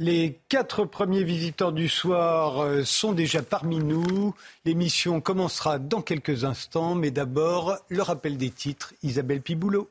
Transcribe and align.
Les 0.00 0.38
quatre 0.48 0.84
premiers 0.84 1.24
visiteurs 1.24 1.72
du 1.72 1.88
soir 1.88 2.62
euh, 2.62 2.84
sont 2.84 3.12
déjà 3.12 3.42
parmi 3.42 3.78
nous. 3.78 4.32
L'émission 4.64 5.20
commencera 5.20 5.80
dans 5.80 6.02
quelques 6.02 6.44
instants, 6.44 6.94
mais 6.94 7.10
d'abord 7.10 7.76
le 7.88 8.02
rappel 8.02 8.36
des 8.36 8.50
titres. 8.50 8.94
Isabelle 9.02 9.42
Piboulot. 9.42 9.88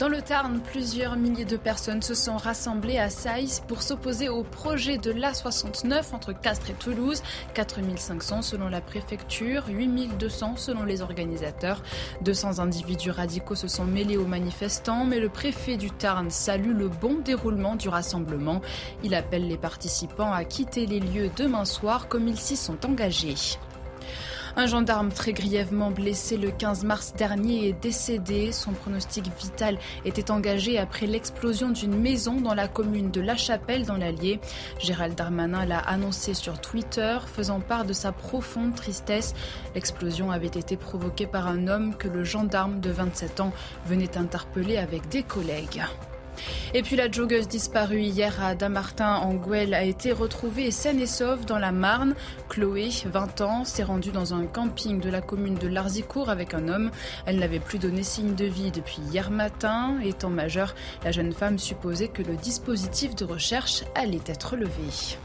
Dans 0.00 0.08
le 0.08 0.22
Tarn, 0.22 0.60
plusieurs 0.60 1.14
milliers 1.16 1.44
de 1.44 1.58
personnes 1.58 2.00
se 2.00 2.14
sont 2.14 2.38
rassemblées 2.38 2.96
à 2.96 3.10
Saïs 3.10 3.62
pour 3.68 3.82
s'opposer 3.82 4.30
au 4.30 4.44
projet 4.44 4.96
de 4.96 5.12
l'A69 5.12 6.14
entre 6.14 6.32
Castres 6.32 6.70
et 6.70 6.72
Toulouse. 6.72 7.22
4500 7.52 8.40
selon 8.40 8.70
la 8.70 8.80
préfecture, 8.80 9.64
8200 9.68 10.56
selon 10.56 10.84
les 10.84 11.02
organisateurs. 11.02 11.82
200 12.22 12.60
individus 12.60 13.10
radicaux 13.10 13.54
se 13.54 13.68
sont 13.68 13.84
mêlés 13.84 14.16
aux 14.16 14.24
manifestants, 14.24 15.04
mais 15.04 15.20
le 15.20 15.28
préfet 15.28 15.76
du 15.76 15.90
Tarn 15.90 16.30
salue 16.30 16.74
le 16.74 16.88
bon 16.88 17.18
déroulement 17.18 17.76
du 17.76 17.90
rassemblement. 17.90 18.62
Il 19.04 19.14
appelle 19.14 19.48
les 19.48 19.58
participants 19.58 20.32
à 20.32 20.44
quitter 20.44 20.86
les 20.86 21.00
lieux 21.00 21.30
demain 21.36 21.66
soir 21.66 22.08
comme 22.08 22.26
ils 22.26 22.40
s'y 22.40 22.56
sont 22.56 22.86
engagés. 22.86 23.34
Un 24.56 24.66
gendarme 24.66 25.10
très 25.10 25.32
grièvement 25.32 25.90
blessé 25.90 26.36
le 26.36 26.50
15 26.50 26.84
mars 26.84 27.14
dernier 27.16 27.68
est 27.68 27.80
décédé. 27.80 28.52
Son 28.52 28.72
pronostic 28.72 29.26
vital 29.38 29.78
était 30.04 30.30
engagé 30.30 30.78
après 30.78 31.06
l'explosion 31.06 31.70
d'une 31.70 31.96
maison 31.96 32.40
dans 32.40 32.54
la 32.54 32.66
commune 32.66 33.10
de 33.10 33.20
La 33.20 33.36
Chapelle 33.36 33.86
dans 33.86 33.96
l'Allier. 33.96 34.40
Gérald 34.78 35.14
Darmanin 35.14 35.64
l'a 35.66 35.78
annoncé 35.78 36.34
sur 36.34 36.60
Twitter, 36.60 37.18
faisant 37.26 37.60
part 37.60 37.84
de 37.84 37.92
sa 37.92 38.12
profonde 38.12 38.74
tristesse. 38.74 39.34
L'explosion 39.74 40.30
avait 40.30 40.46
été 40.48 40.76
provoquée 40.76 41.26
par 41.26 41.46
un 41.46 41.68
homme 41.68 41.96
que 41.96 42.08
le 42.08 42.24
gendarme 42.24 42.80
de 42.80 42.90
27 42.90 43.40
ans 43.40 43.52
venait 43.86 44.18
interpeller 44.18 44.78
avec 44.78 45.08
des 45.08 45.22
collègues. 45.22 45.82
Et 46.74 46.82
puis 46.82 46.96
la 46.96 47.10
joggeuse 47.10 47.48
disparue 47.48 48.02
hier 48.02 48.42
à 48.42 48.54
Damartin 48.54 49.16
en 49.16 49.34
Gouelle 49.34 49.74
a 49.74 49.82
été 49.82 50.12
retrouvée 50.12 50.70
saine 50.70 51.00
et 51.00 51.06
sauve 51.06 51.44
dans 51.44 51.58
la 51.58 51.72
Marne. 51.72 52.14
Chloé, 52.48 52.90
20 53.04 53.40
ans, 53.40 53.64
s'est 53.64 53.82
rendue 53.82 54.12
dans 54.12 54.34
un 54.34 54.46
camping 54.46 55.00
de 55.00 55.10
la 55.10 55.20
commune 55.20 55.56
de 55.56 55.68
Larzicourt 55.68 56.30
avec 56.30 56.54
un 56.54 56.68
homme. 56.68 56.90
Elle 57.26 57.38
n'avait 57.38 57.58
plus 57.58 57.78
donné 57.78 58.02
signe 58.02 58.34
de 58.34 58.44
vie 58.44 58.70
depuis 58.70 59.00
hier 59.10 59.30
matin. 59.30 59.98
Étant 60.04 60.30
majeure, 60.30 60.74
la 61.04 61.12
jeune 61.12 61.32
femme 61.32 61.58
supposait 61.58 62.08
que 62.08 62.22
le 62.22 62.36
dispositif 62.36 63.14
de 63.14 63.24
recherche 63.24 63.84
allait 63.94 64.20
être 64.26 64.56
levé. 64.56 65.16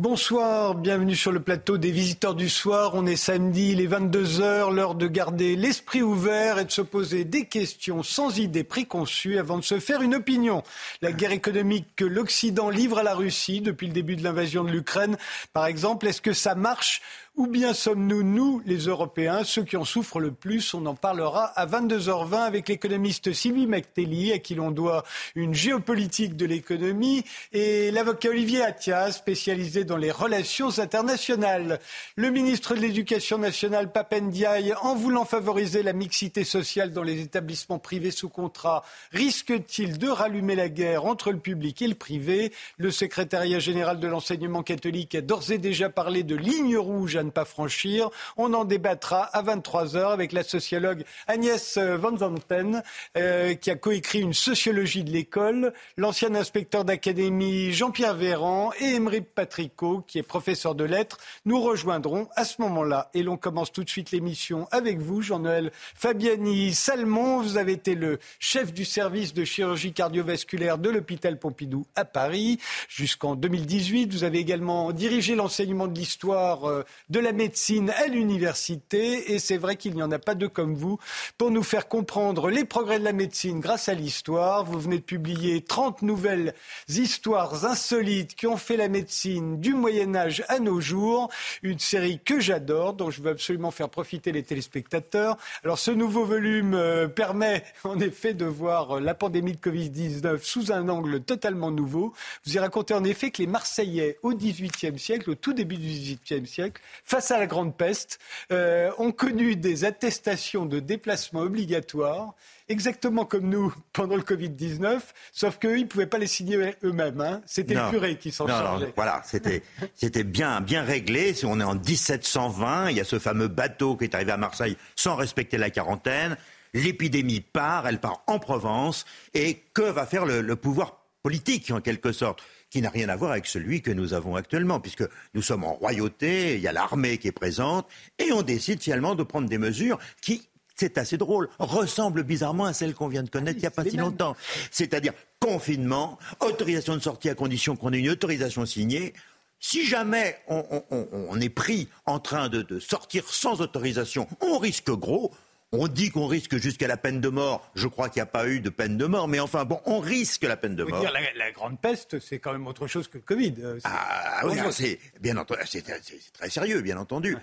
Bonsoir, 0.00 0.76
bienvenue 0.76 1.14
sur 1.14 1.30
le 1.30 1.40
plateau 1.40 1.76
des 1.76 1.90
visiteurs 1.90 2.34
du 2.34 2.48
soir. 2.48 2.92
On 2.94 3.04
est 3.04 3.16
samedi, 3.16 3.72
il 3.72 3.82
est 3.82 3.86
22h, 3.86 4.72
l'heure 4.74 4.94
de 4.94 5.06
garder 5.06 5.56
l'esprit 5.56 6.00
ouvert 6.00 6.58
et 6.58 6.64
de 6.64 6.70
se 6.70 6.80
poser 6.80 7.26
des 7.26 7.44
questions 7.44 8.02
sans 8.02 8.38
idées 8.38 8.64
préconçues 8.64 9.36
avant 9.36 9.58
de 9.58 9.62
se 9.62 9.78
faire 9.78 10.00
une 10.00 10.14
opinion. 10.14 10.62
La 11.02 11.12
guerre 11.12 11.32
économique 11.32 11.88
que 11.96 12.06
l'Occident 12.06 12.70
livre 12.70 12.96
à 12.96 13.02
la 13.02 13.14
Russie 13.14 13.60
depuis 13.60 13.88
le 13.88 13.92
début 13.92 14.16
de 14.16 14.24
l'invasion 14.24 14.64
de 14.64 14.70
l'Ukraine, 14.70 15.18
par 15.52 15.66
exemple, 15.66 16.08
est-ce 16.08 16.22
que 16.22 16.32
ça 16.32 16.54
marche 16.54 17.02
ou 17.40 17.46
bien 17.46 17.72
sommes-nous, 17.72 18.22
nous, 18.22 18.60
les 18.66 18.80
Européens, 18.80 19.44
ceux 19.44 19.64
qui 19.64 19.78
en 19.78 19.86
souffrent 19.86 20.20
le 20.20 20.30
plus? 20.30 20.74
On 20.74 20.84
en 20.84 20.94
parlera 20.94 21.44
à 21.58 21.64
22h20 21.64 22.36
avec 22.36 22.68
l'économiste 22.68 23.32
Sylvie 23.32 23.66
McTelly, 23.66 24.30
à 24.30 24.38
qui 24.38 24.54
l'on 24.54 24.70
doit 24.70 25.04
une 25.34 25.54
géopolitique 25.54 26.36
de 26.36 26.44
l'économie, 26.44 27.24
et 27.54 27.92
l'avocat 27.92 28.28
Olivier 28.28 28.60
Attias, 28.60 29.12
spécialisé 29.12 29.84
dans 29.84 29.96
les 29.96 30.10
relations 30.10 30.78
internationales. 30.78 31.80
Le 32.14 32.28
ministre 32.28 32.74
de 32.74 32.80
l'Éducation 32.80 33.38
nationale, 33.38 33.90
Papendiaï, 33.90 34.74
en 34.82 34.94
voulant 34.94 35.24
favoriser 35.24 35.82
la 35.82 35.94
mixité 35.94 36.44
sociale 36.44 36.92
dans 36.92 37.02
les 37.02 37.22
établissements 37.22 37.78
privés 37.78 38.10
sous 38.10 38.28
contrat, 38.28 38.84
risque-t-il 39.12 39.96
de 39.96 40.08
rallumer 40.08 40.56
la 40.56 40.68
guerre 40.68 41.06
entre 41.06 41.32
le 41.32 41.38
public 41.38 41.80
et 41.80 41.88
le 41.88 41.94
privé? 41.94 42.52
Le 42.76 42.90
secrétariat 42.90 43.60
général 43.60 43.98
de 43.98 44.08
l'enseignement 44.08 44.62
catholique 44.62 45.14
a 45.14 45.22
d'ores 45.22 45.50
et 45.52 45.56
déjà 45.56 45.88
parlé 45.88 46.22
de 46.22 46.36
ligne 46.36 46.76
rouge 46.76 47.16
à 47.16 47.29
pas 47.30 47.44
franchir. 47.44 48.10
On 48.36 48.52
en 48.54 48.64
débattra 48.64 49.22
à 49.22 49.42
23h 49.42 50.12
avec 50.12 50.32
la 50.32 50.42
sociologue 50.42 51.04
Agnès 51.26 51.78
Van 51.78 52.16
Zanten, 52.16 52.82
euh, 53.16 53.54
qui 53.54 53.70
a 53.70 53.76
coécrit 53.76 54.20
une 54.20 54.34
sociologie 54.34 55.04
de 55.04 55.10
l'école, 55.10 55.72
l'ancien 55.96 56.34
inspecteur 56.34 56.84
d'académie 56.84 57.72
Jean-Pierre 57.72 58.14
Véran 58.14 58.72
et 58.80 58.94
Emery 58.94 59.20
Patricot, 59.20 60.04
qui 60.06 60.18
est 60.18 60.22
professeur 60.22 60.74
de 60.74 60.84
lettres, 60.84 61.18
nous 61.44 61.60
rejoindront 61.60 62.28
à 62.36 62.44
ce 62.44 62.60
moment-là. 62.62 63.10
Et 63.14 63.22
l'on 63.22 63.36
commence 63.36 63.72
tout 63.72 63.84
de 63.84 63.90
suite 63.90 64.10
l'émission 64.10 64.68
avec 64.70 64.98
vous, 64.98 65.22
Jean-Noël 65.22 65.70
Fabiani 65.94 66.74
Salmon. 66.74 67.40
Vous 67.40 67.56
avez 67.56 67.72
été 67.72 67.94
le 67.94 68.18
chef 68.38 68.72
du 68.72 68.84
service 68.84 69.34
de 69.34 69.44
chirurgie 69.44 69.92
cardiovasculaire 69.92 70.78
de 70.78 70.90
l'hôpital 70.90 71.38
Pompidou 71.38 71.86
à 71.94 72.04
Paris 72.04 72.58
jusqu'en 72.88 73.36
2018. 73.36 74.12
Vous 74.12 74.24
avez 74.24 74.38
également 74.38 74.92
dirigé 74.92 75.34
l'enseignement 75.34 75.86
de 75.86 75.98
l'histoire 75.98 76.68
euh, 76.68 76.84
de 77.08 77.19
la 77.20 77.32
médecine 77.32 77.90
à 77.90 78.06
l'université. 78.06 79.32
Et 79.32 79.38
c'est 79.38 79.56
vrai 79.56 79.76
qu'il 79.76 79.94
n'y 79.94 80.02
en 80.02 80.10
a 80.10 80.18
pas 80.18 80.34
deux 80.34 80.48
comme 80.48 80.74
vous 80.74 80.98
pour 81.38 81.50
nous 81.50 81.62
faire 81.62 81.88
comprendre 81.88 82.50
les 82.50 82.64
progrès 82.64 82.98
de 82.98 83.04
la 83.04 83.12
médecine 83.12 83.60
grâce 83.60 83.88
à 83.88 83.94
l'histoire. 83.94 84.64
Vous 84.64 84.78
venez 84.78 84.98
de 84.98 85.04
publier 85.04 85.62
30 85.62 86.02
nouvelles 86.02 86.54
histoires 86.88 87.64
insolites 87.64 88.34
qui 88.34 88.46
ont 88.46 88.56
fait 88.56 88.76
la 88.76 88.88
médecine 88.88 89.60
du 89.60 89.74
Moyen 89.74 90.14
Âge 90.14 90.44
à 90.48 90.58
nos 90.58 90.80
jours. 90.80 91.30
Une 91.62 91.78
série 91.78 92.18
que 92.18 92.40
j'adore, 92.40 92.94
dont 92.94 93.10
je 93.10 93.22
veux 93.22 93.30
absolument 93.30 93.70
faire 93.70 93.88
profiter 93.88 94.32
les 94.32 94.42
téléspectateurs. 94.42 95.36
Alors 95.64 95.78
ce 95.78 95.90
nouveau 95.90 96.24
volume 96.24 96.74
euh, 96.74 97.08
permet 97.08 97.64
en 97.84 97.98
effet 98.00 98.34
de 98.34 98.44
voir 98.44 98.96
euh, 98.96 99.00
la 99.00 99.14
pandémie 99.14 99.52
de 99.52 99.58
Covid-19 99.58 100.42
sous 100.42 100.72
un 100.72 100.88
angle 100.88 101.20
totalement 101.20 101.70
nouveau. 101.70 102.12
Vous 102.44 102.54
y 102.54 102.58
racontez 102.58 102.94
en 102.94 103.04
effet 103.04 103.30
que 103.30 103.42
les 103.42 103.46
Marseillais 103.46 104.18
au 104.22 104.34
XVIIIe 104.34 104.98
siècle, 104.98 105.30
au 105.30 105.34
tout 105.34 105.52
début 105.52 105.76
du 105.76 105.88
XVIIIe 105.88 106.46
siècle, 106.46 106.80
face 107.04 107.30
à 107.30 107.38
la 107.38 107.46
grande 107.46 107.76
peste, 107.76 108.18
euh, 108.52 108.90
ont 108.98 109.12
connu 109.12 109.56
des 109.56 109.84
attestations 109.84 110.66
de 110.66 110.80
déplacement 110.80 111.40
obligatoires, 111.40 112.34
exactement 112.68 113.24
comme 113.24 113.48
nous 113.48 113.74
pendant 113.92 114.16
le 114.16 114.22
Covid-19, 114.22 115.00
sauf 115.32 115.58
qu'eux, 115.58 115.78
ils 115.78 115.82
ne 115.82 115.88
pouvaient 115.88 116.06
pas 116.06 116.18
les 116.18 116.26
signer 116.26 116.74
eux-mêmes. 116.84 117.20
Hein. 117.20 117.42
C'était 117.46 117.74
le 117.74 117.90
curé 117.90 118.16
qui 118.16 118.30
s'en 118.30 118.46
chargeait. 118.46 118.92
voilà, 118.96 119.22
c'était, 119.24 119.62
c'était 119.94 120.24
bien, 120.24 120.60
bien 120.60 120.82
réglé. 120.82 121.34
On 121.44 121.60
est 121.60 121.64
en 121.64 121.74
1720, 121.74 122.90
il 122.90 122.96
y 122.96 123.00
a 123.00 123.04
ce 123.04 123.18
fameux 123.18 123.48
bateau 123.48 123.96
qui 123.96 124.04
est 124.04 124.14
arrivé 124.14 124.32
à 124.32 124.36
Marseille 124.36 124.76
sans 124.96 125.16
respecter 125.16 125.58
la 125.58 125.70
quarantaine. 125.70 126.36
L'épidémie 126.72 127.40
part, 127.40 127.88
elle 127.88 127.98
part 127.98 128.22
en 128.28 128.38
Provence. 128.38 129.04
Et 129.34 129.64
que 129.74 129.82
va 129.82 130.06
faire 130.06 130.24
le 130.24 130.54
pouvoir 130.54 131.00
politique, 131.22 131.70
en 131.70 131.80
quelque 131.80 132.12
sorte? 132.12 132.42
Qui 132.70 132.80
n'a 132.80 132.90
rien 132.90 133.08
à 133.08 133.16
voir 133.16 133.32
avec 133.32 133.46
celui 133.46 133.82
que 133.82 133.90
nous 133.90 134.14
avons 134.14 134.36
actuellement, 134.36 134.80
puisque 134.80 135.04
nous 135.34 135.42
sommes 135.42 135.64
en 135.64 135.74
royauté, 135.74 136.54
il 136.54 136.60
y 136.60 136.68
a 136.68 136.72
l'armée 136.72 137.18
qui 137.18 137.28
est 137.28 137.32
présente, 137.32 137.86
et 138.18 138.32
on 138.32 138.42
décide 138.42 138.80
finalement 138.80 139.14
de 139.14 139.24
prendre 139.24 139.48
des 139.48 139.58
mesures 139.58 139.98
qui, 140.22 140.48
c'est 140.76 140.96
assez 140.96 141.18
drôle, 141.18 141.48
ressemblent 141.58 142.22
bizarrement 142.22 142.64
à 142.64 142.72
celles 142.72 142.94
qu'on 142.94 143.08
vient 143.08 143.24
de 143.24 143.28
connaître 143.28 143.58
il 143.58 143.62
n'y 143.62 143.66
a 143.66 143.72
pas 143.72 143.84
si 143.84 143.96
longtemps. 143.96 144.36
C'est-à-dire 144.70 145.12
confinement, 145.40 146.18
autorisation 146.40 146.94
de 146.94 147.00
sortie 147.00 147.28
à 147.28 147.34
condition 147.34 147.76
qu'on 147.76 147.92
ait 147.92 147.98
une 147.98 148.10
autorisation 148.10 148.64
signée. 148.64 149.12
Si 149.58 149.84
jamais 149.84 150.38
on, 150.48 151.38
est 151.38 151.50
pris 151.50 151.88
en 152.06 152.18
train 152.18 152.48
de 152.48 152.78
sortir 152.78 153.28
sans 153.28 153.60
autorisation, 153.60 154.26
on 154.40 154.58
risque 154.58 154.90
gros. 154.90 155.32
On 155.72 155.86
dit 155.86 156.10
qu'on 156.10 156.26
risque 156.26 156.56
jusqu'à 156.56 156.88
la 156.88 156.96
peine 156.96 157.20
de 157.20 157.28
mort. 157.28 157.70
Je 157.74 157.86
crois 157.86 158.08
qu'il 158.08 158.18
n'y 158.18 158.24
a 158.24 158.26
pas 158.26 158.48
eu 158.48 158.60
de 158.60 158.70
peine 158.70 158.96
de 158.96 159.06
mort, 159.06 159.28
mais 159.28 159.38
enfin 159.38 159.64
bon, 159.64 159.80
on 159.86 160.00
risque 160.00 160.42
la 160.42 160.56
peine 160.56 160.74
de 160.74 160.82
mort. 160.82 161.00
Dire, 161.00 161.12
la, 161.36 161.52
grande 161.52 161.80
peste, 161.80 162.18
c'est 162.18 162.40
quand 162.40 162.52
même 162.52 162.66
autre 162.66 162.88
chose 162.88 163.06
que 163.06 163.18
le 163.18 163.22
Covid. 163.22 163.54
Euh, 163.60 163.78
ah 163.84 164.42
oui, 164.46 164.58
c'est 164.72 164.98
bien 165.20 165.36
entendu, 165.36 165.60
c'est 165.66 165.84
très 166.32 166.50
sérieux, 166.50 166.80
bien 166.80 166.96
entendu. 166.96 167.36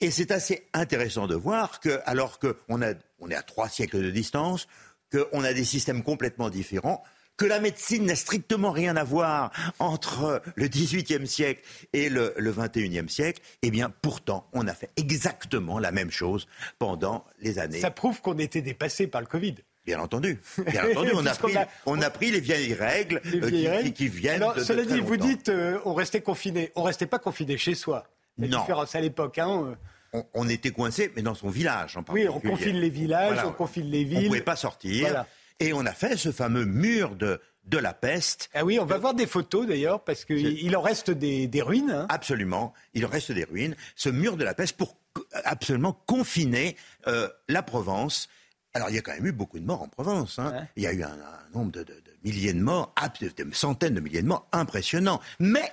Et 0.00 0.10
c'est 0.10 0.32
assez 0.32 0.66
intéressant 0.74 1.26
de 1.26 1.34
voir 1.34 1.80
que, 1.80 2.00
alors 2.04 2.38
qu'on 2.38 2.82
on 3.20 3.30
est 3.30 3.34
à 3.34 3.42
trois 3.42 3.68
siècles 3.68 4.02
de 4.02 4.10
distance, 4.10 4.66
qu'on 5.10 5.44
a 5.44 5.52
des 5.54 5.64
systèmes 5.64 6.02
complètement 6.02 6.50
différents, 6.50 7.02
que 7.36 7.44
la 7.44 7.60
médecine 7.60 8.06
n'a 8.06 8.16
strictement 8.16 8.70
rien 8.70 8.96
à 8.96 9.04
voir 9.04 9.52
entre 9.78 10.42
le 10.54 10.68
XVIIIe 10.68 11.26
siècle 11.26 11.62
et 11.92 12.08
le, 12.08 12.34
XXIe 12.38 13.08
siècle, 13.08 13.42
eh 13.62 13.70
bien 13.70 13.92
pourtant, 14.02 14.48
on 14.52 14.66
a 14.66 14.74
fait 14.74 14.90
exactement 14.96 15.78
la 15.78 15.92
même 15.92 16.10
chose 16.10 16.46
pendant 16.78 17.24
les 17.40 17.58
années. 17.58 17.80
Ça 17.80 17.90
prouve 17.90 18.20
qu'on 18.20 18.38
était 18.38 18.62
dépassé 18.62 19.06
par 19.06 19.20
le 19.20 19.26
Covid. 19.26 19.56
Bien 19.84 19.98
entendu. 19.98 20.40
Bien 20.70 20.90
entendu, 20.90 21.10
on 21.14 21.26
a, 21.26 21.34
pris, 21.34 21.54
on 21.86 22.00
a 22.00 22.10
pris 22.10 22.30
les 22.30 22.40
vieilles 22.40 22.74
règles, 22.74 23.20
euh, 23.26 23.90
Qui, 23.90 24.08
viennent. 24.08 24.36
Alors, 24.36 24.58
cela 24.60 24.84
dit, 24.84 25.00
vous 25.00 25.16
dites, 25.16 25.48
euh, 25.48 25.80
on 25.84 25.94
restait 25.94 26.20
confiné. 26.20 26.70
On 26.76 26.84
restait 26.84 27.06
pas 27.06 27.18
confiné 27.18 27.58
chez 27.58 27.74
soi. 27.74 28.06
La 28.38 28.46
non. 28.46 28.60
différence 28.60 28.94
à 28.94 29.00
l'époque, 29.00 29.38
hein, 29.38 29.74
euh. 30.14 30.22
on, 30.34 30.48
était 30.48 30.70
coincé, 30.70 31.12
mais 31.16 31.22
dans 31.22 31.34
son 31.34 31.48
village 31.48 31.96
en 31.96 32.02
particulier. 32.02 32.28
Oui, 32.28 32.40
on 32.44 32.50
confine 32.50 32.76
les 32.76 32.88
villages, 32.88 33.38
on 33.44 33.52
confine 33.52 33.90
les 33.90 34.04
villes. 34.04 34.18
On 34.18 34.22
ne 34.22 34.26
pouvait 34.28 34.40
pas 34.40 34.56
sortir. 34.56 35.24
Et 35.62 35.72
on 35.72 35.86
a 35.86 35.92
fait 35.92 36.16
ce 36.16 36.32
fameux 36.32 36.64
mur 36.64 37.16
de, 37.16 37.40
de 37.64 37.78
la 37.78 37.94
peste. 37.94 38.50
Ah 38.54 38.64
oui, 38.64 38.78
on 38.80 38.84
va 38.84 38.98
voir 38.98 39.14
des 39.14 39.26
photos 39.26 39.66
d'ailleurs, 39.66 40.02
parce 40.02 40.24
qu'il 40.24 40.76
en 40.76 40.80
reste 40.80 41.10
des, 41.10 41.62
ruines. 41.62 41.90
Hein. 41.90 42.06
Absolument, 42.08 42.72
il 42.94 43.06
reste 43.06 43.32
des 43.32 43.44
ruines. 43.44 43.76
Ce 43.94 44.08
mur 44.08 44.36
de 44.36 44.44
la 44.44 44.54
peste 44.54 44.76
pour 44.76 44.96
absolument 45.44 45.92
confiner 46.06 46.76
euh, 47.06 47.28
la 47.48 47.62
Provence. 47.62 48.28
Alors, 48.74 48.88
il 48.90 48.96
y 48.96 48.98
a 48.98 49.02
quand 49.02 49.12
même 49.12 49.26
eu 49.26 49.32
beaucoup 49.32 49.58
de 49.58 49.64
morts 49.64 49.82
en 49.82 49.88
Provence. 49.88 50.38
Hein. 50.38 50.66
Il 50.76 50.82
y 50.82 50.86
a 50.86 50.92
eu 50.92 51.02
un, 51.02 51.16
nombre 51.54 51.72
de, 51.72 51.86
milliers 52.24 52.54
de 52.54 52.60
morts, 52.60 52.94
de 53.20 53.52
centaines 53.52 53.94
de 53.94 54.00
milliers 54.00 54.22
de 54.22 54.28
morts, 54.28 54.48
impressionnant. 54.52 55.20
Mais 55.38 55.70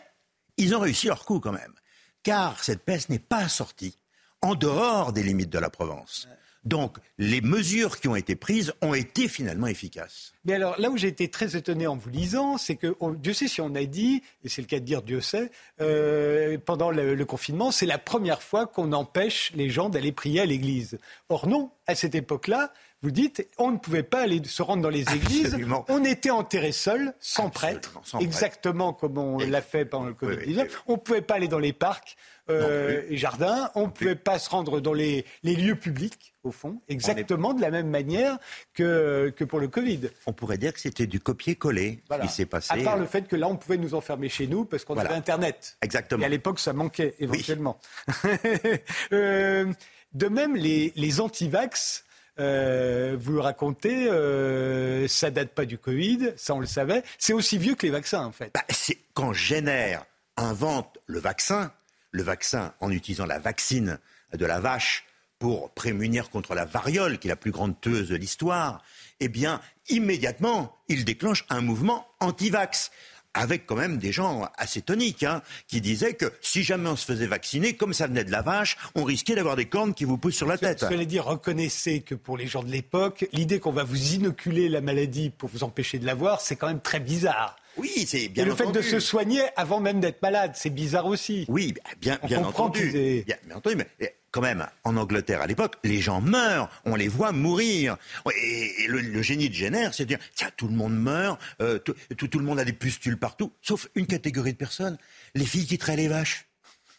ils 0.57 0.75
ont 0.75 0.79
réussi 0.79 1.07
leur 1.07 1.25
coup 1.25 1.39
quand 1.39 1.53
même. 1.53 1.73
Car 2.21 2.63
cette 2.63 2.83
peste 2.83 3.09
n'est 3.09 3.17
pas 3.17 3.47
sortie 3.47 3.97
en 4.41 4.55
dehors 4.55 5.13
des 5.13 5.23
limites 5.23 5.49
de 5.49 5.59
la 5.59 5.69
Provence. 5.69 6.27
Donc, 6.69 6.97
les 7.17 7.41
mesures 7.41 7.99
qui 7.99 8.07
ont 8.07 8.15
été 8.15 8.35
prises 8.35 8.73
ont 8.83 8.93
été 8.93 9.27
finalement 9.27 9.65
efficaces. 9.65 10.33
Mais 10.45 10.53
alors, 10.53 10.79
là 10.79 10.91
où 10.91 10.97
j'ai 10.97 11.07
été 11.07 11.27
très 11.27 11.55
étonné 11.55 11.87
en 11.87 11.95
vous 11.95 12.11
lisant, 12.11 12.59
c'est 12.59 12.75
que 12.75 12.95
Dieu 13.15 13.33
sait 13.33 13.47
si 13.47 13.59
on 13.59 13.73
a 13.73 13.83
dit, 13.85 14.21
et 14.43 14.49
c'est 14.49 14.61
le 14.61 14.67
cas 14.67 14.79
de 14.79 14.85
dire 14.85 15.01
Dieu 15.01 15.19
sait, 15.19 15.49
euh, 15.81 16.59
pendant 16.63 16.91
le, 16.91 17.25
confinement, 17.25 17.71
c'est 17.71 17.87
la 17.87 17.97
première 17.97 18.43
fois 18.43 18.67
qu'on 18.67 18.93
empêche 18.93 19.51
les 19.55 19.71
gens 19.71 19.89
d'aller 19.89 20.11
prier 20.11 20.41
à 20.41 20.45
l'église. 20.45 20.99
Or 21.29 21.47
non, 21.47 21.71
à 21.87 21.95
cette 21.95 22.13
époque-là, 22.13 22.71
vous 23.01 23.11
dites, 23.11 23.47
on 23.57 23.71
ne 23.71 23.77
pouvait 23.77 24.03
pas 24.03 24.21
aller 24.21 24.41
se 24.45 24.61
rendre 24.61 24.83
dans 24.83 24.89
les 24.89 25.11
églises. 25.15 25.57
On 25.87 26.03
était 26.03 26.29
enterré 26.29 26.71
seul, 26.71 27.15
sans 27.19 27.49
prêtre, 27.49 27.99
exactement 28.19 28.93
comme 28.93 29.17
on 29.17 29.39
l'a 29.39 29.61
fait 29.63 29.85
pendant 29.85 30.05
le 30.05 30.13
Covid-19. 30.13 30.69
On 30.85 30.93
ne 30.93 30.97
pouvait 30.97 31.21
pas 31.21 31.35
aller 31.35 31.47
dans 31.47 31.59
les 31.59 31.73
parcs 31.73 32.15
euh, 32.49 33.01
et 33.09 33.17
jardins. 33.17 33.71
On 33.75 33.87
ne 33.87 33.91
pouvait 33.91 34.15
pas 34.15 34.39
se 34.39 34.49
rendre 34.49 34.79
dans 34.79 34.93
les, 34.93 35.25
lieux 35.43 35.75
publics, 35.75 36.33
au 36.43 36.51
fond, 36.51 36.81
exactement 36.87 37.53
de 37.53 37.61
la 37.61 37.71
même 37.71 37.89
manière 37.89 38.37
que, 38.73 39.33
que 39.35 39.43
pour 39.43 39.59
le 39.59 39.67
Covid. 39.67 40.09
On 40.25 40.33
pourrait 40.33 40.57
dire 40.57 40.73
que 40.73 40.79
c'était 40.79 41.07
du 41.07 41.19
copier-coller 41.19 42.01
qui 42.21 42.27
s'est 42.27 42.45
passé. 42.45 42.71
À 42.71 42.83
part 42.83 42.97
le 42.97 43.05
fait 43.05 43.27
que 43.27 43.35
là, 43.35 43.47
on 43.47 43.55
pouvait 43.55 43.77
nous 43.77 43.95
enfermer 43.95 44.29
chez 44.29 44.47
nous 44.47 44.65
parce 44.65 44.85
qu'on 44.85 44.97
avait 44.97 45.13
Internet. 45.13 45.77
Exactement. 45.81 46.21
Et 46.21 46.25
à 46.25 46.29
l'époque, 46.29 46.59
ça 46.59 46.73
manquait 46.73 47.15
éventuellement. 47.19 47.79
euh, 49.11 49.71
de 50.13 50.27
même, 50.27 50.55
les, 50.55 50.93
les 50.95 51.21
anti-vax 51.21 52.03
euh, 52.39 53.17
vous 53.19 53.33
le 53.33 53.41
racontez, 53.41 54.09
euh, 54.09 55.07
ça 55.07 55.29
date 55.29 55.49
pas 55.49 55.65
du 55.65 55.77
Covid, 55.77 56.33
ça 56.37 56.55
on 56.55 56.59
le 56.59 56.65
savait. 56.67 57.03
C'est 57.17 57.33
aussi 57.33 57.57
vieux 57.57 57.75
que 57.75 57.85
les 57.85 57.91
vaccins 57.91 58.25
en 58.25 58.31
fait. 58.31 58.51
Bah, 58.53 58.63
c'est 58.69 58.97
quand 59.13 59.33
Jenner 59.33 59.97
invente 60.37 60.99
le 61.05 61.19
vaccin, 61.19 61.71
le 62.11 62.23
vaccin 62.23 62.73
en 62.79 62.91
utilisant 62.91 63.25
la 63.25 63.39
vaccine 63.39 63.99
de 64.33 64.45
la 64.45 64.59
vache 64.59 65.05
pour 65.39 65.71
prémunir 65.71 66.29
contre 66.29 66.53
la 66.53 66.65
variole, 66.65 67.17
qui 67.17 67.27
est 67.27 67.29
la 67.29 67.35
plus 67.35 67.51
grande 67.51 67.79
tueuse 67.79 68.09
de 68.09 68.15
l'histoire, 68.15 68.83
eh 69.21 69.29
bien, 69.29 69.61
immédiatement, 69.87 70.75
il 70.89 71.05
déclenche 71.05 71.45
un 71.49 71.61
mouvement 71.61 72.07
anti-vax 72.19 72.91
avec 73.33 73.65
quand 73.65 73.75
même 73.75 73.97
des 73.97 74.11
gens 74.11 74.49
assez 74.57 74.81
toniques, 74.81 75.23
hein, 75.23 75.41
qui 75.67 75.81
disaient 75.81 76.13
que 76.13 76.31
si 76.41 76.63
jamais 76.63 76.89
on 76.89 76.95
se 76.95 77.05
faisait 77.05 77.27
vacciner, 77.27 77.73
comme 77.75 77.93
ça 77.93 78.07
venait 78.07 78.23
de 78.23 78.31
la 78.31 78.41
vache, 78.41 78.77
on 78.95 79.03
risquait 79.03 79.35
d'avoir 79.35 79.55
des 79.55 79.65
cornes 79.65 79.93
qui 79.93 80.05
vous 80.05 80.17
poussent 80.17 80.37
sur 80.37 80.47
la 80.47 80.57
tête. 80.57 80.79
Cela 80.79 81.05
dire, 81.05 81.25
reconnaissez 81.25 82.01
que 82.01 82.15
pour 82.15 82.37
les 82.37 82.47
gens 82.47 82.63
de 82.63 82.71
l'époque, 82.71 83.27
l'idée 83.33 83.59
qu'on 83.59 83.71
va 83.71 83.83
vous 83.83 84.13
inoculer 84.13 84.69
la 84.69 84.81
maladie 84.81 85.29
pour 85.29 85.49
vous 85.49 85.63
empêcher 85.63 85.99
de 85.99 86.05
l'avoir, 86.05 86.41
c'est 86.41 86.55
quand 86.55 86.67
même 86.67 86.81
très 86.81 86.99
bizarre. 86.99 87.55
Oui, 87.77 88.05
c'est 88.07 88.27
bien 88.27 88.43
Et 88.43 88.47
le 88.47 88.55
fait 88.55 88.71
de 88.71 88.81
se 88.81 88.99
soigner 88.99 89.41
avant 89.55 89.79
même 89.79 89.99
d'être 89.99 90.21
malade, 90.21 90.51
c'est 90.55 90.69
bizarre 90.69 91.05
aussi. 91.05 91.45
Oui, 91.47 91.73
bien, 92.01 92.19
bien 92.23 92.43
entendu. 92.43 93.23
Bien, 93.25 93.37
bien 93.45 93.57
entendu, 93.57 93.75
mais 93.75 94.15
quand 94.31 94.41
même, 94.41 94.67
en 94.83 94.97
Angleterre 94.97 95.41
à 95.41 95.47
l'époque, 95.47 95.75
les 95.83 95.99
gens 95.99 96.21
meurent, 96.21 96.69
on 96.85 96.95
les 96.95 97.07
voit 97.07 97.31
mourir. 97.31 97.97
Et, 98.35 98.87
le, 98.87 99.21
génie 99.21 99.49
de 99.49 99.53
Jenner, 99.53 99.89
c'est 99.91 100.03
de 100.03 100.09
dire, 100.09 100.19
tiens, 100.35 100.49
tout 100.55 100.67
le 100.67 100.75
monde 100.75 100.97
meurt, 100.97 101.39
euh, 101.61 101.79
tout, 101.79 101.95
le 102.39 102.43
monde 102.45 102.59
a 102.59 102.65
des 102.65 102.73
pustules 102.73 103.17
partout, 103.17 103.51
sauf 103.61 103.87
une 103.95 104.07
catégorie 104.07 104.53
de 104.53 104.57
personnes, 104.57 104.97
les 105.35 105.45
filles 105.45 105.65
qui 105.65 105.77
traient 105.77 105.95
les 105.95 106.07
vaches. 106.07 106.45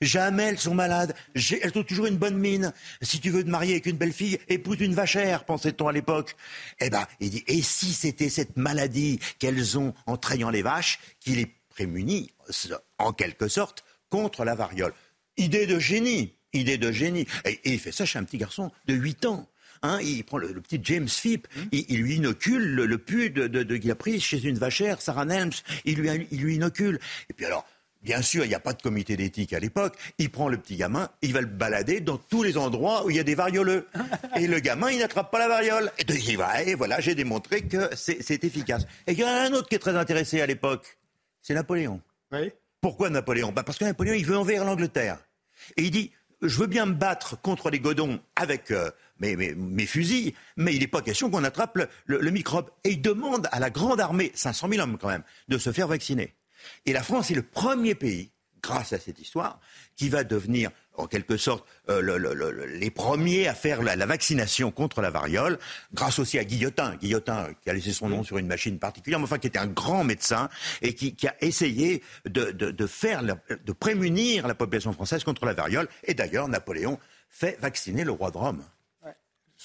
Jamais 0.01 0.45
elles 0.45 0.59
sont 0.59 0.75
malades. 0.75 1.15
Elles 1.35 1.77
ont 1.77 1.83
toujours 1.83 2.07
une 2.07 2.17
bonne 2.17 2.39
mine. 2.39 2.73
Si 3.03 3.21
tu 3.21 3.29
veux 3.29 3.45
te 3.45 3.51
marier 3.51 3.73
avec 3.73 3.85
une 3.85 3.99
belle 3.99 4.15
fille, 4.15 4.39
épouse 4.49 4.81
une 4.81 4.95
vachère, 4.95 5.45
pensait-on 5.45 5.89
à 5.89 5.93
l'époque. 5.93 6.37
Eh 6.81 6.89
ben, 6.89 7.07
il 7.21 7.29
dit, 7.29 7.45
et 7.47 7.61
si 7.61 7.93
c'était 7.93 8.31
cette 8.31 8.57
maladie 8.57 9.21
qu'elles 9.39 9.79
ont 9.79 9.93
en 10.07 10.17
trayant 10.17 10.49
les 10.49 10.63
vaches 10.63 11.01
qui 11.21 11.33
les 11.33 11.55
prémunit, 11.69 12.33
en 12.97 13.13
quelque 13.13 13.47
sorte, 13.47 13.85
contre 14.09 14.45
la 14.45 14.55
variole? 14.55 14.95
Idée 15.37 15.67
de 15.67 15.79
génie 15.79 16.35
idée 16.53 16.79
de 16.79 16.91
génie. 16.93 17.27
Et, 17.45 17.61
il 17.65 17.79
fait 17.79 17.93
ça 17.93 18.05
chez 18.05 18.19
un 18.19 18.25
petit 18.25 18.39
garçon 18.39 18.71
de 18.87 18.95
8 18.95 19.27
ans. 19.27 19.49
Hein, 19.83 19.99
il 20.03 20.23
prend 20.25 20.37
le, 20.37 20.61
petit 20.61 20.79
James 20.83 21.09
Phipp, 21.09 21.47
mmh. 21.57 21.61
il, 21.73 22.03
lui 22.03 22.17
inocule 22.17 22.75
le, 22.75 22.85
le 22.85 22.99
pus 22.99 23.31
de, 23.31 23.47
de, 23.47 23.77
qu'il 23.79 23.91
a 23.91 23.95
pris 23.95 24.21
chez 24.21 24.43
une 24.45 24.59
vachère, 24.59 25.01
Sarah 25.01 25.25
Nelms, 25.25 25.53
il 25.87 25.97
lui, 25.97 26.29
il 26.31 26.41
lui 26.43 26.57
inocule. 26.57 26.99
Et 27.31 27.33
puis 27.33 27.47
alors, 27.47 27.65
Bien 28.03 28.23
sûr, 28.23 28.45
il 28.45 28.49
n'y 28.49 28.55
a 28.55 28.61
pas 28.61 28.73
de 28.73 28.81
comité 28.81 29.17
d'éthique 29.17 29.53
à 29.53 29.59
l'époque. 29.59 29.95
Il 30.17 30.31
prend 30.31 30.49
le 30.49 30.57
petit 30.57 30.77
gamin, 30.77 31.11
il 31.21 31.35
va 31.35 31.43
le 31.43 31.47
balader 31.47 32.01
dans 32.01 32.17
tous 32.17 32.43
les 32.43 32.57
endroits 32.57 33.05
où 33.05 33.11
il 33.11 33.17
y 33.17 33.21
a 33.21 33.25
des 33.25 33.35
varioleux. 33.35 33.87
Et 34.37 34.47
le 34.47 34.59
gamin, 34.59 34.91
il 34.91 35.01
n'attrape 35.01 35.31
pas 35.31 35.39
la 35.39 35.49
variole. 35.49 35.93
Et 35.99 36.05
il 36.11 36.39
va, 36.39 36.63
et 36.63 36.75
voilà, 36.75 37.01
j'ai 37.01 37.15
démontré 37.15 37.63
que 37.63 37.91
c'est 37.95 38.43
efficace. 38.43 38.87
Et 39.07 39.13
il 39.13 39.19
y 39.19 39.25
en 39.25 39.29
a 39.29 39.43
un 39.43 39.53
autre 39.53 39.69
qui 39.69 39.75
est 39.75 39.81
très 39.81 39.97
intéressé 39.97 40.41
à 40.41 40.47
l'époque. 40.47 40.99
C'est 41.43 41.53
Napoléon. 41.53 42.01
Oui. 42.33 42.51
Pourquoi 42.81 43.11
Napoléon? 43.11 43.53
Bah 43.53 43.65
Parce 43.65 43.77
que 43.77 43.85
Napoléon, 43.85 44.15
il 44.15 44.25
veut 44.25 44.39
envers 44.39 44.65
l'Angleterre. 44.65 45.19
Et 45.77 45.83
il 45.83 45.91
dit, 45.91 46.11
je 46.43 46.59
veux 46.59 46.67
bien 46.67 46.87
me 46.87 46.95
battre 46.95 47.41
contre 47.41 47.71
les 47.71 47.81
godons 47.81 48.21
avec 48.37 48.71
euh, 48.71 48.91
mes, 49.21 49.87
fusils, 49.87 50.35
mais 50.57 50.75
il 50.75 50.81
n'est 50.81 50.87
pas 50.87 51.03
question 51.03 51.31
qu'on 51.31 51.45
attrape 51.45 51.79
le, 52.07 52.31
microbe. 52.31 52.71
Et 52.85 52.91
il 52.91 53.03
demande 53.03 53.49
à 53.53 53.61
la 53.61 53.71
grande 53.71 54.01
armée, 54.01 54.33
500 54.35 54.69
000 54.71 54.83
hommes 54.83 54.99
quand 54.99 55.09
même, 55.09 55.25
de 55.49 55.59
se 55.59 55.73
faire 55.73 55.89
vacciner. 55.89 56.35
Et 56.87 56.93
la 56.93 57.03
France 57.03 57.31
est 57.31 57.35
le 57.35 57.43
premier 57.43 57.95
pays, 57.95 58.31
grâce 58.63 58.93
à 58.93 58.99
cette 58.99 59.19
histoire, 59.19 59.61
qui 59.97 60.09
va 60.09 60.25
devenir 60.25 60.71
en 60.95 61.07
quelque 61.07 61.37
sorte 61.37 61.67
euh, 61.89 62.67
les 62.67 62.91
premiers 62.91 63.49
à 63.49 63.55
faire 63.55 63.83
la, 63.83 63.97
vaccination 64.07 64.71
contre 64.71 65.01
la 65.01 65.11
variole, 65.11 65.59
grâce 65.95 66.19
aussi 66.19 66.39
à 66.39 66.45
Guillotin, 66.45 66.97
Guillotin 66.97 67.49
qui 67.63 67.71
a 67.71 67.73
laissé 67.73 67.93
son 67.93 68.09
nom 68.09 68.23
sur 68.23 68.39
une 68.39 68.47
machine 68.47 68.79
particulière, 68.79 69.19
mais 69.19 69.25
enfin 69.25 69.39
qui 69.39 69.47
était 69.47 69.59
un 69.59 69.67
grand 69.67 70.05
médecin 70.05 70.49
et 70.83 70.95
qui, 70.95 71.15
a 71.27 71.35
essayé 71.41 72.03
de, 72.27 72.87
faire, 72.87 73.23
de 73.23 73.73
prémunir 73.73 74.47
la 74.47 74.55
population 74.55 74.93
française 74.93 75.25
contre 75.25 75.47
la 75.47 75.55
variole. 75.55 75.89
Et 76.05 76.15
d'ailleurs, 76.15 76.49
Napoléon 76.49 76.99
fait 77.29 77.59
vacciner 77.61 78.05
le 78.05 78.13
roi 78.13 78.31
de 78.31 78.39
Rome. 78.39 78.65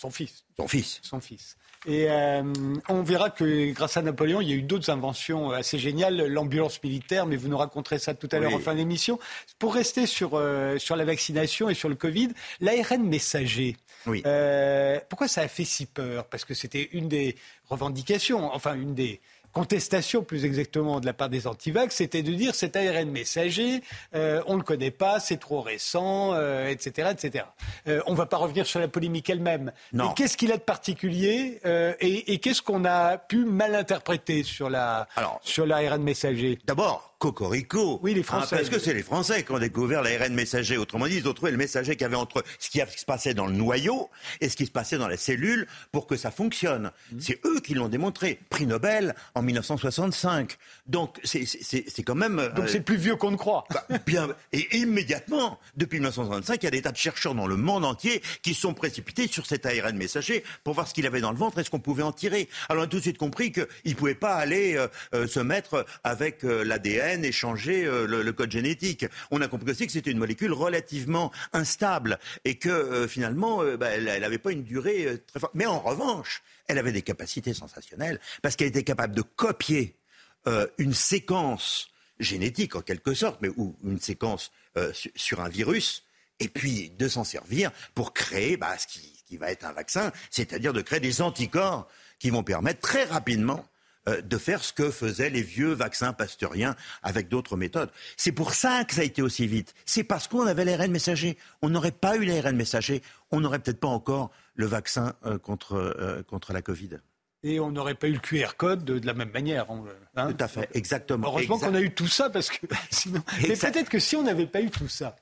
Son 0.06 0.12
fils. 0.12 0.44
Son 0.56 0.68
fils. 0.68 1.00
Son 1.02 1.20
fils. 1.20 1.58
Et 1.88 2.10
euh, 2.10 2.44
on 2.90 3.02
verra 3.02 3.32
que 3.32 3.72
grâce 3.72 3.98
à 3.98 4.04
Napoléon, 4.04 4.40
il 4.40 4.50
y 4.50 4.54
a 4.54 4.56
eu 4.56 4.62
d'autres 4.62 4.92
inventions 4.92 5.52
assez 5.52 5.80
géniales, 5.80 6.28
l'ambulance 6.28 6.82
militaire, 6.84 7.26
mais 7.26 7.36
vous 7.36 7.48
nous 7.48 7.58
raconterez 7.58 7.98
ça 7.98 8.14
tout 8.14 8.30
à 8.32 8.40
l'heure 8.40 8.54
en 8.54 8.60
fin 8.60 8.76
d'émission. 8.76 9.20
Pour 9.58 9.74
rester 9.74 10.06
sur, 10.06 10.32
euh, 10.34 10.78
sur 10.78 10.96
la 10.96 11.06
vaccination 11.06 11.70
et 11.70 11.74
sur 11.74 11.90
le 11.90 11.96
Covid, 11.96 12.30
l'ARN 12.60 13.04
messager, 13.04 13.78
oui. 14.08 14.22
Euh, 14.26 15.00
pourquoi 15.10 15.28
ça 15.28 15.42
a 15.42 15.48
fait 15.48 15.66
si 15.66 15.86
peur? 15.86 16.26
Parce 16.26 16.46
que 16.46 16.54
c'était 16.54 16.90
une 16.92 17.08
des 17.08 17.36
revendications, 17.70 18.54
enfin 18.54 18.76
une 18.76 18.94
des 18.94 19.20
contestation 19.56 20.22
plus 20.22 20.44
exactement 20.44 21.00
de 21.00 21.06
la 21.06 21.14
part 21.14 21.30
des 21.30 21.48
antivax, 21.48 21.96
c'était 21.96 22.24
de 22.24 22.34
dire 22.34 22.54
cet 22.54 22.76
ARN 22.76 23.10
messager, 23.10 23.82
euh, 24.14 24.44
on 24.48 24.56
ne 24.56 24.58
le 24.58 24.64
connaît 24.64 24.92
pas, 24.92 25.22
c'est 25.22 25.38
trop 25.38 25.62
récent, 25.62 26.34
etc., 26.68 27.08
euh, 27.08 27.12
etc. 27.12 27.46
Euh, 27.88 28.02
on 28.06 28.12
ne 28.12 28.18
va 28.18 28.26
pas 28.26 28.36
revenir 28.36 28.66
sur 28.66 28.82
la 28.82 28.90
polémique 28.90 29.30
elle-même. 29.30 29.72
Mais 29.94 30.04
qu'est-ce 30.18 30.36
qu'il 30.36 30.52
a 30.52 30.58
de 30.58 30.62
particulier 30.62 31.62
et, 32.02 32.34
et 32.34 32.40
qu'est-ce 32.40 32.62
qu'on 32.62 32.84
a 32.84 33.18
pu 33.18 33.46
mal 33.46 33.76
interpréter 33.76 34.44
sur 34.44 34.70
la 34.70 35.08
sur 35.42 35.66
l'ARN 35.66 36.04
messager? 36.04 36.60
D'abord, 36.66 37.15
Cocorico. 37.20 38.00
Oui, 38.04 38.14
les 38.14 38.24
Français. 38.24 38.56
parce 38.56 38.70
que 38.70 38.80
c'est 38.80 38.94
les 38.94 39.04
Français 39.04 39.44
qui 39.44 39.52
ont 39.52 39.60
découvert 39.60 40.02
l'ARN 40.02 40.34
messager. 40.34 40.78
Autrement 40.78 41.08
dit, 41.08 41.18
ils 41.18 41.28
ont 41.28 41.34
trouvé 41.34 41.52
le 41.52 41.58
messager 41.58 41.94
qu'il 41.94 42.02
y 42.02 42.06
avait 42.06 42.16
entre 42.16 42.44
ce 42.60 42.70
qui 42.70 42.80
se 42.80 43.06
passait 43.06 43.34
dans 43.34 43.48
le 43.48 43.54
noyau 43.54 44.10
et 44.42 44.50
ce 44.50 44.56
qui 44.56 44.66
se 44.66 44.72
passait 44.72 44.98
dans 44.98 45.08
la 45.08 45.18
cellule 45.18 45.68
pour 45.92 46.08
que 46.08 46.18
ça 46.18 46.32
fonctionne. 46.32 46.92
Mhm. 47.12 47.22
C'est 47.22 47.46
eux 47.46 47.60
qui 47.62 47.74
l'ont 47.74 47.88
démontré. 47.88 48.40
Prix 48.50 48.66
Nobel 48.66 49.16
en 49.34 49.42
1965. 49.42 50.58
Donc, 50.88 51.20
c'est 51.24 52.04
quand 52.04 52.16
même. 52.16 52.52
Donc, 52.56 52.70
c'est 52.70 52.82
plus 52.82 52.98
vieux 52.98 53.16
qu'on 53.16 53.32
ne 53.32 53.38
croit. 53.38 53.66
Bah, 53.72 53.86
bien. 54.06 54.30
Et 54.52 54.78
immédiatement, 54.78 55.60
depuis 55.76 55.98
1965, 55.98 56.62
il 56.62 56.66
y 56.66 56.68
a 56.68 56.72
des 56.72 56.82
tas 56.82 56.92
de 56.92 56.98
chercheurs 56.98 57.36
dans 57.36 57.48
le 57.48 57.56
monde 57.56 57.86
entier 57.86 58.22
qui 58.42 58.54
sont 58.54 58.74
précipités 58.74 59.28
sur 59.28 59.46
cet 59.46 59.66
ARN 59.66 59.98
messager 59.98 60.44
pour 60.64 60.74
voir 60.74 60.88
ce 60.88 60.94
qu'il 60.94 61.06
avait 61.06 61.22
dans 61.22 61.32
le 61.32 61.38
ventre 61.38 61.60
et 61.60 61.64
ce 61.64 61.70
qu'on 61.70 61.80
pouvait 61.80 62.04
en 62.04 62.12
tirer. 62.12 62.50
Alors, 62.70 62.84
on 62.84 62.86
a 62.86 62.90
tout 62.90 62.98
de 62.98 63.02
suite 63.02 63.18
compris 63.18 63.52
qu'ils 63.52 63.66
ne 63.86 63.94
pouvaient 63.94 64.16
pas 64.16 64.36
aller 64.36 64.76
euh, 64.76 64.88
euh, 65.14 65.28
se 65.28 65.40
mettre 65.40 65.86
avec 66.04 66.44
euh, 66.44 66.64
et 67.14 67.32
changer 67.32 67.86
euh, 67.86 68.06
le, 68.08 68.34
code 68.34 68.52
génétique. 68.52 69.06
On 69.32 69.42
a 69.42 69.48
compris 69.48 69.72
aussi 69.72 69.86
que 69.86 69.92
c'était 69.92 70.12
une 70.12 70.18
molécule 70.18 70.54
relativement 70.54 71.32
instable 71.54 72.20
et 72.44 72.56
que 72.56 72.70
euh, 72.70 73.08
finalement, 73.08 73.62
euh, 73.62 73.78
bah, 73.78 73.90
elle 73.90 74.06
n'avait 74.06 74.38
pas 74.38 74.52
une 74.52 74.64
durée 74.64 75.22
très 75.28 75.40
forte. 75.40 75.54
Mais 75.56 75.66
en 75.66 75.80
revanche, 75.80 76.44
elle 76.68 76.78
avait 76.78 76.92
des 76.92 77.02
capacités 77.02 77.54
sensationnelles 77.54 78.20
parce 78.42 78.56
qu'elle 78.56 78.68
était 78.68 78.84
capable 78.84 79.16
de 79.16 79.22
copier 79.22 79.96
une 80.78 80.94
séquence 80.94 81.90
génétique 82.20 82.76
en 82.76 82.82
quelque 82.82 83.16
sorte, 83.16 83.40
mais 83.42 83.50
ou 83.58 83.76
une 83.84 84.00
séquence 84.00 84.52
sur 85.16 85.42
un 85.42 85.50
virus, 85.50 86.04
et 86.40 86.50
puis 86.50 86.92
de 86.92 87.08
s'en 87.08 87.24
servir 87.24 87.72
pour 87.96 88.14
créer 88.14 88.56
bah, 88.56 88.78
ce 88.78 88.86
qui, 88.86 89.24
qui 89.26 89.38
va 89.38 89.52
être 89.52 89.66
un 89.66 89.74
vaccin, 89.74 90.12
c'est-à-dire 90.30 90.72
de 90.72 90.82
créer 90.82 91.00
des 91.00 91.24
anticorps 91.24 91.88
qui 92.20 92.30
vont 92.30 92.44
permettre 92.44 92.80
très 92.80 93.06
rapidement 93.06 93.66
euh, 94.08 94.22
de 94.22 94.38
faire 94.38 94.64
ce 94.64 94.72
que 94.72 94.92
faisaient 94.92 95.30
les 95.30 95.42
vieux 95.42 95.74
vaccins 95.74 96.14
pasteuriens 96.14 96.76
avec 97.02 97.28
d'autres 97.28 97.58
méthodes. 97.58 97.90
C'est 98.18 98.32
pour 98.32 98.54
ça 98.54 98.84
que 98.84 98.94
ça 98.94 99.02
a 99.02 99.04
été 99.04 99.22
aussi 99.22 99.48
vite. 99.48 99.74
C'est 99.86 100.04
parce 100.04 100.28
qu'on 100.28 100.46
avait 100.46 100.64
l'ARN 100.64 100.92
messager. 100.92 101.38
On 101.62 101.70
n'aurait 101.70 101.92
pas 101.92 102.16
eu 102.16 102.26
l'ARN 102.26 102.56
messager, 102.56 103.02
on 103.32 103.40
n'aurait 103.40 103.60
peut-être 103.60 103.80
pas 103.80 103.88
encore 103.88 104.32
le 104.54 104.68
vaccin 104.68 105.14
euh, 105.26 105.40
contre, 105.40 106.24
contre 106.28 106.54
la 106.54 106.62
Covid. 106.62 107.00
Et 107.44 107.60
on 107.60 107.72
n'aurait 107.72 107.96
pas 107.96 108.08
eu 108.08 108.14
le 108.14 108.20
QR 108.20 108.56
code 108.58 108.86
de, 108.86 109.06
la 109.06 109.14
même 109.14 109.32
manière. 109.32 109.68
Hein. 110.16 110.32
tout 110.32 110.44
à 110.44 110.48
fait, 110.48 110.70
exactement. 110.74 111.28
Heureusement 111.28 111.60
qu'on 111.60 111.76
a 111.76 111.82
eu 111.82 111.92
tout 111.92 112.08
ça 112.08 112.30
parce 112.30 112.50
que 112.50 112.66
sinon. 112.92 113.22
Mais 113.42 113.56
peut-être 113.56 113.90
que 113.90 114.00
si 114.00 114.16
on 114.16 114.24
n'avait 114.24 114.48
pas 114.48 114.62
eu 114.62 114.70
tout 114.70 114.88
ça, 114.88 115.16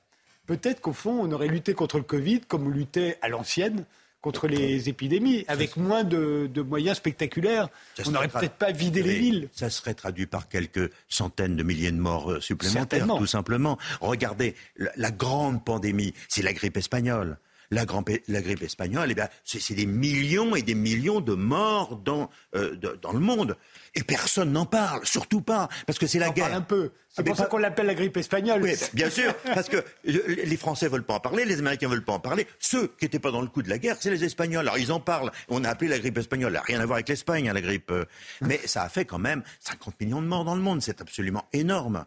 peut-être 0.46 0.80
qu'au 0.80 0.92
fond, 0.92 1.20
on 1.22 1.32
aurait 1.32 1.48
lutté 1.48 1.74
contre 1.74 1.98
le 1.98 2.04
Covid 2.04 2.40
comme 2.42 2.66
on 2.66 2.70
luttait 2.70 3.18
à 3.22 3.28
l'ancienne 3.28 3.84
contre 4.24 4.48
les 4.48 4.88
épidémies, 4.88 5.44
avec 5.48 5.76
moins 5.76 6.02
de, 6.02 6.48
moyens 6.62 6.96
spectaculaires. 6.96 7.68
On 8.06 8.10
n'aurait 8.10 8.28
peut-être 8.28 8.54
pas 8.54 8.72
vidé 8.72 9.02
les 9.02 9.18
villes. 9.18 9.50
Ça 9.52 9.68
serait 9.68 9.92
traduit 9.92 10.24
par 10.24 10.48
quelques 10.48 10.90
centaines 11.10 11.56
de 11.56 11.62
milliers 11.62 11.92
de 11.92 11.98
morts 11.98 12.32
euh, 12.32 12.40
supplémentaires, 12.40 13.06
tout 13.06 13.26
simplement. 13.26 13.76
Regardez, 14.00 14.54
la 14.78 15.10
grande 15.10 15.62
pandémie, 15.62 16.14
c'est 16.28 16.40
la 16.40 16.54
grippe 16.54 16.78
espagnole 16.78 17.36
la, 17.70 17.84
grippe 17.84 18.62
espagnole, 18.62 19.14
eh 19.16 19.22
c'est 19.44 19.74
des 19.74 19.86
millions 19.86 20.54
et 20.56 20.62
des 20.62 20.74
millions 20.74 21.20
de 21.20 21.34
morts 21.34 21.96
dans, 21.96 22.30
euh, 22.54 22.76
dans 22.76 23.12
le 23.12 23.20
monde. 23.20 23.56
Et 23.94 24.02
personne 24.02 24.52
n'en 24.52 24.66
parle, 24.66 25.04
surtout 25.06 25.40
pas, 25.40 25.68
parce 25.86 25.98
que 25.98 26.06
c'est 26.06 26.18
la 26.18 26.30
guerre. 26.30 26.46
Parle 26.46 26.58
un 26.58 26.62
peu. 26.62 26.90
C'est 27.08 27.22
pour 27.22 27.36
ça 27.36 27.46
qu'on 27.46 27.58
l'appelle 27.58 27.86
la 27.86 27.94
grippe 27.94 28.16
espagnole. 28.16 28.60
Oui, 28.60 28.74
bien 28.92 29.08
sûr, 29.08 29.32
parce 29.44 29.68
que 29.68 29.84
les 30.04 30.56
Français 30.56 30.88
veulent 30.88 31.04
pas 31.04 31.14
en 31.14 31.20
parler, 31.20 31.44
les 31.44 31.60
Américains 31.60 31.88
veulent 31.88 32.04
pas 32.04 32.14
en 32.14 32.18
parler. 32.18 32.46
Ceux 32.58 32.88
qui 32.88 33.04
n'étaient 33.04 33.20
pas 33.20 33.30
dans 33.30 33.40
le 33.40 33.46
coup 33.46 33.62
de 33.62 33.70
la 33.70 33.78
guerre, 33.78 33.96
c'est 34.00 34.10
les 34.10 34.24
Espagnols. 34.24 34.66
Alors 34.66 34.78
ils 34.78 34.90
en 34.90 34.98
parlent. 34.98 35.30
On 35.48 35.62
a 35.62 35.68
appelé 35.68 35.88
la 35.88 35.98
grippe 36.00 36.18
espagnole. 36.18 36.52
Ça 36.54 36.58
n'a 36.58 36.64
rien 36.64 36.80
à 36.80 36.86
voir 36.86 36.96
avec 36.96 37.08
l'Espagne, 37.08 37.48
hein, 37.48 37.52
la 37.52 37.60
grippe. 37.60 37.90
Euh. 37.92 38.04
Mais 38.40 38.60
ça 38.64 38.82
a 38.82 38.88
fait 38.88 39.04
quand 39.04 39.18
même 39.18 39.44
50 39.60 40.00
millions 40.00 40.22
de 40.22 40.26
morts 40.26 40.44
dans 40.44 40.56
le 40.56 40.60
monde. 40.60 40.82
C'est 40.82 41.00
absolument 41.00 41.46
énorme. 41.52 42.04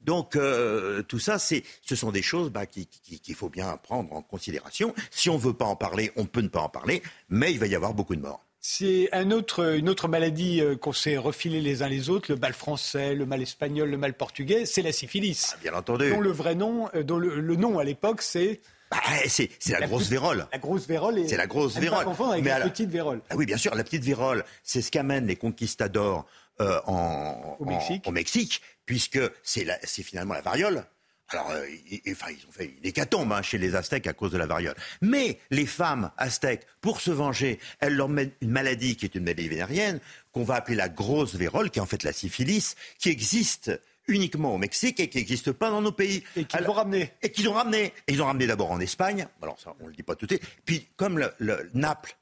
Donc 0.00 0.36
euh, 0.36 1.02
tout 1.02 1.18
ça, 1.18 1.38
ce 1.38 1.62
sont 1.94 2.12
des 2.12 2.22
choses 2.22 2.50
bah, 2.50 2.66
qu'il 2.66 3.34
faut 3.34 3.48
bien 3.48 3.76
prendre 3.76 4.12
en 4.12 4.22
considération. 4.22 4.94
Si 5.10 5.28
on 5.28 5.34
ne 5.34 5.40
veut 5.40 5.54
pas 5.54 5.66
en 5.66 5.76
parler, 5.76 6.12
on 6.16 6.26
peut 6.26 6.40
ne 6.40 6.48
pas 6.48 6.60
en 6.60 6.68
parler, 6.68 7.02
mais 7.28 7.52
il 7.52 7.58
va 7.58 7.66
y 7.66 7.74
avoir 7.74 7.94
beaucoup 7.94 8.16
de 8.16 8.20
morts. 8.20 8.44
C'est 8.60 9.08
une 9.12 9.32
autre 9.32 10.08
maladie 10.08 10.60
euh, 10.60 10.76
qu'on 10.76 10.92
s'est 10.92 11.16
refilé 11.16 11.60
les 11.60 11.82
uns 11.82 11.88
les 11.88 12.10
autres, 12.10 12.32
le 12.32 12.38
mal 12.38 12.52
français, 12.52 13.14
le 13.14 13.24
mal 13.24 13.40
espagnol, 13.40 13.88
le 13.88 13.96
mal 13.96 14.14
portugais, 14.14 14.66
c'est 14.66 14.82
la 14.82 14.92
syphilis. 14.92 15.52
Ah, 15.54 15.58
bien 15.62 15.74
entendu. 15.74 16.10
Dont 16.10 16.20
le 16.20 16.32
vrai 16.32 16.54
nom, 16.54 16.88
euh, 16.94 17.04
dont 17.04 17.18
le, 17.18 17.56
nom 17.56 17.78
à 17.78 17.84
l'époque, 17.84 18.20
c'est 18.20 18.60
bah, 18.90 18.98
c'est 19.28 19.50
la, 19.68 19.86
grosse 19.86 20.08
vérole. 20.08 20.46
La 20.50 20.58
grosse 20.58 20.86
vérole. 20.86 21.22
C'est 21.28 21.36
la 21.36 21.46
grosse 21.46 21.76
vérole. 21.76 22.06
avec 22.32 22.44
la 22.44 22.68
petite 22.68 22.90
vérole. 22.90 23.20
Ah 23.30 23.36
oui, 23.36 23.46
bien 23.46 23.58
sûr, 23.58 23.74
la 23.74 23.84
petite 23.84 24.02
vérole, 24.02 24.44
c'est 24.64 24.82
ce 24.82 24.90
qu'amènent 24.90 25.26
les 25.26 25.36
conquistadors 25.36 26.26
en, 26.60 27.56
au 27.58 28.10
Mexique 28.10 28.62
puisque 28.86 29.20
c'est 29.42 30.02
finalement 30.02 30.34
la 30.34 30.40
variole. 30.40 30.84
Alors, 31.30 31.50
euh, 31.50 31.66
enfin, 32.10 32.28
ils 32.30 32.46
ont 32.48 32.52
fait 32.52 32.64
une 32.64 32.86
hécatombe 32.86 33.30
hein, 33.32 33.42
chez 33.42 33.58
les 33.58 33.74
Aztèques 33.74 34.06
à 34.06 34.14
cause 34.14 34.32
de 34.32 34.38
la 34.38 34.46
variole. 34.46 34.74
Mais 35.02 35.38
les 35.50 35.66
femmes 35.66 36.10
aztèques, 36.16 36.66
pour 36.80 37.02
se 37.02 37.10
venger, 37.10 37.58
elles 37.80 37.94
leur 37.94 38.08
mettent 38.08 38.34
une 38.40 38.50
maladie 38.50 38.96
qui 38.96 39.04
est 39.04 39.14
une 39.14 39.24
maladie 39.24 39.48
vénérienne, 39.48 40.00
qu'on 40.32 40.42
va 40.42 40.54
appeler 40.54 40.76
la 40.76 40.88
grosse 40.88 41.34
vérole, 41.34 41.70
qui 41.70 41.80
est 41.80 41.82
en 41.82 41.86
fait 41.86 42.02
la 42.02 42.14
syphilis, 42.14 42.76
qui 42.98 43.10
existe 43.10 43.78
uniquement 44.06 44.54
au 44.54 44.58
Mexique 44.58 45.00
et 45.00 45.10
qui 45.10 45.18
n'existe 45.18 45.52
pas 45.52 45.68
dans 45.68 45.82
nos 45.82 45.92
pays. 45.92 46.24
Et 46.34 46.46
qui 46.46 46.56
l'ont 46.62 46.72
ramené. 46.72 47.12
Et 47.20 47.30
qui 47.30 47.42
l'ont 47.42 47.52
ramené. 47.52 47.92
Et 48.06 48.12
ils 48.12 48.16
l'ont 48.16 48.24
ramené 48.24 48.46
d'abord 48.46 48.70
en 48.70 48.80
Espagne. 48.80 49.28
Alors 49.42 49.60
ça, 49.60 49.74
on 49.80 49.84
ne 49.84 49.90
le 49.90 49.94
dit 49.94 50.02
pas 50.02 50.14
tout 50.14 50.24
de 50.24 50.34
suite. 50.34 50.48
Puis, 50.64 50.88
comme 50.96 51.18
le 51.18 51.70
Naples 51.74 52.16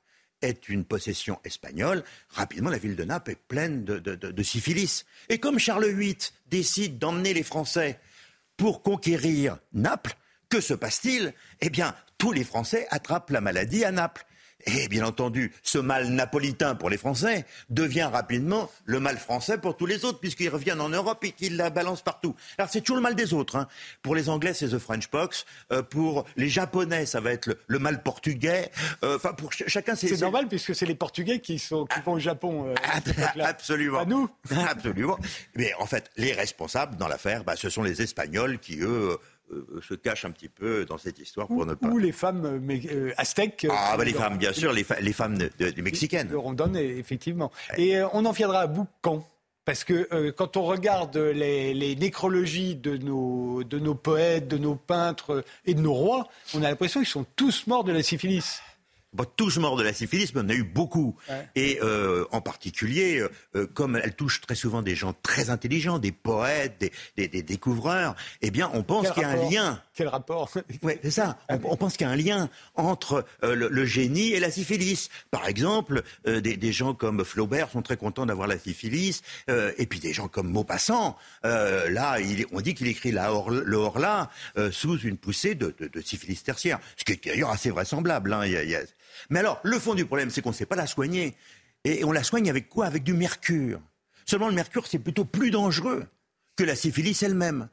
est 0.47 0.69
une 0.69 0.85
possession 0.85 1.39
espagnole, 1.45 2.05
rapidement 2.31 2.71
la 2.71 2.79
ville 2.79 2.97
de 2.97 3.05
Naples 3.05 3.33
est 3.33 3.49
pleine 3.49 3.85
de, 3.85 4.43
syphilis. 4.43 5.05
Et 5.29 5.39
comme 5.39 5.59
Charles 5.59 5.89
VIII 5.89 6.17
décide 6.49 6.99
d'emmener 6.99 7.35
les 7.35 7.43
Français 7.43 8.01
pour 8.57 8.83
conquérir 8.83 9.59
Naples, 9.73 10.17
que 10.49 10.61
se 10.61 10.75
passe-t-il? 10.75 11.35
Eh 11.61 11.71
bien, 11.71 11.95
tous 12.19 12.33
les 12.33 12.45
Français 12.45 12.87
attrapent 12.91 13.31
la 13.31 13.41
maladie 13.41 13.85
à 13.85 13.91
Naples. 13.93 14.25
Et 14.67 14.89
bien 14.89 15.05
entendu, 15.05 15.53
ce 15.63 15.79
mal 15.79 16.09
napolitain 16.09 16.75
pour 16.75 16.91
les 16.91 16.97
Français 16.97 17.47
devient 17.71 18.09
rapidement 18.13 18.69
le 18.85 18.99
mal 18.99 19.17
français 19.17 19.59
pour 19.59 19.77
tous 19.77 19.87
les 19.87 20.05
autres, 20.05 20.19
puisqu'ils 20.19 20.49
reviennent 20.49 20.81
en 20.81 20.89
Europe 20.89 21.23
et 21.25 21.31
qu'ils 21.31 21.57
la 21.57 21.71
balancent 21.71 22.03
partout. 22.03 22.35
Alors 22.59 22.69
c'est 22.71 22.81
toujours 22.81 22.97
le 22.97 23.03
mal 23.03 23.15
des 23.15 23.33
autres. 23.33 23.57
Hein. 23.57 23.69
Pour 24.03 24.17
les 24.17 24.29
Anglais, 24.29 24.55
c'est 24.55 24.69
the 24.69 24.79
French 24.79 25.07
pox. 25.07 25.47
Euh, 25.73 25.83
pour 25.83 26.25
les 26.37 26.49
Japonais, 26.49 27.07
ça 27.07 27.21
va 27.21 27.33
être 27.33 27.57
le, 27.67 27.79
mal 27.79 28.03
portugais. 28.03 28.71
Euh, 29.05 29.17
enfin, 29.17 29.33
pour 29.35 29.53
chacun, 29.53 29.95
c'est. 29.95 30.09
C'est 30.09 30.21
normal, 30.21 30.49
puisque 30.49 30.75
c'est 30.75 30.87
les 30.87 30.95
Portugais 30.95 31.41
qui, 31.41 31.59
sont, 31.59 31.87
qui 31.87 32.01
vont 32.01 32.15
au 32.15 32.19
Japon. 32.19 32.69
Euh, 32.69 32.75
absolument. 33.41 34.01
À 34.01 34.05
nous. 34.05 34.29
Absolument. 34.69 35.19
Mais 35.55 35.73
en 35.79 35.87
fait, 35.87 36.11
les 36.17 36.33
responsables 36.33 36.97
dans 36.97 37.09
l'affaire, 37.09 37.45
bah, 37.45 37.55
ce 37.57 37.69
sont 37.69 37.83
les 37.83 38.03
Espagnols 38.03 38.59
qui, 38.59 38.79
eux, 38.81 39.19
euh, 39.53 39.81
se 39.81 39.95
cache 39.95 40.25
un 40.25 40.33
petit 40.33 40.49
peu 40.49 40.85
dans 40.85 40.99
cette 40.99 41.19
histoire 41.19 41.47
pour 41.47 41.59
ou, 41.59 41.65
ne 41.65 41.75
pas. 41.75 41.89
Ou 41.89 41.99
les 41.99 42.13
femmes 42.13 42.45
euh, 42.45 42.79
euh, 42.91 43.13
aztèques. 43.17 43.67
Ah, 43.71 43.95
bah, 43.97 44.05
les 44.05 44.13
femmes, 44.13 44.39
bien 44.39 44.53
sûr, 44.53 44.73
les, 44.73 44.85
les 45.01 45.13
femmes 45.13 45.39
de, 45.39 45.83
mexicaines. 45.83 46.29
Le 46.31 46.39
rondon, 46.39 46.75
effectivement. 46.75 47.53
Et 47.77 48.01
on 48.13 48.25
en 48.25 48.33
viendra 48.33 48.61
à 48.61 48.67
bout 48.67 48.89
quand 49.03 49.27
parce 49.65 49.83
que 49.83 50.31
quand 50.31 50.57
on 50.57 50.63
regarde 50.63 51.17
les, 51.17 51.97
nécrologies 51.97 52.77
de 52.77 52.97
nos, 52.97 53.65
de 53.65 53.81
nos 53.81 53.97
poètes, 53.97 54.47
de 54.47 54.59
nos 54.59 54.77
peintres 54.77 55.45
et 55.65 55.75
de 55.75 55.81
nos 55.81 55.95
rois, 55.95 56.29
on 56.55 56.63
a 56.63 56.69
l'impression 56.69 57.01
qu'ils 57.01 57.09
sont 57.09 57.27
tous 57.35 57.67
morts 57.67 57.83
de 57.83 57.91
la 57.91 58.05
syphilis 58.05 58.61
pas 59.17 59.25
tous 59.25 59.59
morts 59.59 59.77
de 59.77 59.83
la 59.83 59.93
syphilis, 59.93 60.35
mais 60.35 60.43
on 60.45 60.49
a 60.49 60.55
eu 60.55 60.63
beaucoup. 60.63 61.17
Et 61.55 61.79
euh, 61.83 62.25
en 62.33 62.41
particulier, 62.41 63.19
euh, 63.19 63.31
euh, 63.57 63.67
comme 63.67 63.97
elle 63.97 64.15
touche 64.15 64.41
très 64.41 64.55
souvent 64.55 64.83
des 64.83 64.95
gens 64.95 65.15
très 65.23 65.51
intelligents, 65.51 65.99
des 65.99 66.13
poètes, 66.13 66.93
des, 67.17 67.29
découvreurs, 67.29 68.15
eh 68.43 68.51
bien, 68.51 68.71
on 68.75 68.83
pense 68.83 69.11
qu'il 69.11 69.23
y 69.23 69.25
a 69.25 69.31
un 69.31 69.51
lien. 69.51 69.83
Quel 69.95 70.09
rapport 70.09 70.51
Oui, 70.83 70.95
c'est 71.03 71.11
ça. 71.11 71.39
On, 71.49 71.77
pense 71.77 71.97
qu'il 71.97 72.07
y 72.07 72.11
a 72.11 72.13
un 72.13 72.17
lien 72.17 72.51
entre 72.75 73.25
le, 73.43 73.85
génie 73.87 74.33
et 74.33 74.41
la 74.41 74.51
syphilis. 74.51 75.09
Par 75.31 75.47
exemple, 75.47 76.03
des, 76.27 76.73
gens 76.73 76.95
comme 76.95 77.25
Flaubert 77.25 77.71
sont 77.71 77.83
très 77.83 77.97
contents 77.97 78.27
d'avoir 78.27 78.47
la 78.47 78.59
syphilis, 78.59 79.23
et 79.49 79.87
puis 79.87 80.01
des 80.01 80.13
gens 80.13 80.29
comme 80.29 80.51
Maupassant, 80.51 81.17
là, 81.43 82.19
on 82.53 82.61
dit 82.61 82.75
qu'il 82.75 82.89
écrit 82.89 83.13
la 83.13 83.27
le 83.49 83.77
Horla 83.77 84.31
sous 84.71 84.99
une 84.99 85.17
poussée 85.17 85.55
de, 85.55 85.75
syphilis 86.05 86.43
tertiaire, 86.43 86.79
ce 86.97 87.05
qui 87.05 87.13
est 87.13 87.27
d'ailleurs 87.27 87.51
assez 87.51 87.71
vraisemblable. 87.71 88.33
Hein. 88.33 88.47
Il 88.47 88.53
y 88.53 88.77
a, 88.77 88.81
mais 89.31 89.41
alors, 89.41 89.61
le 89.63 89.79
fond 89.79 89.95
du 89.95 90.07
problème, 90.07 90.31
c'est 90.31 90.43
qu'on 90.43 90.51
ne 90.51 90.55
sait 90.55 90.67
pas 90.67 90.77
la 90.77 90.87
soigner. 90.87 91.35
Et 91.85 92.05
on 92.05 92.13
la 92.13 92.23
soigne 92.23 92.51
avec 92.51 92.69
quoi? 92.69 92.87
Avec 92.87 93.03
du 93.03 93.13
mercure. 93.13 93.81
Seulement, 94.25 94.49
le 94.49 94.55
mercure, 94.55 94.87
c'est 94.87 94.99
plutôt 94.99 95.25
plus 95.25 95.51
dangereux 95.51 96.05
que 96.57 96.65
la 96.65 96.75
syphilis 96.75 97.23
elle-même. 97.23 97.69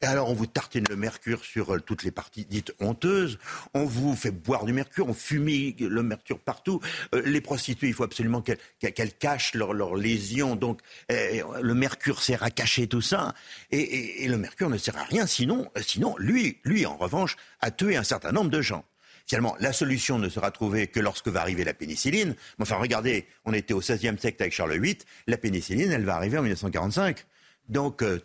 Et 0.00 0.06
alors, 0.06 0.30
on 0.30 0.34
vous 0.34 0.46
tartine 0.46 0.84
le 0.88 0.96
mercure 0.96 1.44
sur 1.44 1.74
euh, 1.74 1.80
toutes 1.80 2.02
les 2.02 2.10
parties 2.10 2.44
dites 2.44 2.72
honteuses. 2.80 3.38
On 3.74 3.84
vous 3.84 4.14
fait 4.14 4.30
boire 4.30 4.64
du 4.64 4.72
mercure, 4.72 5.08
on 5.08 5.14
fumigue 5.14 5.80
le 5.80 6.02
mercure 6.02 6.38
partout. 6.38 6.80
Euh, 7.14 7.22
les 7.24 7.40
prostituées, 7.40 7.88
il 7.88 7.94
faut 7.94 8.04
absolument 8.04 8.42
qu'elles 8.42 9.14
cachent 9.18 9.54
leurs 9.54 9.96
lésions. 9.96 10.56
Donc, 10.56 10.80
eh, 11.08 11.42
le 11.60 11.74
mercure 11.74 12.22
sert 12.22 12.42
à 12.42 12.50
cacher 12.50 12.86
tout 12.86 13.00
ça. 13.00 13.34
Et, 13.70 14.24
et, 14.24 14.28
le 14.28 14.36
mercure 14.36 14.70
ne 14.70 14.78
sert 14.78 14.96
à 14.96 15.04
rien. 15.04 15.26
Sinon, 15.26 15.70
sinon, 15.80 16.16
lui, 16.18 16.58
lui, 16.64 16.86
en 16.86 16.96
revanche, 16.96 17.36
a 17.60 17.70
tué 17.70 17.96
un 17.96 18.04
certain 18.04 18.32
nombre 18.32 18.50
de 18.50 18.60
gens. 18.60 18.84
Finalement, 19.28 19.54
la 19.60 19.74
solution 19.74 20.18
ne 20.18 20.30
sera 20.30 20.50
trouvée 20.50 20.86
que 20.86 21.00
lorsque 21.00 21.28
va 21.28 21.42
arriver 21.42 21.62
la 21.62 21.74
pénicilline. 21.74 22.34
Enfin, 22.60 22.76
regardez, 22.76 23.26
on 23.44 23.52
était 23.52 23.74
au 23.74 23.80
XVIe 23.80 24.18
siècle 24.18 24.40
avec 24.40 24.54
Charles 24.54 24.80
VIII. 24.80 24.96
La 25.26 25.36
pénicilline, 25.36 25.92
elle 25.92 26.06
va 26.06 26.16
arriver 26.16 26.38
en 26.38 26.42
1945. 26.42 27.26
Donc, 27.68 28.02
euh, 28.02 28.22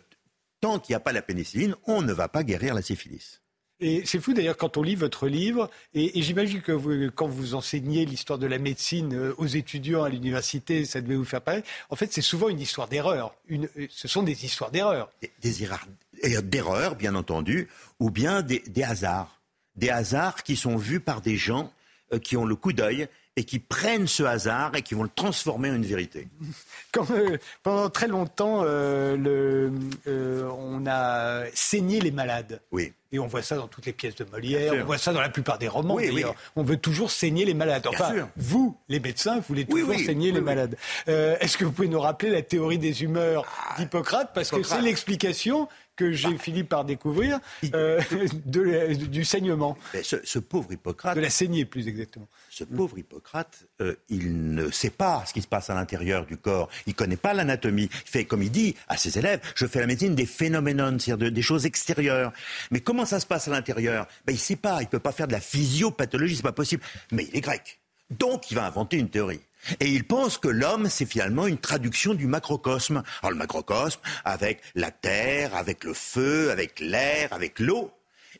tant 0.62 0.78
qu'il 0.78 0.92
n'y 0.92 0.96
a 0.96 1.00
pas 1.00 1.12
la 1.12 1.20
pénicilline, 1.20 1.76
on 1.86 2.00
ne 2.00 2.12
va 2.14 2.28
pas 2.28 2.42
guérir 2.42 2.72
la 2.72 2.80
syphilis. 2.80 3.42
Et 3.80 4.06
c'est 4.06 4.18
fou 4.18 4.32
d'ailleurs 4.32 4.56
quand 4.56 4.78
on 4.78 4.82
lit 4.82 4.94
votre 4.94 5.28
livre, 5.28 5.68
et, 5.92 6.22
j'imagine 6.22 6.62
que 6.62 7.08
quand 7.08 7.26
vous 7.26 7.54
enseignez 7.54 8.06
l'histoire 8.06 8.38
de 8.38 8.46
la 8.46 8.58
médecine 8.58 9.12
euh, 9.12 9.34
aux 9.36 9.46
étudiants 9.46 10.04
à 10.04 10.08
l'université, 10.08 10.86
ça 10.86 11.02
devait 11.02 11.16
vous 11.16 11.26
faire 11.26 11.42
pareil. 11.42 11.64
En 11.90 11.96
fait, 11.96 12.14
c'est 12.14 12.22
souvent 12.22 12.48
une 12.48 12.60
histoire 12.60 12.88
d'erreur. 12.88 13.34
Euh, 13.50 13.66
ce 13.90 14.08
sont 14.08 14.22
des 14.22 14.46
histoires 14.46 14.70
d'erreur. 14.70 15.10
Des, 15.42 15.64
erreurs, 15.64 16.96
bien 16.96 17.14
entendu, 17.14 17.68
ou 17.98 18.10
bien 18.10 18.40
des 18.40 18.82
hasards 18.82 19.43
des 19.76 19.90
hasards 19.90 20.42
qui 20.42 20.56
sont 20.56 20.76
vus 20.76 21.00
par 21.00 21.20
des 21.20 21.36
gens 21.36 21.70
euh, 22.12 22.18
qui 22.18 22.36
ont 22.36 22.44
le 22.44 22.54
coup 22.54 22.72
d'œil 22.72 23.08
et 23.36 23.44
qui 23.44 23.58
prennent 23.58 24.06
ce 24.06 24.22
hasard 24.22 24.76
et 24.76 24.82
qui 24.82 24.94
vont 24.94 25.02
le 25.02 25.08
transformer 25.08 25.70
en 25.70 25.74
une 25.74 25.86
vérité. 25.86 26.28
Euh, 27.10 27.38
pendant 27.64 27.90
très 27.90 28.06
longtemps, 28.06 28.60
euh, 28.62 29.68
on 30.06 30.86
a 30.86 31.42
saigné 31.52 32.00
les 32.00 32.12
malades. 32.12 32.60
Oui. 32.70 32.92
Et 33.10 33.18
on 33.18 33.26
voit 33.26 33.42
ça 33.42 33.56
dans 33.56 33.66
toutes 33.66 33.86
les 33.86 33.92
pièces 33.92 34.14
de 34.14 34.24
Molière, 34.24 34.74
on 34.80 34.84
voit 34.84 34.98
ça 34.98 35.12
dans 35.12 35.20
la 35.20 35.28
plupart 35.28 35.58
des 35.58 35.66
romans. 35.66 35.98
On 36.54 36.62
veut 36.62 36.76
toujours 36.76 37.10
saigner 37.10 37.44
les 37.44 37.54
malades. 37.54 37.86
Enfin, 37.88 38.12
vous, 38.36 38.76
les 38.88 39.00
médecins, 39.00 39.36
vous 39.36 39.44
voulez 39.48 39.64
toujours 39.64 39.94
saigner 39.98 40.30
les 40.30 40.40
malades. 40.40 40.76
Est-ce 41.06 41.56
que 41.56 41.64
vous 41.64 41.72
pouvez 41.72 41.88
nous 41.88 42.00
rappeler 42.00 42.30
la 42.30 42.42
théorie 42.42 42.78
des 42.78 43.02
humeurs 43.02 43.44
ah, 43.46 43.76
d'Hippocrate? 43.78 44.30
Parce 44.34 44.50
que 44.50 44.62
c'est 44.62 44.82
l'explication 44.82 45.68
que 45.96 46.12
j'ai 46.12 46.32
bah. 46.32 46.38
fini 46.38 46.64
par 46.64 46.84
découvrir 46.84 47.40
euh, 47.74 48.00
du 48.44 49.24
saignement. 49.24 49.76
Ce, 50.02 50.38
pauvre 50.38 50.72
Hippocrate. 50.72 51.16
De 51.16 51.20
la 51.20 51.30
saignée, 51.30 51.64
plus 51.64 51.88
exactement. 51.88 52.28
Ce 52.50 52.64
pauvre 52.64 52.98
Hippocrate, 52.98 53.64
euh, 53.80 53.94
il 54.08 54.54
ne 54.54 54.70
sait 54.70 54.90
pas 54.90 55.24
ce 55.26 55.32
qui 55.32 55.42
se 55.42 55.48
passe 55.48 55.70
à 55.70 55.74
l'intérieur 55.74 56.26
du 56.26 56.36
corps. 56.36 56.68
Il 56.86 56.90
ne 56.90 56.94
connaît 56.94 57.16
pas 57.16 57.34
l'anatomie. 57.34 57.88
Il 57.92 58.10
fait, 58.10 58.24
comme 58.24 58.42
il 58.42 58.50
dit 58.50 58.74
à 58.88 58.96
ses 58.96 59.18
élèves, 59.18 59.40
je 59.54 59.66
fais 59.66 59.80
la 59.80 59.86
médecine 59.86 60.14
des 60.14 60.26
phénoménons, 60.26 60.98
c'est-à-dire 60.98 61.32
des 61.32 61.42
choses 61.42 61.66
extérieures. 61.66 62.32
Mais 62.70 62.80
comment 62.80 63.06
ça 63.06 63.20
se 63.20 63.26
passe 63.26 63.48
à 63.48 63.50
l'intérieur? 63.50 64.06
Ben, 64.26 64.32
Il 64.32 64.36
ne 64.36 64.40
sait 64.40 64.56
pas. 64.56 64.78
Il 64.80 64.84
ne 64.84 64.90
peut 64.90 64.98
pas 64.98 65.12
faire 65.12 65.28
de 65.28 65.32
la 65.32 65.40
physiopathologie, 65.40 66.36
c'est 66.36 66.42
pas 66.42 66.52
possible. 66.52 66.82
Mais 67.12 67.24
il 67.30 67.36
est 67.36 67.40
grec. 67.40 67.80
Donc, 68.10 68.50
il 68.50 68.54
va 68.54 68.66
inventer 68.66 68.98
une 68.98 69.08
théorie. 69.08 69.40
Et 69.80 69.88
il 69.88 70.04
pense 70.04 70.38
que 70.38 70.48
l'homme, 70.48 70.88
c'est 70.88 71.06
finalement 71.06 71.46
une 71.46 71.58
traduction 71.58 72.14
du 72.14 72.26
macrocosme. 72.26 73.02
Alors 73.22 73.32
le 73.32 73.36
macrocosme, 73.36 74.00
avec 74.24 74.60
la 74.74 74.90
terre, 74.90 75.54
avec 75.54 75.84
le 75.84 75.94
feu, 75.94 76.50
avec 76.50 76.80
l'air, 76.80 77.32
avec 77.32 77.58
l'eau. 77.58 77.92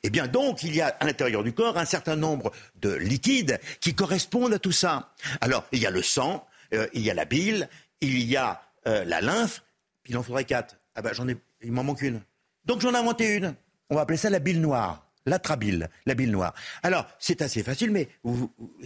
Eh 0.02 0.10
bien 0.10 0.26
donc, 0.26 0.62
il 0.62 0.74
y 0.74 0.80
a 0.80 0.88
à 0.88 1.06
l'intérieur 1.06 1.42
du 1.42 1.52
corps 1.52 1.78
un 1.78 1.84
certain 1.84 2.16
nombre 2.16 2.52
de 2.76 2.92
liquides 2.92 3.58
qui 3.80 3.94
correspondent 3.94 4.54
à 4.54 4.58
tout 4.58 4.72
ça. 4.72 5.12
Alors, 5.40 5.64
il 5.72 5.78
y 5.78 5.86
a 5.86 5.90
le 5.90 6.02
sang, 6.02 6.46
euh, 6.74 6.86
il 6.92 7.02
y 7.02 7.10
a 7.10 7.14
la 7.14 7.24
bile, 7.24 7.68
il 8.00 8.22
y 8.24 8.36
a 8.36 8.60
euh, 8.86 9.04
la 9.04 9.20
lymphe, 9.20 9.62
il 10.06 10.16
en 10.18 10.22
faudrait 10.22 10.44
quatre. 10.44 10.76
Ah 10.94 11.02
ben 11.02 11.12
j'en 11.12 11.28
ai, 11.28 11.36
il 11.62 11.72
m'en 11.72 11.84
manque 11.84 12.02
une. 12.02 12.20
Donc 12.64 12.80
j'en 12.80 12.92
ai 12.94 12.98
inventé 12.98 13.34
une. 13.34 13.54
On 13.90 13.94
va 13.94 14.02
appeler 14.02 14.18
ça 14.18 14.30
la 14.30 14.38
bile 14.38 14.60
noire 14.60 15.03
l'atrabile, 15.26 15.88
la 16.06 16.14
bile 16.14 16.30
noire. 16.30 16.54
Alors, 16.82 17.06
c'est 17.18 17.42
assez 17.42 17.62
facile, 17.62 17.90
mais 17.90 18.08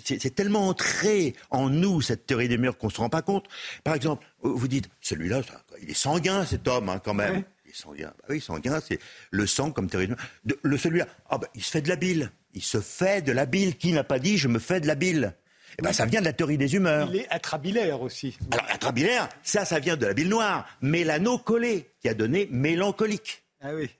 c'est 0.05 0.35
tellement 0.35 0.69
entré 0.69 1.35
en 1.51 1.69
nous, 1.69 2.01
cette 2.01 2.27
théorie 2.27 2.49
des 2.49 2.59
murs, 2.59 2.77
qu'on 2.79 2.89
ne 2.89 2.93
se 2.93 2.99
rend 2.99 3.09
pas 3.09 3.23
compte. 3.23 3.47
Par 3.85 3.95
exemple, 3.95 4.27
vous 4.43 4.69
dites, 4.69 4.89
celui-là, 5.01 5.43
il 5.83 5.91
est 5.91 5.95
sanguin, 5.95 6.45
cet 6.45 6.67
homme, 6.69 6.89
hein, 6.89 7.01
quand 7.03 7.15
même. 7.15 7.45
Il 7.65 7.71
est 7.71 7.77
sanguin. 7.77 8.13
Bah 8.19 8.27
oui, 8.31 8.41
sanguin, 8.41 8.81
c'est 8.81 8.99
le 9.31 9.47
sang 9.47 9.71
comme 9.71 9.89
théorie 9.89 10.09
des 10.09 10.15
murs. 10.15 10.59
le 10.63 10.79
celui-là, 10.79 11.07
ah, 11.29 11.39
bah, 11.39 11.49
il 11.55 11.63
se 11.63 11.71
fait 11.71 11.83
de 11.83 11.89
la 11.89 11.97
bile. 11.97 12.31
Il 12.55 12.63
se 12.63 12.81
fait 12.81 13.23
de 13.23 13.33
la 13.33 13.47
bile. 13.47 13.77
Qui 13.77 13.93
n'a 13.93 14.05
pas 14.05 14.19
dit, 14.19 14.39
je 14.39 14.49
me 14.49 14.59
fais 14.59 14.81
de 14.81 14.87
la 14.87 14.95
bile? 14.95 15.35
Eh 15.79 15.83
ben, 15.83 15.93
ça 15.93 16.07
vient 16.07 16.21
de 16.21 16.25
la 16.25 16.33
théorie 16.33 16.59
des 16.59 16.75
humeurs. 16.75 17.09
Il 17.13 17.21
est 17.21 17.29
atrabilaire 17.31 18.01
aussi. 18.01 18.37
Alors, 18.51 18.67
atrabilaire, 18.71 19.29
ça, 19.43 19.65
ça 19.65 19.79
vient 19.79 19.97
de 19.97 20.07
la 20.07 20.15
bile 20.15 20.29
noire. 20.29 20.67
Mélano-collé, 20.81 21.91
qui 22.01 22.09
a 22.09 22.15
donné 22.15 22.49
mélancolique. 22.51 23.45
Ah 23.61 23.75
oui. 23.75 23.91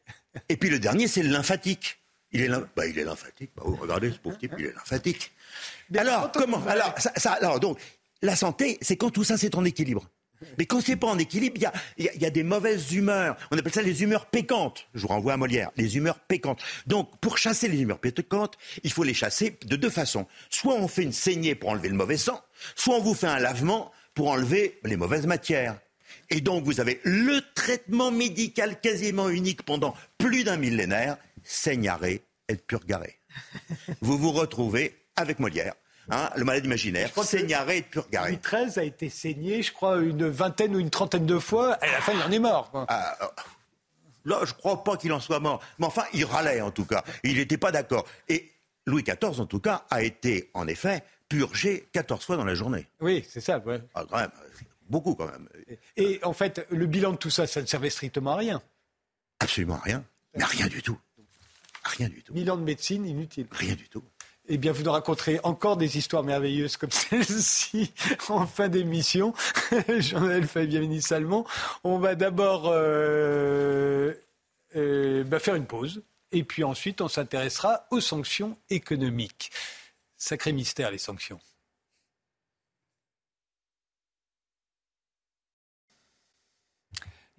Et 0.49 0.57
puis 0.57 0.71
le 0.71 0.79
dernier, 0.79 1.07
c'est 1.09 1.23
le 1.23 1.31
lymphatique. 1.31 1.99
Il 2.33 2.43
est, 2.43 2.49
bah, 2.77 2.87
il 2.87 2.99
est 2.99 3.05
lymphatique. 3.05 3.51
Bah, 3.57 3.63
regardez 3.65 4.13
ce 4.13 4.19
pauvre 4.19 4.37
type, 4.37 4.55
il 4.59 4.67
est 4.67 4.75
lymphatique. 4.75 5.33
alors, 5.97 6.31
comment 6.33 6.63
alors, 6.67 6.95
ça, 6.99 7.33
alors, 7.33 7.61
donc, 7.61 7.79
la 8.23 8.37
santé, 8.37 8.79
c'est 8.83 8.97
quand 8.97 9.11
tout 9.11 9.25
ça, 9.25 9.37
c'est 9.37 9.55
en 9.55 9.65
équilibre. 9.65 10.09
Mais 10.57 10.67
quand 10.67 10.81
c'est 10.81 10.97
pas 10.97 11.09
en 11.09 11.19
équilibre, 11.19 11.57
il 11.57 11.63
y 11.63 12.09
a, 12.09 12.15
y 12.15 12.25
a, 12.25 12.31
des 12.31 12.45
mauvaises 12.45 12.93
humeurs. 12.93 13.37
On 13.51 13.59
appelle 13.59 13.73
ça 13.73 13.83
les 13.83 14.03
humeurs 14.03 14.27
pécantes. 14.27 14.87
Je 14.95 15.03
vous 15.03 15.09
renvoie 15.09 15.33
à 15.33 15.37
Molière, 15.37 15.71
les 15.77 15.97
humeurs 15.97 16.21
pécantes. 16.21 16.63
Donc, 16.87 17.11
pour 17.21 17.39
chasser 17.39 17.69
les 17.69 17.81
humeurs 17.81 17.99
pécantes, 17.99 18.57
il 18.85 18.93
faut 18.93 19.03
les 19.03 19.15
chasser 19.15 19.59
de 19.65 19.77
deux 19.77 19.91
façons. 19.91 20.27
Soit 20.51 20.75
on 20.75 20.87
fait 20.87 21.03
une 21.03 21.13
saignée 21.13 21.55
pour 21.55 21.71
enlever 21.71 21.89
le 21.89 21.97
mauvais 21.97 22.17
sang, 22.17 22.41
soit 22.77 22.95
on 22.95 23.03
vous 23.03 23.15
fait 23.15 23.27
un 23.27 23.41
lavement 23.41 23.91
pour 24.15 24.29
enlever 24.29 24.79
les 24.85 24.97
mauvaises 24.97 25.27
matières. 25.27 25.79
Et 26.31 26.41
donc, 26.41 26.65
vous 26.65 26.81
avez 26.81 27.01
le 27.05 27.41
traitement 27.55 28.11
médical 28.11 28.81
quasiment 28.81 29.29
unique 29.29 29.63
pendant 29.63 29.95
plus 30.19 30.45
d'un 30.45 30.57
millénaire, 30.57 31.17
saignaré 31.49 32.23
et 32.49 32.57
purgaré. 32.57 33.19
vous 34.01 34.19
vous 34.19 34.33
retrouvez 34.33 34.95
avec 35.17 35.39
Molière. 35.39 35.75
Hein, 36.11 36.31
le 36.37 36.45
malade 36.45 36.65
imaginaire, 36.65 37.11
saignaré 37.23 37.79
et 37.79 37.83
purgaré. 37.83 38.31
Louis 38.31 38.41
XIII 38.43 38.79
a 38.79 38.83
été 38.83 39.11
saigné, 39.11 39.63
je 39.63 39.73
crois, 39.73 39.99
une 39.99 40.27
vingtaine 40.29 40.75
ou 40.75 40.79
une 40.79 40.89
trentaine 40.89 41.27
de 41.27 41.39
fois. 41.39 41.79
Et 41.83 41.89
à 41.89 41.93
la 41.93 42.01
fin, 42.01 42.13
il 42.13 42.23
en 42.23 42.31
est 42.31 42.39
mort. 42.39 42.71
Ah, 42.89 43.17
euh, 43.21 43.27
là, 44.25 44.41
je 44.45 44.53
ne 44.53 44.57
crois 44.57 44.85
pas 44.85 44.97
qu'il 44.97 45.13
en 45.13 45.21
soit 45.21 45.41
mort. 45.41 45.61
Mais 45.79 45.87
enfin, 45.87 46.05
il 46.15 46.25
râlait, 46.25 46.63
en 46.63 46.71
tout 46.71 46.87
cas. 46.87 47.05
Il 47.25 47.37
n'était 47.37 47.59
pas 47.59 47.73
d'accord. 47.73 48.07
Et 48.29 48.51
Louis 48.87 49.03
XIV, 49.03 49.39
en 49.39 49.47
tout 49.47 49.61
cas, 49.61 49.85
a 49.91 50.03
été, 50.03 50.51
en 50.55 50.67
effet, 50.67 51.05
purgé 51.29 51.89
14 51.93 52.25
fois 52.25 52.37
dans 52.39 52.47
la 52.47 52.55
journée. 52.55 52.87
Oui, 53.01 53.23
c'est 53.29 53.43
ça. 53.43 53.59
Ouais. 53.59 53.83
Ah, 53.95 54.05
quand 54.09 54.17
même, 54.17 54.31
beaucoup 54.89 55.15
quand 55.15 55.27
même. 55.27 55.47
Et 55.99 56.21
en 56.23 56.33
fait, 56.33 56.67
le 56.71 56.87
bilan 56.87 57.13
de 57.13 57.17
tout 57.19 57.31
ça, 57.31 57.47
ça 57.47 57.61
ne 57.61 57.67
servait 57.67 57.91
strictement 57.91 58.33
à 58.33 58.37
rien. 58.37 58.63
Absolument 59.41 59.77
à 59.77 59.81
rien. 59.81 60.05
Mais 60.35 60.45
rien 60.45 60.69
du 60.69 60.81
tout. 60.81 60.99
Rien 61.89 62.09
du 62.09 62.23
tout. 62.23 62.33
Mille 62.35 62.51
ans 62.51 62.57
de 62.57 62.63
médecine, 62.63 63.07
inutile. 63.07 63.47
Rien 63.51 63.75
du 63.75 63.89
tout. 63.89 64.03
Eh 64.51 64.57
bien, 64.57 64.73
vous 64.73 64.83
nous 64.83 64.93
raconterez 64.93 65.41
encore 65.43 65.77
des 65.77 65.99
histoires 65.99 66.23
merveilleuses 66.23 66.77
comme 66.77 66.91
celle-ci 66.93 67.93
en 68.29 68.47
fin 68.47 68.69
d'émission. 68.69 69.35
Jean-Noël 69.99 70.47
Fabien 70.47 71.01
Salmon. 71.01 71.45
On 71.85 71.99
va 71.99 72.15
d'abord 72.15 72.65
euh, 72.67 74.15
euh, 74.77 75.25
bah, 75.25 75.39
faire 75.39 75.55
une 75.55 75.67
pause. 75.67 76.03
Et 76.33 76.45
puis 76.45 76.65
ensuite, 76.65 77.01
on 77.01 77.09
s'intéressera 77.09 77.87
aux 77.91 78.01
sanctions 78.01 78.57
économiques. 78.71 79.51
Sacré 80.17 80.53
mystère, 80.53 80.91
les 80.91 80.99
sanctions. 80.99 81.41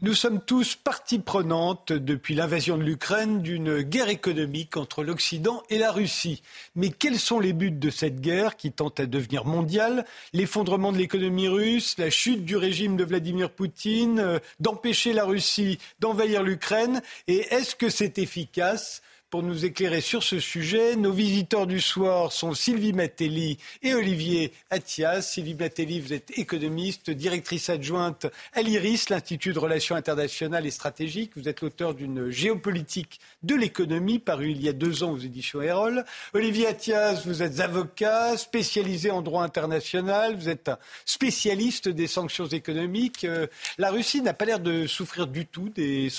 Nous 0.01 0.13
sommes 0.13 0.39
tous 0.39 0.75
partie 0.75 1.19
prenante 1.19 1.91
depuis 1.91 2.33
l'invasion 2.33 2.77
de 2.77 2.83
l'Ukraine 2.83 3.41
d'une 3.41 3.81
guerre 3.81 4.07
économique 4.07 4.77
entre 4.77 5.03
l'Occident 5.03 5.61
et 5.69 5.77
la 5.77 5.91
Russie. 5.91 6.41
Mais 6.73 6.89
quels 6.89 7.19
sont 7.19 7.41
les 7.41 7.51
buts 7.51 7.69
de 7.69 7.89
cette 7.89 8.21
guerre 8.21 8.55
qui 8.55 8.71
tente 8.71 9.01
à 9.01 9.07
devenir 9.07 9.43
mondiale? 9.43 10.05
L'effondrement 10.31 10.93
de 10.93 10.97
l'économie 10.97 11.49
russe, 11.49 11.95
la 11.97 12.09
chute 12.09 12.45
du 12.45 12.55
régime 12.55 12.95
de 12.95 13.03
Vladimir 13.03 13.49
Poutine, 13.49 14.19
euh, 14.21 14.39
d'empêcher 14.61 15.11
la 15.11 15.25
Russie 15.25 15.79
d'envahir 15.99 16.43
l'Ukraine? 16.43 17.01
Et 17.27 17.39
est-ce 17.53 17.75
que 17.75 17.89
c'est 17.89 18.19
efficace? 18.19 19.01
Pour 19.29 19.43
nous 19.43 19.63
éclairer 19.63 20.01
sur 20.01 20.23
ce 20.23 20.39
sujet, 20.39 20.95
nos 20.95 21.11
visiteurs 21.11 21.67
du 21.67 21.79
soir 21.79 22.31
sont 22.31 22.55
Sylvie 22.55 22.93
Matelli 22.93 23.59
et 23.83 23.93
Olivier 23.93 24.51
Attias. 24.71 25.21
Sylvie 25.21 25.53
Matelli, 25.53 25.99
vous 25.99 26.13
êtes 26.13 26.37
économiste, 26.37 27.11
directrice 27.11 27.69
adjointe 27.69 28.25
à 28.53 28.63
l'IRIS, 28.63 29.09
l'Institut 29.09 29.53
de 29.53 29.59
Relations 29.59 29.95
internationales 29.95 30.65
et 30.65 30.71
stratégiques. 30.71 31.33
Vous 31.35 31.47
êtes 31.47 31.61
l'auteur 31.61 31.93
d'une 31.93 32.31
géopolitique 32.31 33.19
de 33.43 33.53
l'économie 33.53 34.17
parue 34.17 34.49
il 34.49 34.63
y 34.63 34.69
a 34.69 34.73
deux 34.73 35.03
ans 35.03 35.11
aux 35.11 35.19
éditions 35.19 35.61
Erol. 35.61 36.05
Olivier 36.33 36.67
Attias, 36.67 37.21
vous 37.25 37.43
êtes 37.43 37.59
avocat, 37.59 38.35
spécialisé 38.35 39.11
en 39.11 39.21
droit 39.21 39.43
international. 39.43 40.35
Vous 40.35 40.49
êtes 40.49 40.69
un 40.69 40.79
spécialiste 41.05 41.87
des 41.87 42.07
sanctions 42.07 42.47
économiques. 42.47 43.25
Euh, 43.25 43.45
la 43.77 43.91
Russie 43.91 44.21
n'a 44.21 44.33
pas 44.33 44.45
l'air 44.45 44.59
de 44.59 44.87
souffrir 44.87 45.27
du 45.27 45.45
tout 45.45 45.69
des, 45.69 46.09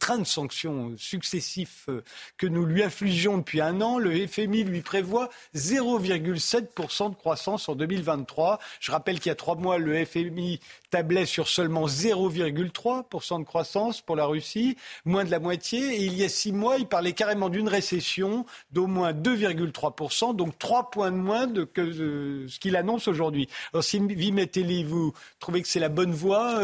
trains 0.00 0.18
de 0.18 0.24
sanctions 0.24 0.94
successifs 0.98 1.84
euh, 1.88 2.02
que 2.36 2.46
nous 2.46 2.64
lui 2.64 2.82
infligeons 2.82 3.38
depuis 3.38 3.60
un 3.60 3.80
an. 3.80 3.98
Le 3.98 4.26
FMI 4.26 4.64
lui 4.64 4.82
prévoit 4.82 5.28
0,7% 5.54 7.10
de 7.10 7.14
croissance 7.14 7.68
en 7.68 7.74
2023. 7.74 8.58
Je 8.80 8.92
rappelle 8.92 9.18
qu'il 9.18 9.30
y 9.30 9.32
a 9.32 9.36
trois 9.36 9.56
mois, 9.56 9.78
le 9.78 10.04
FMI 10.04 10.60
tablait 10.90 11.26
sur 11.26 11.48
seulement 11.48 11.86
0,3% 11.86 13.40
de 13.40 13.44
croissance 13.44 14.00
pour 14.00 14.16
la 14.16 14.26
Russie, 14.26 14.76
moins 15.04 15.24
de 15.24 15.30
la 15.30 15.40
moitié. 15.40 15.96
Et 15.96 16.04
il 16.04 16.14
y 16.14 16.24
a 16.24 16.28
six 16.28 16.52
mois, 16.52 16.76
il 16.78 16.86
parlait 16.86 17.12
carrément 17.12 17.48
d'une 17.48 17.68
récession 17.68 18.46
d'au 18.72 18.86
moins 18.86 19.12
2,3%, 19.12 20.34
donc 20.34 20.58
trois 20.58 20.90
points 20.90 21.10
de 21.10 21.16
moins 21.16 21.46
que 21.46 21.80
euh, 21.80 22.48
ce 22.48 22.58
qu'il 22.58 22.76
annonce 22.76 23.08
aujourd'hui. 23.08 23.48
Alors, 23.72 23.84
Sylvie 23.84 24.32
Metelli, 24.32 24.84
vous 24.84 25.12
trouvez 25.38 25.62
que 25.62 25.68
c'est 25.68 25.80
la 25.80 25.88
bonne 25.88 26.12
voie, 26.12 26.62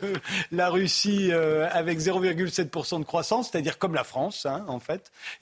la 0.52 0.68
Russie 0.68 1.30
euh, 1.32 1.68
avec 1.72 1.98
0,7% 1.98 3.00
de 3.00 3.04
croissance, 3.04 3.50
c'est-à-dire 3.50 3.78
comme 3.78 3.94
la 3.94 4.04
France, 4.04 4.46
hein, 4.46 4.64
en 4.68 4.80
fait, 4.80 4.91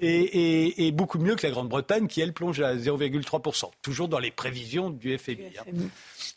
et, 0.01 0.93
beaucoup 0.93 1.19
mieux 1.19 1.37
que 1.37 1.47
la 1.47 1.53
Grande-Bretagne 1.53 2.07
qui, 2.07 2.21
elle, 2.21 2.33
plonge 2.33 2.61
à 2.61 2.75
0,3%, 2.77 3.71
toujours 3.83 4.09
dans 4.09 4.19
les 4.19 4.31
prévisions 4.31 4.91
du 4.91 5.17
FMI. 5.17 5.53
Hein. 5.59 5.73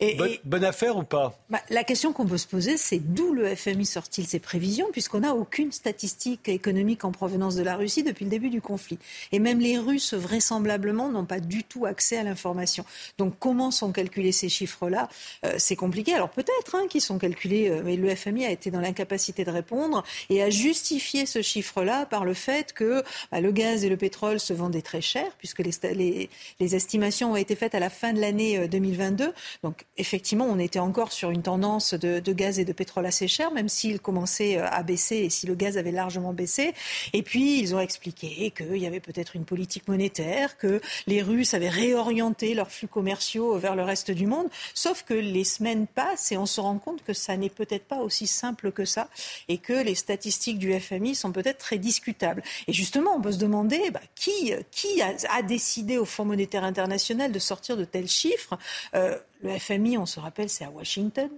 Et, 0.00 0.40
bonne, 0.44 0.64
affaire 0.64 0.96
ou 0.96 1.02
pas? 1.02 1.38
Bah, 1.50 1.60
La 1.70 1.84
question 1.84 2.12
qu'on 2.12 2.26
peut 2.26 2.38
se 2.38 2.46
poser, 2.46 2.76
c'est 2.76 2.98
d'où 2.98 3.32
le 3.32 3.54
FMI 3.54 3.86
sort-il 3.86 4.26
ses 4.26 4.38
prévisions, 4.38 4.88
puisqu'on 4.92 5.20
n'a 5.20 5.34
aucune 5.34 5.72
statistique 5.72 6.48
économique 6.48 7.04
en 7.04 7.12
provenance 7.12 7.54
de 7.54 7.62
la 7.62 7.76
Russie 7.76 8.02
depuis 8.02 8.24
le 8.24 8.30
début 8.30 8.50
du 8.50 8.60
conflit. 8.60 8.98
Et 9.32 9.38
même 9.38 9.60
les 9.60 9.78
Russes, 9.78 10.14
vraisemblablement, 10.14 11.10
n'ont 11.10 11.24
pas 11.24 11.40
du 11.40 11.64
tout 11.64 11.86
accès 11.86 12.16
à 12.16 12.22
l'information. 12.22 12.84
Donc 13.18 13.34
comment 13.38 13.70
sont 13.70 13.92
calculés 13.92 14.32
ces 14.32 14.48
chiffres-là? 14.48 15.08
Euh, 15.44 15.54
C'est 15.58 15.76
compliqué. 15.76 16.14
Alors 16.14 16.30
peut-être 16.30 16.74
hein, 16.74 16.86
qu'ils 16.88 17.00
sont 17.00 17.18
calculés, 17.18 17.68
euh, 17.68 17.82
mais 17.84 17.96
le 17.96 18.14
FMI 18.14 18.46
a 18.46 18.50
été 18.50 18.70
dans 18.70 18.80
l'incapacité 18.80 19.44
de 19.44 19.50
répondre 19.50 20.02
et 20.30 20.42
a 20.42 20.50
justifié 20.50 21.26
ce 21.26 21.42
chiffre-là 21.42 22.06
par 22.06 22.24
le 22.24 22.34
fait 22.34 22.72
que 22.72 23.03
bah, 23.30 23.40
le 23.40 23.52
gaz 23.52 23.84
et 23.84 23.88
le 23.88 23.96
pétrole 23.96 24.40
se 24.40 24.52
vendaient 24.52 24.82
très 24.82 25.00
cher, 25.00 25.26
puisque 25.38 25.60
les, 25.60 26.28
estimations 26.60 27.32
ont 27.32 27.36
été 27.36 27.56
faites 27.56 27.74
à 27.74 27.80
la 27.80 27.90
fin 27.90 28.12
de 28.12 28.20
l'année 28.20 28.68
2022. 28.68 29.32
Donc 29.62 29.84
effectivement, 29.96 30.46
on 30.48 30.58
était 30.58 30.78
encore 30.78 31.12
sur 31.12 31.30
une 31.30 31.42
tendance 31.42 31.94
de, 31.94 32.32
gaz 32.32 32.58
et 32.58 32.64
de 32.64 32.72
pétrole 32.72 33.06
assez 33.06 33.28
cher, 33.28 33.50
même 33.52 33.68
s'il 33.68 34.00
commençait 34.00 34.58
à 34.58 34.82
baisser 34.82 35.16
et 35.16 35.30
si 35.30 35.46
le 35.46 35.54
gaz 35.54 35.78
avait 35.78 35.92
largement 35.92 36.32
baissé. 36.32 36.72
Et 37.12 37.22
puis, 37.22 37.60
ils 37.60 37.74
ont 37.74 37.80
expliqué 37.80 38.50
qu'il 38.50 38.76
y 38.76 38.86
avait 38.86 39.00
peut-être 39.00 39.36
une 39.36 39.44
politique 39.44 39.88
monétaire, 39.88 40.56
que 40.56 40.80
les 41.06 41.22
Russes 41.22 41.54
avaient 41.54 41.68
réorienté 41.68 42.54
leurs 42.54 42.70
flux 42.70 42.88
commerciaux 42.88 43.58
vers 43.58 43.76
le 43.76 43.82
reste 43.82 44.10
du 44.10 44.26
monde. 44.26 44.48
Sauf 44.74 45.02
que 45.02 45.14
les 45.14 45.44
semaines 45.44 45.86
passent 45.86 46.32
et 46.32 46.36
on 46.36 46.46
se 46.46 46.60
rend 46.60 46.78
compte 46.78 47.02
que 47.04 47.12
ça 47.12 47.36
n'est 47.36 47.50
peut-être 47.50 47.84
pas 47.84 47.98
aussi 47.98 48.26
simple 48.26 48.72
que 48.72 48.84
ça 48.84 49.08
et 49.48 49.58
que 49.58 49.72
les 49.72 49.94
statistiques 49.94 50.58
du 50.58 50.78
FMI 50.78 51.14
sont 51.14 51.32
peut-être 51.32 51.58
très 51.58 51.78
discutables. 51.78 52.42
Et 52.68 52.72
justement, 52.72 52.93
on 52.96 53.20
peut 53.20 53.32
se 53.32 53.38
demander 53.38 53.90
bah, 53.90 54.00
qui, 54.14 54.52
qui 54.70 55.02
a, 55.02 55.42
décidé 55.42 55.98
au 55.98 56.04
Fonds 56.04 56.24
monétaire 56.24 56.64
international 56.64 57.32
de 57.32 57.38
sortir 57.38 57.76
de 57.76 57.84
tels 57.84 58.08
chiffres? 58.08 58.58
Euh, 58.94 59.18
le 59.42 59.58
FMI, 59.58 59.98
on 59.98 60.06
se 60.06 60.20
rappelle, 60.20 60.48
c'est 60.48 60.64
à 60.64 60.70
Washington. 60.70 61.30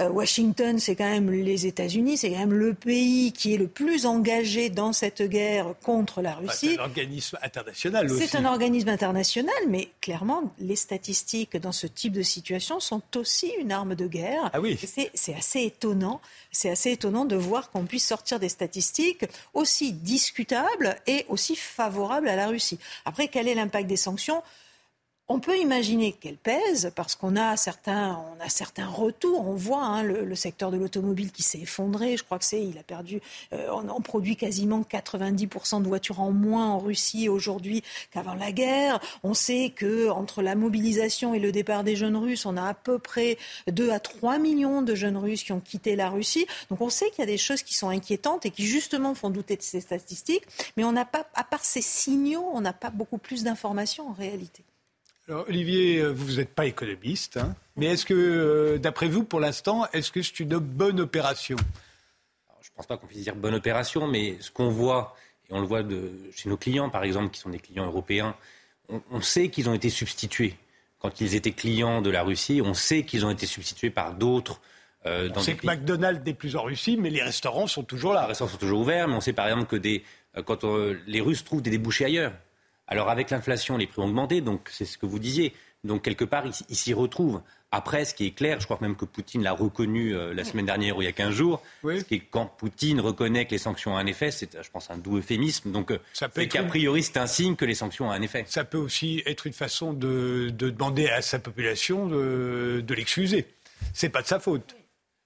Euh, 0.00 0.08
Washington, 0.08 0.78
c'est 0.78 0.96
quand 0.96 1.08
même 1.08 1.30
les 1.30 1.66
États-Unis, 1.66 2.16
c'est 2.16 2.30
quand 2.30 2.38
même 2.38 2.54
le 2.54 2.72
pays 2.72 3.32
qui 3.32 3.54
est 3.54 3.58
le 3.58 3.66
plus 3.66 4.06
engagé 4.06 4.70
dans 4.70 4.92
cette 4.92 5.22
guerre 5.22 5.74
contre 5.82 6.22
la 6.22 6.34
Russie. 6.34 6.70
c'est 6.70 6.78
un 6.78 6.84
organisme 6.84 7.38
international 7.42 8.10
aussi. 8.10 8.26
C'est 8.26 8.38
un 8.38 8.44
organisme 8.46 8.88
international, 8.88 9.54
mais 9.68 9.88
clairement, 10.00 10.52
les 10.58 10.76
statistiques 10.76 11.56
dans 11.56 11.72
ce 11.72 11.86
type 11.86 12.14
de 12.14 12.22
situation 12.22 12.80
sont 12.80 13.02
aussi 13.16 13.52
une 13.60 13.72
arme 13.72 13.94
de 13.94 14.06
guerre. 14.06 14.50
Ah 14.52 14.60
oui. 14.60 14.78
C'est 15.14 15.34
assez 15.34 15.60
étonnant. 15.60 16.20
C'est 16.50 16.70
assez 16.70 16.92
étonnant 16.92 17.26
de 17.26 17.36
voir 17.36 17.70
qu'on 17.70 17.84
puisse 17.84 18.06
sortir 18.06 18.40
des 18.40 18.48
statistiques 18.48 19.24
aussi 19.52 19.92
discutables 19.92 20.96
et 21.06 21.26
aussi 21.28 21.56
favorables 21.56 22.28
à 22.28 22.36
la 22.36 22.46
Russie. 22.46 22.78
Après, 23.04 23.28
quel 23.28 23.48
est 23.48 23.54
l'impact 23.54 23.86
des 23.86 23.96
sanctions? 23.96 24.42
On 25.32 25.38
peut 25.38 25.56
imaginer 25.56 26.10
qu'elle 26.10 26.36
pèse 26.36 26.90
parce 26.96 27.14
qu'on 27.14 27.36
a 27.36 27.56
certains, 27.56 28.20
on 28.36 28.44
a 28.44 28.48
certains 28.48 28.88
retours. 28.88 29.46
On 29.46 29.54
voit 29.54 29.84
hein, 29.84 30.02
le, 30.02 30.34
secteur 30.34 30.72
de 30.72 30.76
l'automobile 30.76 31.30
qui 31.30 31.44
s'est 31.44 31.60
effondré. 31.60 32.16
Je 32.16 32.24
crois 32.24 32.40
que 32.40 32.44
c'est, 32.44 32.60
il 32.60 32.76
a 32.78 32.82
perdu, 32.82 33.20
euh, 33.52 33.68
on, 33.70 34.00
produit 34.00 34.34
quasiment 34.34 34.80
90% 34.80 35.82
de 35.82 35.86
voitures 35.86 36.20
en 36.20 36.32
moins 36.32 36.66
en 36.66 36.80
Russie 36.80 37.28
aujourd'hui 37.28 37.84
qu'avant 38.10 38.34
la 38.34 38.50
guerre. 38.50 38.98
On 39.22 39.32
sait 39.32 39.72
que 39.74 40.08
entre 40.08 40.42
la 40.42 40.56
mobilisation 40.56 41.32
et 41.32 41.38
le 41.38 41.52
départ 41.52 41.84
des 41.84 41.94
jeunes 41.94 42.16
Russes, 42.16 42.44
on 42.44 42.56
a 42.56 42.64
à 42.64 42.74
peu 42.74 42.98
près 42.98 43.38
2 43.68 43.90
à 43.90 44.00
3 44.00 44.38
millions 44.38 44.82
de 44.82 44.96
jeunes 44.96 45.16
Russes 45.16 45.44
qui 45.44 45.52
ont 45.52 45.60
quitté 45.60 45.94
la 45.94 46.10
Russie. 46.10 46.46
Donc 46.70 46.80
on 46.80 46.90
sait 46.90 47.08
qu'il 47.10 47.20
y 47.20 47.22
a 47.22 47.26
des 47.26 47.38
choses 47.38 47.62
qui 47.62 47.74
sont 47.74 47.88
inquiétantes 47.88 48.46
et 48.46 48.50
qui 48.50 48.66
justement 48.66 49.14
font 49.14 49.30
douter 49.30 49.54
de 49.54 49.62
ces 49.62 49.80
statistiques. 49.80 50.42
Mais 50.76 50.82
on 50.82 50.90
n'a 50.90 51.04
pas, 51.04 51.24
à 51.34 51.44
part 51.44 51.64
ces 51.64 51.82
signaux, 51.82 52.50
on 52.52 52.60
n'a 52.60 52.72
pas 52.72 52.90
beaucoup 52.90 53.18
plus 53.18 53.44
d'informations 53.44 54.08
en 54.08 54.12
réalité. 54.12 54.64
Olivier, 55.28 56.00
euh, 56.00 56.12
vous 56.12 56.36
n'êtes 56.36 56.54
pas 56.54 56.66
économiste, 56.66 57.36
hein. 57.36 57.54
mais 57.76 57.86
est-ce 57.86 58.04
que, 58.04 58.14
euh, 58.14 58.78
d'après 58.78 59.08
vous, 59.08 59.24
pour 59.24 59.40
l'instant, 59.40 59.86
est-ce 59.92 60.10
que 60.10 60.22
c'est 60.22 60.40
une 60.40 60.58
bonne 60.58 61.00
opération? 61.00 61.56
Je 62.60 62.68
ne 62.68 62.74
pense 62.76 62.86
pas 62.86 62.96
qu'on 62.96 63.06
puisse 63.06 63.22
dire 63.22 63.36
bonne 63.36 63.54
opération, 63.54 64.06
mais 64.06 64.36
ce 64.40 64.50
qu'on 64.50 64.70
voit, 64.70 65.14
et 65.48 65.54
on 65.54 65.60
le 65.60 65.66
voit 65.66 65.82
chez 66.34 66.48
nos 66.48 66.56
clients, 66.56 66.90
par 66.90 67.04
exemple, 67.04 67.30
qui 67.30 67.40
sont 67.40 67.50
des 67.50 67.58
clients 67.58 67.86
européens, 67.86 68.34
on, 69.10 69.20
sait 69.20 69.50
qu'ils 69.50 69.68
ont 69.68 69.74
été 69.74 69.88
substitués. 69.88 70.56
Quand 70.98 71.20
ils 71.20 71.36
étaient 71.36 71.52
clients 71.52 72.02
de 72.02 72.10
la 72.10 72.22
Russie, 72.22 72.60
on 72.64 72.74
sait 72.74 73.04
qu'ils 73.04 73.24
ont 73.24 73.30
été 73.30 73.46
substitués 73.46 73.90
par 73.90 74.14
d'autres. 74.14 74.60
Euh, 75.06 75.30
on 75.36 75.40
sait 75.40 75.54
que 75.54 75.64
McDonald's 75.64 76.24
n'est 76.26 76.34
plus 76.34 76.56
en 76.56 76.64
Russie, 76.64 76.96
mais 76.96 77.08
les 77.08 77.22
restaurants 77.22 77.68
sont 77.68 77.84
toujours 77.84 78.14
là. 78.14 78.22
Les 78.22 78.28
restaurants 78.28 78.50
sont 78.50 78.56
toujours 78.58 78.80
ouverts, 78.80 79.06
mais 79.06 79.14
on 79.14 79.20
sait 79.20 79.32
par 79.32 79.46
exemple 79.46 79.66
que 79.66 79.76
des, 79.76 80.02
quand 80.44 80.64
les 81.06 81.20
Russes 81.20 81.44
trouvent 81.44 81.62
des 81.62 81.70
débouchés 81.70 82.04
ailleurs, 82.04 82.32
alors 82.90 83.08
avec 83.08 83.30
l'inflation, 83.30 83.76
les 83.76 83.86
prix 83.86 84.02
ont 84.02 84.06
augmenté, 84.06 84.40
donc 84.40 84.68
c'est 84.70 84.84
ce 84.84 84.98
que 84.98 85.06
vous 85.06 85.20
disiez. 85.20 85.54
Donc 85.84 86.02
quelque 86.02 86.24
part, 86.24 86.44
ils 86.46 86.76
s'y 86.76 86.92
retrouvent. 86.92 87.40
Après, 87.72 88.04
ce 88.04 88.14
qui 88.14 88.26
est 88.26 88.32
clair, 88.32 88.58
je 88.58 88.64
crois 88.64 88.78
même 88.80 88.96
que 88.96 89.04
Poutine 89.04 89.44
l'a 89.44 89.52
reconnu 89.52 90.12
euh, 90.12 90.34
la 90.34 90.42
semaine 90.42 90.66
dernière 90.66 90.96
ou 90.96 91.02
il 91.02 91.04
y 91.04 91.08
a 91.08 91.12
15 91.12 91.32
jours, 91.32 91.62
c'est 92.08 92.18
quand 92.18 92.46
Poutine 92.46 93.00
reconnaît 93.00 93.46
que 93.46 93.52
les 93.52 93.58
sanctions 93.58 93.94
ont 93.94 93.96
un 93.96 94.06
effet, 94.06 94.32
c'est, 94.32 94.60
je 94.60 94.70
pense, 94.70 94.90
un 94.90 94.98
doux 94.98 95.18
euphémisme. 95.18 95.70
Donc, 95.70 95.92
euh, 95.92 95.98
c'est 96.12 96.48
qu'a 96.48 96.64
priori, 96.64 97.04
c'est 97.04 97.16
un 97.16 97.28
signe 97.28 97.54
que 97.54 97.64
les 97.64 97.76
sanctions 97.76 98.08
ont 98.08 98.10
un 98.10 98.22
effet. 98.22 98.44
Ça 98.48 98.64
peut 98.64 98.76
aussi 98.76 99.22
être 99.24 99.46
une 99.46 99.52
façon 99.52 99.92
de, 99.92 100.50
demander 100.50 101.08
à 101.08 101.22
sa 101.22 101.38
population 101.38 102.08
de, 102.08 102.82
de 102.84 102.94
l'excuser. 102.94 103.46
C'est 103.94 104.08
pas 104.08 104.22
de 104.22 104.26
sa 104.26 104.40
faute. 104.40 104.74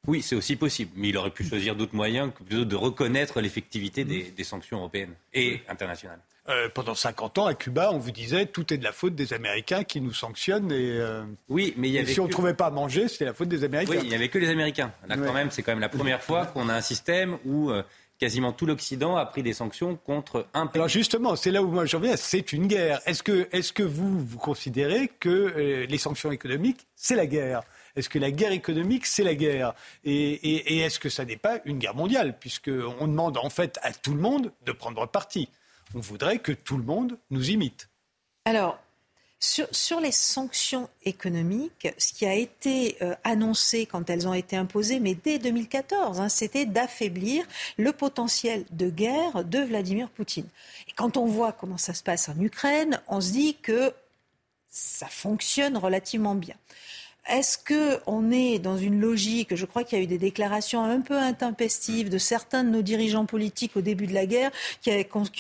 Oui, 0.07 0.21
c'est 0.21 0.37
aussi 0.37 0.57
possible. 0.57 0.91
Mais 0.97 1.09
il 1.09 1.17
aurait 1.17 1.31
pu 1.31 1.45
choisir 1.45 1.75
d'autres 1.75 1.97
moyens 1.97 2.31
que 2.37 2.45
plutôt 2.45 2.67
de 2.67 2.77
reconnaître 2.77 3.41
l'effectivité 3.41 4.05
des 4.05 4.45
sanctions 4.45 4.77
européennes 4.77 5.15
et 5.33 5.63
internationales. 5.67 6.21
Euh, 6.51 6.69
pendant 6.69 6.95
50 6.95 7.39
ans, 7.39 7.47
à 7.47 7.55
Cuba, 7.55 7.91
on 7.91 7.97
vous 7.97 8.11
disait 8.11 8.45
tout 8.45 8.73
est 8.75 8.77
de 8.77 8.85
la 8.85 8.93
faute 8.93 9.15
des 9.15 9.33
Américains 9.33 9.83
qui 9.83 10.03
nous 10.03 10.13
sanctionnent. 10.13 10.71
Et, 10.73 10.91
euh, 10.99 11.23
oui, 11.49 11.73
mais 11.79 11.89
il 11.89 11.95
y 11.95 11.99
avait 11.99 12.13
si 12.13 12.21
on 12.21 12.27
ne 12.27 12.31
trouvait 12.31 12.53
pas 12.53 12.67
à 12.67 12.71
manger, 12.71 13.09
c'était 13.09 13.25
la 13.25 13.33
faute 13.33 13.49
des 13.49 13.65
Américains. 13.65 13.93
Oui, 13.93 14.01
il 14.03 14.11
n'y 14.11 14.15
avait 14.15 14.29
que 14.29 14.39
les 14.39 14.51
Américains. 14.51 14.93
Là, 15.09 15.17
quand 15.17 15.33
même, 15.33 15.51
c'est 15.51 15.63
quand 15.63 15.73
même 15.73 15.81
la 15.81 15.89
première 15.89 16.23
fois 16.23 16.45
qu'on 16.45 16.69
a 16.69 16.75
un 16.75 16.83
système 16.83 17.39
où 17.47 17.71
euh, 17.71 17.83
quasiment 18.19 18.53
tout 18.53 18.67
l'Occident 18.67 19.17
a 19.17 19.25
pris 19.25 19.43
des 19.43 19.55
sanctions 19.55 19.97
contre 19.97 20.47
un 20.53 20.67
pays. 20.67 20.81
Alors 20.81 20.89
justement, 20.89 21.35
c'est 21.35 21.51
là 21.51 21.63
où 21.63 21.69
moi 21.69 21.87
j'en 21.87 21.99
viens, 21.99 22.17
c'est 22.17 22.53
une 22.53 22.67
guerre. 22.67 23.01
Est-ce 23.07 23.23
que, 23.23 23.49
est 23.51 23.73
que 23.73 23.83
vous, 23.83 24.21
vous 24.21 24.39
considérez 24.39 25.11
que 25.19 25.87
les 25.89 25.99
sanctions 25.99 26.31
économiques, 26.31 26.87
c'est 26.95 27.17
la 27.17 27.27
guerre? 27.27 27.63
Est-ce 27.97 28.11
que 28.11 28.19
la 28.19 28.31
guerre 28.31 28.53
économique, 28.53 29.07
c'est 29.07 29.25
la 29.25 29.35
guerre? 29.35 29.73
Et, 30.05 30.33
et 30.35 30.81
est-ce 30.81 30.99
que 30.99 31.09
ça 31.09 31.25
n'est 31.25 31.39
pas 31.39 31.61
une 31.65 31.79
guerre 31.79 31.95
mondiale? 31.95 32.37
Puisqu'on 32.39 33.07
demande 33.07 33.39
en 33.39 33.49
fait 33.49 33.79
à 33.83 33.93
tout 33.93 34.13
le 34.13 34.21
monde 34.21 34.53
de 34.67 34.73
prendre 34.73 35.07
parti 35.09 35.49
on 35.95 36.01
voudrait 36.01 36.39
que 36.39 36.53
tout 36.53 36.77
le 36.77 36.85
monde 36.85 37.19
nous 37.31 37.51
imite. 37.51 37.89
Alors, 38.45 38.79
sur, 39.45 40.01
les 40.01 40.13
sanctions 40.13 40.89
économiques, 41.05 41.89
ce 41.99 42.15
qui 42.15 42.25
a 42.25 42.35
été 42.35 42.97
euh, 43.03 43.15
annoncé 43.25 43.85
quand 43.85 44.09
elles 44.09 44.27
ont 44.27 44.33
été 44.33 44.57
imposées, 44.57 45.01
mais 45.01 45.15
dès 45.15 45.39
2014, 45.39 46.21
hein, 46.21 46.31
c'était 46.31 46.65
d'affaiblir 46.65 47.45
le 47.77 47.93
potentiel 47.93 48.65
de 48.71 48.89
guerre 48.89 49.45
de 49.45 49.59
Vladimir 49.59 50.09
Poutine. 50.09 50.49
Et 50.89 50.93
quand 50.93 51.19
on 51.19 51.27
voit 51.27 51.53
comment 51.53 51.77
ça 51.77 51.93
se 51.93 52.03
passe 52.03 52.31
en 52.31 52.41
Ukraine, 52.41 53.01
on 53.07 53.21
se 53.21 53.33
dit 53.33 53.55
que 53.57 53.93
ça 54.71 55.07
fonctionne 55.07 55.77
relativement 55.77 56.35
bien. 56.35 56.57
Est-ce 57.29 57.57
qu'on 57.59 58.31
est 58.31 58.59
dans 58.59 58.77
une 58.77 59.01
logique, 59.01 59.55
je 59.55 59.65
crois 59.65 59.83
qu'il 59.83 59.99
y 59.99 60.01
a 60.01 60.05
eu 60.05 60.07
des 60.07 60.19
déclarations 60.19 60.85
un 60.85 61.01
peu 61.01 61.17
intempestives 61.17 62.11
de 62.11 62.19
certains 62.19 62.65
de 62.65 62.69
nos 62.69 62.83
dirigeants 62.83 63.25
politiques 63.25 63.77
au 63.77 63.81
début 63.81 64.07
de 64.07 64.13
la 64.13 64.27
guerre 64.27 64.51
qui, 64.83 64.91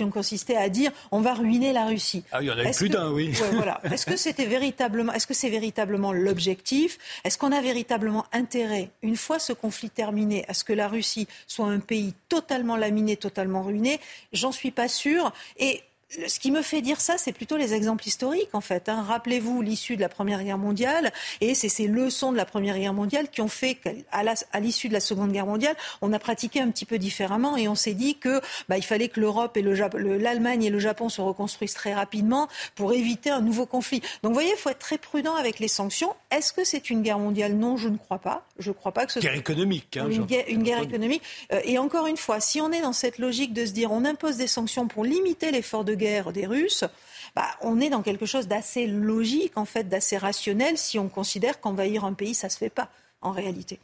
ont 0.02 0.10
consisté 0.10 0.56
à 0.56 0.68
dire 0.68 0.92
on 1.10 1.20
va 1.20 1.34
ruiner 1.34 1.72
la 1.72 1.86
Russie. 1.86 2.24
Ah, 2.32 2.38
il 2.40 2.46
y 2.46 2.50
en 2.50 2.58
a 2.58 2.70
plus 2.70 2.88
d'un, 2.88 3.10
oui. 3.10 3.32
voilà. 3.52 3.80
Est-ce 3.92 4.06
que 4.06 4.16
c'était 4.16 4.46
véritablement, 4.46 5.12
est-ce 5.12 5.26
que 5.26 5.34
c'est 5.34 5.50
véritablement 5.50 6.12
l'objectif? 6.12 6.98
Est-ce 7.24 7.36
qu'on 7.36 7.52
a 7.52 7.60
véritablement 7.60 8.24
intérêt, 8.32 8.90
une 9.02 9.16
fois 9.16 9.38
ce 9.38 9.52
conflit 9.52 9.90
terminé, 9.90 10.44
à 10.48 10.54
ce 10.54 10.64
que 10.64 10.72
la 10.72 10.88
Russie 10.88 11.28
soit 11.46 11.66
un 11.66 11.80
pays 11.80 12.14
totalement 12.28 12.76
laminé, 12.76 13.16
totalement 13.16 13.62
ruiné? 13.62 14.00
J'en 14.32 14.52
suis 14.52 14.70
pas 14.70 14.88
sûr. 14.88 15.32
Et 15.58 15.82
ce 16.26 16.38
qui 16.38 16.50
me 16.50 16.62
fait 16.62 16.80
dire 16.80 17.00
ça, 17.00 17.18
c'est 17.18 17.32
plutôt 17.32 17.56
les 17.56 17.74
exemples 17.74 18.06
historiques, 18.06 18.54
en 18.54 18.60
fait. 18.60 18.88
Hein. 18.88 19.04
Rappelez-vous 19.06 19.62
l'issue 19.62 19.96
de 19.96 20.00
la 20.00 20.08
Première 20.08 20.42
Guerre 20.42 20.58
mondiale, 20.58 21.12
et 21.40 21.54
c'est 21.54 21.68
ces 21.68 21.86
leçons 21.86 22.32
de 22.32 22.36
la 22.36 22.44
Première 22.44 22.78
Guerre 22.78 22.94
mondiale 22.94 23.28
qui 23.28 23.40
ont 23.40 23.48
fait 23.48 23.74
qu'à 23.74 24.60
l'issue 24.60 24.88
de 24.88 24.92
la 24.92 25.00
Seconde 25.00 25.32
Guerre 25.32 25.46
mondiale, 25.46 25.76
on 26.02 26.12
a 26.12 26.18
pratiqué 26.18 26.60
un 26.60 26.70
petit 26.70 26.86
peu 26.86 26.98
différemment, 26.98 27.56
et 27.56 27.68
on 27.68 27.74
s'est 27.74 27.94
dit 27.94 28.16
que 28.16 28.40
bah, 28.68 28.78
il 28.78 28.84
fallait 28.84 29.08
que 29.08 29.20
l'Europe 29.20 29.56
et 29.56 29.62
l'Allemagne 29.62 30.64
et 30.64 30.70
le 30.70 30.78
Japon 30.78 31.08
se 31.08 31.20
reconstruisent 31.20 31.74
très 31.74 31.94
rapidement 31.94 32.48
pour 32.74 32.92
éviter 32.92 33.30
un 33.30 33.40
nouveau 33.40 33.66
conflit. 33.66 34.00
Donc, 34.22 34.30
vous 34.30 34.34
voyez, 34.34 34.52
il 34.52 34.58
faut 34.58 34.70
être 34.70 34.78
très 34.78 34.98
prudent 34.98 35.34
avec 35.34 35.58
les 35.58 35.68
sanctions. 35.68 36.14
Est-ce 36.30 36.52
que 36.52 36.64
c'est 36.64 36.90
une 36.90 37.02
guerre 37.02 37.18
mondiale? 37.18 37.54
Non, 37.54 37.76
je 37.76 37.88
ne 37.88 37.96
crois 37.96 38.18
pas. 38.18 38.46
Je 38.58 38.70
ne 38.70 38.74
crois 38.74 38.92
pas 38.92 39.04
que 39.04 39.12
ce 39.12 39.18
guerre 39.18 39.32
soit 39.32 39.40
économique. 39.40 39.96
Hein, 39.96 40.08
une, 40.08 40.26
guerre, 40.26 40.44
une 40.48 40.62
guerre 40.62 40.82
économique. 40.82 41.22
Euh, 41.52 41.60
et 41.64 41.78
encore 41.78 42.06
une 42.06 42.16
fois, 42.16 42.38
si 42.38 42.60
on 42.60 42.70
est 42.70 42.82
dans 42.82 42.92
cette 42.92 43.18
logique 43.18 43.52
de 43.52 43.66
se 43.66 43.72
dire 43.72 43.90
on 43.90 44.04
impose 44.04 44.36
des 44.36 44.46
sanctions 44.46 44.86
pour 44.86 45.04
limiter 45.04 45.50
l'effort 45.50 45.84
de 45.84 45.94
guerre 45.94 46.32
des 46.32 46.46
Russes, 46.46 46.84
bah, 47.34 47.48
on 47.62 47.80
est 47.80 47.90
dans 47.90 48.02
quelque 48.02 48.26
chose 48.26 48.46
d'assez 48.46 48.86
logique, 48.86 49.58
en 49.58 49.64
fait, 49.64 49.88
d'assez 49.88 50.16
rationnel, 50.16 50.78
si 50.78 50.98
on 50.98 51.08
considère 51.08 51.60
qu'envahir 51.60 52.04
un 52.04 52.12
pays, 52.12 52.34
ça 52.34 52.46
ne 52.46 52.52
se 52.52 52.58
fait 52.58 52.70
pas, 52.70 52.90
en 53.22 53.32
réalité. 53.32 53.80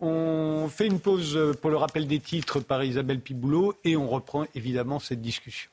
On 0.00 0.68
fait 0.68 0.88
une 0.88 0.98
pause 0.98 1.54
pour 1.60 1.70
le 1.70 1.76
rappel 1.76 2.08
des 2.08 2.18
titres 2.18 2.58
par 2.58 2.82
Isabelle 2.82 3.20
Piboulot 3.20 3.74
et 3.84 3.96
on 3.96 4.08
reprend 4.08 4.46
évidemment 4.56 4.98
cette 4.98 5.22
discussion. 5.22 5.70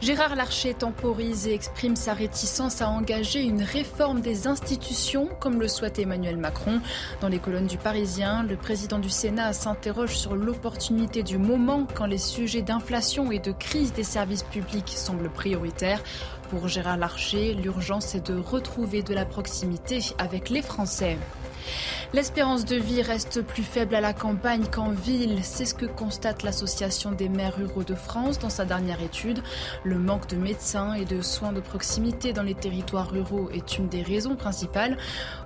Gérard 0.00 0.36
Larcher 0.36 0.74
temporise 0.74 1.48
et 1.48 1.54
exprime 1.54 1.96
sa 1.96 2.14
réticence 2.14 2.80
à 2.82 2.88
engager 2.88 3.42
une 3.42 3.64
réforme 3.64 4.20
des 4.20 4.46
institutions, 4.46 5.28
comme 5.40 5.58
le 5.58 5.66
souhaite 5.66 5.98
Emmanuel 5.98 6.36
Macron. 6.36 6.80
Dans 7.20 7.26
les 7.26 7.40
colonnes 7.40 7.66
du 7.66 7.78
Parisien, 7.78 8.44
le 8.44 8.56
président 8.56 9.00
du 9.00 9.10
Sénat 9.10 9.52
s'interroge 9.52 10.16
sur 10.16 10.36
l'opportunité 10.36 11.24
du 11.24 11.36
moment 11.36 11.84
quand 11.96 12.06
les 12.06 12.18
sujets 12.18 12.62
d'inflation 12.62 13.32
et 13.32 13.40
de 13.40 13.50
crise 13.50 13.92
des 13.92 14.04
services 14.04 14.44
publics 14.44 14.88
semblent 14.88 15.30
prioritaires. 15.30 16.04
Pour 16.50 16.66
Gérard 16.66 16.96
Larcher, 16.96 17.52
l'urgence 17.52 18.14
est 18.14 18.30
de 18.30 18.38
retrouver 18.38 19.02
de 19.02 19.12
la 19.12 19.26
proximité 19.26 20.00
avec 20.16 20.48
les 20.48 20.62
Français. 20.62 21.18
L'espérance 22.14 22.64
de 22.64 22.76
vie 22.76 23.02
reste 23.02 23.42
plus 23.42 23.62
faible 23.62 23.94
à 23.94 24.00
la 24.00 24.14
campagne 24.14 24.64
qu'en 24.64 24.90
ville. 24.90 25.40
C'est 25.42 25.66
ce 25.66 25.74
que 25.74 25.84
constate 25.84 26.42
l'Association 26.42 27.12
des 27.12 27.28
maires 27.28 27.56
ruraux 27.56 27.84
de 27.84 27.94
France 27.94 28.38
dans 28.38 28.48
sa 28.48 28.64
dernière 28.64 29.02
étude. 29.02 29.42
Le 29.84 29.98
manque 29.98 30.26
de 30.28 30.36
médecins 30.36 30.94
et 30.94 31.04
de 31.04 31.20
soins 31.20 31.52
de 31.52 31.60
proximité 31.60 32.32
dans 32.32 32.42
les 32.42 32.54
territoires 32.54 33.10
ruraux 33.10 33.50
est 33.50 33.76
une 33.76 33.88
des 33.88 34.02
raisons 34.02 34.34
principales. 34.34 34.96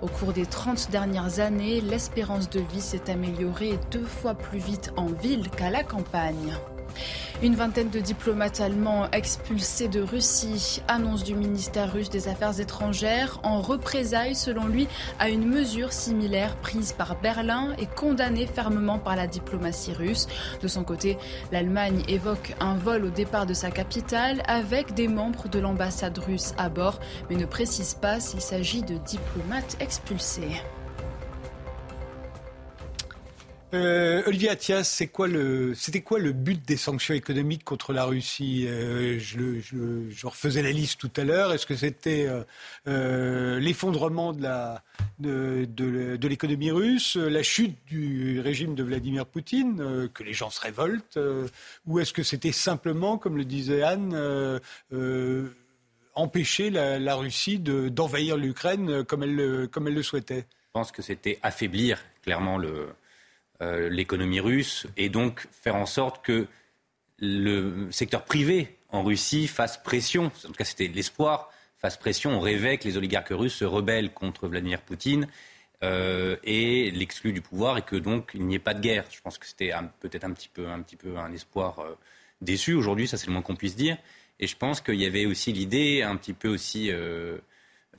Au 0.03 0.07
cours 0.07 0.33
des 0.33 0.47
30 0.47 0.89
dernières 0.93 1.41
années, 1.41 1.81
l'espérance 1.81 2.49
de 2.49 2.61
vie 2.61 2.81
s'est 2.81 3.11
améliorée 3.11 3.81
deux 3.91 4.05
fois 4.05 4.35
plus 4.35 4.61
vite 4.61 4.93
en 4.97 5.07
ville 5.07 5.51
qu'à 5.51 5.71
la 5.71 5.83
campagne. 5.83 6.57
Une 7.43 7.57
vingtaine 7.57 7.91
de 7.91 7.99
diplomates 7.99 8.61
allemands 8.61 9.11
expulsés 9.11 9.89
de 9.89 10.01
Russie, 10.01 10.81
annonce 10.87 11.25
du 11.25 11.35
ministère 11.35 11.93
russe 11.93 12.11
des 12.11 12.29
Affaires 12.29 12.61
étrangères, 12.61 13.41
en 13.43 13.61
représailles 13.61 14.37
selon 14.37 14.67
lui 14.67 14.87
à 15.19 15.29
une 15.29 15.47
mesure 15.47 15.93
similaire 15.93 16.57
prise 16.57 16.93
par 16.93 17.21
Berlin 17.21 17.75
et 17.79 17.87
condamnée 17.87 18.47
fermement 18.47 18.99
par 18.99 19.17
la 19.17 19.27
diplomatie 19.27 19.93
russe. 19.93 20.29
De 20.61 20.69
son 20.69 20.85
côté, 20.85 21.19
l'Allemagne 21.51 22.05
évoque 22.09 22.55
un 22.61 22.77
vol 22.77 23.07
au 23.07 23.11
départ 23.11 23.47
de 23.47 23.55
sa 23.55 23.71
capitale 23.71 24.43
avec 24.47 24.95
des 24.95 25.09
membres 25.09 25.49
de 25.49 25.59
l'ambassade 25.59 26.19
russe 26.19 26.55
à 26.59 26.69
bord, 26.69 27.01
mais 27.29 27.37
ne 27.37 27.47
précise 27.47 27.95
pas 27.95 28.21
s'il 28.21 28.41
s'agit 28.41 28.83
de 28.83 28.97
diplomates 28.99 29.77
expulsés. 29.81 30.63
Euh, 33.75 34.23
Olivier 34.27 34.51
Attias, 34.51 34.85
c'était 34.85 35.09
quoi 36.03 36.19
le 36.19 36.33
but 36.33 36.63
des 36.67 36.77
sanctions 36.77 37.15
économiques 37.15 37.65
contre 37.65 37.95
la 37.95 38.05
Russie? 38.05 38.67
Euh, 38.69 39.19
je, 39.19 40.27
refaisais 40.27 40.63
la 40.63 40.73
liste 40.73 41.01
tout 41.01 41.11
à 41.17 41.25
l'heure. 41.25 41.55
Est-ce 41.55 41.65
que 41.65 41.75
c'était 41.75 42.29
euh, 42.87 43.59
l'effondrement 43.61 44.35
de, 44.35 46.29
l'économie 46.29 46.71
russe, 46.71 47.17
la 47.17 47.43
chute 47.43 47.77
du 47.87 48.41
régime 48.41 48.75
de 48.75 48.83
Vladimir 48.83 49.25
Poutine, 49.25 50.09
que 50.13 50.23
les 50.23 50.35
gens 50.35 50.51
se 50.51 50.61
révoltent, 50.61 51.19
ou 51.87 51.99
est-ce 51.99 52.13
que 52.13 52.23
c'était 52.23 52.53
simplement, 52.53 53.17
comme 53.17 53.39
le 53.39 53.45
disait 53.47 53.83
Anne, 53.83 54.61
empêcher 56.15 56.69
la, 56.69 57.15
Russie 57.15 57.59
de, 57.59 57.89
d'envahir 57.89 58.37
l'Ukraine 58.37 59.03
comme 59.05 59.69
comme 59.69 59.89
elle 59.89 59.95
le 59.95 60.03
souhaitait? 60.03 60.45
Je 60.67 60.73
pense 60.73 60.93
que 60.93 61.03
c'était 61.03 61.39
affaiblir 61.43 61.99
clairement 62.23 62.59
le 62.59 62.89
euh, 63.63 63.89
l'économie 63.89 64.41
russe 64.41 64.89
et 64.97 65.09
donc 65.09 65.47
faire 65.53 65.77
en 65.77 65.87
sorte 65.87 66.25
que 66.25 66.49
le 67.21 67.87
secteur 67.93 68.25
privé 68.25 68.77
en 68.89 69.05
Russie 69.05 69.47
fasse 69.47 69.81
pression, 69.81 70.25
en 70.25 70.49
tout 70.49 70.53
cas 70.53 70.65
c'était 70.65 70.89
l'espoir, 70.89 71.49
fasse 71.79 71.97
pression, 71.97 72.33
on 72.33 72.41
rêvait 72.41 72.79
que 72.79 72.89
les 72.89 72.97
oligarques 72.97 73.31
russes 73.31 73.55
se 73.55 73.65
rebellent 73.65 74.13
contre 74.13 74.49
Vladimir 74.49 74.81
Poutine 74.81 75.29
euh, 75.85 76.37
et 76.43 76.91
l'excluent 76.91 77.33
du 77.33 77.41
pouvoir 77.41 77.79
et 77.79 77.83
que 77.83 77.95
donc 77.95 78.33
il 78.35 78.45
n'y 78.47 78.57
ait 78.57 78.59
pas 78.59 78.75
de 78.75 78.81
guerre. 78.81 79.05
Je 79.13 79.21
pense 79.21 79.39
que 79.39 79.47
c'était 79.47 79.71
peut-être 80.01 80.25
un 80.25 80.33
petit 80.33 80.49
peu 80.49 80.67
un, 80.67 80.83
petit 80.83 80.97
peu 80.97 81.17
un 81.17 81.33
espoir 81.33 81.79
euh, 81.79 81.97
déçu 82.41 82.75
aujourd'hui, 82.75 83.07
ça 83.07 83.17
c'est 83.17 83.29
le 83.29 83.33
moins 83.33 83.43
qu'on 83.43 83.55
puisse 83.55 83.77
dire. 83.77 83.97
Et 84.41 84.49
je 84.49 84.57
pense 84.57 84.81
qu'il 84.81 85.01
y 85.01 85.07
avait 85.07 85.27
aussi 85.27 85.53
l'idée 85.53 86.03
un 86.03 86.17
petit 86.17 86.33
peu 86.33 86.49
aussi 86.49 86.91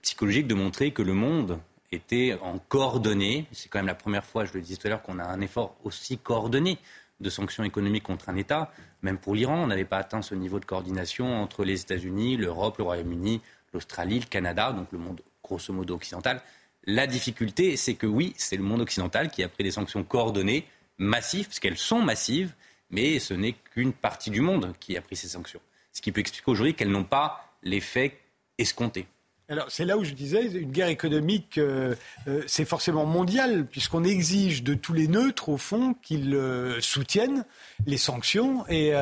psychologique 0.01 0.47
de 0.47 0.55
montrer 0.55 0.91
que 0.91 1.01
le 1.01 1.13
monde 1.13 1.57
était 1.93 2.37
en 2.41 2.59
coordonné. 2.59 3.47
C'est 3.51 3.69
quand 3.69 3.79
même 3.79 3.87
la 3.87 3.95
première 3.95 4.25
fois, 4.25 4.45
je 4.45 4.53
le 4.53 4.61
disais 4.61 4.77
tout 4.77 4.87
à 4.87 4.89
l'heure, 4.89 5.01
qu'on 5.01 5.19
a 5.19 5.23
un 5.23 5.41
effort 5.41 5.75
aussi 5.83 6.17
coordonné 6.17 6.77
de 7.19 7.29
sanctions 7.29 7.63
économiques 7.63 8.03
contre 8.03 8.29
un 8.29 8.35
État. 8.35 8.71
Même 9.01 9.17
pour 9.17 9.35
l'Iran, 9.35 9.63
on 9.63 9.67
n'avait 9.67 9.85
pas 9.85 9.97
atteint 9.97 10.21
ce 10.21 10.35
niveau 10.35 10.59
de 10.59 10.65
coordination 10.65 11.41
entre 11.41 11.63
les 11.63 11.81
États-Unis, 11.81 12.37
l'Europe, 12.37 12.77
le 12.77 12.83
Royaume-Uni, 12.83 13.41
l'Australie, 13.73 14.19
le 14.19 14.25
Canada, 14.25 14.71
donc 14.71 14.91
le 14.91 14.97
monde 14.97 15.21
grosso 15.43 15.73
modo 15.73 15.95
occidental. 15.95 16.41
La 16.85 17.07
difficulté, 17.07 17.77
c'est 17.77 17.95
que 17.95 18.07
oui, 18.07 18.33
c'est 18.37 18.57
le 18.57 18.63
monde 18.63 18.81
occidental 18.81 19.29
qui 19.29 19.43
a 19.43 19.49
pris 19.49 19.63
des 19.63 19.71
sanctions 19.71 20.03
coordonnées, 20.03 20.67
massives, 20.97 21.47
parce 21.47 21.59
qu'elles 21.59 21.77
sont 21.77 22.01
massives, 22.01 22.53
mais 22.89 23.19
ce 23.19 23.33
n'est 23.33 23.53
qu'une 23.73 23.93
partie 23.93 24.29
du 24.29 24.41
monde 24.41 24.73
qui 24.79 24.97
a 24.97 25.01
pris 25.01 25.15
ces 25.15 25.29
sanctions. 25.29 25.61
Ce 25.91 26.01
qui 26.01 26.11
peut 26.11 26.21
expliquer 26.21 26.51
aujourd'hui 26.51 26.75
qu'elles 26.75 26.91
n'ont 26.91 27.03
pas 27.03 27.55
l'effet 27.63 28.19
escompté. 28.57 29.07
Alors 29.49 29.65
c'est 29.67 29.83
là 29.83 29.97
où 29.97 30.05
je 30.05 30.13
disais, 30.13 30.45
une 30.45 30.71
guerre 30.71 30.87
économique, 30.87 31.57
euh, 31.57 31.95
euh, 32.29 32.41
c'est 32.47 32.63
forcément 32.63 33.05
mondial, 33.05 33.65
puisqu'on 33.65 34.05
exige 34.05 34.63
de 34.63 34.73
tous 34.73 34.93
les 34.93 35.09
neutres, 35.09 35.49
au 35.49 35.57
fond, 35.57 35.95
qu'ils 36.01 36.33
euh, 36.33 36.79
soutiennent 36.79 37.43
les 37.85 37.97
sanctions 37.97 38.65
et 38.69 38.93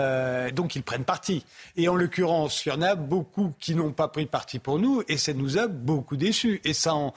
donc 0.53 0.75
ils 0.75 0.81
prennent 0.81 1.03
parti. 1.03 1.45
Et 1.77 1.87
en 1.87 1.95
l'occurrence, 1.95 2.65
il 2.65 2.69
y 2.69 2.71
en 2.71 2.81
a 2.81 2.95
beaucoup 2.95 3.53
qui 3.59 3.75
n'ont 3.75 3.91
pas 3.91 4.07
pris 4.07 4.25
parti 4.25 4.57
pour 4.57 4.79
nous, 4.79 5.03
et 5.07 5.17
ça 5.17 5.33
nous 5.33 5.59
a 5.59 5.67
beaucoup 5.67 6.17
déçus. 6.17 6.59
Et 6.63 6.73
ça, 6.73 6.95
en, 6.95 7.13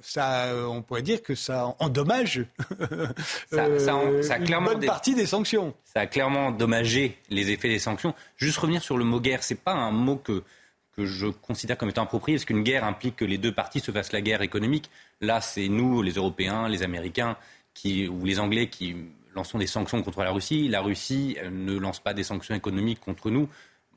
ça 0.00 0.52
on 0.68 0.82
pourrait 0.82 1.02
dire 1.02 1.22
que 1.22 1.34
ça 1.34 1.74
endommage 1.80 2.44
ça, 3.50 3.78
ça, 3.80 3.96
en, 3.96 4.22
ça 4.22 4.34
a 4.34 4.38
une 4.38 4.64
bonne 4.64 4.86
partie 4.86 5.16
des 5.16 5.26
sanctions. 5.26 5.74
Ça 5.92 6.00
a 6.00 6.06
clairement 6.06 6.48
endommagé 6.48 7.18
les 7.30 7.50
effets 7.50 7.68
des 7.68 7.80
sanctions. 7.80 8.14
Juste 8.36 8.58
revenir 8.58 8.82
sur 8.82 8.96
le 8.96 9.04
mot 9.04 9.20
guerre, 9.20 9.42
c'est 9.42 9.60
pas 9.60 9.72
un 9.72 9.90
mot 9.90 10.16
que 10.16 10.44
que 10.98 11.06
je 11.06 11.28
considère 11.28 11.78
comme 11.78 11.90
étant 11.90 12.02
approprié, 12.02 12.36
parce 12.36 12.44
qu'une 12.44 12.64
guerre 12.64 12.82
implique 12.82 13.14
que 13.14 13.24
les 13.24 13.38
deux 13.38 13.52
parties 13.52 13.78
se 13.78 13.92
fassent 13.92 14.12
la 14.12 14.20
guerre 14.20 14.42
économique. 14.42 14.90
Là, 15.20 15.40
c'est 15.40 15.68
nous, 15.68 16.02
les 16.02 16.14
Européens, 16.14 16.68
les 16.68 16.82
Américains, 16.82 17.36
qui, 17.72 18.08
ou 18.08 18.24
les 18.24 18.40
Anglais 18.40 18.66
qui 18.68 18.96
lançons 19.32 19.58
des 19.58 19.68
sanctions 19.68 20.02
contre 20.02 20.24
la 20.24 20.32
Russie. 20.32 20.66
La 20.66 20.80
Russie 20.80 21.36
ne 21.52 21.78
lance 21.78 22.00
pas 22.00 22.14
des 22.14 22.24
sanctions 22.24 22.56
économiques 22.56 22.98
contre 22.98 23.30
nous. 23.30 23.48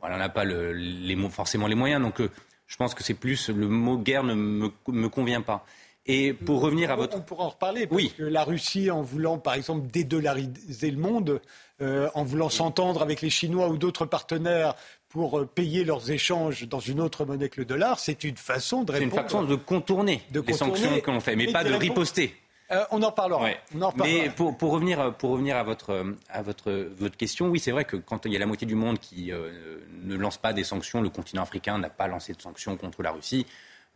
Elle 0.04 0.16
n'a 0.16 0.30
pas 0.30 0.44
le, 0.44 0.74
les, 0.74 1.18
forcément 1.30 1.66
les 1.66 1.74
moyens. 1.74 2.04
Donc, 2.04 2.22
euh, 2.22 2.30
je 2.68 2.78
pense 2.78 2.94
que 2.94 3.04
c'est 3.04 3.16
plus 3.16 3.50
le 3.50 3.68
mot 3.68 3.98
guerre 3.98 4.24
ne 4.24 4.36
me, 4.36 4.72
me 4.88 5.10
convient 5.10 5.42
pas. 5.42 5.66
Et 6.06 6.34
pour 6.34 6.62
revenir 6.62 6.92
à 6.92 6.96
votre. 6.96 7.18
On 7.18 7.22
pourra 7.22 7.46
en 7.46 7.50
reparler, 7.50 7.88
parce 7.88 8.02
oui. 8.02 8.14
que 8.16 8.24
la 8.24 8.44
Russie, 8.44 8.92
en 8.92 9.02
voulant, 9.02 9.38
par 9.38 9.54
exemple, 9.54 9.88
dédollariser 9.88 10.90
le 10.92 10.98
monde, 10.98 11.42
euh, 11.82 12.10
en 12.16 12.24
voulant 12.24 12.50
s'entendre 12.50 13.02
avec 13.02 13.22
les 13.22 13.30
Chinois 13.30 13.70
ou 13.70 13.78
d'autres 13.78 14.06
partenaires 14.06 14.76
pour 15.12 15.40
euh, 15.40 15.46
payer 15.46 15.84
leurs 15.84 16.10
échanges 16.10 16.68
dans 16.68 16.80
une 16.80 17.00
autre 17.02 17.26
monnaie 17.26 17.50
que 17.50 17.60
le 17.60 17.66
dollar, 17.66 18.00
c'est 18.00 18.24
une 18.24 18.38
façon 18.38 18.84
de 18.84 18.92
répondre. 18.92 19.12
C'est 19.12 19.18
une 19.18 19.24
façon 19.24 19.44
de 19.44 19.56
contourner 19.56 20.22
de 20.32 20.40
les 20.40 20.54
contourner, 20.54 20.74
sanctions 20.74 21.02
que 21.02 21.12
l'on 21.12 21.20
fait, 21.20 21.36
mais, 21.36 21.52
pas 21.52 21.64
de 21.64 21.74
riposter. 21.74 22.36
Euh, 22.72 22.84
on 22.92 23.04
en 23.04 23.12
parlera. 23.12 23.44
Ouais. 23.44 23.58
On 23.76 23.82
en 23.82 23.92
parlera. 23.92 24.24
Mais 24.24 24.30
pour, 24.30 24.58
pour, 24.58 24.72
revenir, 24.72 25.14
pour 25.16 25.32
revenir 25.32 25.58
à, 25.58 25.64
votre, 25.64 26.06
à 26.30 26.42
votre, 26.42 26.72
votre 26.98 27.18
question, 27.18 27.50
oui, 27.50 27.60
c'est 27.60 27.72
vrai 27.72 27.84
que 27.84 27.98
quand 27.98 28.26
il 28.26 28.32
y 28.32 28.38
a 28.38 28.40
la 28.40 28.46
moitié 28.46 28.66
du 28.66 28.76
monde 28.76 28.98
qui 28.98 29.32
euh, 29.32 29.80
ne 30.04 30.16
lance 30.16 30.38
pas 30.38 30.54
des 30.54 30.64
sanctions, 30.64 31.02
le 31.02 31.10
continent 31.10 31.42
africain 31.42 31.78
n'a 31.78 31.90
pas 31.90 32.08
lancé 32.08 32.34
de 32.34 32.42
sanctions 32.42 32.78
contre 32.78 33.04
la 33.04 33.12
Russie. 33.12 33.46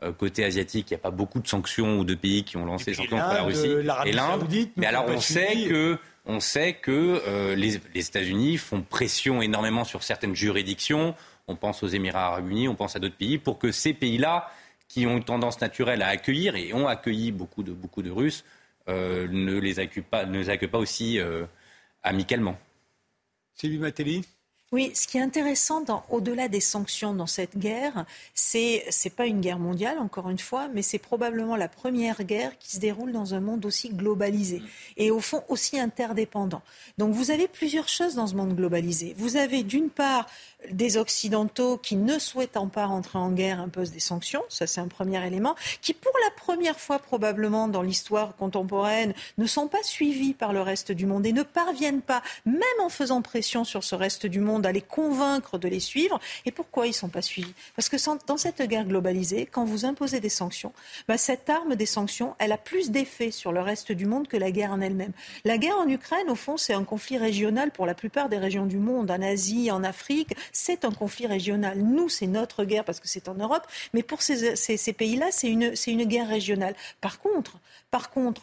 Euh, 0.03 0.11
côté 0.11 0.43
asiatique, 0.43 0.91
il 0.91 0.93
n'y 0.93 0.99
a 0.99 1.01
pas 1.01 1.11
beaucoup 1.11 1.39
de 1.39 1.47
sanctions 1.47 1.99
ou 1.99 2.03
de 2.03 2.15
pays 2.15 2.43
qui 2.43 2.57
ont 2.57 2.65
lancé 2.65 2.91
des 2.91 2.97
sanctions 2.97 3.17
contre 3.17 3.33
la 3.33 3.43
Russie. 3.43 3.67
Et 4.05 4.11
l'Inde. 4.11 4.43
Mais 4.75 4.87
alors 4.87 5.05
on 5.07 5.21
sait 5.21 5.67
que 5.69 5.97
on 6.25 6.39
sait 6.39 6.73
que 6.73 7.21
euh, 7.27 7.55
les, 7.55 7.75
États-Unis 7.95 8.57
font 8.57 8.81
pression 8.81 9.41
énormément 9.41 9.83
sur 9.83 10.03
certaines 10.03 10.35
juridictions. 10.35 11.15
On 11.47 11.55
pense 11.55 11.83
aux 11.83 11.87
Émirats 11.87 12.27
arabes 12.27 12.49
unis, 12.49 12.67
on 12.67 12.75
pense 12.75 12.95
à 12.95 12.99
d'autres 12.99 13.17
pays, 13.17 13.37
pour 13.37 13.59
que 13.59 13.71
ces 13.71 13.93
pays-là, 13.93 14.49
qui 14.87 15.05
ont 15.05 15.17
une 15.17 15.23
tendance 15.23 15.61
naturelle 15.61 16.01
à 16.01 16.07
accueillir 16.07 16.55
et 16.55 16.73
ont 16.73 16.87
accueilli 16.87 17.31
beaucoup 17.31 17.63
de, 17.63 18.11
Russes, 18.11 18.43
euh, 18.87 19.27
ne, 19.29 19.57
les 19.57 19.79
accueillent 19.79 20.03
pas, 20.03 20.25
ne 20.25 20.39
les 20.39 20.49
accueillent 20.49 20.69
pas 20.69 20.79
aussi 20.79 21.19
euh, 21.19 21.45
amicalement. 22.03 22.57
Sylvie 23.53 23.77
Matelli 23.77 24.25
oui, 24.75 24.91
ce 24.93 25.07
qui 25.07 25.17
est 25.17 25.21
intéressant, 25.21 25.85
au-delà 26.09 26.49
des 26.49 26.59
sanctions 26.59 27.13
dans 27.13 27.27
cette 27.27 27.57
guerre, 27.57 28.05
c'est 28.33 28.83
c'est 28.89 29.09
pas 29.09 29.25
une 29.25 29.39
guerre 29.39 29.57
mondiale, 29.57 29.99
encore 29.99 30.29
une 30.29 30.37
fois, 30.37 30.67
mais 30.67 30.81
c'est 30.81 30.99
probablement 30.99 31.55
la 31.55 31.69
première 31.69 32.25
guerre 32.25 32.57
qui 32.59 32.73
se 32.73 32.79
déroule 32.81 33.13
dans 33.13 33.33
un 33.33 33.39
monde 33.39 33.65
aussi 33.65 33.87
globalisé 33.87 34.61
et 34.97 35.11
au 35.11 35.21
fond 35.21 35.45
aussi 35.47 35.79
interdépendant. 35.79 36.61
Donc 36.97 37.13
vous 37.13 37.31
avez 37.31 37.47
plusieurs 37.47 37.87
choses 37.87 38.15
dans 38.15 38.27
ce 38.27 38.35
monde 38.35 38.53
globalisé. 38.53 39.15
Vous 39.17 39.37
avez 39.37 39.63
d'une 39.63 39.89
part 39.89 40.27
des 40.71 40.97
Occidentaux 40.97 41.77
qui, 41.77 41.95
ne 41.95 42.19
souhaitant 42.19 42.67
pas 42.67 42.85
rentrer 42.85 43.17
en 43.17 43.31
guerre, 43.31 43.59
imposent 43.59 43.91
des 43.91 43.99
sanctions, 43.99 44.43
ça 44.49 44.67
c'est 44.67 44.81
un 44.81 44.87
premier 44.87 45.25
élément, 45.25 45.55
qui 45.81 45.93
pour 45.93 46.13
la 46.23 46.31
première 46.31 46.79
fois 46.79 46.99
probablement 46.99 47.67
dans 47.67 47.81
l'histoire 47.81 48.35
contemporaine 48.35 49.13
ne 49.37 49.45
sont 49.45 49.67
pas 49.67 49.83
suivis 49.83 50.33
par 50.33 50.53
le 50.53 50.61
reste 50.61 50.91
du 50.91 51.05
monde 51.05 51.25
et 51.25 51.33
ne 51.33 51.43
parviennent 51.43 52.01
pas, 52.01 52.21
même 52.45 52.61
en 52.81 52.89
faisant 52.89 53.21
pression 53.21 53.63
sur 53.63 53.83
ce 53.83 53.95
reste 53.95 54.25
du 54.25 54.39
monde, 54.39 54.65
à 54.65 54.71
les 54.71 54.81
convaincre 54.81 55.57
de 55.57 55.67
les 55.67 55.79
suivre. 55.79 56.19
Et 56.45 56.51
pourquoi 56.51 56.85
ils 56.85 56.89
ne 56.89 56.95
sont 56.95 57.09
pas 57.09 57.21
suivis? 57.21 57.53
Parce 57.75 57.89
que 57.89 57.97
dans 58.25 58.37
cette 58.37 58.61
guerre 58.61 58.85
globalisée, 58.85 59.47
quand 59.51 59.65
vous 59.65 59.85
imposez 59.85 60.19
des 60.19 60.29
sanctions, 60.29 60.73
bah, 61.07 61.17
cette 61.17 61.49
arme 61.49 61.75
des 61.75 61.85
sanctions, 61.85 62.35
elle 62.39 62.51
a 62.51 62.57
plus 62.57 62.91
d'effet 62.91 63.31
sur 63.31 63.51
le 63.51 63.61
reste 63.61 63.91
du 63.91 64.05
monde 64.05 64.27
que 64.27 64.37
la 64.37 64.51
guerre 64.51 64.71
en 64.71 64.81
elle-même. 64.81 65.13
La 65.43 65.57
guerre 65.57 65.77
en 65.77 65.87
Ukraine, 65.87 66.29
au 66.29 66.35
fond, 66.35 66.57
c'est 66.57 66.73
un 66.73 66.83
conflit 66.83 67.17
régional 67.17 67.71
pour 67.71 67.85
la 67.85 67.93
plupart 67.93 68.29
des 68.29 68.37
régions 68.37 68.65
du 68.65 68.77
monde, 68.77 69.11
en 69.11 69.21
Asie, 69.21 69.71
en 69.71 69.83
Afrique 69.83 70.35
c'est 70.55 70.85
un 70.85 70.91
conflit 70.91 71.27
régional. 71.27 71.77
Nous, 71.77 72.07
c'est 72.07 72.27
notre 72.27 72.63
guerre 72.63 72.85
parce 72.85 72.99
que 72.99 73.07
c'est 73.07 73.27
en 73.27 73.35
Europe, 73.35 73.67
mais 73.93 74.03
pour 74.03 74.21
ces, 74.21 74.93
pays-là, 74.93 75.27
c'est 75.31 75.49
une, 75.49 76.03
guerre 76.05 76.29
régionale. 76.29 76.75
Par 77.01 77.19
contre, 77.19 77.59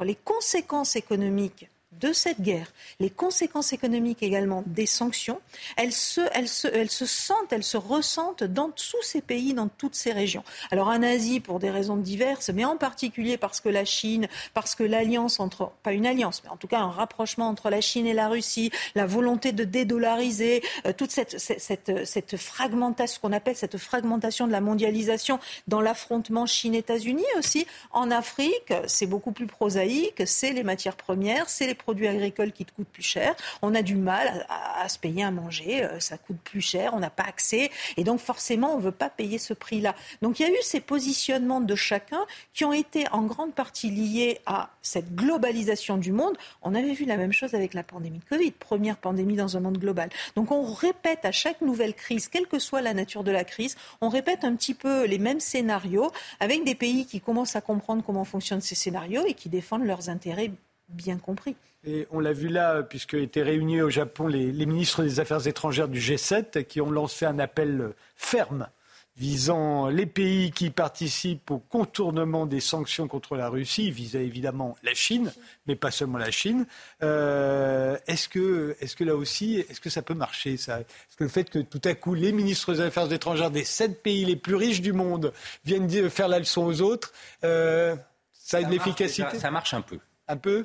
les 0.05 0.15
conséquences 0.15 0.95
économiques 0.95 1.69
de 2.01 2.13
cette 2.13 2.41
guerre, 2.41 2.73
les 3.01 3.11
conséquences 3.11 3.73
économiques 3.73 4.23
également 4.23 4.65
des 4.67 4.87
sanctions, 4.87 5.41
elles 5.77 5.93
se, 5.93 6.21
se, 6.47 7.07
sentent, 7.07 7.53
elles 7.53 7.63
se 7.63 7.77
ressentent 7.77 8.45
dans 8.45 8.71
tous 8.71 9.03
ces 9.03 9.21
pays, 9.21 9.55
dans 9.55 9.69
toutes 9.69 9.95
ces 9.95 10.13
régions. 10.13 10.43
Alors 10.71 10.89
en 10.89 11.03
Asie, 11.03 11.41
pour 11.41 11.59
des 11.59 11.71
raisons 11.71 11.97
diverses, 11.97 12.51
mais 12.51 12.65
en 12.65 12.77
particulier 12.77 13.37
parce 13.37 13.61
que 13.61 13.69
la 13.69 13.85
Chine, 13.85 14.29
parce 14.55 14.75
que 14.75 14.83
l'alliance 14.85 15.39
entre, 15.39 15.73
pas 15.83 15.93
une 15.93 16.07
alliance, 16.07 16.43
mais 16.45 16.51
en 16.51 16.57
tout 16.57 16.67
cas 16.67 16.81
un 16.81 16.91
rapprochement 16.91 17.49
entre 17.49 17.71
la 17.71 17.81
Chine 17.81 18.07
et 18.07 18.15
la 18.15 18.29
Russie, 18.29 18.71
la 18.95 19.07
volonté 19.07 19.53
de 19.53 19.65
dédollariser, 19.65 20.63
euh, 20.87 20.93
toute 20.93 21.11
cette, 21.11 21.39
cette, 21.39 22.07
cette 22.07 22.37
fragmentation, 22.37 23.17
ce 23.17 23.21
qu'on 23.21 23.33
appelle 23.33 23.57
cette 23.57 23.79
fragmentation 23.79 24.47
de 24.47 24.53
la 24.53 24.61
mondialisation 24.61 25.39
dans 25.69 25.81
l'affrontement 25.81 26.47
Chine-États-Unis 26.47 27.25
aussi. 27.39 27.67
En 27.93 28.11
Afrique, 28.11 28.73
c'est 28.87 29.07
beaucoup 29.07 29.33
plus 29.33 29.47
prosaïque, 29.47 30.23
c'est 30.27 30.53
les 30.53 30.63
matières 30.63 30.97
premières, 30.97 31.49
c'est 31.49 31.67
les 31.67 31.75
produits 31.83 32.09
agricoles 32.09 32.53
qui 32.53 32.65
te 32.65 32.73
coûtent 32.73 32.89
plus 32.89 33.03
cher. 33.03 33.35
On 33.61 33.75
a 33.75 33.83
du 33.83 33.97
mal 33.97 34.47
à, 34.49 34.89
se 34.89 34.99
payer 34.99 35.25
à 35.25 35.31
manger, 35.31 35.85
euh, 35.85 36.01
ça 36.01 36.19
coûte 36.19 36.39
plus 36.43 36.61
cher, 36.61 36.93
on 36.95 37.01
n'a 37.01 37.11
pas 37.11 37.25
accès. 37.25 37.71
Et 37.97 38.05
donc 38.05 38.21
forcément, 38.21 38.75
on 38.75 38.79
ne 38.79 38.83
veut 38.83 38.93
pas 38.93 39.11
payer 39.11 39.39
ce 39.39 39.55
prix-là. 39.55 39.95
Donc 40.23 40.41
il 40.41 40.45
y 40.45 40.47
a 40.47 40.51
eu 40.51 40.63
ces 40.63 40.81
positionnements 40.81 41.61
de 41.61 41.75
chacun 41.75 42.25
qui 42.55 42.65
ont 42.65 42.73
été 42.73 43.05
en 43.13 43.23
grande 43.23 43.55
partie 43.55 43.91
liés 43.91 44.41
à 44.47 44.71
cette 44.83 45.15
globalisation 45.15 45.97
du 45.97 46.13
monde. 46.13 46.37
On 46.63 46.75
avait 46.75 46.93
vu 46.93 47.05
la 47.05 47.17
même 47.17 47.33
chose 47.33 47.55
avec 47.55 47.75
la 47.75 47.83
pandémie 47.83 48.19
de 48.19 48.25
Covid, 48.25 48.53
première 48.53 48.97
pandémie 48.97 49.37
dans 49.37 49.57
un 49.57 49.61
monde 49.61 49.79
global. 49.79 50.09
Donc 50.37 50.51
on 50.51 50.63
répète 50.63 51.25
à 51.25 51.33
chaque 51.33 51.61
nouvelle 51.61 51.95
crise, 51.95 52.29
quelle 52.29 52.47
que 52.47 52.59
soit 52.59 52.81
la 52.81 52.95
nature 52.95 53.25
de 53.25 53.31
la 53.31 53.45
crise, 53.45 53.77
on 54.01 54.09
répète 54.09 54.45
un 54.45 54.55
petit 54.55 54.75
peu 54.75 55.05
les 55.07 55.19
mêmes 55.19 55.41
scénarios 55.41 56.11
avec 56.41 56.65
des 56.65 56.75
pays 56.75 57.07
qui 57.07 57.21
commencent 57.21 57.57
à 57.57 57.61
comprendre 57.61 58.03
comment 58.05 58.25
fonctionnent 58.25 58.61
ces 58.61 58.75
scénarios 58.75 59.25
et 59.27 59.35
qui 59.35 59.49
défendent 59.49 59.85
leurs 59.85 60.09
intérêts 60.09 60.51
bien 60.89 61.19
compris. 61.19 61.57
Et 61.85 62.07
on 62.11 62.21
l'a 62.21 62.33
vu 62.33 62.49
là, 62.49 62.83
puisque 62.83 63.15
étaient 63.15 63.43
réunis 63.43 63.83
au 63.83 63.91
Japon 63.91 64.29
les, 64.29 64.53
ministres 64.53 65.03
des 65.03 65.19
Affaires 65.19 65.47
étrangères 65.47 65.89
du 65.89 65.99
G7 65.99 66.65
qui 66.65 66.81
ont 66.81 66.91
lancé 66.91 67.27
un 67.27 67.39
appel 67.39 67.93
ferme 68.15 68.69
visant 69.17 69.89
les 69.89 70.07
pays 70.07 70.53
qui 70.53 70.71
participent 70.71 71.51
au 71.51 71.59
contournement 71.59 72.47
des 72.47 72.61
sanctions 72.61 73.09
contre 73.09 73.37
la 73.37 73.49
Russie, 73.49 73.91
visant 73.91 74.21
évidemment 74.21 74.77
la 74.83 74.95
Chine, 74.95 75.33
mais 75.67 75.77
pas 75.77 75.91
seulement 75.91 76.19
la 76.19 76.31
Chine. 76.31 76.67
Euh, 77.03 77.99
est-ce 78.07 78.29
que, 78.29 78.75
est 78.81 78.95
que 78.95 79.05
là 79.05 79.15
aussi, 79.15 79.57
est-ce 79.69 79.81
que 79.81 79.91
ça 79.91 80.03
peut 80.03 80.15
marcher 80.15 80.57
ça? 80.57 80.81
Est-ce 80.81 81.17
que 81.17 81.25
le 81.25 81.31
fait 81.31 81.51
que 81.51 81.59
tout 81.59 81.83
à 81.85 81.95
coup 81.95 82.15
les 82.15 82.33
ministres 82.33 82.73
des 82.73 82.81
Affaires 82.81 83.13
étrangères 83.13 83.51
des 83.51 83.65
sept 83.65 84.03
pays 84.03 84.25
les 84.25 84.37
plus 84.37 84.55
riches 84.55 84.81
du 84.81 84.93
monde 84.93 85.33
viennent 85.65 86.09
faire 86.09 86.29
la 86.29 86.39
leçon 86.39 86.65
aux 86.65 86.81
autres, 86.81 87.13
euh, 87.45 87.95
ça 88.33 88.59
a 88.59 88.63
de 88.63 88.71
l'efficacité? 88.71 89.39
Ça 89.39 89.51
marche 89.51 89.75
un 89.75 89.83
peu. 89.83 89.99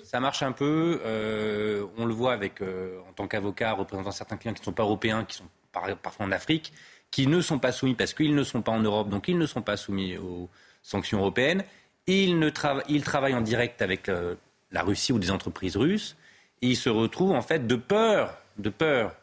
Ça 0.03 0.19
marche 0.19 0.43
un 0.43 0.51
peu. 0.51 1.01
Euh, 1.05 1.85
on 1.97 2.05
le 2.05 2.13
voit 2.13 2.33
avec, 2.33 2.61
euh, 2.61 2.99
en 3.09 3.13
tant 3.13 3.27
qu'avocat, 3.27 3.73
représentant 3.73 4.11
certains 4.11 4.37
clients 4.37 4.53
qui 4.53 4.61
ne 4.61 4.65
sont 4.65 4.73
pas 4.73 4.83
européens, 4.83 5.23
qui 5.25 5.37
sont 5.37 5.45
parfois 5.71 6.25
en 6.25 6.31
Afrique, 6.31 6.73
qui 7.11 7.27
ne 7.27 7.41
sont 7.41 7.59
pas 7.59 7.71
soumis 7.71 7.93
parce 7.93 8.13
qu'ils 8.13 8.35
ne 8.35 8.43
sont 8.43 8.61
pas 8.61 8.71
en 8.71 8.79
Europe, 8.79 9.09
donc 9.09 9.27
ils 9.27 9.37
ne 9.37 9.45
sont 9.45 9.61
pas 9.61 9.77
soumis 9.77 10.17
aux 10.17 10.49
sanctions 10.81 11.19
européennes. 11.19 11.63
Ils, 12.07 12.51
travaillent 12.53 13.35
en 13.35 13.41
direct 13.41 13.81
avec 13.81 14.07
euh, 14.09 14.35
la 14.71 14.81
Russie 14.81 15.11
ou 15.11 15.19
des 15.19 15.31
entreprises 15.31 15.75
russes. 15.75 16.15
Et 16.61 16.69
ils 16.69 16.77
se 16.77 16.89
retrouvent 16.89 17.33
en 17.33 17.41
fait 17.41 17.67
de 17.67 17.75
peur, 17.75 18.37
de 18.57 18.69
peur 18.69 19.15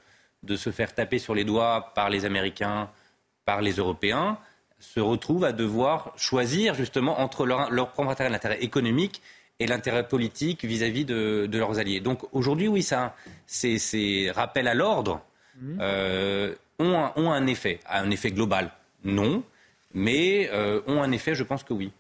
de 0.43 0.57
se 0.57 0.71
faire 0.71 0.95
taper 0.95 1.19
sur 1.19 1.35
les 1.35 1.45
doigts 1.45 1.93
par 1.95 2.11
les 2.11 2.25
Américains, 2.27 2.91
par 3.45 3.63
les 3.63 3.73
Européens, 3.73 4.39
se 4.79 5.01
retrouvent 5.01 5.45
à 5.45 5.53
devoir 5.53 6.13
choisir 6.17 6.75
justement 6.75 7.21
entre 7.21 7.47
leur, 7.47 7.91
propre 7.93 8.11
intérêt, 8.11 8.63
économique 8.63 9.23
et 9.61 9.67
l'intérêt 9.67 10.07
politique 10.09 10.65
vis-à-vis 10.65 11.05
de, 11.05 11.49
leurs 11.53 11.79
alliés. 11.79 12.01
Donc 12.01 12.23
aujourd'hui, 12.33 12.69
oui, 12.69 12.83
ça, 12.83 13.15
ces, 13.47 14.31
rappels 14.35 14.69
à 14.69 14.75
l'ordre 14.75 15.21
mmh. 15.61 15.79
euh, 15.81 16.55
ont, 16.79 16.99
un, 16.99 17.13
ont, 17.17 17.31
un, 17.31 17.47
effet. 17.47 17.81
Un 17.89 18.11
effet 18.11 18.31
global, 18.31 18.73
non, 19.05 19.43
mais 19.93 20.51
euh, 20.53 20.81
ont 20.87 21.03
un 21.03 21.13
effet, 21.13 21.35
je 21.35 21.45
pense 21.45 21.63
que 21.63 21.73
oui. 21.73 21.93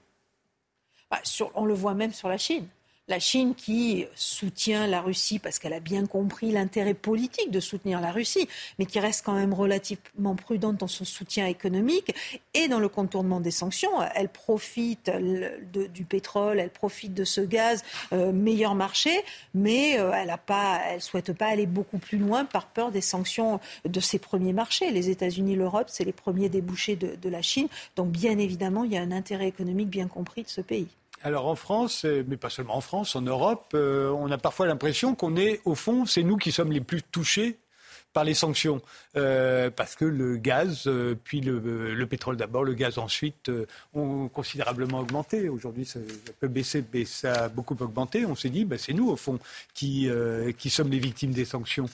Bah, 1.10 1.20
on 1.54 1.64
le 1.64 1.74
voit 1.74 1.94
même 1.94 2.12
sur 2.12 2.28
la 2.28 2.38
Chine. 2.38 2.66
La 3.06 3.18
Chine 3.18 3.54
qui 3.54 4.06
soutient 4.14 4.86
la 4.86 5.02
Russie 5.02 5.38
parce 5.38 5.58
qu'elle 5.58 5.74
a 5.74 5.80
bien 5.80 6.06
compris 6.06 6.50
l'intérêt 6.50 6.94
politique 6.94 7.50
de 7.50 7.60
soutenir 7.60 8.00
la 8.00 8.10
Russie, 8.10 8.48
mais 8.78 8.86
qui 8.86 8.98
reste 8.98 9.26
quand 9.26 9.34
même 9.34 9.52
relativement 9.52 10.34
prudente 10.34 10.78
dans 10.78 10.88
son 10.88 11.04
soutien 11.04 11.44
économique 11.44 12.14
et 12.54 12.66
dans 12.66 12.80
le 12.80 12.88
contournement 12.88 13.40
des 13.40 13.50
sanctions. 13.50 13.90
Elle 14.14 14.30
profite 14.30 15.10
du 15.10 16.04
pétrole, 16.04 16.58
elle 16.58 16.70
profite 16.70 17.12
de 17.12 17.24
ce 17.24 17.42
gaz, 17.42 17.82
euh, 18.14 18.32
meilleur 18.32 18.74
marché, 18.74 19.10
mais 19.52 19.98
euh, 19.98 20.10
elle 20.14 20.34
ne 20.94 21.00
souhaite 21.00 21.34
pas 21.34 21.48
aller 21.48 21.66
beaucoup 21.66 21.98
plus 21.98 22.16
loin 22.16 22.46
par 22.46 22.68
peur 22.68 22.90
des 22.90 23.02
sanctions 23.02 23.60
de 23.84 24.00
ses 24.00 24.18
premiers 24.18 24.54
marchés. 24.54 24.90
Les 24.90 25.10
États-Unis, 25.10 25.56
l'Europe, 25.56 25.88
c'est 25.88 26.04
les 26.04 26.12
premiers 26.12 26.48
débouchés 26.48 26.96
de 26.96 27.28
la 27.28 27.42
Chine. 27.42 27.68
Donc 27.96 28.08
bien 28.08 28.38
évidemment, 28.38 28.84
il 28.84 28.92
y 28.92 28.96
a 28.96 29.02
un 29.02 29.12
intérêt 29.12 29.48
économique 29.48 29.90
bien 29.90 30.08
compris 30.08 30.42
de 30.42 30.48
ce 30.48 30.62
pays. 30.62 30.88
Alors 31.24 31.46
en 31.46 31.54
France, 31.54 32.04
euh, 32.04 32.22
mais 32.28 32.36
pas 32.36 32.50
seulement 32.50 32.76
en 32.76 32.82
France, 32.82 33.16
en 33.16 33.22
Europe, 33.22 33.70
euh, 33.72 34.10
on 34.10 34.30
a 34.30 34.36
parfois 34.36 34.66
l'impression 34.66 35.14
qu'on 35.14 35.36
est, 35.36 35.62
au 35.64 35.74
fond, 35.74 36.04
c'est 36.04 36.22
nous 36.22 36.36
qui 36.36 36.52
sommes 36.52 36.70
les 36.70 36.82
plus 36.82 37.02
touchés 37.02 37.56
par 38.12 38.24
les 38.24 38.34
sanctions, 38.34 38.82
euh, 39.16 39.70
parce 39.70 39.96
que 39.96 40.04
le 40.04 40.36
gaz, 40.36 40.88
puis 41.24 41.40
le, 41.40 42.06
pétrole 42.06 42.36
d'abord, 42.36 42.62
le 42.62 42.74
gaz 42.74 42.98
ensuite, 42.98 43.50
ont 43.92 44.28
considérablement 44.28 45.00
augmenté. 45.00 45.48
Aujourd'hui, 45.48 45.84
ça, 45.84 45.98
peut 46.38 46.46
baisser, 46.46 46.84
mais 46.92 47.06
ça 47.06 47.44
a 47.44 47.48
beaucoup 47.48 47.76
augmenté. 47.80 48.24
On 48.24 48.36
s'est 48.36 48.50
dit, 48.50 48.64
bah, 48.64 48.76
c'est 48.78 48.92
nous, 48.92 49.08
au 49.08 49.16
fond, 49.16 49.40
qui, 49.72 50.08
qui 50.58 50.70
sommes 50.70 50.92
les 50.92 51.00
victimes 51.00 51.32
des 51.32 51.44
sanctions. 51.44 51.88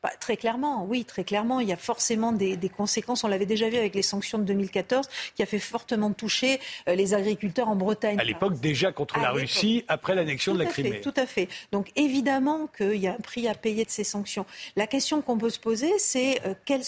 Bah, 0.00 0.10
très 0.20 0.36
clairement, 0.36 0.84
oui, 0.84 1.04
très 1.04 1.24
clairement. 1.24 1.58
Il 1.58 1.68
y 1.68 1.72
a 1.72 1.76
forcément 1.76 2.30
des, 2.30 2.56
conséquences. 2.76 3.24
On 3.24 3.28
l'avait 3.28 3.46
déjà 3.46 3.68
vu 3.68 3.76
avec 3.76 3.96
les 3.96 4.02
sanctions 4.02 4.38
de 4.38 4.44
2014, 4.44 5.08
qui 5.34 5.42
a 5.42 5.46
fait 5.46 5.58
fortement 5.58 6.12
toucher 6.12 6.60
euh, 6.88 6.94
les 6.94 7.14
agriculteurs 7.14 7.68
en 7.68 7.74
Bretagne. 7.74 8.18
À 8.20 8.24
l'époque, 8.24 8.60
déjà 8.60 8.92
contre 8.92 9.18
la 9.18 9.32
Russie, 9.32 9.84
après 9.88 10.14
l'annexion 10.14 10.54
de 10.54 10.60
la 10.60 10.66
Crimée. 10.66 11.00
tout 11.00 11.14
à 11.16 11.26
fait. 11.26 11.48
Donc 11.72 11.90
évidemment 11.96 12.68
qu'il 12.68 12.96
y 12.96 13.08
a 13.08 13.14
un 13.14 13.20
prix 13.20 13.48
à 13.48 13.54
payer 13.54 13.84
de 13.84 13.90
ces 13.90 14.04
sanctions. 14.04 14.46
La 14.76 14.86
question 14.86 15.20
qu'on 15.20 15.36
peut 15.36 15.50
se 15.50 15.58
poser, 15.58 15.98
c'est 15.98 16.46
euh, 16.46 16.54
quelles, 16.64 16.84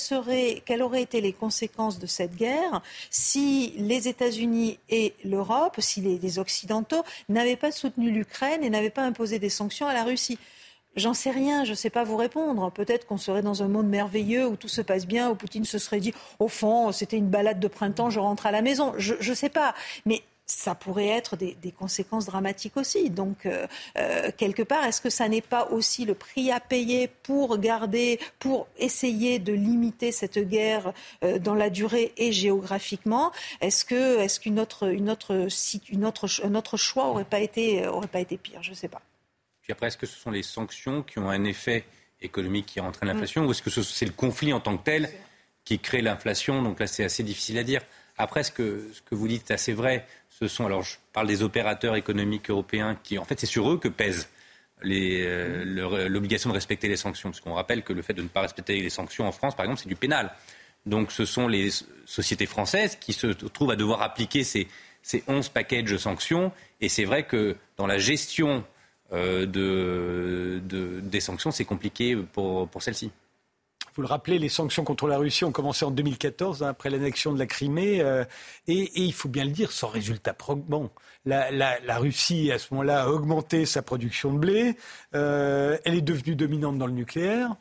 quelles 0.64 0.82
auraient 0.82 1.02
été 1.02 1.20
les 1.20 1.32
conséquences 1.32 1.98
de 1.98 2.06
cette 2.06 2.36
guerre 2.36 2.80
si 3.10 3.74
les 3.76 4.06
États-Unis 4.06 4.78
et 4.88 5.14
l'Europe, 5.24 5.76
si 5.80 6.00
les 6.00 6.38
Occidentaux 6.38 7.04
n'avaient 7.28 7.56
pas 7.56 7.72
soutenu 7.72 8.12
l'Ukraine 8.12 8.62
et 8.62 8.70
n'avaient 8.70 8.90
pas 8.90 9.04
imposé 9.04 9.40
des 9.40 9.48
sanctions 9.48 9.88
à 9.88 9.94
la 9.94 10.04
Russie? 10.04 10.38
J'en 10.96 11.14
sais 11.14 11.30
rien, 11.30 11.64
je 11.64 11.70
ne 11.70 11.76
sais 11.76 11.90
pas 11.90 12.04
vous 12.04 12.16
répondre. 12.16 12.70
Peut-être 12.72 13.06
qu'on 13.06 13.16
serait 13.16 13.42
dans 13.42 13.62
un 13.62 13.68
monde 13.68 13.88
merveilleux 13.88 14.46
où 14.46 14.56
tout 14.56 14.68
se 14.68 14.80
passe 14.80 15.06
bien, 15.06 15.30
où 15.30 15.34
Poutine 15.34 15.64
se 15.64 15.78
serait 15.78 16.00
dit, 16.00 16.12
au 16.38 16.48
fond, 16.48 16.90
c'était 16.92 17.16
une 17.16 17.28
balade 17.28 17.60
de 17.60 17.68
printemps, 17.68 18.10
je 18.10 18.18
rentre 18.18 18.46
à 18.46 18.50
la 18.50 18.62
maison. 18.62 18.92
Je 18.98 19.14
ne 19.28 19.34
sais 19.34 19.48
pas. 19.48 19.74
Mais 20.04 20.22
ça 20.50 20.74
pourrait 20.74 21.06
être 21.06 21.36
des, 21.36 21.56
conséquences 21.78 22.26
dramatiques 22.26 22.76
aussi. 22.76 23.10
Donc, 23.10 23.46
euh, 23.46 23.66
euh, 23.96 24.30
quelque 24.36 24.62
part, 24.62 24.84
est-ce 24.84 25.00
que 25.00 25.10
ça 25.10 25.28
n'est 25.28 25.40
pas 25.40 25.68
aussi 25.70 26.04
le 26.04 26.14
prix 26.14 26.50
à 26.50 26.60
payer 26.60 27.08
pour 27.22 27.58
garder, 27.58 28.18
pour 28.38 28.66
essayer 28.76 29.38
de 29.38 29.52
limiter 29.52 30.12
cette 30.12 30.38
guerre 30.38 30.92
euh, 31.24 31.38
dans 31.38 31.54
la 31.54 31.70
durée 31.70 32.12
et 32.16 32.32
géographiquement? 32.32 33.30
Est-ce 33.60 33.84
que, 33.84 34.18
est-ce 34.18 34.40
qu'une 34.40 34.58
autre, 34.58 34.92
une 34.92 35.08
autre, 35.08 35.48
une 35.90 36.04
autre, 36.04 36.26
un 36.44 36.54
autre 36.54 36.76
choix 36.76 37.06
aurait 37.06 37.24
pas 37.24 37.38
aurait 37.40 38.08
pas 38.08 38.20
été 38.20 38.36
pire? 38.36 38.62
Je 38.62 38.70
ne 38.70 38.74
sais 38.74 38.88
pas 38.88 39.00
après, 39.70 39.88
est-ce 39.88 39.98
que 39.98 40.06
ce 40.06 40.18
sont 40.18 40.30
les 40.30 40.42
sanctions 40.42 41.02
qui 41.02 41.18
ont 41.18 41.30
un 41.30 41.44
effet 41.44 41.84
économique 42.22 42.66
qui 42.66 42.80
entraîne 42.80 43.08
l'inflation 43.08 43.46
ou 43.46 43.50
est-ce 43.50 43.62
que 43.62 43.70
c'est 43.70 44.06
le 44.06 44.12
conflit 44.12 44.52
en 44.52 44.60
tant 44.60 44.76
que 44.76 44.84
tel 44.84 45.10
qui 45.64 45.78
crée 45.78 46.02
l'inflation 46.02 46.62
Donc 46.62 46.80
là, 46.80 46.86
c'est 46.86 47.04
assez 47.04 47.22
difficile 47.22 47.58
à 47.58 47.62
dire. 47.62 47.82
Après, 48.18 48.42
ce 48.42 48.50
que, 48.50 48.90
ce 48.92 49.00
que 49.02 49.14
vous 49.14 49.28
dites 49.28 49.50
est 49.50 49.54
assez 49.54 49.72
vrai. 49.72 50.06
Ce 50.28 50.48
sont, 50.48 50.66
alors 50.66 50.82
je 50.82 50.96
parle 51.12 51.26
des 51.26 51.42
opérateurs 51.42 51.96
économiques 51.96 52.50
européens 52.50 52.98
qui, 53.02 53.18
en 53.18 53.24
fait, 53.24 53.40
c'est 53.40 53.46
sur 53.46 53.70
eux 53.70 53.78
que 53.78 53.88
pèse 53.88 54.28
euh, 54.84 56.08
l'obligation 56.08 56.50
de 56.50 56.54
respecter 56.54 56.88
les 56.88 56.96
sanctions. 56.96 57.30
Parce 57.30 57.40
qu'on 57.40 57.54
rappelle 57.54 57.82
que 57.82 57.92
le 57.92 58.02
fait 58.02 58.14
de 58.14 58.22
ne 58.22 58.28
pas 58.28 58.42
respecter 58.42 58.80
les 58.80 58.90
sanctions 58.90 59.26
en 59.26 59.32
France, 59.32 59.54
par 59.54 59.64
exemple, 59.64 59.80
c'est 59.82 59.88
du 59.88 59.96
pénal. 59.96 60.32
Donc 60.86 61.12
ce 61.12 61.24
sont 61.24 61.46
les 61.46 61.68
sociétés 62.06 62.46
françaises 62.46 62.96
qui 62.96 63.12
se 63.12 63.26
trouvent 63.26 63.70
à 63.70 63.76
devoir 63.76 64.00
appliquer 64.00 64.44
ces, 64.44 64.66
ces 65.02 65.22
11 65.26 65.50
packages 65.50 65.90
de 65.90 65.98
sanctions. 65.98 66.52
Et 66.80 66.88
c'est 66.88 67.04
vrai 67.04 67.24
que 67.24 67.56
dans 67.76 67.86
la 67.86 67.98
gestion 67.98 68.64
euh, 69.12 69.46
de, 69.46 71.00
des 71.00 71.20
sanctions, 71.20 71.50
c'est 71.50 71.64
compliqué 71.64 72.16
pour, 72.16 72.68
pour 72.68 72.82
celle-ci. 72.82 73.10
Vous 73.96 74.02
le 74.02 74.08
rappelez, 74.08 74.38
les 74.38 74.48
sanctions 74.48 74.84
contre 74.84 75.08
la 75.08 75.18
Russie 75.18 75.44
ont 75.44 75.50
commencé 75.50 75.84
en 75.84 75.90
2014, 75.90 76.62
hein, 76.62 76.68
après 76.68 76.90
l'annexion 76.90 77.32
de 77.32 77.38
la 77.38 77.46
Crimée, 77.46 78.00
euh, 78.02 78.24
et, 78.68 78.88
il 78.94 79.12
faut 79.12 79.28
bien 79.28 79.44
le 79.44 79.50
dire, 79.50 79.72
sans 79.72 79.88
résultat 79.88 80.32
probant. 80.32 80.90
La, 81.26 81.50
la, 81.50 81.98
Russie, 81.98 82.52
à 82.52 82.58
ce 82.58 82.72
moment-là, 82.72 83.02
a 83.02 83.08
augmenté 83.08 83.66
sa 83.66 83.82
production 83.82 84.32
de 84.32 84.38
blé, 84.38 84.76
euh, 85.14 85.76
elle 85.84 85.96
est 85.96 86.02
devenue 86.02 86.36
dominante 86.36 86.78
dans 86.78 86.86
le 86.86 86.92
nucléaire. 86.92 87.56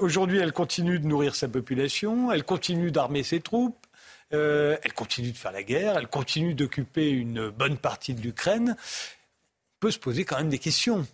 Aujourd'hui, 0.00 0.38
elle 0.38 0.52
continue 0.52 1.00
de 1.00 1.06
nourrir 1.06 1.34
sa 1.34 1.48
population, 1.48 2.30
elle 2.30 2.44
continue 2.44 2.92
d'armer 2.92 3.22
ses 3.24 3.40
troupes, 3.40 3.86
elle 4.30 4.92
continue 4.94 5.32
de 5.32 5.36
faire 5.36 5.50
la 5.52 5.64
guerre, 5.64 5.96
elle 5.98 6.06
continue 6.06 6.54
d'occuper 6.54 7.10
une 7.10 7.48
bonne 7.48 7.76
partie 7.76 8.14
de 8.14 8.20
l'Ukraine 8.20 8.76
peut 9.82 9.90
se 9.90 9.98
poser 9.98 10.24
quand 10.24 10.38
même 10.38 10.48
des 10.48 10.60
questions. 10.60 11.04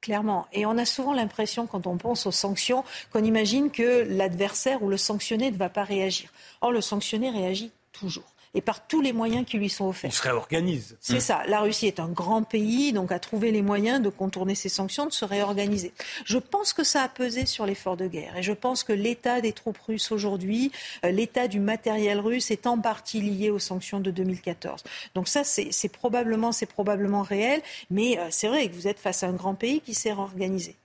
Clairement. 0.00 0.48
Et 0.52 0.66
on 0.66 0.76
a 0.78 0.84
souvent 0.84 1.14
l'impression, 1.14 1.68
quand 1.68 1.86
on 1.86 1.96
pense 1.96 2.26
aux 2.26 2.32
sanctions, 2.32 2.82
qu'on 3.12 3.22
imagine 3.22 3.70
que 3.70 4.04
l'adversaire 4.08 4.82
ou 4.82 4.88
le 4.88 4.96
sanctionné 4.96 5.52
ne 5.52 5.56
va 5.56 5.68
pas 5.68 5.84
réagir. 5.84 6.30
Or, 6.60 6.72
le 6.72 6.80
sanctionné 6.80 7.30
réagit 7.30 7.70
toujours 7.92 8.35
et 8.56 8.62
par 8.62 8.86
tous 8.86 9.02
les 9.02 9.12
moyens 9.12 9.46
qui 9.46 9.58
lui 9.58 9.68
sont 9.68 9.86
offerts. 9.86 10.10
Il 10.10 10.14
se 10.14 10.22
réorganise. 10.22 10.96
C'est 11.00 11.20
ça. 11.20 11.42
La 11.46 11.60
Russie 11.60 11.86
est 11.86 12.00
un 12.00 12.08
grand 12.08 12.42
pays, 12.42 12.94
donc 12.94 13.12
a 13.12 13.18
trouvé 13.18 13.52
les 13.52 13.60
moyens 13.60 14.00
de 14.00 14.08
contourner 14.08 14.54
ses 14.54 14.70
sanctions, 14.70 15.04
de 15.04 15.12
se 15.12 15.26
réorganiser. 15.26 15.92
Je 16.24 16.38
pense 16.38 16.72
que 16.72 16.82
ça 16.82 17.02
a 17.02 17.08
pesé 17.08 17.44
sur 17.44 17.66
l'effort 17.66 17.98
de 17.98 18.08
guerre. 18.08 18.34
Et 18.38 18.42
je 18.42 18.54
pense 18.54 18.82
que 18.82 18.94
l'état 18.94 19.42
des 19.42 19.52
troupes 19.52 19.78
russes 19.78 20.10
aujourd'hui, 20.10 20.72
euh, 21.04 21.10
l'état 21.10 21.48
du 21.48 21.60
matériel 21.60 22.18
russe 22.18 22.50
est 22.50 22.66
en 22.66 22.80
partie 22.80 23.20
lié 23.20 23.50
aux 23.50 23.58
sanctions 23.58 24.00
de 24.00 24.10
2014. 24.10 24.82
Donc 25.14 25.28
ça, 25.28 25.44
c'est 25.44 25.88
probablement, 25.92 26.50
probablement 26.66 27.22
réel. 27.22 27.60
Mais 27.90 28.18
euh, 28.18 28.28
c'est 28.30 28.48
vrai 28.48 28.68
que 28.68 28.74
vous 28.74 28.88
êtes 28.88 28.98
face 28.98 29.22
à 29.22 29.28
un 29.28 29.32
grand 29.32 29.54
pays 29.54 29.82
qui 29.82 29.92
s'est 29.92 30.12
réorganisé. 30.12 30.76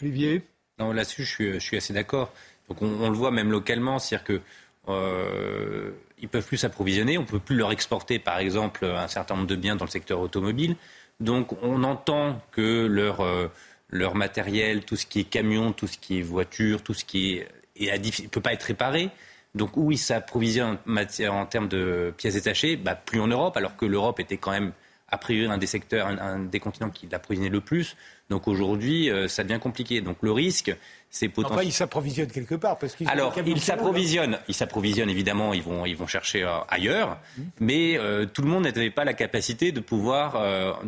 Olivier 0.00 0.42
Non, 0.78 0.92
là-dessus, 0.92 1.24
je 1.24 1.58
suis, 1.58 1.76
assez 1.76 1.92
d'accord. 1.92 2.32
Donc 2.68 2.80
on, 2.80 3.10
le 3.10 3.16
voit 3.16 3.32
même 3.32 3.50
localement, 3.50 3.98
c'est-à-dire 3.98 4.24
que 4.24 4.40
euh, 4.88 5.92
ils 6.24 6.28
peuvent 6.28 6.46
plus 6.46 6.56
s'approvisionner, 6.56 7.18
on 7.18 7.24
peut 7.24 7.38
plus 7.38 7.54
leur 7.54 7.70
exporter, 7.70 8.18
par 8.18 8.38
exemple, 8.38 8.86
un 8.86 9.08
certain 9.08 9.34
nombre 9.36 9.46
de 9.46 9.56
biens 9.56 9.76
dans 9.76 9.84
le 9.84 9.90
secteur 9.90 10.20
automobile. 10.20 10.74
Donc 11.20 11.52
on 11.62 11.84
entend 11.84 12.40
que 12.50 12.86
leur, 12.86 13.20
euh, 13.20 13.48
leur 13.90 14.14
matériel, 14.14 14.84
tout 14.84 14.96
ce 14.96 15.04
qui 15.04 15.20
est 15.20 15.24
camion, 15.24 15.72
tout 15.72 15.86
ce 15.86 15.98
qui 15.98 16.18
est 16.18 16.22
voiture, 16.22 16.82
tout 16.82 16.94
ce 16.94 17.04
qui 17.04 17.42
est, 17.78 17.98
ne 18.24 18.28
peut 18.28 18.40
pas 18.40 18.54
être 18.54 18.64
réparé. 18.64 19.10
Donc 19.54 19.76
où 19.76 19.92
ils 19.92 19.98
s'approvisionnent 19.98 20.78
en, 20.86 21.46
termes 21.46 21.68
de 21.68 22.12
pièces 22.16 22.34
détachées? 22.34 22.76
Bah, 22.76 22.94
Plus 22.94 23.20
en 23.20 23.28
Europe, 23.28 23.56
alors 23.56 23.76
que 23.76 23.84
l'Europe 23.84 24.18
était 24.18 24.38
quand 24.38 24.50
même 24.50 24.72
a 25.08 25.18
priori 25.18 25.52
un 25.52 25.58
des 25.58 25.66
secteurs, 25.66 26.08
un, 26.08 26.40
des 26.40 26.58
continents 26.58 26.90
qui 26.90 27.06
l'approvisionnait 27.06 27.50
le 27.50 27.60
plus. 27.60 27.96
Donc 28.30 28.48
aujourd'hui, 28.48 29.10
euh, 29.10 29.28
ça 29.28 29.44
devient 29.44 29.60
compliqué. 29.60 30.00
Donc 30.00 30.16
le 30.22 30.32
risque, 30.32 30.74
c'est 31.14 31.28
potentiellement. 31.28 31.60
Enfin, 31.60 31.68
ils 31.68 31.72
s'approvisionnent 31.72 32.30
quelque 32.30 32.56
part 32.56 32.76
parce 32.78 32.96
qu'ils. 32.96 33.08
Alors, 33.08 33.32
ils 33.46 33.60
s'approvisionnent. 33.60 34.38
Ils 34.48 34.54
s'approvisionnent 34.54 35.10
évidemment. 35.10 35.54
Ils 35.54 35.62
vont, 35.62 35.86
ils 35.86 35.96
vont 35.96 36.06
chercher 36.08 36.42
euh, 36.42 36.58
ailleurs. 36.68 37.18
Mmh. 37.36 37.42
Mais 37.60 37.96
euh, 37.96 38.26
tout 38.26 38.42
le 38.42 38.48
monde 38.48 38.64
n'avait 38.64 38.90
pas 38.90 39.04
la 39.04 39.14
capacité 39.14 39.70
de 39.70 39.80
pouvoir, 39.80 40.42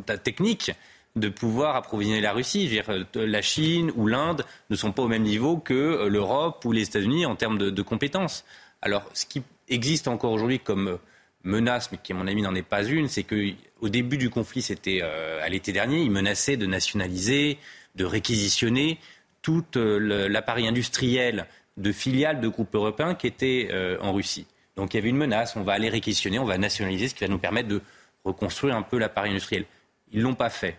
la 0.08 0.18
technique, 0.18 0.72
de 1.14 1.28
pouvoir 1.28 1.76
approvisionner 1.76 2.20
la 2.20 2.32
Russie. 2.32 2.68
Je 2.68 2.82
veux 2.82 3.04
dire, 3.04 3.06
la 3.14 3.42
Chine 3.42 3.92
ou 3.94 4.06
l'Inde 4.08 4.44
ne 4.70 4.76
sont 4.76 4.92
pas 4.92 5.02
au 5.02 5.08
même 5.08 5.22
niveau 5.22 5.58
que 5.58 6.08
l'Europe 6.08 6.64
ou 6.64 6.72
les 6.72 6.82
États-Unis 6.82 7.24
en 7.24 7.36
termes 7.36 7.58
de, 7.58 7.70
de 7.70 7.82
compétences. 7.82 8.44
Alors, 8.82 9.04
ce 9.14 9.26
qui 9.26 9.42
existe 9.68 10.08
encore 10.08 10.32
aujourd'hui 10.32 10.58
comme 10.58 10.98
menace, 11.46 11.90
mais 11.92 11.98
qui 12.02 12.12
à 12.12 12.16
mon 12.16 12.26
avis 12.26 12.42
n'en 12.42 12.54
est 12.54 12.62
pas 12.62 12.84
une, 12.84 13.08
c'est 13.08 13.22
qu'au 13.22 13.88
début 13.88 14.18
du 14.18 14.28
conflit, 14.28 14.62
c'était 14.62 15.00
euh, 15.02 15.42
à 15.42 15.48
l'été 15.48 15.72
dernier, 15.72 16.02
ils 16.02 16.10
menaçaient 16.10 16.56
de 16.56 16.66
nationaliser, 16.66 17.58
de 17.94 18.04
réquisitionner 18.04 18.98
tout 19.46 19.64
euh, 19.76 20.28
l'appareil 20.28 20.66
industriel 20.66 21.46
de 21.76 21.92
filiales 21.92 22.40
de 22.40 22.48
groupes 22.48 22.74
européens 22.74 23.14
qui 23.14 23.28
étaient 23.28 23.68
euh, 23.70 23.96
en 24.00 24.12
Russie. 24.12 24.44
Donc 24.74 24.92
il 24.92 24.96
y 24.96 25.00
avait 25.00 25.08
une 25.08 25.16
menace, 25.16 25.54
on 25.54 25.62
va 25.62 25.74
aller 25.74 25.88
réquisitionner, 25.88 26.40
on 26.40 26.44
va 26.44 26.58
nationaliser, 26.58 27.06
ce 27.06 27.14
qui 27.14 27.22
va 27.22 27.30
nous 27.30 27.38
permettre 27.38 27.68
de 27.68 27.80
reconstruire 28.24 28.74
un 28.74 28.82
peu 28.82 28.98
l'appareil 28.98 29.30
industriel. 29.30 29.64
Ils 30.10 30.18
ne 30.18 30.24
l'ont 30.24 30.34
pas 30.34 30.50
fait. 30.50 30.78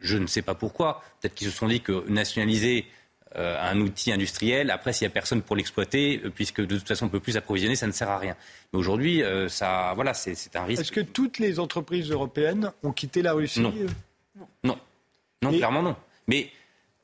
Je 0.00 0.18
ne 0.18 0.26
sais 0.26 0.42
pas 0.42 0.56
pourquoi. 0.56 1.04
Peut-être 1.20 1.36
qu'ils 1.36 1.46
se 1.46 1.56
sont 1.56 1.68
dit 1.68 1.80
que 1.80 2.04
nationaliser 2.08 2.86
euh, 3.36 3.56
un 3.60 3.80
outil 3.80 4.10
industriel. 4.10 4.72
Après, 4.72 4.92
s'il 4.92 5.06
n'y 5.06 5.12
a 5.12 5.14
personne 5.14 5.40
pour 5.40 5.54
l'exploiter, 5.54 6.18
puisque 6.34 6.60
de 6.60 6.76
toute 6.78 6.88
façon 6.88 7.04
on 7.04 7.06
ne 7.06 7.12
peut 7.12 7.20
plus 7.20 7.36
approvisionner, 7.36 7.76
ça 7.76 7.86
ne 7.86 7.92
sert 7.92 8.10
à 8.10 8.18
rien. 8.18 8.34
Mais 8.72 8.80
aujourd'hui, 8.80 9.22
euh, 9.22 9.48
ça, 9.48 9.92
voilà, 9.94 10.12
c'est 10.12 10.56
un 10.56 10.64
risque. 10.64 10.82
Est-ce 10.82 10.92
que 10.92 11.00
toutes 11.00 11.38
les 11.38 11.60
entreprises 11.60 12.10
européennes 12.10 12.72
ont 12.82 12.92
quitté 12.92 13.22
la 13.22 13.32
Russie 13.32 13.60
Non. 13.60 13.72
Non. 14.64 14.76
Non, 15.40 15.50
clairement 15.52 15.82
non. 15.82 15.96
Mais 16.26 16.50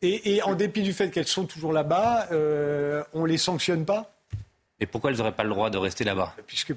et, 0.03 0.43
en 0.43 0.55
dépit 0.55 0.83
du 0.83 0.93
fait 0.93 1.11
qu'elles 1.11 1.27
sont 1.27 1.47
toujours 1.47 1.73
là-bas, 1.73 2.29
on 3.13 3.23
ne 3.23 3.27
les 3.27 3.39
sanctionne 3.39 3.85
pas? 3.85 4.13
Mais 4.81 4.87
pourquoi 4.87 5.11
elles 5.11 5.17
n'auraient 5.17 5.33
pas 5.33 5.43
le 5.43 5.51
droit 5.51 5.71
de 5.71 5.79
rester 5.79 6.05
là-bas? 6.05 6.35
Puisque 6.47 6.73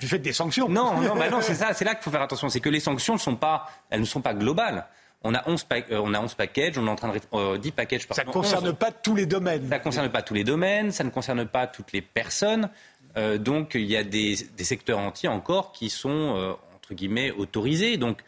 du 0.00 0.08
fait 0.08 0.18
des 0.18 0.32
sanctions. 0.32 0.68
Non, 0.68 1.00
non, 1.00 1.14
bah 1.14 1.28
non, 1.28 1.40
c'est 1.42 1.54
ça, 1.54 1.74
c'est 1.74 1.84
là 1.84 1.94
qu'il 1.94 2.02
faut 2.02 2.10
faire 2.10 2.22
attention. 2.22 2.48
C'est 2.48 2.60
que 2.60 2.70
les 2.70 2.80
sanctions 2.80 3.18
sont 3.18 3.36
pas, 3.36 3.68
elles 3.90 4.00
ne 4.00 4.06
sont 4.06 4.22
pas 4.22 4.34
globales. 4.34 4.86
On 5.22 5.34
a 5.34 5.46
11, 5.48 5.66
euh, 5.72 6.00
on 6.02 6.14
a 6.14 6.20
11 6.20 6.34
packages, 6.34 6.78
on 6.78 6.86
est 6.86 6.90
en 6.90 6.94
train 6.94 7.12
de 7.12 7.20
euh, 7.34 7.58
10 7.58 7.72
packages 7.72 8.06
par 8.06 8.16
Ça 8.16 8.24
ne 8.24 8.30
concerne 8.30 8.72
pas 8.72 8.92
tous 8.92 9.16
les 9.16 9.26
domaines. 9.26 9.68
Ça 9.68 9.78
ne 9.78 9.82
concerne 9.82 10.08
pas 10.10 10.22
tous 10.22 10.34
les 10.34 10.44
domaines, 10.44 10.92
ça 10.92 11.04
ne 11.04 11.10
concerne 11.10 11.44
pas 11.44 11.66
toutes 11.66 11.92
les 11.92 12.02
personnes. 12.02 12.70
Euh, 13.16 13.36
donc 13.36 13.74
il 13.74 13.86
y 13.86 13.96
a 13.96 14.04
des, 14.04 14.36
secteurs 14.58 14.98
entiers 14.98 15.28
encore 15.28 15.72
qui 15.72 15.90
sont, 15.90 16.36
euh, 16.36 16.52
entre 16.76 16.94
guillemets, 16.94 17.32
autorisés. 17.32 17.96
Donc 17.96 18.18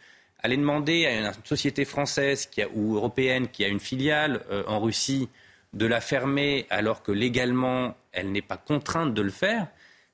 aller 0.43 0.57
demander 0.57 1.05
à 1.05 1.19
une 1.19 1.31
société 1.43 1.85
française 1.85 2.49
ou 2.73 2.95
européenne 2.95 3.47
qui 3.47 3.63
a 3.63 3.67
une 3.67 3.79
filiale 3.79 4.41
en 4.67 4.79
Russie 4.79 5.29
de 5.73 5.85
la 5.85 6.01
fermer 6.01 6.65
alors 6.69 7.03
que 7.03 7.11
légalement 7.11 7.95
elle 8.11 8.31
n'est 8.31 8.41
pas 8.41 8.57
contrainte 8.57 9.13
de 9.13 9.21
le 9.21 9.29
faire, 9.29 9.67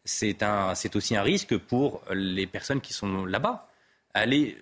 c'est 0.03 0.95
aussi 0.95 1.15
un 1.15 1.21
risque 1.21 1.57
pour 1.57 2.01
les 2.13 2.45
personnes 2.45 2.81
qui 2.81 2.93
sont 2.93 3.25
là-bas. 3.25 3.69
Aller 4.13 4.57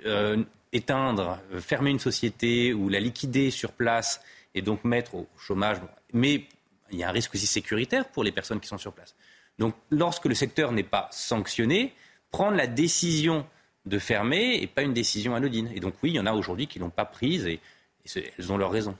éteindre, 0.75 1.39
euh, 1.53 1.61
fermer 1.61 1.89
une 1.89 1.99
société 1.99 2.73
ou 2.73 2.89
la 2.89 2.99
liquider 2.99 3.49
sur 3.49 3.71
place 3.71 4.21
et 4.53 4.61
donc 4.61 4.83
mettre 4.83 5.15
au 5.15 5.27
chômage. 5.39 5.77
Mais 6.13 6.45
il 6.91 6.99
y 6.99 7.03
a 7.03 7.09
un 7.09 7.11
risque 7.11 7.33
aussi 7.33 7.47
sécuritaire 7.47 8.07
pour 8.09 8.23
les 8.23 8.31
personnes 8.31 8.59
qui 8.59 8.67
sont 8.67 8.77
sur 8.77 8.93
place. 8.93 9.15
Donc 9.57 9.73
lorsque 9.89 10.25
le 10.25 10.35
secteur 10.35 10.71
n'est 10.71 10.83
pas 10.83 11.07
sanctionné, 11.11 11.93
prendre 12.29 12.57
la 12.57 12.67
décision 12.67 13.47
de 13.85 13.99
fermer 13.99 14.59
n'est 14.59 14.67
pas 14.67 14.81
une 14.81 14.93
décision 14.93 15.35
anodine. 15.35 15.69
Et 15.73 15.79
donc 15.79 15.95
oui, 16.03 16.11
il 16.11 16.15
y 16.15 16.19
en 16.19 16.25
a 16.25 16.33
aujourd'hui 16.33 16.67
qui 16.67 16.79
ne 16.79 16.85
l'ont 16.85 16.89
pas 16.89 17.05
prise 17.05 17.45
et, 17.45 17.59
et 18.15 18.33
elles 18.37 18.51
ont 18.51 18.57
leurs 18.57 18.71
raisons. 18.71 18.95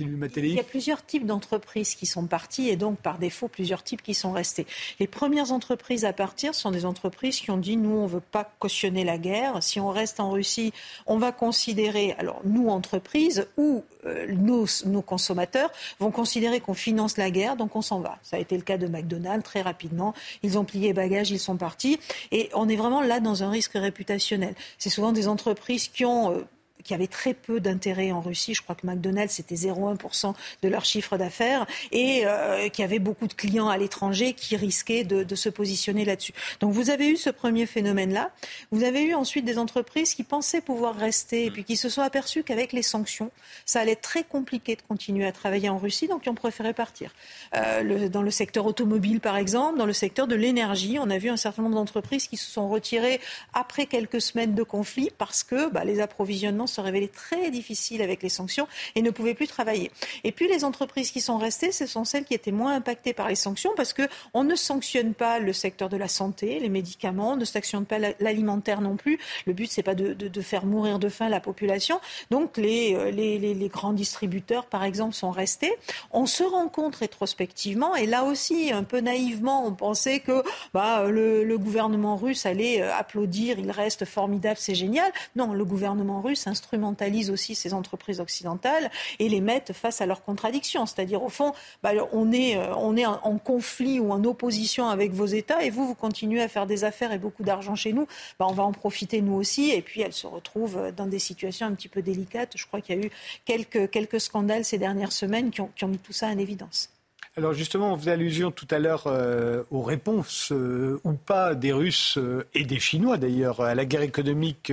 Il 0.00 0.54
y 0.54 0.58
a 0.58 0.62
plusieurs 0.62 1.04
types 1.04 1.26
d'entreprises 1.26 1.94
qui 1.94 2.06
sont 2.06 2.26
parties 2.26 2.70
et 2.70 2.76
donc 2.76 2.98
par 2.98 3.18
défaut 3.18 3.48
plusieurs 3.48 3.82
types 3.82 4.00
qui 4.00 4.14
sont 4.14 4.32
restés. 4.32 4.66
Les 4.98 5.06
premières 5.06 5.52
entreprises 5.52 6.06
à 6.06 6.14
partir 6.14 6.54
sont 6.54 6.70
des 6.70 6.86
entreprises 6.86 7.40
qui 7.40 7.50
ont 7.50 7.58
dit 7.58 7.76
nous 7.76 7.90
on 7.90 8.04
ne 8.04 8.08
veut 8.08 8.20
pas 8.20 8.50
cautionner 8.58 9.04
la 9.04 9.18
guerre. 9.18 9.62
Si 9.62 9.80
on 9.80 9.90
reste 9.90 10.18
en 10.18 10.30
Russie, 10.30 10.72
on 11.06 11.18
va 11.18 11.30
considérer, 11.30 12.14
alors 12.18 12.40
nous 12.44 12.68
entreprises 12.68 13.46
ou 13.58 13.84
euh, 14.06 14.26
nos, 14.32 15.02
consommateurs 15.02 15.70
vont 16.00 16.10
considérer 16.10 16.60
qu'on 16.60 16.74
finance 16.74 17.18
la 17.18 17.30
guerre, 17.30 17.56
donc 17.56 17.76
on 17.76 17.82
s'en 17.82 18.00
va. 18.00 18.18
Ça 18.22 18.36
a 18.36 18.38
été 18.38 18.56
le 18.56 18.62
cas 18.62 18.78
de 18.78 18.86
McDonald's 18.86 19.44
très 19.44 19.60
rapidement. 19.60 20.14
Ils 20.42 20.58
ont 20.58 20.64
plié 20.64 20.94
bagages, 20.94 21.30
ils 21.30 21.38
sont 21.38 21.56
partis 21.56 22.00
et 22.30 22.48
on 22.54 22.66
est 22.70 22.76
vraiment 22.76 23.02
là 23.02 23.20
dans 23.20 23.42
un 23.42 23.50
risque 23.50 23.74
réputationnel. 23.74 24.54
C'est 24.78 24.90
souvent 24.90 25.12
des 25.12 25.28
entreprises 25.28 25.88
qui 25.88 26.06
ont 26.06 26.32
euh, 26.32 26.44
qui 26.84 26.94
avait 26.94 27.06
très 27.06 27.34
peu 27.34 27.60
d'intérêt 27.60 28.12
en 28.12 28.20
Russie. 28.20 28.54
Je 28.54 28.62
crois 28.62 28.74
que 28.74 28.86
McDonald's, 28.86 29.34
c'était 29.34 29.54
0,1% 29.54 30.34
de 30.62 30.68
leur 30.68 30.84
chiffre 30.84 31.16
d'affaires 31.16 31.66
et 31.90 32.22
euh, 32.24 32.68
qui 32.68 32.82
avait 32.82 32.98
beaucoup 32.98 33.26
de 33.26 33.32
clients 33.32 33.68
à 33.68 33.76
l'étranger 33.76 34.32
qui 34.34 34.56
risquaient 34.56 35.04
de, 35.04 35.34
se 35.34 35.48
positionner 35.48 36.04
là-dessus. 36.04 36.32
Donc 36.60 36.72
vous 36.72 36.90
avez 36.90 37.08
eu 37.08 37.16
ce 37.16 37.30
premier 37.30 37.66
phénomène-là. 37.66 38.30
Vous 38.70 38.84
avez 38.84 39.02
eu 39.02 39.14
ensuite 39.14 39.44
des 39.44 39.58
entreprises 39.58 40.14
qui 40.14 40.24
pensaient 40.24 40.60
pouvoir 40.60 40.94
rester 40.94 41.46
et 41.46 41.50
puis 41.50 41.64
qui 41.64 41.76
se 41.76 41.88
sont 41.88 42.02
aperçues 42.02 42.42
qu'avec 42.42 42.72
les 42.72 42.82
sanctions, 42.82 43.30
ça 43.64 43.80
allait 43.80 43.92
être 43.92 44.02
très 44.02 44.24
compliqué 44.24 44.76
de 44.76 44.82
continuer 44.82 45.26
à 45.26 45.32
travailler 45.32 45.68
en 45.68 45.78
Russie, 45.78 46.06
donc 46.06 46.22
qui 46.22 46.28
ont 46.28 46.34
préféré 46.34 46.74
partir. 46.74 47.14
Euh, 47.56 48.08
dans 48.08 48.22
le 48.22 48.30
secteur 48.30 48.66
automobile, 48.66 49.20
par 49.20 49.36
exemple, 49.36 49.78
dans 49.78 49.86
le 49.86 49.92
secteur 49.92 50.26
de 50.26 50.34
l'énergie, 50.34 50.98
on 51.00 51.08
a 51.08 51.18
vu 51.18 51.30
un 51.30 51.36
certain 51.36 51.62
nombre 51.62 51.76
d'entreprises 51.76 52.28
qui 52.28 52.36
se 52.36 52.50
sont 52.50 52.68
retirées 52.68 53.20
après 53.54 53.86
quelques 53.86 54.20
semaines 54.20 54.54
de 54.54 54.62
conflit 54.62 55.10
parce 55.16 55.42
que 55.42 55.70
bah, 55.70 55.84
les 55.84 56.00
approvisionnements 56.00 56.66
se 56.72 56.80
révélaient 56.80 57.08
très 57.08 57.50
difficiles 57.50 58.02
avec 58.02 58.22
les 58.22 58.28
sanctions 58.28 58.66
et 58.94 59.02
ne 59.02 59.10
pouvaient 59.10 59.34
plus 59.34 59.46
travailler. 59.46 59.90
Et 60.24 60.32
puis 60.32 60.48
les 60.48 60.64
entreprises 60.64 61.10
qui 61.10 61.20
sont 61.20 61.38
restées, 61.38 61.72
ce 61.72 61.86
sont 61.86 62.04
celles 62.04 62.24
qui 62.24 62.34
étaient 62.34 62.52
moins 62.52 62.74
impactées 62.74 63.12
par 63.12 63.28
les 63.28 63.34
sanctions 63.34 63.72
parce 63.76 63.92
qu'on 63.92 64.44
ne 64.44 64.54
sanctionne 64.54 65.14
pas 65.14 65.38
le 65.38 65.52
secteur 65.52 65.88
de 65.88 65.96
la 65.96 66.08
santé, 66.08 66.58
les 66.58 66.68
médicaments, 66.68 67.32
on 67.32 67.36
ne 67.36 67.44
sanctionne 67.44 67.86
pas 67.86 67.98
l'alimentaire 68.20 68.80
non 68.80 68.96
plus. 68.96 69.18
Le 69.46 69.52
but, 69.52 69.70
c'est 69.70 69.82
pas 69.82 69.94
de, 69.94 70.40
faire 70.40 70.66
mourir 70.66 70.98
de 70.98 71.08
faim 71.08 71.28
la 71.28 71.40
population. 71.40 72.00
Donc 72.30 72.56
les, 72.56 72.94
euh, 72.96 73.68
grands 73.68 73.92
distributeurs, 73.92 74.66
par 74.66 74.84
exemple, 74.84 75.14
sont 75.14 75.30
restés. 75.30 75.72
On 76.10 76.26
se 76.26 76.42
rend 76.42 76.68
compte 76.68 76.96
rétrospectivement, 76.96 77.94
et 77.94 78.06
là 78.06 78.24
aussi, 78.24 78.72
un 78.72 78.82
peu 78.82 79.00
naïvement, 79.00 79.66
on 79.66 79.72
pensait 79.72 80.20
que 80.20 80.42
bah, 80.74 81.04
le, 81.08 81.44
le 81.44 81.58
gouvernement 81.58 82.16
russe 82.16 82.46
allait 82.46 82.82
euh, 82.82 82.94
applaudir, 82.94 83.58
il 83.58 83.70
reste 83.70 84.04
formidable, 84.04 84.56
c'est 84.58 84.74
génial. 84.74 85.10
Non, 85.36 85.52
le 85.52 85.64
gouvernement 85.64 86.20
russe 86.20 86.46
instrumentalise 86.62 87.30
aussi 87.30 87.54
ces 87.54 87.74
entreprises 87.74 88.20
occidentales 88.20 88.90
et 89.18 89.28
les 89.28 89.40
met 89.40 89.64
face 89.72 90.00
à 90.00 90.06
leurs 90.06 90.22
contradictions. 90.22 90.86
C'est-à-dire, 90.86 91.22
au 91.22 91.28
fond, 91.28 91.52
bah, 91.82 91.90
on 92.12 92.32
est, 92.32 92.56
euh, 92.56 92.72
en 92.72 93.38
conflit 93.38 93.98
ou 93.98 94.12
en 94.12 94.22
opposition 94.24 94.88
avec 94.88 95.12
vos 95.12 95.26
États 95.26 95.64
et 95.64 95.70
vous, 95.70 95.86
vous 95.86 95.94
continuez 95.94 96.40
à 96.40 96.48
faire 96.48 96.66
des 96.66 96.84
affaires 96.84 97.12
et 97.12 97.18
beaucoup 97.18 97.42
d'argent 97.42 97.74
chez 97.74 97.92
nous. 97.92 98.06
Bah, 98.38 98.46
on 98.48 98.52
va 98.52 98.62
en 98.62 98.72
profiter 98.72 99.20
nous 99.22 99.34
aussi. 99.34 99.70
Et 99.70 99.82
puis, 99.82 100.02
elles 100.02 100.12
se 100.12 100.26
retrouvent 100.26 100.92
dans 100.96 101.06
des 101.06 101.18
situations 101.18 101.66
un 101.66 101.72
petit 101.72 101.88
peu 101.88 102.02
délicates. 102.02 102.52
Je 102.56 102.66
crois 102.66 102.80
qu'il 102.80 102.96
y 102.96 103.02
a 103.02 103.06
eu 103.06 103.10
quelques, 103.44 104.20
scandales 104.20 104.64
ces 104.64 104.78
dernières 104.78 105.12
semaines 105.12 105.50
qui 105.50 105.60
ont, 105.60 105.88
mis 105.88 105.98
tout 105.98 106.12
ça 106.12 106.28
en 106.28 106.38
évidence. 106.38 106.90
Alors 107.36 107.54
justement, 107.54 107.94
on 107.94 107.96
faisait 107.96 108.12
allusion 108.12 108.50
tout 108.50 108.68
à 108.70 108.78
l'heure 108.78 109.04
euh, 109.06 109.62
aux 109.70 109.80
réponses 109.80 110.52
euh, 110.52 111.00
ou 111.02 111.14
pas 111.14 111.54
des 111.54 111.72
Russes 111.72 112.18
et 112.52 112.64
des 112.64 112.78
Chinois 112.78 113.16
d'ailleurs 113.16 113.62
à 113.62 113.74
la 113.74 113.86
guerre 113.86 114.02
économique 114.02 114.70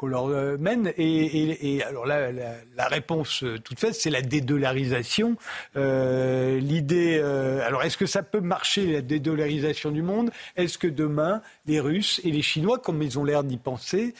qu'on 0.00 0.06
leur 0.06 0.28
euh, 0.28 0.56
mène. 0.56 0.94
Et, 0.96 1.82
alors 1.82 2.06
là, 2.06 2.32
la, 2.32 2.88
réponse 2.88 3.42
euh, 3.42 3.58
toute 3.58 3.78
faite, 3.78 3.94
c'est 3.94 4.08
la 4.08 4.22
dédollarisation. 4.22 5.36
Euh, 5.76 6.58
l'idée, 6.58 7.20
alors 7.20 7.82
est-ce 7.82 7.98
que 7.98 8.06
ça 8.06 8.22
peut 8.22 8.40
marcher 8.40 8.86
la 8.86 9.02
dédollarisation 9.02 9.90
du 9.90 10.00
monde? 10.00 10.30
Est-ce 10.56 10.78
que 10.78 10.86
demain 10.86 11.42
les 11.66 11.80
Russes 11.80 12.18
et 12.24 12.30
les 12.30 12.40
Chinois, 12.40 12.78
comme 12.78 13.02
ils 13.02 13.18
ont 13.18 13.24
l'air 13.24 13.44
d'y 13.44 13.58
penser, 13.58 14.14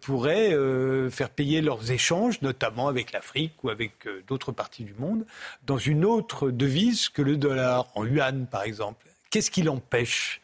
pourraient 0.00 0.56
faire 1.10 1.30
payer 1.30 1.60
leurs 1.60 1.90
échanges, 1.90 2.40
notamment 2.42 2.86
avec 2.86 3.12
l'Afrique 3.12 3.52
ou 3.64 3.70
avec 3.70 3.92
d'autres 4.28 4.52
parties 4.52 4.84
du 4.84 4.94
monde, 4.94 5.26
dans 5.66 5.78
une 5.78 6.04
autre 6.04 6.50
devise 6.50 7.08
que 7.08 7.22
le 7.22 7.36
dollar, 7.36 7.88
en 7.94 8.04
yuan 8.06 8.46
par 8.46 8.62
exemple? 8.62 9.06
Qu'est-ce 9.30 9.50
qui 9.50 9.62
l'empêche? 9.62 10.40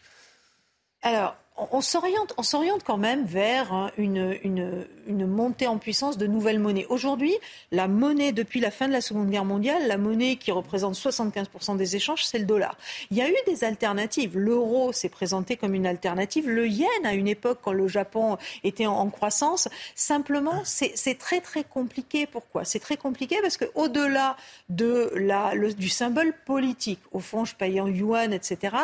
Alors, 1.03 1.37
on 1.57 1.81
s'oriente, 1.81 2.33
on 2.39 2.43
s'oriente 2.43 2.83
quand 2.83 2.97
même 2.97 3.25
vers 3.25 3.73
hein, 3.73 3.91
une, 3.99 4.39
une, 4.43 5.27
montée 5.27 5.67
en 5.67 5.79
puissance 5.79 6.17
de 6.17 6.27
nouvelles 6.27 6.59
monnaies. 6.59 6.87
Aujourd'hui, 6.89 7.35
la 7.71 7.89
monnaie, 7.89 8.33
depuis 8.33 8.61
la 8.61 8.71
fin 8.71 8.89
de 8.89 8.93
la 8.93 9.01
Seconde 9.01 9.31
Guerre 9.31 9.45
mondiale, 9.45 9.87
la 9.87 9.99
monnaie 9.99 10.37
qui 10.37 10.51
représente 10.51 10.95
75% 10.95 11.77
des 11.77 11.97
échanges, 11.97 12.25
c'est 12.25 12.39
le 12.39 12.47
dollar. 12.47 12.77
Il 13.11 13.17
y 13.17 13.23
a 13.23 13.29
eu 13.29 13.37
des 13.47 13.65
alternatives. 13.65 14.39
L'euro 14.39 14.93
s'est 14.93 15.09
présenté 15.09 15.57
comme 15.57 15.75
une 15.75 15.87
alternative. 15.87 16.49
Le 16.49 16.67
yen, 16.67 16.89
à 17.05 17.15
une 17.15 17.29
époque, 17.29 17.59
quand 17.63 17.73
le 17.73 17.89
Japon 17.89 18.39
était 18.65 18.87
en, 18.87 19.11
croissance, 19.11 19.69
simplement, 19.95 20.63
c'est 20.65 21.19
très 21.19 21.41
très 21.41 21.65
compliqué. 21.65 22.27
Pourquoi? 22.27 22.65
C'est 22.65 22.79
très 22.79 22.97
compliqué 22.97 23.37
parce 23.43 23.59
qu'au-delà 23.59 24.37
de 24.71 25.13
la, 25.17 25.53
du 25.77 25.89
symbole 25.89 26.33
politique, 26.47 27.01
au 27.13 27.21
fond, 27.21 27.45
je 27.45 27.55
paye 27.55 27.81
en 27.81 27.89
yuan, 27.89 28.33
etc., 28.33 28.77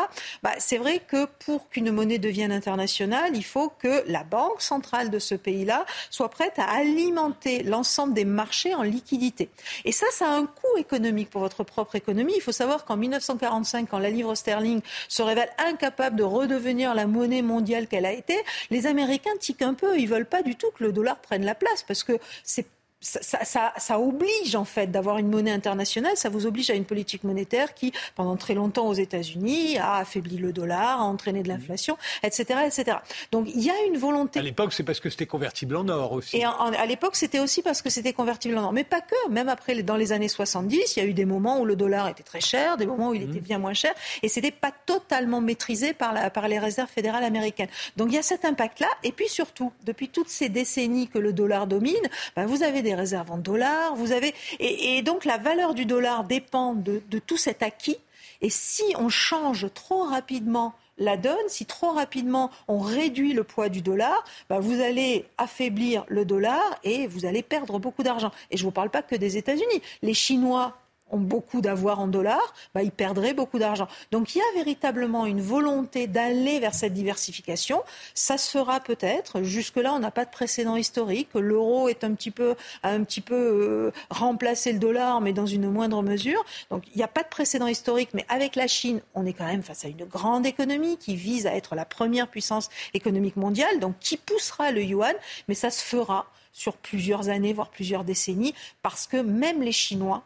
bah, 0.42 0.52
c'est 0.58 0.78
vrai 0.78 1.00
que 1.06 1.26
pour 1.46 1.68
qu'une 1.70 1.90
monnaie 1.90 2.18
devienne 2.18 2.57
international, 2.58 3.30
il 3.34 3.44
faut 3.44 3.70
que 3.78 4.04
la 4.06 4.24
banque 4.24 4.60
centrale 4.60 5.08
de 5.10 5.18
ce 5.18 5.34
pays-là 5.34 5.86
soit 6.10 6.28
prête 6.28 6.58
à 6.58 6.64
alimenter 6.64 7.62
l'ensemble 7.62 8.12
des 8.12 8.24
marchés 8.24 8.74
en 8.74 8.82
liquidité. 8.82 9.48
Et 9.84 9.92
ça, 9.92 10.06
ça 10.12 10.26
a 10.26 10.34
un 10.34 10.46
coût 10.46 10.76
économique 10.76 11.30
pour 11.30 11.40
votre 11.40 11.64
propre 11.64 11.94
économie. 11.94 12.34
Il 12.36 12.42
faut 12.42 12.52
savoir 12.52 12.84
qu'en 12.84 12.96
1945, 12.96 13.88
quand 13.90 13.98
la 13.98 14.10
livre 14.10 14.34
sterling 14.34 14.80
se 15.08 15.22
révèle 15.22 15.50
incapable 15.58 16.16
de 16.16 16.24
redevenir 16.24 16.94
la 16.94 17.06
monnaie 17.06 17.42
mondiale 17.42 17.86
qu'elle 17.86 18.06
a 18.06 18.12
été, 18.12 18.36
les 18.70 18.86
Américains 18.86 19.36
tiquent 19.40 19.62
un 19.62 19.74
peu. 19.74 19.98
Ils 19.98 20.08
veulent 20.08 20.26
pas 20.26 20.42
du 20.42 20.56
tout 20.56 20.70
que 20.76 20.84
le 20.84 20.92
dollar 20.92 21.18
prenne 21.20 21.44
la 21.44 21.54
place 21.54 21.84
parce 21.86 22.04
que 22.04 22.18
c'est 22.42 22.66
ça, 23.00 24.00
oblige 24.00 24.56
en 24.56 24.64
fait 24.64 24.88
d'avoir 24.88 25.18
une 25.18 25.28
monnaie 25.28 25.52
internationale, 25.52 26.16
ça 26.16 26.28
vous 26.28 26.46
oblige 26.46 26.70
à 26.70 26.74
une 26.74 26.84
politique 26.84 27.22
monétaire 27.24 27.74
qui, 27.74 27.92
pendant 28.16 28.36
très 28.36 28.54
longtemps 28.54 28.88
aux 28.88 28.94
États-Unis, 28.94 29.78
a 29.78 29.98
affaibli 29.98 30.36
le 30.36 30.52
dollar, 30.52 31.00
a 31.00 31.04
entraîné 31.04 31.42
de 31.42 31.48
l'inflation, 31.48 31.96
etc., 32.22 32.60
etc. 32.66 32.98
Donc 33.30 33.48
il 33.54 33.62
y 33.62 33.70
a 33.70 33.84
une 33.86 33.98
volonté. 33.98 34.40
À 34.40 34.42
l'époque, 34.42 34.72
c'est 34.72 34.82
parce 34.82 35.00
que 35.00 35.10
c'était 35.10 35.26
convertible 35.26 35.76
en 35.76 35.88
or 35.88 36.12
aussi. 36.12 36.38
Et 36.38 36.44
à 36.44 36.86
l'époque, 36.86 37.14
c'était 37.14 37.38
aussi 37.38 37.62
parce 37.62 37.82
que 37.82 37.90
c'était 37.90 38.12
convertible 38.12 38.58
en 38.58 38.64
or, 38.64 38.72
mais 38.72 38.84
pas 38.84 39.00
que. 39.00 39.30
Même 39.30 39.48
après, 39.48 39.80
dans 39.82 39.96
les 39.96 40.12
années 40.12 40.28
70, 40.28 40.96
il 40.96 41.00
y 41.00 41.02
a 41.02 41.08
eu 41.08 41.14
des 41.14 41.24
moments 41.24 41.60
où 41.60 41.64
le 41.64 41.76
dollar 41.76 42.08
était 42.08 42.22
très 42.22 42.40
cher, 42.40 42.76
des 42.76 42.86
moments 42.86 43.10
où 43.10 43.14
il 43.14 43.22
était 43.22 43.40
mmh. 43.40 43.42
bien 43.42 43.58
moins 43.58 43.74
cher, 43.74 43.94
et 44.22 44.28
c'était 44.28 44.50
pas 44.50 44.72
totalement 44.86 45.40
maîtrisé 45.40 45.92
par, 45.92 46.12
la, 46.12 46.30
par 46.30 46.48
les 46.48 46.58
réserves 46.58 46.90
fédérales 46.90 47.24
américaines. 47.24 47.68
Donc 47.96 48.08
il 48.10 48.14
y 48.14 48.18
a 48.18 48.22
cet 48.22 48.44
impact-là, 48.44 48.88
et 49.04 49.12
puis 49.12 49.28
surtout, 49.28 49.72
depuis 49.84 50.08
toutes 50.08 50.28
ces 50.28 50.48
décennies 50.48 51.08
que 51.08 51.18
le 51.18 51.32
dollar 51.32 51.66
domine, 51.66 51.94
ben, 52.34 52.46
vous 52.46 52.62
avez 52.62 52.82
des 52.82 52.87
des 52.88 52.94
réserves 52.94 53.30
en 53.30 53.36
dollars, 53.36 53.94
vous 53.96 54.12
avez 54.12 54.34
et, 54.60 55.02
donc 55.02 55.26
la 55.26 55.36
valeur 55.36 55.74
du 55.74 55.84
dollar 55.84 56.24
dépend 56.24 56.72
de, 56.74 57.02
tout 57.26 57.36
cet 57.36 57.62
acquis. 57.62 57.98
Et 58.40 58.48
si 58.48 58.84
on 58.98 59.10
change 59.10 59.66
trop 59.74 60.04
rapidement 60.04 60.72
la 60.96 61.18
donne, 61.18 61.48
si 61.48 61.66
trop 61.66 61.90
rapidement 61.90 62.50
on 62.66 62.78
réduit 62.78 63.34
le 63.34 63.44
poids 63.44 63.68
du 63.68 63.82
dollar, 63.82 64.24
bah, 64.48 64.58
vous 64.58 64.80
allez 64.80 65.26
affaiblir 65.36 66.04
le 66.08 66.24
dollar 66.24 66.62
et 66.82 67.06
vous 67.06 67.26
allez 67.26 67.42
perdre 67.42 67.78
beaucoup 67.78 68.02
d'argent. 68.02 68.32
Et 68.50 68.56
je 68.56 68.62
ne 68.62 68.68
vous 68.68 68.72
parle 68.72 68.90
pas 68.90 69.02
que 69.02 69.16
des 69.16 69.36
États-Unis. 69.36 69.82
Les 70.00 70.14
Chinois 70.14 70.78
ont 71.10 71.18
beaucoup 71.18 71.60
d'avoir 71.60 72.00
en 72.00 72.06
dollars, 72.06 72.54
bah, 72.74 72.82
ils 72.82 72.90
perdraient 72.90 73.34
beaucoup 73.34 73.58
d'argent. 73.58 73.88
Donc 74.10 74.34
il 74.34 74.38
y 74.38 74.40
a 74.40 74.58
véritablement 74.58 75.26
une 75.26 75.40
volonté 75.40 76.06
d'aller 76.06 76.60
vers 76.60 76.74
cette 76.74 76.92
diversification. 76.92 77.82
Ça 78.14 78.38
se 78.38 78.50
fera 78.50 78.80
peut-être. 78.80 79.42
Jusque-là, 79.42 79.92
on 79.92 79.98
n'a 79.98 80.10
pas 80.10 80.24
de 80.24 80.30
précédent 80.30 80.76
historique. 80.76 81.28
L'euro 81.34 81.88
est 81.88 82.04
un 82.04 82.14
petit 82.14 82.30
peu, 82.30 82.54
un 82.82 83.02
petit 83.04 83.20
peu 83.20 83.34
euh, 83.34 83.90
remplacé 84.10 84.72
le 84.72 84.78
dollar, 84.78 85.20
mais 85.20 85.32
dans 85.32 85.46
une 85.46 85.70
moindre 85.70 86.02
mesure. 86.02 86.44
Donc 86.70 86.84
il 86.92 86.96
n'y 86.96 87.04
a 87.04 87.08
pas 87.08 87.22
de 87.22 87.28
précédent 87.28 87.66
historique. 87.66 88.10
Mais 88.14 88.24
avec 88.28 88.56
la 88.56 88.66
Chine, 88.66 89.00
on 89.14 89.26
est 89.26 89.32
quand 89.32 89.46
même 89.46 89.62
face 89.62 89.84
à 89.84 89.88
une 89.88 90.04
grande 90.04 90.46
économie 90.46 90.96
qui 90.98 91.16
vise 91.16 91.46
à 91.46 91.54
être 91.54 91.74
la 91.74 91.84
première 91.84 92.28
puissance 92.28 92.68
économique 92.94 93.36
mondiale, 93.36 93.80
donc 93.80 93.98
qui 94.00 94.16
poussera 94.16 94.70
le 94.72 94.82
yuan. 94.82 95.14
Mais 95.48 95.54
ça 95.54 95.70
se 95.70 95.82
fera 95.82 96.26
sur 96.58 96.76
plusieurs 96.76 97.28
années, 97.28 97.52
voire 97.52 97.70
plusieurs 97.70 98.04
décennies, 98.04 98.52
parce 98.82 99.06
que 99.06 99.16
même 99.16 99.62
les 99.62 99.72
Chinois 99.72 100.24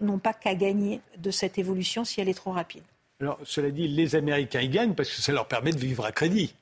n'ont 0.00 0.18
pas, 0.18 0.32
qu'à 0.32 0.54
gagner 0.54 1.00
de 1.18 1.30
cette 1.30 1.58
évolution 1.58 2.04
si 2.04 2.20
elle 2.20 2.28
est 2.28 2.34
trop 2.34 2.52
rapide. 2.52 2.84
Alors, 3.20 3.38
cela 3.44 3.70
dit, 3.70 3.88
les 3.88 4.14
Américains 4.14 4.60
y 4.60 4.68
gagnent 4.68 4.94
parce 4.94 5.10
que 5.10 5.20
ça 5.20 5.32
leur 5.32 5.48
permet 5.48 5.72
de 5.72 5.78
vivre 5.78 6.04
à 6.04 6.12
crédit. 6.12 6.54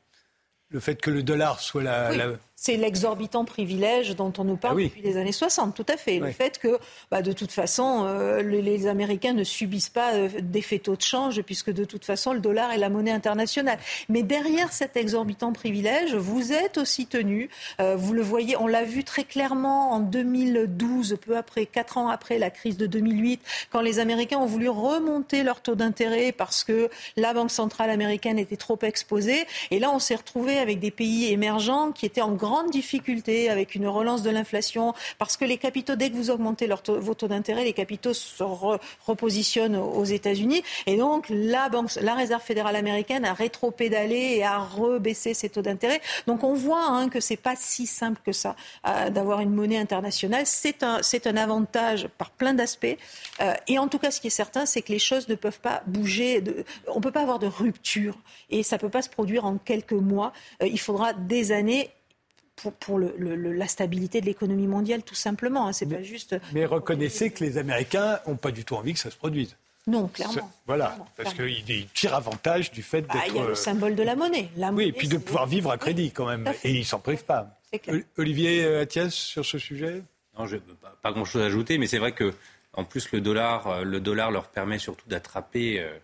Le 0.70 0.80
fait 0.80 0.96
que 0.96 1.10
le 1.10 1.22
dollar 1.22 1.60
soit 1.60 1.82
la, 1.82 2.10
c'est 2.62 2.76
l'exorbitant 2.76 3.44
privilège 3.44 4.14
dont 4.14 4.32
on 4.38 4.44
nous 4.44 4.56
parle 4.56 4.78
ah 4.78 4.84
depuis 4.84 5.02
les 5.02 5.16
années 5.16 5.32
60, 5.32 5.74
tout 5.74 5.84
à 5.88 5.96
fait. 5.96 6.20
Le 6.20 6.30
fait 6.30 6.60
que, 6.60 6.78
bah, 7.10 7.20
de 7.20 7.32
toute 7.32 7.50
façon, 7.50 8.04
euh, 8.06 8.40
les, 8.40 8.86
Américains 8.86 9.32
ne 9.32 9.42
subissent 9.42 9.88
pas 9.88 10.12
euh, 10.12 10.28
d'effet 10.40 10.78
taux 10.78 10.94
de 10.94 11.02
change, 11.02 11.42
puisque 11.42 11.72
de 11.72 11.84
toute 11.84 12.04
façon, 12.04 12.32
le 12.32 12.38
dollar 12.38 12.70
est 12.70 12.78
la 12.78 12.88
monnaie 12.88 13.10
internationale. 13.10 13.80
Mais 14.08 14.22
derrière 14.22 14.72
cet 14.72 14.96
exorbitant 14.96 15.52
privilège, 15.52 16.14
vous 16.14 16.52
êtes 16.52 16.78
aussi 16.78 17.06
tenu, 17.06 17.50
euh, 17.80 17.96
vous 17.96 18.12
le 18.12 18.22
voyez, 18.22 18.56
on 18.56 18.68
l'a 18.68 18.84
vu 18.84 19.02
très 19.02 19.24
clairement 19.24 19.90
en 19.90 19.98
2012, 19.98 21.16
peu 21.20 21.36
après, 21.36 21.66
quatre 21.66 21.98
ans 21.98 22.06
après 22.06 22.38
la 22.38 22.50
crise 22.50 22.76
de 22.76 22.86
2008, 22.86 23.40
quand 23.70 23.80
les 23.80 23.98
Américains 23.98 24.38
ont 24.38 24.46
voulu 24.46 24.68
remonter 24.68 25.42
leur 25.42 25.62
taux 25.62 25.74
d'intérêt 25.74 26.30
parce 26.30 26.62
que 26.62 26.90
la 27.16 27.34
Banque 27.34 27.50
centrale 27.50 27.90
américaine 27.90 28.38
était 28.38 28.56
trop 28.56 28.78
exposée. 28.82 29.46
Et 29.72 29.80
là, 29.80 29.90
on 29.92 29.98
s'est 29.98 30.14
retrouvé 30.14 30.58
avec 30.58 30.78
des 30.78 30.92
pays 30.92 31.32
émergents 31.32 31.90
qui 31.90 32.06
étaient 32.06 32.20
en 32.20 32.30
grande 32.30 32.51
grande 32.52 32.70
difficulté 32.70 33.48
avec 33.48 33.74
une 33.74 33.88
relance 33.88 34.22
de 34.22 34.28
l'inflation, 34.28 34.92
parce 35.18 35.38
que 35.38 35.46
les 35.46 35.56
capitaux, 35.56 35.96
dès 35.96 36.10
que 36.10 36.16
vous 36.16 36.28
augmentez 36.28 36.66
leur 36.66 36.82
vos 36.86 37.14
taux 37.14 37.28
d'intérêt, 37.28 37.64
les 37.64 37.72
capitaux 37.72 38.12
se 38.12 38.44
repositionnent 39.06 39.76
aux 39.76 40.04
États-Unis. 40.04 40.62
Et 40.86 40.98
donc, 40.98 41.26
la, 41.30 41.70
banque, 41.70 41.94
la 42.02 42.14
Réserve 42.14 42.42
fédérale 42.42 42.76
américaine 42.76 43.24
a 43.24 43.32
rétro-pédalé 43.32 44.34
et 44.36 44.44
a 44.44 44.58
rebaissé 44.58 45.32
ses 45.32 45.48
taux 45.48 45.62
d'intérêt. 45.62 46.02
Donc, 46.26 46.44
on 46.44 46.52
voit 46.52 46.84
hein, 46.84 47.08
que 47.08 47.20
c'est 47.20 47.38
pas 47.38 47.54
si 47.56 47.86
simple 47.86 48.20
que 48.26 48.32
ça 48.32 48.54
euh, 48.86 49.08
d'avoir 49.08 49.40
une 49.40 49.54
monnaie 49.54 49.78
internationale. 49.78 50.44
C'est 50.44 50.82
un, 50.82 51.00
un 51.24 51.36
avantage 51.36 52.08
par 52.18 52.30
plein 52.32 52.52
d'aspects. 52.52 52.98
Euh, 53.40 53.54
et 53.66 53.78
en 53.78 53.88
tout 53.88 53.98
cas, 53.98 54.10
ce 54.10 54.20
qui 54.20 54.26
est 54.26 54.30
certain, 54.44 54.66
c'est 54.66 54.82
que 54.82 54.92
les 54.92 54.98
choses 54.98 55.26
ne 55.28 55.36
peuvent 55.36 55.60
pas 55.60 55.82
bouger. 55.86 56.44
On 56.88 56.96
ne 56.96 57.02
peut 57.02 57.12
pas 57.12 57.22
avoir 57.22 57.38
de 57.38 57.46
rupture. 57.46 58.18
Et 58.50 58.62
ça 58.62 58.76
ne 58.76 58.80
peut 58.82 58.90
pas 58.90 59.00
se 59.00 59.08
produire 59.08 59.46
en 59.46 59.56
quelques 59.56 59.92
mois. 59.92 60.34
Euh, 60.62 60.66
il 60.66 60.80
faudra 60.80 61.14
des 61.14 61.52
années 61.52 61.88
pour, 62.70 62.98
la 62.98 63.66
stabilité 63.66 64.20
de 64.20 64.26
l'économie 64.26 64.66
mondiale, 64.66 65.02
tout 65.02 65.14
simplement. 65.14 65.66
Hein. 65.68 65.72
C'est 65.72 65.86
pas 65.86 66.02
juste. 66.02 66.36
Mais 66.52 66.64
reconnaissez 66.64 67.30
que 67.30 67.42
les 67.44 67.58
Américains 67.58 68.20
n'ont 68.26 68.36
pas 68.36 68.50
du 68.50 68.64
tout 68.64 68.74
envie 68.74 68.92
que 68.92 68.98
ça 68.98 69.10
se 69.10 69.16
produise. 69.16 69.56
Non, 69.86 70.06
clairement. 70.06 70.48
Voilà, 70.66 70.96
parce 71.16 71.34
qu'ils 71.34 71.88
tirent 71.88 72.14
avantage 72.14 72.70
du 72.70 72.82
fait 72.82 73.02
d'être. 73.02 73.16
Ah, 73.20 73.24
il 73.28 73.34
y 73.34 73.38
a 73.40 73.44
le 73.44 73.54
symbole 73.56 73.96
de 73.96 74.02
la 74.02 74.14
monnaie. 74.14 74.48
oui, 74.72 74.84
et 74.84 74.92
puis 74.92 75.08
de 75.08 75.18
pouvoir 75.18 75.46
vivre 75.46 75.72
à 75.72 75.78
crédit 75.78 76.12
quand 76.12 76.26
même. 76.26 76.52
Et 76.62 76.70
ils 76.70 76.84
s'en 76.84 77.00
privent 77.00 77.24
pas. 77.24 77.58
Olivier 78.18 78.64
euh, 78.64 78.82
Athias, 78.82 79.14
sur 79.14 79.44
ce 79.44 79.58
sujet? 79.58 80.02
Non, 80.38 80.46
je, 80.46 80.58
pas, 80.58 80.94
pas 81.02 81.12
grand-chose 81.12 81.42
à 81.42 81.46
ajouter, 81.46 81.78
mais 81.78 81.86
c'est 81.86 81.98
vrai 81.98 82.12
que 82.12 82.32
en 82.74 82.84
plus 82.84 83.10
le 83.12 83.20
dollar, 83.20 83.66
euh, 83.66 83.84
le 83.84 83.98
dollar 84.00 84.30
leur 84.30 84.48
permet 84.48 84.78
surtout 84.78 85.08
d'attraper. 85.08 85.80
Euh, 85.80 85.98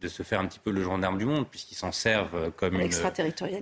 de 0.00 0.08
se 0.08 0.22
faire 0.22 0.40
un 0.40 0.46
petit 0.46 0.58
peu 0.58 0.70
le 0.70 0.82
gendarme 0.82 1.18
du 1.18 1.26
monde, 1.26 1.46
puisqu'ils 1.48 1.74
s'en 1.74 1.92
servent 1.92 2.50
comme, 2.52 2.80
une, 2.80 2.90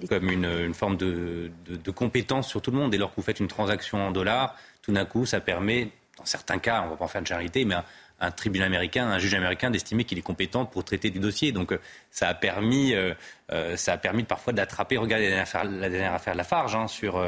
comme 0.08 0.30
une, 0.30 0.74
forme 0.74 0.96
de, 0.96 1.50
de, 1.66 1.90
compétence 1.90 2.48
sur 2.48 2.62
tout 2.62 2.70
le 2.70 2.76
monde. 2.76 2.92
Dès 2.92 2.98
lors 2.98 3.10
que 3.10 3.16
vous 3.16 3.22
faites 3.22 3.40
une 3.40 3.48
transaction 3.48 4.06
en 4.06 4.12
dollars, 4.12 4.54
tout 4.82 4.92
d'un 4.92 5.04
coup, 5.04 5.26
ça 5.26 5.40
permet, 5.40 5.90
dans 6.16 6.24
certains 6.24 6.58
cas, 6.58 6.80
on 6.82 6.86
ne 6.86 6.90
va 6.90 6.96
pas 6.96 7.04
en 7.04 7.08
faire 7.08 7.22
de 7.22 7.26
charité, 7.26 7.64
mais 7.64 7.74
un, 8.20 8.30
tribunal 8.30 8.66
américain, 8.66 9.06
un 9.06 9.18
juge 9.18 9.34
américain 9.34 9.70
d'estimer 9.70 10.04
qu'il 10.04 10.18
est 10.18 10.22
compétent 10.22 10.64
pour 10.64 10.84
traiter 10.84 11.10
du 11.10 11.18
dossier. 11.18 11.52
Donc 11.52 11.72
euh, 11.72 11.78
ça 12.10 12.28
a 12.28 12.34
permis, 12.34 12.94
euh, 12.94 13.14
euh, 13.52 13.76
ça 13.76 13.92
a 13.92 13.98
permis 13.98 14.24
parfois 14.24 14.52
d'attraper. 14.52 14.96
Regardez 14.96 15.28
la 15.28 15.88
dernière 15.88 16.14
affaire, 16.14 16.32
de 16.32 16.38
la 16.38 16.44
Farge 16.44 16.74
hein, 16.74 16.88
sur 16.88 17.22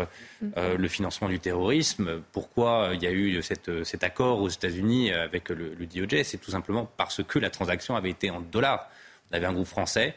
le 0.56 0.88
financement 0.88 1.28
du 1.28 1.38
terrorisme. 1.38 2.22
Pourquoi 2.32 2.90
il 2.94 3.02
y 3.02 3.06
a 3.06 3.12
eu 3.12 3.42
cet 3.42 4.04
accord 4.04 4.40
aux 4.40 4.48
États-Unis 4.48 5.12
avec 5.12 5.50
le, 5.50 5.74
le 5.74 5.86
DOJ 5.86 6.22
C'est 6.22 6.38
tout 6.38 6.50
simplement 6.50 6.90
parce 6.96 7.22
que 7.22 7.38
la 7.38 7.50
transaction 7.50 7.94
avait 7.94 8.10
été 8.10 8.30
en 8.30 8.40
dollars. 8.40 8.88
On 9.30 9.36
avait 9.36 9.46
un 9.46 9.52
groupe 9.52 9.66
français 9.66 10.14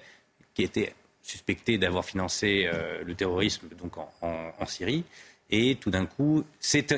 qui 0.54 0.64
était 0.64 0.94
suspecté 1.22 1.78
d'avoir 1.78 2.06
financé 2.06 2.70
euh, 2.72 3.04
le 3.04 3.16
terrorisme 3.16 3.68
donc 3.78 3.94
en, 3.98 4.66
Syrie. 4.66 5.04
Et 5.50 5.76
tout 5.76 5.92
d'un 5.92 6.06
coup, 6.06 6.44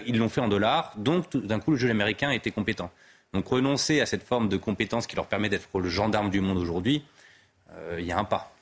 ils 0.05 0.17
l'ont 0.17 0.29
fait 0.29 0.41
en 0.41 0.47
dollars, 0.47 0.93
donc 0.97 1.29
tout 1.29 1.41
d'un 1.41 1.59
coup, 1.59 1.71
le 1.71 1.77
jeu 1.77 1.89
américain 1.89 2.31
était 2.31 2.51
compétent. 2.51 2.91
Donc 3.33 3.47
renoncer 3.47 3.99
à 4.01 4.05
cette 4.05 4.23
forme 4.23 4.47
de 4.47 4.57
compétence 4.57 5.07
qui 5.07 5.15
leur 5.15 5.27
permet 5.27 5.49
d'être 5.49 5.79
le 5.79 5.89
gendarme 5.89 6.29
du 6.29 6.41
monde 6.41 6.57
aujourd'hui, 6.57 7.03
euh, 7.71 7.97
il 7.99 8.05
y 8.05 8.11
a 8.11 8.17
un 8.17 8.23
pas. 8.23 8.55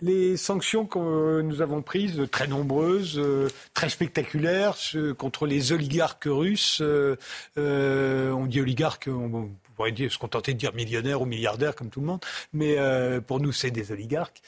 Les 0.00 0.36
sanctions 0.36 0.86
que 0.86 1.40
nous 1.40 1.60
avons 1.60 1.82
prises, 1.82 2.22
très 2.30 2.46
nombreuses, 2.46 3.18
euh, 3.18 3.48
très 3.74 3.88
spectaculaires, 3.88 4.76
contre 5.16 5.46
les 5.46 5.72
oligarques 5.72 6.26
russes, 6.26 6.80
euh, 6.82 7.16
euh, 7.56 8.30
on 8.30 8.46
dit 8.46 8.60
oligarques, 8.60 9.08
on, 9.08 9.50
pourrait 9.78 9.92
dire, 9.92 10.12
se 10.12 10.18
contenter 10.18 10.52
de 10.52 10.58
dire 10.58 10.74
millionnaires 10.74 11.22
ou 11.22 11.24
milliardaires 11.24 11.76
comme 11.76 11.88
tout 11.88 12.00
le 12.00 12.06
monde, 12.06 12.20
mais 12.52 12.76
pour 13.26 13.40
nous 13.40 13.52
c'est 13.52 13.70
des 13.70 13.92
oligarques. 13.92 14.42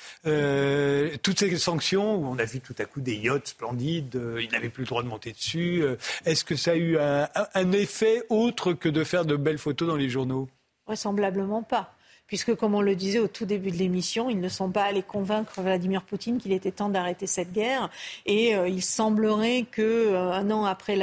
toutes 1.22 1.38
ces 1.38 1.56
sanctions, 1.56 2.16
où 2.16 2.26
on 2.26 2.38
a 2.38 2.44
vu 2.44 2.60
tout 2.60 2.74
à 2.78 2.84
coup 2.84 3.00
des 3.00 3.14
yachts 3.14 3.46
splendides, 3.46 4.20
ils 4.40 4.50
n'avaient 4.50 4.68
plus 4.68 4.82
le 4.82 4.88
droit 4.88 5.04
de 5.04 5.08
monter 5.08 5.32
dessus. 5.32 5.84
Est-ce 6.24 6.44
que 6.44 6.56
ça 6.56 6.72
a 6.72 6.76
eu 6.76 6.98
un 6.98 7.72
effet 7.72 8.24
autre 8.28 8.72
que 8.72 8.88
de 8.88 9.04
faire 9.04 9.24
de 9.24 9.36
belles 9.36 9.58
photos 9.58 9.86
dans 9.86 9.96
les 9.96 10.08
journaux? 10.08 10.48
Vraisemblablement 10.86 11.62
pas 11.62 11.94
puisque, 12.30 12.54
comme 12.54 12.76
on 12.76 12.80
le 12.80 12.94
disait 12.94 13.18
au 13.18 13.26
tout 13.26 13.44
début 13.44 13.72
de 13.72 13.76
l'émission, 13.76 14.30
ils 14.30 14.38
ne 14.38 14.48
sont 14.48 14.70
pas 14.70 14.84
allés 14.84 15.02
convaincre 15.02 15.60
Vladimir 15.60 16.02
Poutine 16.02 16.38
qu'il 16.38 16.52
était 16.52 16.70
temps 16.70 16.88
d'arrêter 16.88 17.26
cette 17.26 17.52
guerre. 17.52 17.90
Et 18.24 18.54
euh, 18.54 18.68
il 18.68 18.82
semblerait 18.82 19.66
que, 19.68 19.82
euh, 19.82 20.30
un 20.30 20.48
an 20.52 20.64
après 20.64 20.94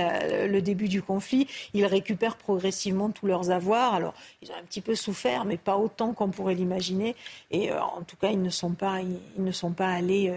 le 0.48 0.62
début 0.62 0.88
du 0.88 1.02
conflit, 1.02 1.46
ils 1.74 1.86
récupèrent 1.86 2.38
progressivement 2.38 3.10
tous 3.10 3.28
leurs 3.28 3.52
avoirs. 3.52 3.94
Alors, 3.94 4.14
ils 4.42 4.50
ont 4.52 4.56
un 4.58 4.64
petit 4.64 4.80
peu 4.80 4.96
souffert, 4.96 5.44
mais 5.44 5.58
pas 5.58 5.76
autant 5.76 6.14
qu'on 6.14 6.30
pourrait 6.30 6.56
l'imaginer. 6.56 7.14
Et 7.52 7.72
euh, 7.74 7.82
en 7.82 8.04
tout 8.04 8.16
cas, 8.16 8.30
ils 8.30 8.42
ne 8.42 8.50
sont 8.50 8.72
pas, 8.72 9.02
ils 9.02 9.44
ne 9.44 9.52
sont 9.52 9.72
pas 9.72 9.90
allés 9.90 10.34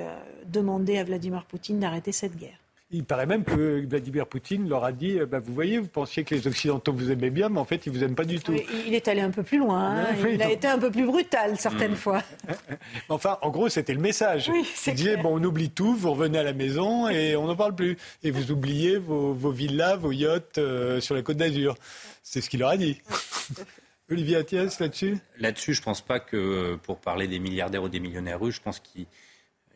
demander 0.47 0.99
à 0.99 1.05
Vladimir 1.05 1.45
Poutine 1.45 1.79
d'arrêter 1.79 2.11
cette 2.11 2.37
guerre. 2.37 2.59
Il 2.93 3.05
paraît 3.05 3.27
même 3.27 3.45
que 3.45 3.87
Vladimir 3.87 4.27
Poutine 4.27 4.69
leur 4.69 4.83
a 4.83 4.91
dit 4.91 5.19
bah, 5.31 5.39
Vous 5.39 5.55
voyez, 5.55 5.79
vous 5.79 5.87
pensiez 5.87 6.25
que 6.25 6.35
les 6.35 6.49
Occidentaux 6.49 6.93
vous 6.93 7.13
aimaient 7.13 7.31
bien, 7.31 7.49
mais 7.49 7.61
en 7.61 7.65
fait, 7.65 7.87
ils 7.87 7.93
ne 7.93 7.99
vous 7.99 8.05
aiment 8.05 8.17
pas 8.17 8.25
du 8.25 8.41
tout. 8.41 8.55
il 8.87 8.95
est 8.95 9.07
allé 9.07 9.21
un 9.21 9.31
peu 9.31 9.45
plus 9.45 9.59
loin. 9.59 10.01
Hein. 10.01 10.07
il 10.33 10.43
a 10.43 10.51
été 10.51 10.67
un 10.67 10.79
peu 10.79 10.91
plus 10.91 11.07
brutal 11.07 11.57
certaines 11.57 11.93
mm. 11.93 11.97
fois. 11.97 12.23
enfin, 13.09 13.39
en 13.43 13.51
gros, 13.51 13.69
c'était 13.69 13.95
le 13.95 14.01
message. 14.01 14.51
il 14.87 14.95
disait 14.95 15.17
bon, 15.17 15.39
On 15.41 15.45
oublie 15.45 15.71
tout, 15.71 15.95
vous 15.95 16.11
revenez 16.11 16.39
à 16.39 16.43
la 16.43 16.53
maison 16.53 17.09
et 17.09 17.37
on 17.37 17.47
n'en 17.47 17.55
parle 17.55 17.77
plus. 17.77 17.97
Et 18.25 18.33
vous 18.33 18.51
oubliez 18.51 18.99
vos, 18.99 19.35
villas, 19.51 19.97
vos 19.97 20.11
yachts 20.11 20.59
euh, 20.59 21.01
sur 21.01 21.15
la 21.15 21.23
côte 21.23 21.37
d'Azur. 21.37 21.77
C'est 22.25 22.41
ce 22.41 22.51
qu'il 22.51 22.59
leur 22.59 22.71
a 22.71 22.77
dit. 22.77 23.01
Olivier 24.11 24.37
Attias, 24.37 24.77
là-dessus? 24.81 25.19
Là-dessus, 25.39 25.75
je 25.75 25.81
ne 25.81 25.85
pense 25.85 26.01
pas 26.01 26.19
que 26.19 26.75
pour 26.83 26.99
parler 26.99 27.29
des 27.29 27.39
milliardaires 27.39 27.85
ou 27.85 27.89
des 27.89 28.01
millionnaires 28.01 28.41
russes, 28.41 28.57
je 28.57 28.61
pense 28.61 28.81
qu'ils 28.81 29.07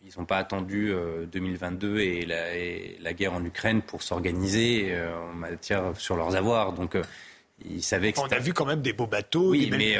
ils 0.04 0.18
n'ont 0.18 0.26
pas 0.26 0.38
attendu 0.38 0.92
2022 1.32 1.88
euh, 1.88 1.98
et 1.98 2.98
la, 3.00 3.12
guerre 3.14 3.32
en 3.32 3.44
Ukraine 3.44 3.82
pour 3.82 4.02
s'organiser 4.02 4.88
euh, 4.90 5.16
en 5.18 5.32
matière 5.32 5.92
sur 5.96 6.16
leurs 6.16 6.36
avoirs. 6.36 6.72
Donc, 6.72 6.94
euh, 6.94 7.02
ils 7.64 7.82
savaient 7.82 8.12
que 8.12 8.20
On 8.20 8.26
a 8.26 8.38
vu 8.38 8.52
quand 8.52 8.66
même 8.66 8.82
des 8.82 8.92
beaux 8.92 9.06
bateaux. 9.06 9.50
Oui, 9.50 9.70
mais 9.70 9.96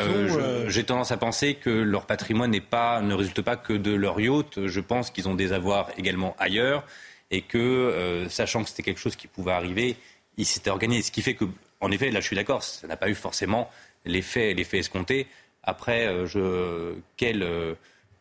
j'ai 0.68 0.84
tendance 0.84 1.12
à 1.12 1.16
penser 1.16 1.55
que 1.55 1.70
leur 1.70 2.07
patrimoine 2.07 2.50
n'est 2.50 2.61
pas, 2.61 3.00
ne 3.00 3.14
résulte 3.14 3.42
pas 3.42 3.57
que 3.57 3.72
de 3.72 3.94
leur 3.94 4.20
yacht. 4.20 4.66
Je 4.66 4.80
pense 4.80 5.11
qu'ils 5.11 5.28
ont 5.28 5.34
des 5.34 5.52
avoirs 5.52 5.88
également 5.96 6.34
ailleurs 6.38 6.84
et 7.30 7.42
que, 7.42 8.26
sachant 8.28 8.64
que 8.64 8.68
c'était 8.68 8.82
quelque 8.82 9.00
chose 9.00 9.16
qui 9.16 9.28
pouvait 9.28 9.52
arriver, 9.52 9.96
ils 10.36 10.44
s'étaient 10.44 10.70
organisés. 10.70 11.02
Ce 11.02 11.12
qui 11.12 11.22
fait 11.22 11.34
que, 11.34 11.44
en 11.80 11.92
effet, 11.92 12.11
là, 12.11 12.20
je 12.20 12.26
suis 12.26 12.36
d'accord, 12.36 12.62
ça 12.64 12.88
n'a 12.88 12.96
pas 12.96 13.09
eu 13.09 13.14
forcément 13.14 13.70
l'effet, 14.05 14.52
l'effet 14.52 14.78
escompté. 14.78 15.28
Après, 15.62 16.26
je, 16.26 16.94
quel 17.16 17.76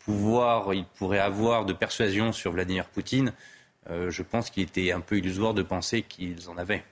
pouvoir 0.05 0.73
il 0.73 0.85
pourrait 0.85 1.19
avoir 1.19 1.65
de 1.65 1.73
persuasion 1.73 2.31
sur 2.31 2.51
Vladimir 2.51 2.85
Poutine, 2.85 3.33
euh, 3.89 4.11
je 4.11 4.23
pense 4.23 4.49
qu'il 4.49 4.63
était 4.63 4.91
un 4.91 5.01
peu 5.01 5.17
illusoire 5.17 5.53
de 5.53 5.61
penser 5.61 6.03
qu'ils 6.03 6.49
en 6.49 6.57
avaient. 6.57 6.83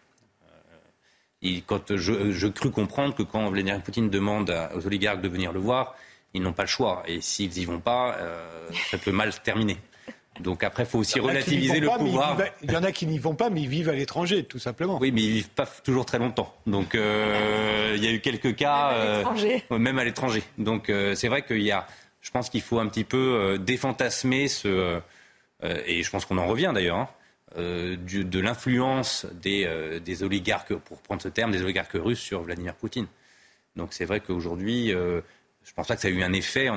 Euh, 1.43 1.59
quand 1.66 1.95
je, 1.95 2.32
je 2.32 2.47
crus 2.47 2.72
comprendre 2.72 3.16
que 3.16 3.24
quand 3.24 3.49
Vladimir 3.49 3.82
Poutine 3.82 4.09
demande 4.09 4.53
aux 4.76 4.86
oligarques 4.86 5.22
de 5.22 5.30
venir 5.30 5.51
le 5.53 5.59
voir, 5.59 5.95
ils 6.34 6.41
n'ont 6.41 6.53
pas 6.53 6.64
le 6.64 6.70
choix. 6.70 7.03
Et 7.07 7.22
s'ils 7.22 7.51
n'y 7.51 7.66
vont 7.66 7.80
pas, 7.80 8.16
euh, 8.18 8.70
ça 8.89 8.97
peut 8.97 9.12
mal 9.12 9.32
se 9.32 9.39
terminer. 9.39 9.78
Donc 10.39 10.64
après, 10.64 10.84
il 10.84 10.86
faut 10.89 10.99
aussi 10.99 11.20
relativiser 11.20 11.82
le 11.82 11.88
pouvoir. 11.89 12.38
Il 12.64 12.72
y 12.72 12.78
en 12.78 12.84
a 12.84 12.91
qui 12.91 13.05
n'y 13.05 13.20
vont 13.20 13.36
pas, 13.36 13.49
mais 13.49 13.62
ils 13.62 13.68
vivent 13.68 13.89
à 13.89 13.93
l'étranger, 13.93 14.45
tout 14.45 14.59
simplement. 14.59 14.97
Oui, 14.99 15.12
mais 15.12 15.22
ils 15.22 15.32
vivent 15.32 15.49
pas 15.49 15.66
toujours 15.66 16.05
très 16.05 16.20
longtemps. 16.20 16.55
Donc 16.66 16.93
il 16.93 18.03
y 18.03 18.07
a 18.07 18.12
eu 18.12 18.22
quelques 18.22 18.55
cas, 18.55 19.24
même 19.70 19.99
à 19.99 20.05
l'étranger. 20.05 20.41
Donc 20.57 20.91
c'est 21.16 21.28
vrai 21.28 21.43
qu'il 21.43 21.62
y 21.62 21.72
a 21.72 21.86
je 22.22 22.30
pense 22.30 22.49
qu'il 22.49 22.61
faut 22.61 22.80
un 22.80 22.88
petit 22.88 23.03
peu 23.03 23.17
euh, 23.17 23.57
défantasmer 23.57 24.47
ce. 24.47 24.67
Euh, 24.67 24.99
euh, 25.63 25.82
et 25.86 26.03
je 26.03 26.09
pense 26.09 26.26
qu'on 26.26 26.38
en 26.38 26.47
revient 26.47 26.72
d'ailleurs. 26.74 26.97
Hein, 26.97 27.09
de 27.57 28.39
l'influence 28.39 29.26
des, 29.34 30.24
oligarques, 30.24 30.74
pour 30.74 31.01
prendre 31.01 31.22
ce 31.22 31.28
terme, 31.28 31.51
des 31.51 31.61
oligarques 31.61 31.95
russes 31.95 32.22
sur 32.22 32.43
Vladimir 32.43 32.76
Poutine. 32.76 33.07
Donc 33.76 33.91
c'est 33.91 34.05
vrai 34.05 34.22
qu'aujourd'hui, 34.22 34.88
je 34.88 34.95
ne 34.95 35.22
pense 35.76 35.86
pas 35.86 35.97
que 35.97 36.01
ça 36.01 36.07
a 36.07 36.11
eu 36.11 36.24
un 36.24 36.32
effet, 36.32 36.69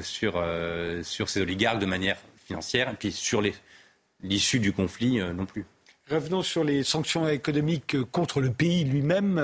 sur, 0.00 0.42
sur 1.02 1.28
ces 1.28 1.42
oligarques 1.42 1.78
de 1.78 1.84
manière 1.84 2.16
financière, 2.46 2.88
et 2.88 2.94
puis 2.94 3.12
sur 3.12 3.42
l'issue 4.22 4.60
du 4.60 4.72
conflit 4.72 5.18
non 5.18 5.44
plus. 5.44 5.66
Revenons 6.10 6.40
sur 6.40 6.64
les 6.64 6.84
sanctions 6.84 7.28
économiques 7.28 8.00
contre 8.10 8.40
le 8.40 8.50
pays 8.50 8.84
lui-même. 8.84 9.38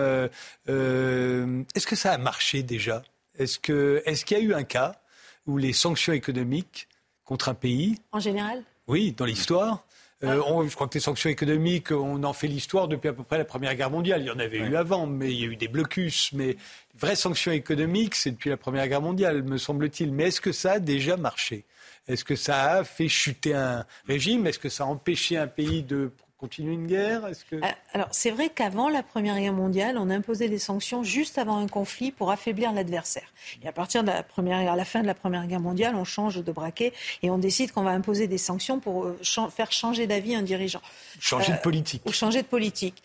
est-ce 0.66 1.87
que 1.87 1.95
ça 1.95 2.12
a 2.12 2.16
marché 2.16 2.62
déjà? 2.62 3.03
Est-ce 3.39 3.59
qu'il 3.59 3.74
est 4.07 4.30
y 4.30 4.35
a 4.35 4.41
eu 4.41 4.55
un 4.55 4.64
cas? 4.64 4.99
Ou 5.47 5.59
les 5.59 5.72
sanctions 5.72 6.12
économiques 6.12 6.88
contre 7.24 7.49
un 7.49 7.55
pays. 7.55 7.99
En 8.12 8.20
général 8.20 8.62
Oui, 8.86 9.12
dans 9.12 9.24
l'histoire. 9.24 9.84
Euh, 10.22 10.40
ah. 10.47 10.62
je 10.66 10.74
crois 10.74 10.88
que 10.88 10.95
les 10.95 11.01
sanctions 11.01 11.28
économiques, 11.28 11.90
on 11.90 12.22
en 12.22 12.32
fait 12.32 12.47
l'histoire 12.47 12.88
depuis 12.88 13.09
à 13.09 13.12
peu 13.12 13.24
près 13.24 13.38
la 13.38 13.45
Première 13.45 13.74
Guerre 13.74 13.90
mondiale. 13.90 14.22
Il 14.22 14.26
y 14.26 14.30
en 14.30 14.38
avait 14.38 14.59
eu 14.59 14.76
avant, 14.76 15.07
mais 15.07 15.32
il 15.32 15.40
y 15.40 15.45
a 15.45 15.47
eu 15.47 15.57
des 15.57 15.68
blocus. 15.68 16.32
Mais 16.32 16.57
vraies 16.95 17.16
sanctions 17.16 17.53
économiques, 17.53 18.14
c'est 18.14 18.30
depuis 18.30 18.51
la 18.51 18.57
Première 18.57 18.88
Guerre 18.88 19.03
mondiale, 19.03 19.42
me 19.42 19.59
semble-t-il. 19.59 20.12
Mais 20.12 20.28
est-ce 20.28 20.40
que 20.40 20.53
ça 20.53 20.72
a 20.72 20.78
déjà 20.78 21.16
marché? 21.16 21.64
Est-ce 22.07 22.24
que 22.24 22.36
ça 22.36 22.72
a 22.72 22.84
fait 22.84 23.09
chuter 23.09 23.55
un 23.55 23.84
régime? 24.07 24.47
Est-ce 24.47 24.59
que 24.59 24.68
ça 24.68 24.84
a 24.84 24.86
empêché 24.86 25.36
un 25.36 25.47
pays 25.47 25.82
de 25.82 26.11
continuer 26.39 26.74
une 26.74 26.87
guerre 26.87 27.28
que... 27.51 27.57
Ah, 27.62 27.74
alors, 27.93 28.09
c'est 28.11 28.30
vrai 28.30 28.49
qu'avant 28.49 28.89
la 28.89 29.03
Première 29.03 29.39
Guerre 29.39 29.53
mondiale, 29.53 29.97
on 29.99 30.11
imposait 30.11 30.49
des 30.49 30.59
sanctions 30.59 31.03
juste 31.03 31.39
avant 31.39 31.59
un 31.59 31.68
conflit 31.68 32.11
pour 32.11 32.30
affaiblir 32.30 32.72
l'adversaire. 32.72 33.32
Et 33.62 33.68
à 33.68 33.72
partir 33.72 34.03
de 34.03 34.09
la, 34.09 34.22
première, 34.22 34.70
à 34.70 34.76
la 34.76 34.85
fin 34.85 35.03
de 35.03 35.07
la 35.07 35.14
Première 35.14 35.47
Guerre 35.47 35.61
mondiale, 35.61 35.95
on 35.95 36.05
change 36.05 36.43
de 36.43 36.53
braquet 36.53 36.93
et 37.22 37.30
on 37.30 37.39
décide 37.39 37.72
qu'on 37.72 37.82
va 37.82 37.91
imposer 37.91 38.26
des 38.26 38.39
sanctions 38.39 38.80
pour 38.80 39.05
euh, 39.05 39.18
faire 39.51 39.72
changer 39.72 40.07
d'avis 40.07 40.35
un 40.35 40.43
dirigeant. 40.43 40.82
Changer 41.20 41.53
de 41.53 41.57
euh, 41.57 41.61
politique. 41.61 42.03
Ou 42.07 42.12
changer 42.12 42.43
de 42.43 42.47
politique 42.47 43.03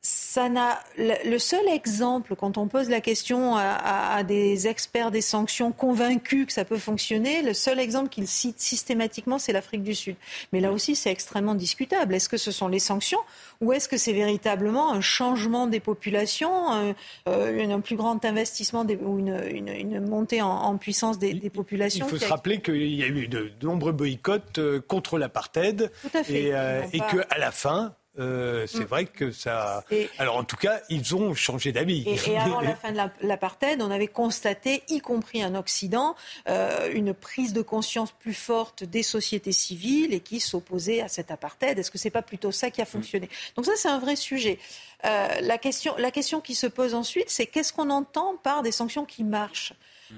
ça 0.00 0.48
n'a 0.48 0.78
le 0.96 1.38
seul 1.38 1.66
exemple 1.68 2.36
quand 2.36 2.56
on 2.56 2.68
pose 2.68 2.88
la 2.88 3.00
question 3.00 3.56
à, 3.56 4.22
des 4.22 4.68
experts 4.68 5.10
des 5.10 5.20
sanctions 5.20 5.72
convaincus 5.72 6.46
que 6.46 6.52
ça 6.52 6.64
peut 6.64 6.78
fonctionner, 6.78 7.42
le 7.42 7.52
seul 7.52 7.80
exemple 7.80 8.08
qu'ils 8.08 8.28
citent 8.28 8.60
systématiquement, 8.60 9.38
c'est 9.38 9.52
l'Afrique 9.52 9.82
du 9.82 9.94
Sud. 9.94 10.16
Mais 10.52 10.60
là 10.60 10.70
aussi, 10.70 10.94
c'est 10.94 11.10
extrêmement 11.10 11.54
discutable. 11.54 12.14
Est-ce 12.14 12.28
que 12.28 12.36
ce 12.36 12.52
sont 12.52 12.68
les 12.68 12.78
sanctions 12.78 13.18
ou 13.60 13.72
est-ce 13.72 13.88
que 13.88 13.96
c'est 13.96 14.12
véritablement 14.12 14.92
un 14.92 15.00
changement 15.00 15.66
des 15.66 15.80
populations, 15.80 16.70
un, 16.70 16.94
euh, 17.28 17.78
plus 17.78 17.96
grand 17.96 18.24
investissement 18.24 18.86
ou 19.02 19.18
une, 19.18 20.06
montée 20.06 20.42
en, 20.42 20.76
puissance 20.78 21.18
des, 21.18 21.34
populations 21.50 22.06
Il 22.06 22.10
faut 22.10 22.24
se 22.24 22.28
rappeler 22.28 22.60
qu'il 22.60 22.94
y 22.94 23.02
a 23.02 23.08
eu 23.08 23.26
de, 23.26 23.50
nombreux 23.62 23.92
boycotts 23.92 24.58
euh, 24.58 24.80
contre 24.80 25.18
l'apartheid 25.18 25.90
et, 26.28 26.54
euh, 26.54 26.82
et 26.92 26.98
qu'à 26.98 27.38
la 27.38 27.50
fin, 27.50 27.94
euh, 28.18 28.66
c'est 28.66 28.80
mm. 28.80 28.84
vrai 28.84 29.06
que 29.06 29.30
ça. 29.30 29.84
Alors 30.18 30.36
en 30.36 30.44
tout 30.44 30.56
cas, 30.56 30.80
ils 30.88 31.14
ont 31.14 31.34
changé 31.34 31.72
d'avis. 31.72 32.04
Et, 32.06 32.36
avant 32.36 32.60
la 32.60 32.74
fin 32.76 32.92
de 32.92 32.98
l'apartheid, 33.22 33.80
on 33.82 33.90
avait 33.90 34.08
constaté, 34.08 34.82
y 34.88 35.00
compris 35.00 35.44
en 35.44 35.54
Occident, 35.54 36.16
euh, 36.48 36.90
une 36.92 37.14
prise 37.14 37.52
de 37.52 37.62
conscience 37.62 38.12
plus 38.12 38.34
forte 38.34 38.84
des 38.84 39.02
sociétés 39.02 39.52
civiles 39.52 40.12
et 40.12 40.20
qui 40.20 40.40
s'opposaient 40.40 41.00
à 41.00 41.08
cet 41.08 41.30
apartheid. 41.30 41.78
Est-ce 41.78 41.90
que 41.90 41.98
c'est 41.98 42.10
pas 42.10 42.22
plutôt 42.22 42.52
ça 42.52 42.70
qui 42.70 42.80
a 42.80 42.86
fonctionné? 42.86 43.28
Donc 43.56 43.66
ça, 43.66 43.72
c'est 43.76 43.88
un 43.88 43.98
vrai 43.98 44.16
sujet. 44.16 44.58
Euh, 45.04 45.28
la, 45.40 45.58
question, 45.58 45.94
la 45.98 46.10
question 46.10 46.40
qui 46.40 46.54
se 46.54 46.66
pose 46.66 46.94
ensuite, 46.94 47.30
c'est 47.30 47.46
qu'est-ce 47.46 47.72
qu'on 47.72 47.90
entend 47.90 48.36
par 48.42 48.62
des 48.62 48.72
sanctions 48.72 49.04
qui 49.04 49.24
marchent? 49.24 49.74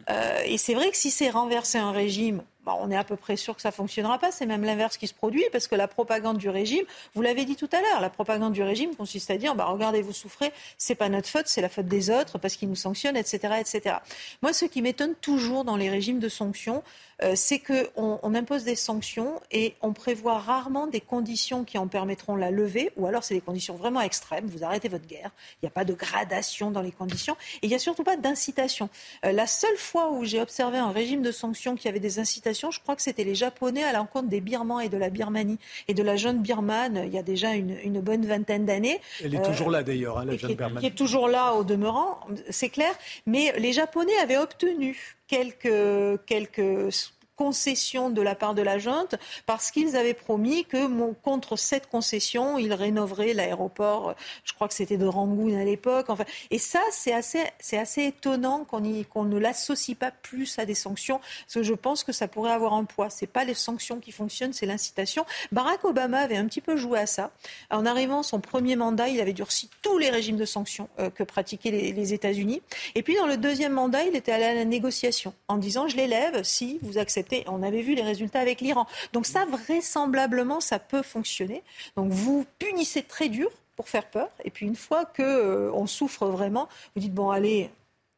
Euh, 0.09 0.41
et 0.45 0.59
c'est 0.59 0.75
vrai 0.75 0.91
que 0.91 0.97
si 0.97 1.11
c'est 1.11 1.31
renverser 1.31 1.79
un 1.79 1.93
régime, 1.93 2.43
bah, 2.71 2.77
on 2.81 2.91
est 2.91 2.97
à 2.97 3.03
peu 3.03 3.17
près 3.17 3.37
sûr 3.37 3.57
que 3.57 3.63
ça 3.63 3.73
fonctionnera 3.73 4.19
pas. 4.19 4.31
C'est 4.31 4.47
même 4.47 4.63
l'inverse 4.63 4.97
qui 4.97 5.09
se 5.09 5.15
produit 5.15 5.45
parce 5.51 5.67
que 5.67 5.75
la 5.75 5.89
propagande 5.89 6.39
du 6.39 6.49
régime, 6.49 6.85
vous 7.15 7.23
l'avez 7.23 7.45
dit 7.45 7.57
tout 7.57 7.69
à 7.73 7.81
l'heure, 7.81 8.01
la 8.01 8.11
propagande 8.11 8.53
du 8.53 8.63
régime 8.63 8.95
consiste 8.95 9.31
à 9.31 9.37
dire 9.37 9.57
bah, 9.57 9.65
regardez, 9.65 10.03
vous 10.03 10.13
souffrez, 10.13 10.53
c'est 10.79 10.95
pas 10.95 11.09
notre 11.09 11.29
faute, 11.29 11.49
c'est 11.49 11.61
la 11.61 11.69
faute 11.69 11.87
des 11.87 12.11
autres 12.11 12.39
parce 12.39 12.55
qu'ils 12.55 12.69
nous 12.69 12.77
sanctionnent, 12.77 13.17
etc., 13.17 13.55
etc. 13.59 13.97
Moi, 14.43 14.53
ce 14.53 14.67
qui 14.67 14.83
m'étonne 14.83 15.15
toujours 15.17 15.65
dans 15.65 15.77
les 15.77 15.91
régimes 15.91 16.21
de 16.21 16.29
sanctions, 16.29 16.85
euh, 17.23 17.33
c'est 17.35 17.59
qu'on 17.59 18.19
on 18.23 18.35
impose 18.35 18.65
des 18.65 18.77
sanctions 18.77 19.41
et 19.51 19.75
on 19.83 19.93
prévoit 19.93 20.39
rarement 20.39 20.87
des 20.87 21.01
conditions 21.01 21.65
qui 21.65 21.79
en 21.79 21.87
permettront 21.87 22.37
la 22.37 22.51
levée, 22.51 22.91
ou 22.97 23.07
alors 23.07 23.25
c'est 23.25 23.35
des 23.35 23.41
conditions 23.41 23.75
vraiment 23.75 24.01
extrêmes. 24.01 24.47
Vous 24.47 24.65
arrêtez 24.65 24.89
votre 24.89 25.07
guerre, 25.07 25.31
il 25.55 25.65
n'y 25.65 25.69
a 25.69 25.73
pas 25.73 25.85
de 25.85 25.95
gradation 25.95 26.71
dans 26.71 26.83
les 26.83 26.93
conditions, 26.93 27.37
et 27.63 27.67
il 27.67 27.69
n'y 27.69 27.75
a 27.75 27.79
surtout 27.79 28.05
pas 28.05 28.17
d'incitation. 28.17 28.89
Euh, 29.25 29.33
la 29.33 29.47
seule 29.47 29.77
fois 29.77 30.11
où 30.11 30.25
j'ai 30.25 30.41
observé 30.41 30.79
un 30.79 30.91
régime 30.91 31.23
de 31.23 31.33
sanctions 31.33 31.77
qui 31.77 31.89
avait 31.89 32.01
des 32.01 32.19
incitations, 32.19 32.71
je 32.71 32.81
crois 32.81 32.97
que 32.97 33.03
c'était 33.03 33.25
les 33.25 33.35
Japonais 33.35 33.85
à 33.85 33.93
l'encontre 33.93 34.29
des 34.29 34.41
Birmans 34.41 34.81
et 34.81 34.89
de 34.89 34.97
la 34.97 35.11
Birmanie 35.11 35.59
et 35.89 35.95
de 35.95 36.03
la 36.03 36.17
jeune 36.17 36.39
Birmane 36.39 37.03
il 37.07 37.13
y 37.13 37.19
a 37.19 37.23
déjà 37.23 37.55
une, 37.55 38.01
bonne 38.01 38.25
vingtaine 38.25 38.65
d'années. 38.65 39.01
Elle 39.23 39.35
est 39.35 39.43
toujours 39.43 39.71
là 39.71 39.83
d'ailleurs, 39.83 40.19
hein, 40.19 40.25
la 40.25 40.37
jeune 40.37 40.55
Birmane. 40.55 40.81
Qui 40.81 40.87
est 40.87 40.97
toujours 40.97 41.29
là 41.29 41.55
au 41.55 41.65
demeurant, 41.65 42.21
c'est 42.49 42.69
clair. 42.69 42.93
Mais 43.27 43.53
les 43.59 43.73
Japonais 43.73 44.17
avaient 44.23 44.39
obtenu 44.39 45.17
quelques, 45.31 46.25
quelques 46.27 46.93
concession 47.41 48.11
de 48.11 48.21
la 48.21 48.35
part 48.35 48.55
de 48.55 48.61
la 48.61 48.79
junte 48.79 49.15
parce 49.47 49.71
qu'ils 49.71 49.97
avaient 49.97 50.13
promis 50.13 50.67
que 50.67 50.87
contre 51.23 51.57
cette 51.57 51.87
concession, 51.89 52.59
ils 52.59 52.75
rénoveraient 52.75 53.33
l'aéroport. 53.33 54.15
Je 54.45 54.53
crois 54.53 54.69
que 54.69 54.75
c'était 54.75 54.99
de 54.99 55.07
Rangoon 55.07 55.59
à 55.59 55.65
l'époque. 55.65 56.11
Enfin, 56.11 56.27
et 56.51 56.59
ça, 56.59 56.83
c'est 56.93 57.15
assez, 57.15 57.41
assez 57.73 58.05
étonnant 58.05 58.67
qu'on, 58.67 58.83
qu'on 59.05 59.25
ne 59.25 59.39
l'associe 59.39 59.97
pas 59.97 60.11
plus 60.11 60.59
à 60.59 60.67
des 60.67 60.75
sanctions, 60.75 61.19
parce 61.19 61.55
que 61.55 61.63
je 61.63 61.73
pense 61.73 62.05
que 62.05 62.13
ça 62.13 62.29
pourrait 62.29 62.53
avoir 62.53 62.75
un 62.75 62.85
poids. 62.85 63.09
C'est 63.09 63.27
pas 63.27 63.45
les 63.45 63.55
sanctions 63.55 64.01
qui 64.01 64.13
fonctionnent, 64.13 64.53
c'est 64.53 64.67
l'incitation. 64.67 65.25
Barack 65.51 65.83
Obama 65.87 66.19
avait 66.19 66.37
un 66.37 66.45
petit 66.45 66.61
peu 66.61 66.77
joué 66.77 66.99
à 66.99 67.07
ça. 67.07 67.31
En 67.71 67.87
arrivant 67.87 68.23
son 68.23 68.41
premier 68.41 68.77
mandat, 68.77 69.09
il 69.09 69.19
avait 69.19 69.33
durci 69.33 69.71
tous 69.81 69.97
les 69.97 70.11
régimes 70.11 70.37
de 70.37 70.45
sanctions 70.45 70.91
euh, 70.99 71.09
que 71.09 71.23
pratiquaient 71.23 71.71
les, 71.71 71.93
les 71.93 72.13
États-Unis. 72.13 72.61
Et 72.97 73.03
puis 73.03 73.17
dans 73.17 73.27
le 73.27 73.39
deuxième 73.39 73.73
mandat, 73.73 74.05
il 74.05 74.15
était 74.15 74.33
allé 74.33 74.45
à 74.45 74.55
la 74.55 74.67
négociation 74.67 75.33
en 75.49 75.57
disant 75.57 75.89
je 75.89 75.97
l'élève 75.97 76.43
si 76.43 76.79
vous 76.83 76.99
acceptez 76.99 77.30
on 77.47 77.63
avait 77.63 77.83
vu 77.83 77.95
les 77.95 78.03
résultats 78.03 78.41
avec 78.41 78.61
l'Iran. 78.61 78.87
Donc 79.13 79.27
ça, 79.27 79.45
vraisemblablement, 79.47 80.61
ça 80.61 80.79
peut 80.79 81.03
fonctionner. 81.03 81.63
Donc 81.97 82.11
vous 82.11 82.47
punissez 82.59 83.03
très 83.03 83.29
dur 83.29 83.51
pour 83.77 83.89
faire 83.89 84.07
peur. 84.07 84.29
Et 84.45 84.51
puis 84.51 84.67
une 84.67 84.77
fois 84.77 85.05
qu'on 85.05 85.23
euh, 85.23 85.87
souffre 85.87 86.27
vraiment, 86.27 86.69
vous 86.95 87.03
dites 87.03 87.15
bon 87.15 87.31
allez, 87.31 87.71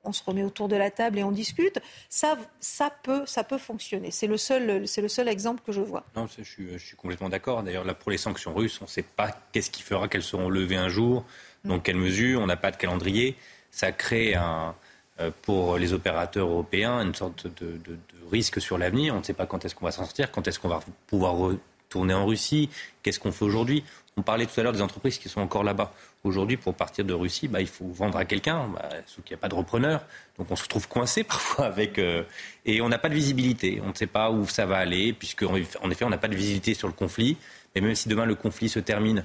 on 0.05 0.13
se 0.13 0.23
remet 0.25 0.43
autour 0.43 0.69
de 0.69 0.77
la 0.77 0.91
table 0.91 1.19
et 1.19 1.25
on 1.25 1.31
discute. 1.31 1.79
Ça, 2.09 2.37
ça 2.61 2.91
peut, 3.03 3.25
ça 3.27 3.45
peut 3.45 3.59
fonctionner. 3.59 4.11
C'est 4.11 4.27
le 4.27 4.37
seul, 4.37 4.87
c'est 4.89 5.03
le 5.03 5.09
seul 5.09 5.29
exemple 5.29 5.63
que 5.65 5.73
je 5.73 5.81
vois. 5.81 6.05
Non, 6.17 6.27
je 6.27 6.43
suis, 6.43 6.73
je 6.73 6.85
suis 6.85 6.97
complètement 6.97 7.29
d'accord. 7.29 7.63
D'ailleurs, 7.63 7.85
là, 7.85 7.95
pour 7.95 8.11
les 8.11 8.19
sanctions 8.19 8.55
russes, 8.55 8.81
on 8.81 8.87
ne 8.87 8.91
sait 8.91 9.03
pas 9.03 9.31
qu'est-ce 9.53 9.71
qui 9.71 9.83
fera 9.83 10.09
qu'elles 10.09 10.23
seront 10.23 10.49
levées 10.49 10.77
un 10.77 10.89
jour, 10.89 11.25
donc 11.65 11.81
mm. 11.81 11.83
quelle 11.83 11.97
mesure. 11.97 12.41
On 12.41 12.47
n'a 12.47 12.57
pas 12.57 12.71
de 12.71 12.77
calendrier. 12.77 13.37
Ça 13.71 13.93
crée 13.93 14.35
un, 14.35 14.75
pour 15.43 15.79
les 15.79 15.93
opérateurs 15.93 16.49
européens 16.49 17.01
une 17.03 17.15
sorte 17.15 17.47
de, 17.47 17.79
risque 18.31 18.61
sur 18.61 18.79
l'avenir. 18.79 19.15
On 19.15 19.19
ne 19.19 19.23
sait 19.23 19.35
pas 19.35 19.47
quand 19.47 19.65
est-ce 19.65 19.75
qu'on 19.75 19.85
va 19.85 19.93
s'en 19.93 20.05
sortir, 20.05 20.31
quand 20.31 20.49
est-ce 20.49 20.59
qu'on 20.59 20.69
va 20.69 20.81
pouvoir 21.07 21.35
retourner 21.35 22.15
en 22.15 22.25
Russie, 22.27 22.71
qu'est-ce 23.03 23.21
qu'on 23.21 23.33
fait 23.33 23.45
aujourd'hui. 23.45 23.85
On 24.17 24.23
parlait 24.23 24.47
tout 24.47 24.59
à 24.61 24.63
l'heure 24.63 24.73
des 24.73 24.83
entreprises 24.83 25.19
qui 25.19 25.29
sont 25.29 25.41
encore 25.41 25.65
là-bas. 25.65 25.93
Aujourd'hui, 26.25 26.57
pour 26.57 26.75
partir 26.75 27.05
de 27.05 27.15
Russie, 27.15 27.49
bah, 27.49 27.61
il 27.61 27.67
faut 27.67 27.87
vendre 27.87 28.19
à 28.19 28.25
quelqu'un, 28.25 28.69
bah, 28.69 28.89
sauf 29.07 29.25
qu'il 29.25 29.35
n'y 29.35 29.39
a 29.39 29.43
pas 29.43 29.49
de 29.49 29.55
repreneur. 29.55 30.05
Donc 30.39 30.51
on 30.51 30.57
se 30.57 30.63
retrouve 30.63 30.87
coincé 30.89 31.25
parfois 31.35 31.67
avec... 31.67 31.99
Euh, 31.99 32.23
et 32.65 32.81
on 32.81 32.89
n'a 32.89 32.99
pas 32.99 33.09
de 33.09 33.15
visibilité. 33.15 33.81
On 33.85 33.89
ne 33.89 33.95
sait 33.95 34.07
pas 34.07 34.31
où 34.31 34.47
ça 34.47 34.67
va 34.67 34.77
aller, 34.77 35.13
puisque 35.13 35.43
en 35.43 35.91
effet, 35.91 36.05
on 36.05 36.11
n'a 36.11 36.19
pas 36.19 36.29
de 36.29 36.37
visibilité 36.37 36.75
sur 36.75 36.89
le 36.89 36.95
conflit. 36.95 37.37
Mais 37.75 37.81
même 37.81 37.95
si 37.95 38.09
demain 38.09 38.27
le 38.27 38.35
conflit 38.35 38.69
se 38.69 38.79
termine, 38.79 39.25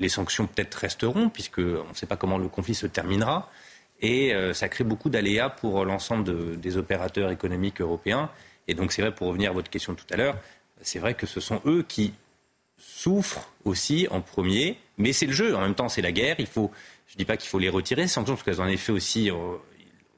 les 0.00 0.08
sanctions 0.08 0.46
peut-être 0.46 0.74
resteront, 0.74 1.28
puisqu'on 1.28 1.88
ne 1.88 1.94
sait 1.94 2.06
pas 2.06 2.16
comment 2.16 2.38
le 2.38 2.48
conflit 2.48 2.74
se 2.74 2.86
terminera. 2.86 3.48
Et 4.00 4.34
euh, 4.34 4.54
ça 4.54 4.68
crée 4.68 4.84
beaucoup 4.84 5.10
d'aléas 5.10 5.50
pour 5.50 5.84
l'ensemble 5.84 6.58
des 6.58 6.76
opérateurs 6.76 7.30
économiques 7.30 7.80
européens. 7.80 8.30
Et 8.68 8.74
donc 8.74 8.92
c'est 8.92 9.02
vrai, 9.02 9.14
pour 9.14 9.28
revenir 9.28 9.50
à 9.50 9.54
votre 9.54 9.70
question 9.70 9.94
tout 9.94 10.06
à 10.10 10.16
l'heure, 10.16 10.36
c'est 10.82 10.98
vrai 10.98 11.14
que 11.14 11.26
ce 11.26 11.40
sont 11.40 11.60
eux 11.66 11.84
qui 11.86 12.14
souffrent 12.78 13.50
aussi 13.64 14.06
en 14.10 14.20
premier, 14.22 14.78
mais 14.96 15.12
c'est 15.12 15.26
le 15.26 15.32
jeu. 15.32 15.54
En 15.54 15.60
même 15.60 15.74
temps, 15.74 15.88
c'est 15.88 16.02
la 16.02 16.12
guerre. 16.12 16.36
Il 16.38 16.46
faut, 16.46 16.70
je 17.06 17.14
ne 17.14 17.18
dis 17.18 17.24
pas 17.24 17.36
qu'il 17.36 17.50
faut 17.50 17.58
les 17.58 17.68
retirer, 17.68 18.04
doute, 18.04 18.26
parce 18.26 18.42
qu'elles 18.42 18.60
ont 18.60 18.64
en 18.64 18.68
effet 18.68 18.92
aussi. 18.92 19.30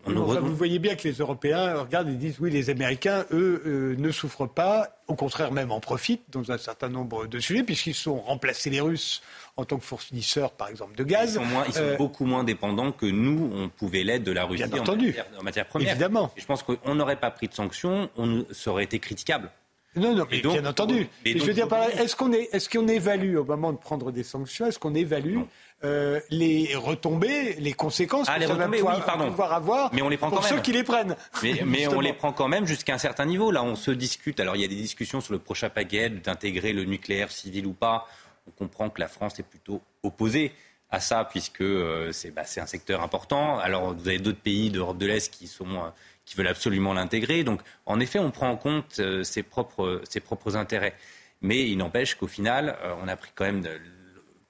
Vous 0.04 0.56
voyez 0.56 0.78
bien 0.78 0.94
que 0.94 1.06
les 1.06 1.14
Européens 1.14 1.76
regardent 1.80 2.08
et 2.08 2.14
disent 2.14 2.38
oui, 2.40 2.50
les 2.50 2.70
Américains, 2.70 3.24
eux, 3.32 3.62
euh, 3.66 3.96
ne 3.96 4.10
souffrent 4.10 4.48
pas, 4.48 4.88
au 5.06 5.14
contraire 5.14 5.52
même 5.52 5.70
en 5.70 5.80
profitent 5.80 6.24
dans 6.30 6.50
un 6.50 6.58
certain 6.58 6.88
nombre 6.88 7.26
de 7.26 7.38
sujets, 7.38 7.62
puisqu'ils 7.62 7.94
sont 7.94 8.20
remplacés 8.20 8.70
les 8.70 8.80
Russes 8.80 9.22
en 9.56 9.64
tant 9.64 9.78
que 9.78 9.84
fournisseurs, 9.84 10.52
par 10.52 10.68
exemple, 10.68 10.96
de 10.96 11.04
gaz. 11.04 11.38
Ils 11.66 11.72
sont, 11.72 11.82
euh, 11.82 11.96
beaucoup 11.96 12.24
moins 12.24 12.42
dépendants 12.44 12.92
que 12.92 13.06
nous, 13.06 13.50
on 13.54 13.68
pouvait 13.68 14.02
l'être 14.02 14.24
de 14.24 14.32
la 14.32 14.44
Russie 14.44 14.64
bien 14.64 14.80
entendu. 14.80 15.14
En, 15.38 15.42
matière, 15.42 15.66
première. 15.66 15.90
Évidemment. 15.90 16.32
je 16.36 16.44
pense 16.44 16.62
qu'on 16.62 16.94
n'aurait 16.94 17.20
pas 17.20 17.30
pris 17.30 17.48
de 17.48 17.54
sanctions, 17.54 18.10
on, 18.16 18.44
ça 18.50 18.70
aurait 18.70 18.84
été 18.84 18.98
critiquable. 18.98 19.50
Non, 19.94 20.14
non, 20.14 20.26
mais 20.30 20.40
bien 20.40 20.64
entendu. 20.64 21.08
je 21.24 21.38
veux 21.38 21.52
dire, 21.52 21.68
est-ce 21.98 22.16
qu'on 22.16 22.32
est, 22.32 22.48
est 22.52 22.72
qu'on 22.72 22.88
évalue 22.88 23.36
au 23.36 23.44
moment 23.44 23.72
de 23.72 23.78
prendre 23.78 24.10
des 24.10 24.22
sanctions, 24.22 24.66
est-ce 24.66 24.78
qu'on 24.78 24.94
évalue 24.94 25.38
euh, 25.84 26.20
les 26.30 26.76
retombées, 26.76 27.56
les 27.58 27.72
conséquences 27.72 28.28
ah, 28.30 28.38
que 28.38 28.46
ça 28.46 28.54
va 28.54 28.68
pouvoir, 28.68 29.52
avoir 29.52 29.92
mais 29.92 30.00
on 30.00 30.08
les 30.08 30.16
prend 30.16 30.30
pour 30.30 30.44
ceux 30.44 30.60
qui 30.60 30.70
les 30.70 30.84
prennent. 30.84 31.16
Mais, 31.42 31.88
on 31.88 32.00
les 32.00 32.12
prend 32.12 32.32
quand 32.32 32.46
même 32.46 32.66
jusqu'à 32.66 32.94
un 32.94 32.98
certain 32.98 33.24
niveau. 33.24 33.50
Là, 33.50 33.64
on 33.64 33.74
se 33.74 33.90
discute. 33.90 34.38
Alors, 34.38 34.54
il 34.54 34.62
y 34.62 34.64
a 34.64 34.68
des 34.68 34.76
discussions 34.76 35.20
sur 35.20 35.32
le 35.32 35.40
prochain 35.40 35.70
paquet 35.70 36.08
d'intégrer 36.08 36.72
le 36.72 36.84
nucléaire 36.84 37.32
civil 37.32 37.66
ou 37.66 37.72
pas. 37.72 38.06
On 38.46 38.52
comprend 38.52 38.90
que 38.90 39.00
la 39.00 39.08
France 39.08 39.40
est 39.40 39.44
plutôt 39.44 39.82
opposée 40.04 40.52
à 40.88 41.00
ça, 41.00 41.24
puisque 41.24 41.62
euh, 41.62 42.12
bah, 42.36 42.44
c'est 42.44 42.60
un 42.60 42.66
secteur 42.66 43.02
important. 43.02 43.58
Alors, 43.58 43.92
vous 43.92 44.06
avez 44.06 44.18
d'autres 44.18 44.40
pays 44.40 44.70
d'Europe 44.70 44.98
de 44.98 45.06
l'Est 45.06 45.32
qui 45.32 45.48
sont 45.48 45.66
euh, 45.66 45.88
qui 46.24 46.36
veulent 46.36 46.48
absolument 46.48 46.92
l'intégrer. 46.92 47.44
Donc, 47.44 47.60
en 47.86 48.00
effet, 48.00 48.18
on 48.18 48.30
prend 48.30 48.50
en 48.50 48.56
compte 48.56 48.96
euh, 49.00 49.22
ses, 49.22 49.42
propres, 49.42 50.00
ses 50.08 50.20
propres 50.20 50.56
intérêts. 50.56 50.94
Mais 51.40 51.68
il 51.68 51.78
n'empêche 51.78 52.14
qu'au 52.14 52.28
final, 52.28 52.76
euh, 52.82 52.94
on 53.02 53.08
a 53.08 53.16
pris 53.16 53.30
quand 53.34 53.44
même 53.44 53.66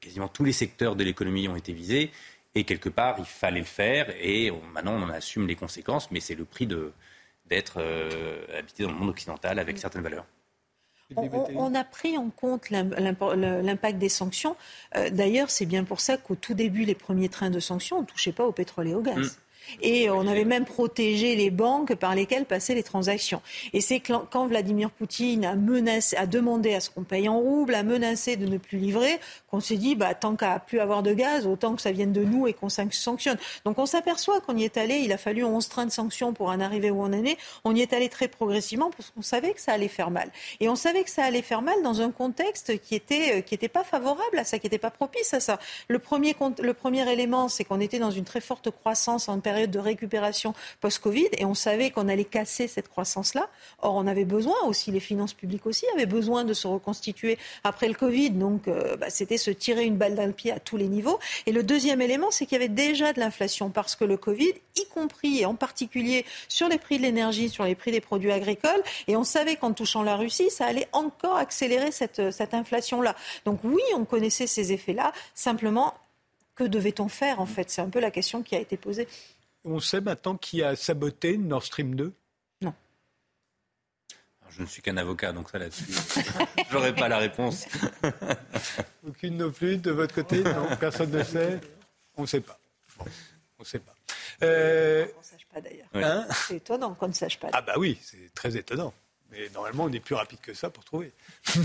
quasiment 0.00 0.28
tous 0.28 0.44
les 0.44 0.52
secteurs 0.52 0.96
de 0.96 1.04
l'économie 1.04 1.48
ont 1.48 1.56
été 1.56 1.72
visés. 1.72 2.10
Et 2.54 2.64
quelque 2.64 2.90
part, 2.90 3.16
il 3.18 3.24
fallait 3.24 3.60
le 3.60 3.64
faire. 3.64 4.12
Et 4.20 4.50
maintenant, 4.72 4.94
on 4.94 5.02
en 5.02 5.08
assume 5.08 5.46
les 5.46 5.56
conséquences. 5.56 6.10
Mais 6.10 6.20
c'est 6.20 6.34
le 6.34 6.44
prix 6.44 6.66
d'être 6.66 7.76
euh, 7.78 8.44
habité 8.58 8.82
dans 8.82 8.90
le 8.90 8.96
monde 8.96 9.08
occidental 9.08 9.58
avec 9.58 9.78
certaines 9.78 10.02
valeurs. 10.02 10.26
On, 11.14 11.74
a 11.74 11.84
pris 11.84 12.16
en 12.16 12.30
compte 12.30 12.70
l'impact 12.70 13.98
des 13.98 14.08
sanctions. 14.08 14.56
D'ailleurs, 15.10 15.50
c'est 15.50 15.66
bien 15.66 15.84
pour 15.84 16.00
ça 16.00 16.16
qu'au 16.16 16.36
tout 16.36 16.54
début, 16.54 16.86
les 16.86 16.94
premiers 16.94 17.28
trains 17.28 17.50
de 17.50 17.60
sanctions, 17.60 17.98
on 17.98 18.00
ne 18.00 18.06
touchait 18.06 18.32
pas 18.32 18.46
au 18.46 18.52
pétrole 18.52 18.88
et 18.88 18.94
au 18.94 19.02
gaz. 19.02 19.38
Et 19.80 20.10
on 20.10 20.26
avait 20.26 20.44
même 20.44 20.64
protégé 20.64 21.36
les 21.36 21.50
banques 21.50 21.94
par 21.94 22.14
lesquelles 22.14 22.44
passaient 22.44 22.74
les 22.74 22.82
transactions. 22.82 23.42
Et 23.72 23.80
c'est 23.80 24.00
quand 24.00 24.46
Vladimir 24.46 24.90
Poutine 24.90 25.44
a, 25.44 25.54
menacé, 25.54 26.16
a 26.16 26.26
demandé 26.26 26.74
à 26.74 26.80
ce 26.80 26.90
qu'on 26.90 27.04
paye 27.04 27.28
en 27.28 27.38
rouble, 27.38 27.74
a 27.74 27.82
menacé 27.82 28.36
de 28.36 28.46
ne 28.46 28.58
plus 28.58 28.78
livrer, 28.78 29.18
qu'on 29.50 29.60
s'est 29.60 29.76
dit, 29.76 29.94
bah, 29.94 30.14
tant 30.14 30.36
qu'à 30.36 30.58
plus 30.58 30.80
avoir 30.80 31.02
de 31.02 31.12
gaz, 31.12 31.46
autant 31.46 31.74
que 31.74 31.82
ça 31.82 31.92
vienne 31.92 32.12
de 32.12 32.22
nous 32.22 32.46
et 32.46 32.52
qu'on 32.52 32.68
sanctionne. 32.68 33.38
Donc 33.64 33.78
on 33.78 33.86
s'aperçoit 33.86 34.40
qu'on 34.40 34.56
y 34.56 34.64
est 34.64 34.76
allé, 34.76 34.96
il 34.96 35.12
a 35.12 35.18
fallu 35.18 35.44
11 35.44 35.68
trains 35.68 35.86
de 35.86 35.90
sanctions 35.90 36.32
pour 36.32 36.48
en 36.48 36.60
arriver 36.60 36.90
où 36.90 37.00
on 37.02 37.06
en 37.06 37.24
est. 37.24 37.36
On 37.64 37.74
y 37.74 37.80
est 37.80 37.92
allé 37.92 38.08
très 38.08 38.28
progressivement 38.28 38.90
parce 38.90 39.10
qu'on 39.10 39.22
savait 39.22 39.52
que 39.52 39.60
ça 39.60 39.72
allait 39.72 39.88
faire 39.88 40.10
mal. 40.10 40.30
Et 40.60 40.68
on 40.68 40.76
savait 40.76 41.04
que 41.04 41.10
ça 41.10 41.24
allait 41.24 41.42
faire 41.42 41.62
mal 41.62 41.82
dans 41.82 42.00
un 42.00 42.10
contexte 42.10 42.80
qui 42.80 42.94
était, 42.94 43.38
euh, 43.38 43.40
qui 43.40 43.54
était 43.54 43.68
pas 43.68 43.84
favorable 43.84 44.38
à 44.38 44.44
ça, 44.44 44.58
qui 44.58 44.66
n'était 44.66 44.78
pas 44.78 44.90
propice 44.90 45.34
à 45.34 45.40
ça. 45.40 45.58
Le 45.88 45.98
premier, 45.98 46.34
le 46.60 46.74
premier 46.74 47.10
élément, 47.10 47.48
c'est 47.48 47.64
qu'on 47.64 47.80
était 47.80 47.98
dans 47.98 48.10
une 48.10 48.24
très 48.24 48.40
forte 48.40 48.70
croissance 48.70 49.28
en 49.28 49.40
période 49.40 49.51
de 49.66 49.78
récupération 49.78 50.54
post-Covid 50.80 51.28
et 51.38 51.44
on 51.44 51.54
savait 51.54 51.90
qu'on 51.90 52.08
allait 52.08 52.24
casser 52.24 52.68
cette 52.68 52.88
croissance-là. 52.88 53.48
Or, 53.80 53.94
on 53.94 54.06
avait 54.06 54.24
besoin 54.24 54.56
aussi, 54.66 54.90
les 54.90 55.00
finances 55.00 55.34
publiques 55.34 55.66
aussi 55.66 55.86
avaient 55.94 56.06
besoin 56.06 56.44
de 56.44 56.54
se 56.54 56.66
reconstituer 56.66 57.38
après 57.64 57.88
le 57.88 57.94
Covid. 57.94 58.30
Donc, 58.30 58.68
euh, 58.68 58.96
bah, 58.96 59.10
c'était 59.10 59.38
se 59.38 59.50
tirer 59.50 59.84
une 59.84 59.96
balle 59.96 60.14
dans 60.14 60.26
le 60.26 60.32
pied 60.32 60.52
à 60.52 60.58
tous 60.58 60.76
les 60.76 60.88
niveaux. 60.88 61.18
Et 61.46 61.52
le 61.52 61.62
deuxième 61.62 62.00
élément, 62.00 62.30
c'est 62.30 62.46
qu'il 62.46 62.56
y 62.56 62.60
avait 62.60 62.68
déjà 62.68 63.12
de 63.12 63.20
l'inflation 63.20 63.70
parce 63.70 63.96
que 63.96 64.04
le 64.04 64.16
Covid, 64.16 64.52
y 64.76 64.86
compris 64.86 65.40
et 65.40 65.46
en 65.46 65.54
particulier 65.54 66.24
sur 66.48 66.68
les 66.68 66.78
prix 66.78 66.98
de 66.98 67.02
l'énergie, 67.02 67.48
sur 67.48 67.64
les 67.64 67.74
prix 67.74 67.92
des 67.92 68.00
produits 68.00 68.32
agricoles, 68.32 68.82
et 69.08 69.16
on 69.16 69.24
savait 69.24 69.56
qu'en 69.56 69.72
touchant 69.72 70.02
la 70.02 70.16
Russie, 70.16 70.50
ça 70.50 70.66
allait 70.66 70.88
encore 70.92 71.36
accélérer 71.36 71.92
cette, 71.92 72.30
cette 72.32 72.54
inflation-là. 72.54 73.14
Donc 73.44 73.60
oui, 73.64 73.82
on 73.94 74.04
connaissait 74.04 74.46
ces 74.46 74.72
effets-là. 74.72 75.12
Simplement, 75.34 75.94
que 76.54 76.64
devait-on 76.64 77.08
faire 77.08 77.40
en 77.40 77.46
fait? 77.46 77.70
C'est 77.70 77.80
un 77.80 77.88
peu 77.88 78.00
la 78.00 78.10
question 78.10 78.42
qui 78.42 78.54
a 78.54 78.60
été 78.60 78.76
posée. 78.76 79.08
On 79.64 79.80
sait 79.80 80.00
maintenant 80.00 80.36
qui 80.36 80.62
a 80.62 80.74
saboté 80.76 81.38
Nord 81.38 81.62
Stream 81.62 81.94
2 81.94 82.12
Non. 82.62 82.74
je 84.50 84.62
ne 84.62 84.66
suis 84.66 84.82
qu'un 84.82 84.96
avocat, 84.96 85.32
donc 85.32 85.50
ça 85.50 85.58
là-dessus, 85.58 85.84
j'aurais 86.70 86.94
pas 86.94 87.08
la 87.08 87.18
réponse. 87.18 87.66
Aucune 89.06 89.36
non 89.36 89.50
plus 89.50 89.76
de 89.78 89.90
votre 89.92 90.14
côté? 90.14 90.42
Non, 90.42 90.68
personne 90.80 91.10
ne 91.10 91.22
sait 91.22 91.60
On 92.16 92.22
ne 92.22 92.26
sait 92.26 92.40
pas. 92.40 92.58
on 92.98 93.04
ne 93.60 93.64
sait 93.64 93.78
pas. 93.78 93.94
Euh... 94.42 95.06
On 95.14 95.20
ne 95.20 95.24
sache 95.24 95.46
pas 95.52 95.60
d'ailleurs. 95.60 95.88
Hein? 95.94 96.26
C'est 96.48 96.56
étonnant 96.56 96.94
qu'on 96.94 97.08
ne 97.08 97.12
sache 97.12 97.38
pas. 97.38 97.48
Ah 97.52 97.62
bah 97.62 97.74
oui, 97.76 97.98
c'est 98.02 98.34
très 98.34 98.56
étonnant. 98.56 98.92
Mais 99.32 99.48
normalement, 99.54 99.84
on 99.84 99.92
est 99.92 100.00
plus 100.00 100.14
rapide 100.14 100.40
que 100.42 100.54
ça 100.54 100.70
pour 100.70 100.84
trouver. 100.84 101.12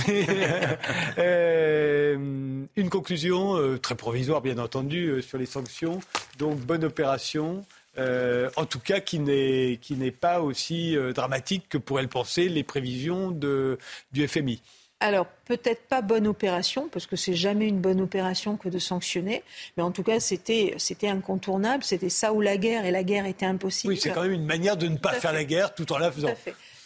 Euh, 0.10 0.76
euh, 1.18 2.66
une 2.76 2.90
conclusion 2.90 3.58
euh, 3.58 3.78
très 3.78 3.96
provisoire, 3.96 4.42
bien 4.42 4.58
entendu, 4.58 5.22
sur 5.22 5.38
les 5.38 5.46
sanctions. 5.46 6.00
Donc, 6.38 6.60
bonne 6.60 6.84
opération. 6.84 7.66
Euh, 7.98 8.50
en 8.56 8.66
tout 8.66 8.80
cas 8.80 9.00
qui 9.00 9.20
n'est 9.20 10.12
pas 10.12 10.42
aussi 10.42 10.96
euh, 10.96 11.14
dramatique 11.14 11.68
que 11.70 11.78
pourraient 11.78 12.04
le 12.04 12.08
penser 12.08 12.48
les 12.48 12.64
prévisions 12.64 13.32
de, 13.32 13.80
du 14.12 14.28
FMI. 14.28 14.62
Alors, 15.00 15.28
peut-être 15.46 15.84
pas 15.84 16.02
bonne 16.02 16.26
opération, 16.26 16.90
parce 16.92 17.06
que 17.06 17.16
c'est 17.16 17.36
jamais 17.36 17.68
une 17.68 17.80
bonne 17.80 18.02
opération 18.02 18.58
que 18.58 18.68
de 18.68 18.80
sanctionner, 18.80 19.44
mais 19.76 19.84
en 19.84 19.92
tout 19.92 20.02
cas, 20.02 20.20
c'était 20.20 20.76
incontournable, 21.04 21.84
c'était 21.84 22.10
ça 22.10 22.34
ou 22.34 22.42
la 22.42 22.58
guerre, 22.58 22.84
et 22.84 22.90
la 22.90 23.04
guerre 23.04 23.28
était 23.28 23.46
impossible. 23.46 23.94
Oui, 23.94 24.00
c'est 24.00 24.10
quand 24.10 24.24
même 24.24 24.32
une 24.32 24.46
manière 24.46 24.76
de 24.76 24.88
ne 24.88 24.98
pas 24.98 25.14
faire 25.14 25.34
la 25.34 25.44
guerre 25.44 25.76
tout 25.76 25.92
en 25.94 26.00
la 26.00 26.12
faisant. 26.12 26.34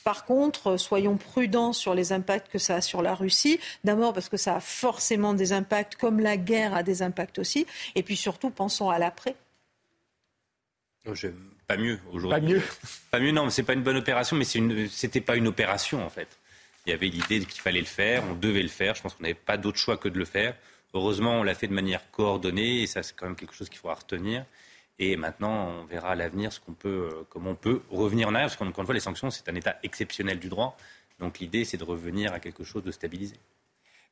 Par 0.03 0.25
contre, 0.25 0.77
soyons 0.77 1.15
prudents 1.15 1.73
sur 1.73 1.93
les 1.93 2.11
impacts 2.11 2.51
que 2.51 2.57
ça 2.57 2.75
a 2.75 2.81
sur 2.81 3.01
la 3.01 3.13
Russie. 3.15 3.59
D'abord 3.83 4.13
parce 4.13 4.29
que 4.29 4.37
ça 4.37 4.55
a 4.55 4.59
forcément 4.59 5.33
des 5.33 5.53
impacts, 5.53 5.95
comme 5.95 6.19
la 6.19 6.37
guerre 6.37 6.73
a 6.73 6.83
des 6.83 7.03
impacts 7.03 7.39
aussi. 7.39 7.67
Et 7.95 8.03
puis 8.03 8.17
surtout, 8.17 8.49
pensons 8.49 8.89
à 8.89 8.97
l'après. 8.97 9.35
Je 11.05 11.29
pas 11.67 11.77
mieux 11.77 11.99
aujourd'hui. 12.11 12.39
Pas 12.41 12.45
mieux 12.45 12.61
Pas 13.11 13.19
mieux, 13.19 13.31
non, 13.31 13.49
c'est 13.49 13.63
pas 13.63 13.73
une 13.73 13.81
bonne 13.81 13.97
opération, 13.97 14.35
mais 14.35 14.45
c'était 14.45 15.21
pas 15.21 15.35
une 15.35 15.47
opération 15.47 16.05
en 16.05 16.09
fait. 16.09 16.27
Il 16.85 16.89
y 16.89 16.93
avait 16.93 17.07
l'idée 17.07 17.39
qu'il 17.45 17.61
fallait 17.61 17.79
le 17.79 17.85
faire, 17.85 18.23
on 18.29 18.33
devait 18.33 18.61
le 18.61 18.67
faire. 18.67 18.95
Je 18.95 19.01
pense 19.01 19.13
qu'on 19.13 19.23
n'avait 19.23 19.33
pas 19.33 19.57
d'autre 19.57 19.77
choix 19.77 19.97
que 19.97 20.09
de 20.09 20.17
le 20.17 20.25
faire. 20.25 20.55
Heureusement, 20.93 21.39
on 21.39 21.43
l'a 21.43 21.55
fait 21.55 21.67
de 21.67 21.73
manière 21.73 22.09
coordonnée 22.11 22.81
et 22.81 22.87
ça, 22.87 23.03
c'est 23.03 23.15
quand 23.15 23.25
même 23.25 23.35
quelque 23.35 23.53
chose 23.53 23.69
qu'il 23.69 23.79
faudra 23.79 23.95
retenir. 23.95 24.45
Et 24.99 25.15
maintenant, 25.15 25.69
on 25.69 25.85
verra 25.85 26.11
à 26.11 26.15
l'avenir 26.15 26.51
ce 26.51 26.59
qu'on 26.59 26.73
peut, 26.73 27.09
euh, 27.11 27.23
comment 27.29 27.51
on 27.51 27.55
peut 27.55 27.81
revenir 27.89 28.27
en 28.27 28.35
arrière. 28.35 28.47
Parce 28.47 28.57
qu'encore 28.57 28.81
une 28.81 28.85
fois, 28.85 28.93
les 28.93 28.99
sanctions, 28.99 29.29
c'est 29.29 29.47
un 29.49 29.55
état 29.55 29.77
exceptionnel 29.83 30.39
du 30.39 30.49
droit. 30.49 30.77
Donc 31.19 31.39
l'idée, 31.39 31.65
c'est 31.65 31.77
de 31.77 31.83
revenir 31.83 32.33
à 32.33 32.39
quelque 32.39 32.63
chose 32.63 32.83
de 32.83 32.91
stabilisé. 32.91 33.35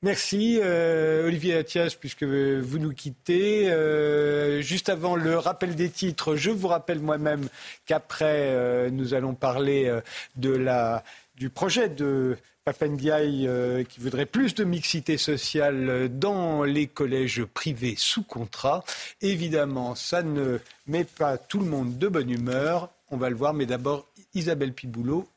Merci 0.02 0.60
euh, 0.62 1.28
Olivier 1.28 1.58
Attias, 1.58 1.95
puisque 2.00 2.24
vous 2.24 2.80
nous 2.80 2.93
quittez. 2.93 3.70
Euh, 3.70 4.62
juste 4.62 4.88
avant 4.88 5.16
le 5.16 5.38
rappel 5.38 5.76
des 5.76 5.89
titres, 5.89 6.36
je 6.36 6.52
vous 6.52 6.70
rappelle 6.70 7.00
moi-même 7.00 7.50
qu'après, 7.86 8.89
nous 8.91 9.14
allons 9.14 9.36
parler 9.36 9.93
de 10.38 10.52
la, 10.52 11.04
du 11.36 11.50
projet 11.50 11.89
de 11.89 12.38
Papendiaï 12.66 13.47
euh, 13.47 13.84
qui 13.84 14.00
voudrait 14.00 14.26
plus 14.26 14.54
de 14.54 14.64
mixité 14.64 15.18
sociale 15.18 16.10
dans 16.20 16.64
les 16.64 16.86
collèges 16.86 17.43
privés 17.45 17.95
sous 17.97 18.24
contrat. 18.24 18.84
Évidemment, 19.22 19.95
ça 19.95 20.22
ne 20.22 20.60
met 20.86 21.06
pas 21.06 21.38
tout 21.38 21.60
le 21.60 21.66
monde 21.66 21.97
de 21.97 22.08
bonne 22.08 22.30
humeur. 22.30 22.91
On 23.10 23.18
va 23.18 23.30
le 23.30 23.36
voir, 23.36 23.54
mais 23.54 23.66
d'abord 23.66 24.08
Isabelle 24.36 24.74
Piboulot, 24.74 25.28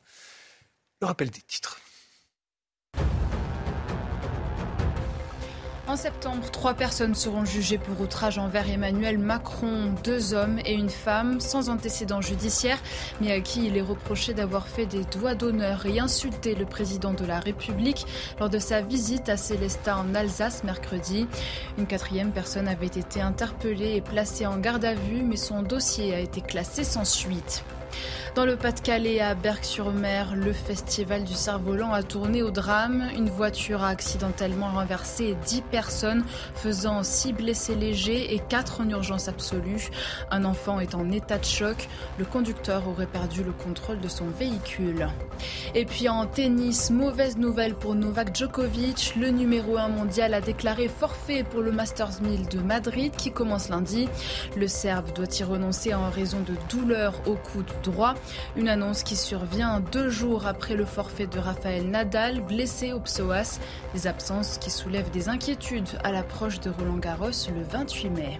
le 1.01 1.07
rappel 1.07 1.29
des 1.31 1.41
titres. 1.41 1.79
En 5.93 5.95
septembre, 5.95 6.49
trois 6.49 6.73
personnes 6.73 7.13
seront 7.13 7.45
jugées 7.45 7.77
pour 7.77 8.01
outrage 8.01 8.39
envers 8.39 8.67
Emmanuel 8.67 9.19
Macron, 9.19 9.93
deux 10.03 10.33
hommes 10.33 10.57
et 10.65 10.73
une 10.73 10.89
femme 10.89 11.39
sans 11.39 11.69
antécédent 11.69 12.19
judiciaire, 12.19 12.79
mais 13.21 13.31
à 13.31 13.41
qui 13.41 13.67
il 13.67 13.77
est 13.77 13.81
reproché 13.81 14.33
d'avoir 14.33 14.67
fait 14.67 14.87
des 14.87 15.03
doigts 15.03 15.35
d'honneur 15.35 15.85
et 15.85 15.99
insulté 15.99 16.55
le 16.55 16.65
président 16.65 17.13
de 17.13 17.25
la 17.25 17.39
République 17.39 18.07
lors 18.39 18.49
de 18.49 18.57
sa 18.57 18.81
visite 18.81 19.29
à 19.29 19.37
Célestat 19.37 19.95
en 19.95 20.15
Alsace 20.15 20.63
mercredi. 20.63 21.27
Une 21.77 21.85
quatrième 21.85 22.31
personne 22.31 22.67
avait 22.67 22.87
été 22.87 23.21
interpellée 23.21 23.95
et 23.95 24.01
placée 24.01 24.47
en 24.47 24.57
garde 24.57 24.85
à 24.85 24.95
vue, 24.95 25.21
mais 25.21 25.37
son 25.37 25.61
dossier 25.61 26.15
a 26.15 26.19
été 26.19 26.41
classé 26.41 26.83
sans 26.83 27.05
suite. 27.05 27.63
Dans 28.35 28.45
le 28.45 28.55
Pas-de-Calais, 28.55 29.19
à 29.19 29.35
Berck-sur-Mer, 29.35 30.33
le 30.35 30.53
festival 30.53 31.23
du 31.23 31.35
cerf-volant 31.35 31.93
a 31.93 32.01
tourné 32.01 32.41
au 32.41 32.49
drame. 32.49 33.07
Une 33.15 33.29
voiture 33.29 33.83
a 33.83 33.89
accidentellement 33.89 34.71
renversé 34.71 35.37
10 35.45 35.61
personnes, 35.61 36.23
faisant 36.55 37.03
6 37.03 37.33
blessés 37.33 37.75
légers 37.75 38.33
et 38.33 38.39
4 38.39 38.81
en 38.81 38.89
urgence 38.89 39.27
absolue. 39.27 39.89
Un 40.31 40.45
enfant 40.45 40.79
est 40.79 40.95
en 40.95 41.11
état 41.11 41.37
de 41.37 41.45
choc. 41.45 41.87
Le 42.17 42.25
conducteur 42.25 42.87
aurait 42.87 43.05
perdu 43.05 43.43
le 43.43 43.51
contrôle 43.51 43.99
de 43.99 44.07
son 44.07 44.25
véhicule. 44.25 45.09
Et 45.75 45.85
puis 45.85 46.09
en 46.09 46.25
tennis, 46.25 46.89
mauvaise 46.89 47.37
nouvelle 47.37 47.75
pour 47.75 47.93
Novak 47.93 48.35
Djokovic. 48.35 49.13
Le 49.15 49.29
numéro 49.29 49.77
1 49.77 49.89
mondial 49.89 50.33
a 50.33 50.41
déclaré 50.41 50.87
forfait 50.87 51.43
pour 51.43 51.61
le 51.61 51.71
Masters 51.71 52.19
1000 52.23 52.47
de 52.47 52.59
Madrid 52.61 53.13
qui 53.15 53.31
commence 53.31 53.69
lundi. 53.69 54.09
Le 54.57 54.67
Serbe 54.67 55.13
doit 55.13 55.27
y 55.39 55.43
renoncer 55.43 55.93
en 55.93 56.09
raison 56.09 56.39
de 56.39 56.55
douleurs 56.67 57.21
au 57.27 57.35
coude 57.35 57.69
droit. 57.83 58.15
Une 58.55 58.69
annonce 58.69 59.03
qui 59.03 59.15
survient 59.15 59.79
deux 59.91 60.09
jours 60.09 60.47
après 60.47 60.75
le 60.75 60.85
forfait 60.85 61.27
de 61.27 61.39
Raphaël 61.39 61.89
Nadal, 61.89 62.41
blessé 62.41 62.93
au 62.93 62.99
psoas. 62.99 63.59
Des 63.93 64.07
absences 64.07 64.57
qui 64.57 64.71
soulèvent 64.71 65.11
des 65.11 65.29
inquiétudes 65.29 65.89
à 66.03 66.11
l'approche 66.11 66.59
de 66.59 66.69
Roland 66.69 66.97
Garros 66.97 67.31
le 67.53 67.63
28 67.63 68.09
mai. 68.09 68.39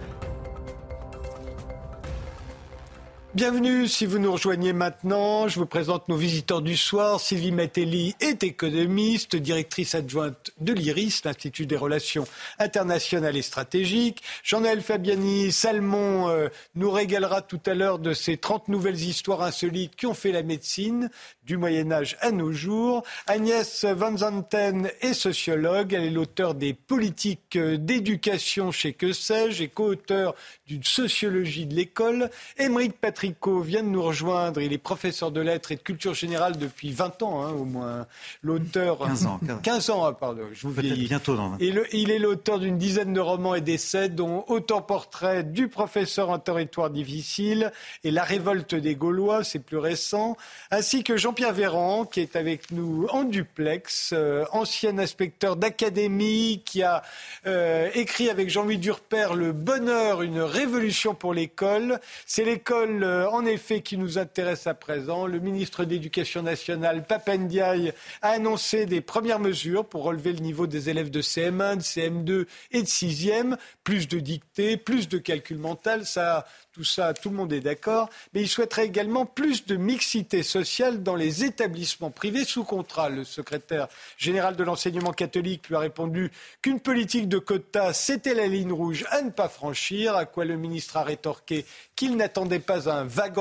Bienvenue 3.34 3.88
si 3.88 4.06
vous 4.06 4.20
nous 4.20 4.30
rejoignez 4.30 4.72
maintenant. 4.72 5.48
Je 5.48 5.58
vous 5.58 5.66
présente 5.66 6.08
nos 6.08 6.14
visiteurs 6.14 6.62
du 6.62 6.76
soir. 6.76 7.18
Sylvie 7.18 7.50
Metelli 7.50 8.14
est 8.20 8.44
économiste, 8.44 9.34
directrice 9.34 9.96
adjointe 9.96 10.52
de 10.60 10.72
l'IRIS, 10.72 11.22
l'Institut 11.24 11.66
des 11.66 11.76
relations 11.76 12.28
internationales 12.60 13.36
et 13.36 13.42
stratégiques. 13.42 14.22
Jean-Noël 14.44 14.82
Fabiani 14.82 15.50
Salmon 15.50 16.28
euh, 16.28 16.48
nous 16.76 16.92
régalera 16.92 17.42
tout 17.42 17.58
à 17.66 17.74
l'heure 17.74 17.98
de 17.98 18.12
ces 18.12 18.36
30 18.36 18.68
nouvelles 18.68 19.02
histoires 19.02 19.42
insolites 19.42 19.96
qui 19.96 20.06
ont 20.06 20.14
fait 20.14 20.30
la 20.30 20.44
médecine 20.44 21.10
du 21.42 21.56
Moyen 21.56 21.90
Âge 21.90 22.16
à 22.20 22.30
nos 22.30 22.52
jours. 22.52 23.02
Agnès 23.26 23.84
Van 23.84 24.16
Zanten 24.16 24.92
est 25.00 25.12
sociologue. 25.12 25.92
Elle 25.92 26.04
est 26.04 26.10
l'auteur 26.10 26.54
des 26.54 26.72
politiques 26.72 27.58
d'éducation 27.58 28.70
chez 28.70 28.92
Que 28.92 29.12
sais-je 29.12 29.64
et 29.64 29.68
co-auteur 29.68 30.36
d'une 30.68 30.84
sociologie 30.84 31.66
de 31.66 31.74
l'école. 31.74 32.30
Émeric 32.58 33.00
Patricot 33.24 33.60
vient 33.60 33.82
de 33.82 33.88
nous 33.88 34.02
rejoindre. 34.02 34.60
Il 34.60 34.74
est 34.74 34.78
professeur 34.78 35.30
de 35.30 35.40
lettres 35.40 35.72
et 35.72 35.76
de 35.76 35.80
culture 35.80 36.12
générale 36.12 36.58
depuis 36.58 36.92
20 36.92 37.22
ans, 37.22 37.42
hein, 37.42 37.52
au 37.52 37.64
moins. 37.64 38.06
L'auteur. 38.42 38.98
15 38.98 39.26
ans. 39.26 39.40
15 39.62 39.90
ans, 39.90 40.04
ah, 40.04 40.12
pardon. 40.12 40.42
Je 40.52 40.66
vous 40.66 40.74
vieillis. 40.74 41.08
bientôt 41.08 41.34
dans 41.34 41.56
et 41.58 41.72
Il 41.92 42.10
est 42.10 42.18
l'auteur 42.18 42.58
d'une 42.58 42.76
dizaine 42.76 43.14
de 43.14 43.20
romans 43.20 43.54
et 43.54 43.62
d'essais, 43.62 44.10
dont 44.10 44.44
Autant 44.48 44.82
portrait 44.82 45.42
du 45.42 45.68
professeur 45.68 46.28
en 46.28 46.38
territoire 46.38 46.90
difficile 46.90 47.72
et 48.02 48.10
La 48.10 48.24
révolte 48.24 48.74
des 48.74 48.94
Gaulois, 48.94 49.42
c'est 49.42 49.58
plus 49.58 49.78
récent, 49.78 50.36
ainsi 50.70 51.02
que 51.02 51.16
Jean-Pierre 51.16 51.54
Véran, 51.54 52.04
qui 52.04 52.20
est 52.20 52.36
avec 52.36 52.70
nous 52.72 53.06
en 53.10 53.24
duplex, 53.24 54.10
euh, 54.12 54.44
ancien 54.52 54.98
inspecteur 54.98 55.56
d'académie, 55.56 56.62
qui 56.66 56.82
a 56.82 57.02
euh, 57.46 57.88
écrit 57.94 58.28
avec 58.28 58.50
Jean-Louis 58.50 58.78
Durper 58.78 59.28
Le 59.34 59.52
bonheur, 59.52 60.20
une 60.20 60.40
révolution 60.40 61.14
pour 61.14 61.32
l'école. 61.32 62.00
C'est 62.26 62.44
l'école, 62.44 63.02
euh, 63.14 63.28
en 63.30 63.46
effet, 63.46 63.80
qui 63.80 63.96
nous 63.96 64.18
intéresse 64.18 64.66
à 64.66 64.74
présent. 64.74 65.26
Le 65.26 65.38
ministre 65.38 65.84
de 65.84 65.90
l'Éducation 65.90 66.42
nationale, 66.42 67.06
Papendiaï, 67.06 67.92
a 68.22 68.30
annoncé 68.30 68.86
des 68.86 69.00
premières 69.00 69.38
mesures 69.38 69.86
pour 69.86 70.02
relever 70.02 70.32
le 70.32 70.40
niveau 70.40 70.66
des 70.66 70.90
élèves 70.90 71.10
de 71.10 71.22
CM1, 71.22 71.76
de 71.76 71.82
CM2 71.82 72.46
et 72.72 72.82
de 72.82 72.86
6e. 72.86 73.56
Plus 73.84 74.08
de 74.08 74.18
dictées, 74.18 74.76
plus 74.76 75.08
de 75.08 75.18
calcul 75.18 75.58
mental. 75.58 76.04
Ça, 76.04 76.46
tout 76.74 76.84
ça, 76.84 77.14
tout 77.14 77.30
le 77.30 77.36
monde 77.36 77.52
est 77.52 77.60
d'accord. 77.60 78.10
Mais 78.34 78.42
il 78.42 78.48
souhaiterait 78.48 78.84
également 78.84 79.26
plus 79.26 79.64
de 79.64 79.76
mixité 79.76 80.42
sociale 80.42 81.02
dans 81.02 81.14
les 81.14 81.44
établissements 81.44 82.10
privés 82.10 82.44
sous 82.44 82.64
contrat. 82.64 83.08
Le 83.08 83.24
secrétaire 83.24 83.86
général 84.18 84.56
de 84.56 84.64
l'enseignement 84.64 85.12
catholique 85.12 85.68
lui 85.68 85.76
a 85.76 85.78
répondu 85.78 86.32
qu'une 86.62 86.80
politique 86.80 87.28
de 87.28 87.38
quotas, 87.38 87.92
c'était 87.92 88.34
la 88.34 88.48
ligne 88.48 88.72
rouge 88.72 89.06
à 89.10 89.22
ne 89.22 89.30
pas 89.30 89.48
franchir, 89.48 90.16
à 90.16 90.24
quoi 90.26 90.44
le 90.44 90.56
ministre 90.56 90.96
a 90.96 91.04
rétorqué 91.04 91.64
qu'il 91.94 92.16
n'attendait 92.16 92.58
pas 92.58 92.90
un 92.90 93.04
vague, 93.04 93.38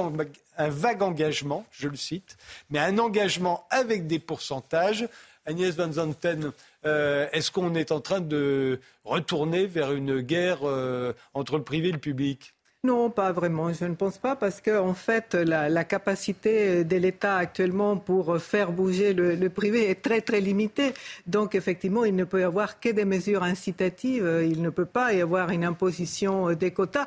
un 0.57 0.69
vague 0.69 1.01
engagement, 1.01 1.65
je 1.71 1.87
le 1.87 1.97
cite, 1.97 2.37
mais 2.69 2.79
un 2.79 2.99
engagement 2.99 3.65
avec 3.71 4.05
des 4.05 4.19
pourcentages. 4.19 5.07
Agnès 5.45 5.75
Van 5.75 5.91
Zanten, 5.91 6.51
euh, 6.85 7.27
est-ce 7.33 7.51
qu'on 7.51 7.75
est 7.75 7.91
en 7.91 7.99
train 7.99 8.21
de 8.21 8.79
retourner 9.03 9.65
vers 9.65 9.91
une 9.91 10.21
guerre 10.21 10.59
euh, 10.63 11.13
entre 11.33 11.57
le 11.57 11.63
privé 11.63 11.89
et 11.89 11.91
le 11.91 11.97
public? 11.97 12.52
Non, 12.85 13.09
pas 13.09 13.31
vraiment. 13.31 13.71
Je 13.71 13.85
ne 13.85 13.95
pense 13.95 14.17
pas 14.17 14.35
parce 14.35 14.59
que 14.59 14.77
en 14.77 14.93
fait, 14.93 15.35
la, 15.35 15.83
capacité 15.85 16.83
de 16.83 16.97
l'État 16.97 17.37
actuellement 17.37 17.95
pour 17.95 18.37
faire 18.41 18.73
bouger 18.73 19.13
le, 19.13 19.35
le, 19.35 19.49
privé 19.49 19.89
est 19.89 20.01
très 20.01 20.19
très 20.19 20.41
limitée. 20.41 20.93
Donc 21.25 21.55
effectivement, 21.55 22.03
il 22.03 22.13
ne 22.15 22.25
peut 22.25 22.41
y 22.41 22.43
avoir 22.43 22.81
que 22.81 22.89
des 22.89 23.05
mesures 23.05 23.43
incitatives. 23.43 24.29
Il 24.45 24.61
ne 24.61 24.69
peut 24.69 24.85
pas 24.85 25.13
y 25.13 25.21
avoir 25.21 25.51
une 25.51 25.63
imposition 25.63 26.51
des 26.53 26.71
quotas 26.71 27.05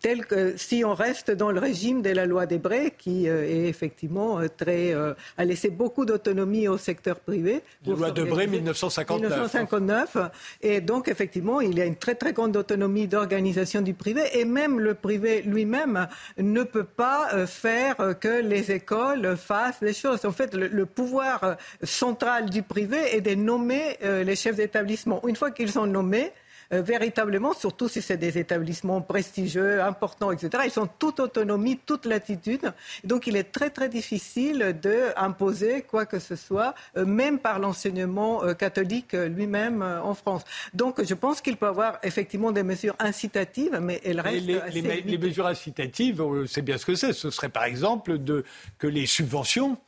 tel 0.00 0.26
que 0.26 0.56
si 0.56 0.84
on 0.84 0.94
reste 0.94 1.30
dans 1.30 1.50
le 1.50 1.60
régime 1.60 2.02
de 2.02 2.10
la 2.10 2.26
loi 2.26 2.46
Debré, 2.46 2.94
qui 2.96 3.28
euh, 3.28 3.44
est 3.44 3.68
effectivement 3.68 4.40
euh, 4.40 4.46
très 4.48 4.94
euh, 4.94 5.14
a 5.36 5.44
laissé 5.44 5.70
beaucoup 5.70 6.04
d'autonomie 6.04 6.68
au 6.68 6.78
secteur 6.78 7.20
privé. 7.20 7.62
La 7.86 7.94
loi 7.94 8.10
Debré 8.10 8.46
1959. 8.46 9.30
1959. 9.30 10.16
Et 10.62 10.80
donc 10.80 11.08
effectivement, 11.08 11.60
il 11.60 11.78
y 11.78 11.80
a 11.80 11.84
une 11.84 11.96
très 11.96 12.14
très 12.14 12.32
grande 12.32 12.56
autonomie 12.56 13.08
d'organisation 13.08 13.82
du 13.82 13.94
privé, 13.94 14.22
et 14.34 14.44
même 14.44 14.78
le 14.80 14.94
privé 14.94 15.42
lui-même 15.42 16.06
ne 16.38 16.62
peut 16.62 16.84
pas 16.84 17.46
faire 17.46 17.96
que 18.20 18.42
les 18.42 18.70
écoles 18.72 19.36
fassent 19.36 19.80
des 19.80 19.92
choses. 19.92 20.24
En 20.24 20.32
fait, 20.32 20.54
le, 20.54 20.68
le 20.68 20.86
pouvoir 20.86 21.56
central 21.82 22.50
du 22.50 22.62
privé 22.62 23.16
est 23.16 23.20
de 23.20 23.34
nommer 23.34 23.96
les 24.02 24.36
chefs 24.36 24.56
d'établissement. 24.56 25.26
Une 25.26 25.36
fois 25.36 25.50
qu'ils 25.50 25.70
sont 25.70 25.86
nommés, 25.86 26.32
euh, 26.72 26.82
véritablement, 26.82 27.54
surtout 27.54 27.88
si 27.88 28.02
c'est 28.02 28.16
des 28.16 28.38
établissements 28.38 29.00
prestigieux, 29.00 29.82
importants, 29.82 30.30
etc. 30.30 30.64
Ils 30.66 30.78
ont 30.78 30.88
toute 30.98 31.18
autonomie, 31.18 31.78
toute 31.78 32.04
latitude. 32.04 32.72
Donc 33.04 33.26
il 33.26 33.36
est 33.36 33.52
très 33.52 33.70
très 33.70 33.88
difficile 33.88 34.76
d'imposer 34.80 35.82
quoi 35.82 36.04
que 36.04 36.18
ce 36.18 36.36
soit, 36.36 36.74
euh, 36.96 37.06
même 37.06 37.38
par 37.38 37.58
l'enseignement 37.58 38.44
euh, 38.44 38.54
catholique 38.54 39.12
lui-même 39.12 39.82
en 39.82 40.14
France. 40.14 40.44
Donc 40.74 41.02
je 41.02 41.14
pense 41.14 41.40
qu'il 41.40 41.56
peut 41.56 41.66
y 41.66 41.68
avoir 41.70 41.98
effectivement 42.02 42.52
des 42.52 42.62
mesures 42.62 42.96
incitatives, 42.98 43.78
mais 43.80 44.00
elles 44.04 44.20
restent 44.20 44.46
les, 44.46 44.58
assez 44.58 44.80
les, 44.82 45.00
les 45.00 45.18
mesures 45.18 45.46
incitatives, 45.46 46.22
c'est 46.46 46.62
bien 46.62 46.76
ce 46.76 46.86
que 46.86 46.94
c'est. 46.94 47.12
Ce 47.12 47.30
serait 47.30 47.48
par 47.48 47.64
exemple 47.64 48.18
de, 48.18 48.44
que 48.78 48.86
les 48.86 49.06
subventions 49.06 49.78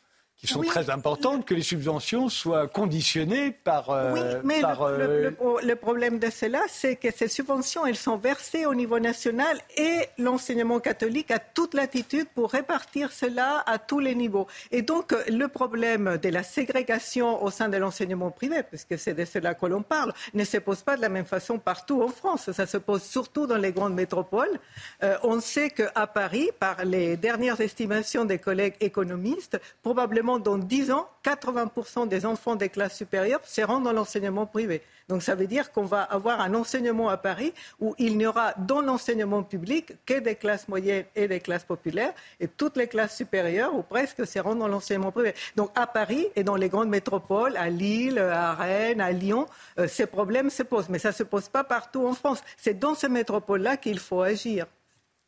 qui 0.41 0.47
sont 0.47 0.63
très 0.63 0.89
importantes, 0.89 1.45
que 1.45 1.53
les 1.53 1.63
subventions 1.63 2.31
soient 2.31 2.67
conditionnées 2.67 3.51
par. 3.51 3.91
Euh, 3.91 4.15
oui, 4.15 4.21
mais 4.43 4.63
euh, 4.65 5.31
le, 5.63 5.77
problème 5.77 6.19
de 6.19 6.31
cela, 6.31 6.63
c'est 6.69 6.97
que 6.97 7.09
ces 7.15 7.29
subventions, 7.29 7.85
elles 7.85 7.97
sont 7.97 8.17
versées 8.17 8.65
au 8.65 8.75
niveau 8.75 8.99
national 8.99 9.59
et 9.77 10.09
l'enseignement 10.17 10.81
catholique 10.81 11.31
a 11.31 11.39
toute 11.39 11.75
l'attitude 11.75 12.27
pour 12.35 12.53
répartir 12.53 13.13
cela 13.13 13.63
à 13.67 13.79
tous 13.79 13.99
les 13.99 14.15
niveaux. 14.15 14.47
Et 14.71 14.81
donc, 14.81 15.15
le 15.29 15.47
problème 15.49 16.17
de 16.17 16.29
la 16.31 16.43
ségrégation 16.43 17.43
au 17.43 17.51
sein 17.51 17.69
de 17.69 17.77
l'enseignement 17.77 18.31
privé, 18.31 18.63
puisque 18.63 18.99
c'est 18.99 19.15
de 19.15 19.27
cela 19.27 19.55
que 19.55 19.67
l'on 19.67 19.83
parle, 19.83 20.15
ne 20.33 20.45
se 20.45 20.57
pose 20.57 20.81
pas 20.81 20.97
de 20.97 21.03
la 21.03 21.11
même 21.11 21.27
façon 21.27 21.59
partout 21.59 22.03
en 22.03 22.09
France. 22.09 22.51
Ça 22.53 22.67
se 22.67 22.79
pose 22.79 23.03
surtout 23.03 23.47
dans 23.47 23.59
les 23.59 23.73
grandes 23.73 23.95
métropoles. 23.95 24.59
Euh, 25.03 25.19
on 25.23 25.39
sait 25.41 25.69
qu'à 25.69 26.07
Paris, 26.07 26.49
par 26.59 26.83
les 26.87 27.19
dernières 27.19 27.61
estimations 27.61 28.25
des 28.25 28.39
collègues 28.39 28.77
économistes, 28.81 29.61
probablement 29.83 30.30
dans 30.39 30.59
10 30.59 30.93
ans, 30.93 31.09
80% 31.25 32.09
des 32.09 32.25
enfants 32.25 32.57
des 32.57 32.69
classes 32.69 32.97
supérieures 32.97 33.41
seront 33.45 33.81
dans 33.81 33.93
l'enseignement 33.93 34.47
privé. 34.47 34.83
Donc 35.09 35.23
ça 35.23 35.35
veut 35.35 35.47
dire 35.47 35.73
qu'on 35.73 35.85
va 35.85 36.03
avoir 36.03 36.41
un 36.41 36.55
enseignement 36.55 37.09
à 37.09 37.17
Paris 37.17 37.53
où 37.81 37.95
il 37.99 38.17
n'y 38.17 38.27
aura 38.27 38.55
dans 38.59 38.81
l'enseignement 38.81 39.43
public 39.43 39.95
que 40.07 40.21
des 40.21 40.37
classes 40.37 40.69
moyennes 40.69 41.05
et 41.17 41.27
des 41.27 41.41
classes 41.41 41.65
populaires 41.65 42.13
et 42.39 42.47
toutes 42.47 42.77
les 42.77 42.87
classes 42.87 43.17
supérieures 43.17 43.75
ou 43.75 43.83
presque 43.83 44.25
seront 44.27 44.55
dans 44.55 44.69
l'enseignement 44.69 45.11
privé. 45.11 45.35
Donc 45.57 45.71
à 45.75 45.87
Paris 45.87 46.29
et 46.37 46.45
dans 46.45 46.57
les 46.57 46.69
grandes 46.69 46.91
métropoles, 46.91 47.57
à 47.57 47.69
Lille, 47.69 48.19
à 48.19 48.55
Rennes, 48.55 49.01
à 49.01 49.11
Lyon, 49.11 49.47
euh, 49.79 49.89
ces 49.89 50.07
problèmes 50.07 50.49
se 50.49 50.63
posent. 50.63 50.89
Mais 50.89 51.01
ça 51.01 51.09
ne 51.09 51.15
se 51.15 51.25
pose 51.25 51.49
pas 51.49 51.65
partout 51.65 52.07
en 52.07 52.15
France. 52.15 52.41
C'est 52.57 52.79
dans 52.79 52.95
ces 52.95 53.09
métropoles-là 53.09 53.77
qu'il 53.77 53.99
faut 53.99 54.23
agir. 54.23 54.67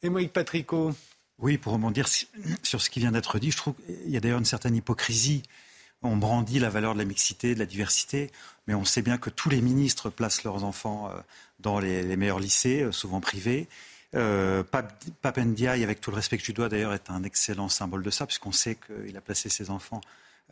Et 0.03 0.09
Moïse 0.09 0.29
Patricot 0.29 0.93
oui, 1.43 1.59
pour 1.59 1.73
rebondir 1.73 2.09
sur 2.63 2.81
ce 2.81 2.89
qui 2.89 3.01
vient 3.01 3.13
d'être 3.13 3.39
dit, 3.39 3.51
je 3.51 3.57
trouve 3.57 3.75
qu'il 3.75 4.11
y 4.11 4.17
a 4.17 4.21
d'ailleurs 4.21 4.39
une 4.39 4.45
certaine 4.45 4.77
hypocrisie. 4.77 5.43
On 6.03 6.17
brandit 6.17 6.59
la 6.59 6.71
valeur 6.71 6.95
de 6.95 6.99
la 6.99 7.05
mixité, 7.05 7.55
de 7.55 7.59
la 7.59 7.67
diversité, 7.67 8.31
mais 8.67 8.75
on 8.75 8.85
sait 8.85 9.03
bien 9.03 9.19
que 9.19 9.31
tous 9.31 9.51
les 9.51 9.61
ministres 9.61 10.09
placent 10.09 10.45
leurs 10.45 10.65
enfants 10.65 11.09
euh, 11.09 11.21
dans 11.61 11.79
les, 11.79 12.17
meilleurs 12.17 12.41
lycées, 12.41 12.83
euh, 12.83 12.93
souvent 12.93 13.21
privés. 13.21 13.69
Euh, 14.15 14.63
Ndiaye, 15.37 15.85
avec 15.85 16.01
tout 16.01 16.11
le 16.11 16.17
respect 16.17 16.39
que 16.39 16.43
je 16.43 16.49
lui 16.49 16.55
dois 16.55 16.69
d'ailleurs, 16.69 16.93
est 16.93 17.11
un 17.11 17.23
excellent 17.23 17.69
symbole 17.69 18.03
de 18.03 18.11
ça, 18.11 18.27
puisqu'on 18.27 18.53
sait 18.53 18.77
qu'il 18.77 19.17
a 19.17 19.21
placé 19.21 19.49
ses 19.49 19.71
enfants 19.71 20.01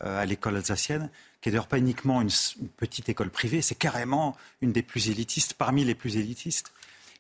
à 0.01 0.25
l'école 0.25 0.57
alsacienne, 0.57 1.11
qui 1.43 1.49
n'est 1.49 1.53
d'ailleurs 1.53 1.67
pas 1.67 1.77
uniquement 1.77 2.23
une, 2.23 2.31
petite 2.79 3.11
école 3.11 3.29
privée, 3.29 3.61
c'est 3.61 3.75
carrément 3.75 4.35
une 4.63 4.73
des 4.73 4.81
plus 4.81 5.11
élitistes, 5.11 5.53
parmi 5.53 5.85
les 5.85 5.95
plus 5.95 6.17
élitistes. 6.17 6.73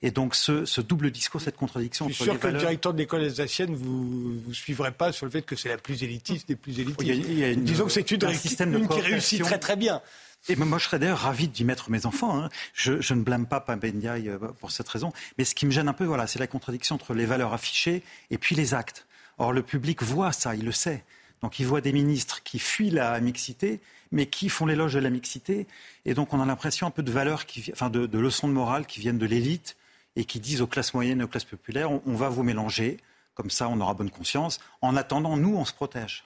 Et 0.02 0.10
donc 0.10 0.34
ce, 0.34 0.80
double 0.80 1.10
discours, 1.10 1.40
cette 1.40 1.56
contradiction 1.56 2.08
Je 2.08 2.14
suis 2.14 2.24
sûr 2.24 2.40
que 2.40 2.46
le 2.46 2.58
directeur 2.58 2.94
de 2.94 2.98
l'école 2.98 3.22
alsacienne 3.22 3.74
vous 3.74 4.40
ne 4.46 4.54
suivrez 4.54 4.92
pas 4.92 5.12
sur 5.12 5.26
le 5.26 5.32
fait 5.32 5.42
que 5.42 5.56
c'est 5.56 5.68
la 5.68 5.76
plus 5.76 6.02
élitiste 6.02 6.48
des 6.48 6.56
plus 6.56 6.80
élitistes. 6.80 7.58
Disons 7.58 7.84
que 7.84 7.92
c'est 7.92 8.10
une, 8.10 8.24
un 8.24 8.32
système 8.32 8.74
une 8.74 8.88
qui 8.88 9.00
réussit 9.00 9.42
très 9.42 9.58
très 9.58 9.76
bien. 9.76 10.00
Et 10.48 10.56
moi, 10.56 10.78
je 10.78 10.84
serais 10.84 10.98
d'ailleurs 10.98 11.18
ravi 11.18 11.48
d'y 11.48 11.64
mettre 11.64 11.90
mes 11.90 12.06
enfants. 12.06 12.42
Hein. 12.42 12.48
Je, 12.72 13.12
ne 13.12 13.20
blâme 13.20 13.46
pas 13.46 13.60
Papendiaï 13.60 14.30
euh, 14.30 14.38
pour 14.58 14.70
cette 14.70 14.88
raison. 14.88 15.12
Mais 15.36 15.44
ce 15.44 15.54
qui 15.54 15.66
me 15.66 15.70
gêne 15.70 15.86
un 15.86 15.92
peu, 15.92 16.06
voilà, 16.06 16.26
c'est 16.26 16.38
la 16.38 16.46
contradiction 16.46 16.94
entre 16.94 17.12
les 17.12 17.26
valeurs 17.26 17.52
affichées 17.52 18.02
et 18.30 18.38
puis 18.38 18.54
les 18.54 18.72
actes. 18.72 19.06
Or, 19.36 19.52
le 19.52 19.62
public 19.62 20.02
voit 20.02 20.32
ça, 20.32 20.54
il 20.54 20.64
le 20.64 20.72
sait. 20.72 21.04
Donc, 21.42 21.58
il 21.58 21.66
voit 21.66 21.82
des 21.82 21.92
ministres 21.92 22.42
qui 22.42 22.58
fuient 22.58 22.90
la 22.90 23.20
mixité, 23.20 23.80
mais 24.12 24.24
qui 24.24 24.48
font 24.48 24.64
l'éloge 24.64 24.94
de 24.94 25.00
la 25.00 25.10
mixité. 25.10 25.66
Et 26.06 26.14
donc, 26.14 26.32
on 26.32 26.40
a 26.40 26.46
l'impression 26.46 26.86
un 26.86 26.90
peu 26.90 27.02
de 27.02 27.12
valeurs, 27.12 27.44
qui, 27.44 27.70
enfin, 27.72 27.90
de 27.90 28.18
leçons 28.18 28.48
de 28.48 28.54
morale 28.54 28.86
qui 28.86 29.00
viennent 29.00 29.18
de 29.18 29.26
l'élite 29.26 29.76
et 30.16 30.24
qui 30.24 30.40
disent 30.40 30.60
aux 30.60 30.66
classes 30.66 30.94
moyennes 30.94 31.20
et 31.20 31.24
aux 31.24 31.28
classes 31.28 31.44
populaires, 31.44 31.90
on, 31.90 32.14
va 32.14 32.28
vous 32.28 32.42
mélanger, 32.42 32.98
comme 33.34 33.50
ça 33.50 33.68
on 33.68 33.80
aura 33.80 33.94
bonne 33.94 34.10
conscience. 34.10 34.60
En 34.80 34.96
attendant, 34.96 35.36
nous, 35.36 35.56
on 35.56 35.64
se 35.64 35.72
protège. 35.72 36.24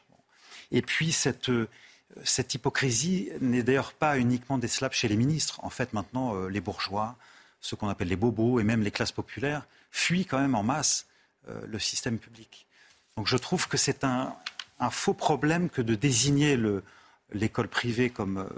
Et 0.70 0.82
puis 0.82 1.12
cette, 1.12 1.51
euh, 1.51 1.68
cette 2.24 2.55
hypocrisie 2.55 3.30
n'est 3.41 3.62
d'ailleurs 3.62 3.93
pas 3.93 4.18
uniquement 4.18 4.59
des 4.59 4.68
slaps 4.68 4.97
chez 4.97 5.09
les 5.09 5.16
ministres. 5.16 5.61
En 5.62 5.70
fait, 5.70 5.93
maintenant, 5.93 6.35
euh, 6.35 6.49
les 6.49 6.61
bourgeois, 6.61 7.16
ceux 7.61 7.76
qu'on 7.76 7.89
appelle 7.89 8.09
les 8.09 8.16
bobos 8.16 8.61
et 8.61 8.64
même 8.64 8.82
les 8.82 8.91
classes 8.91 9.12
populaires, 9.12 9.66
fuient 9.91 10.26
quand 10.26 10.41
même 10.41 10.55
en 10.55 10.62
masse 10.62 11.07
euh, 11.49 11.61
le 11.66 11.78
système 11.78 12.18
public. 12.18 12.66
Donc 13.16 13.26
je 13.26 13.37
trouve 13.37 13.68
que 13.68 13.76
c'est 13.76 14.03
un, 14.03 14.35
un, 14.80 14.91
faux 14.91 15.14
problème 15.14 15.68
que 15.68 15.82
de 15.82 15.95
désigner 15.95 16.59
l'école 17.32 17.68
privée 17.68 18.11
comme 18.11 18.49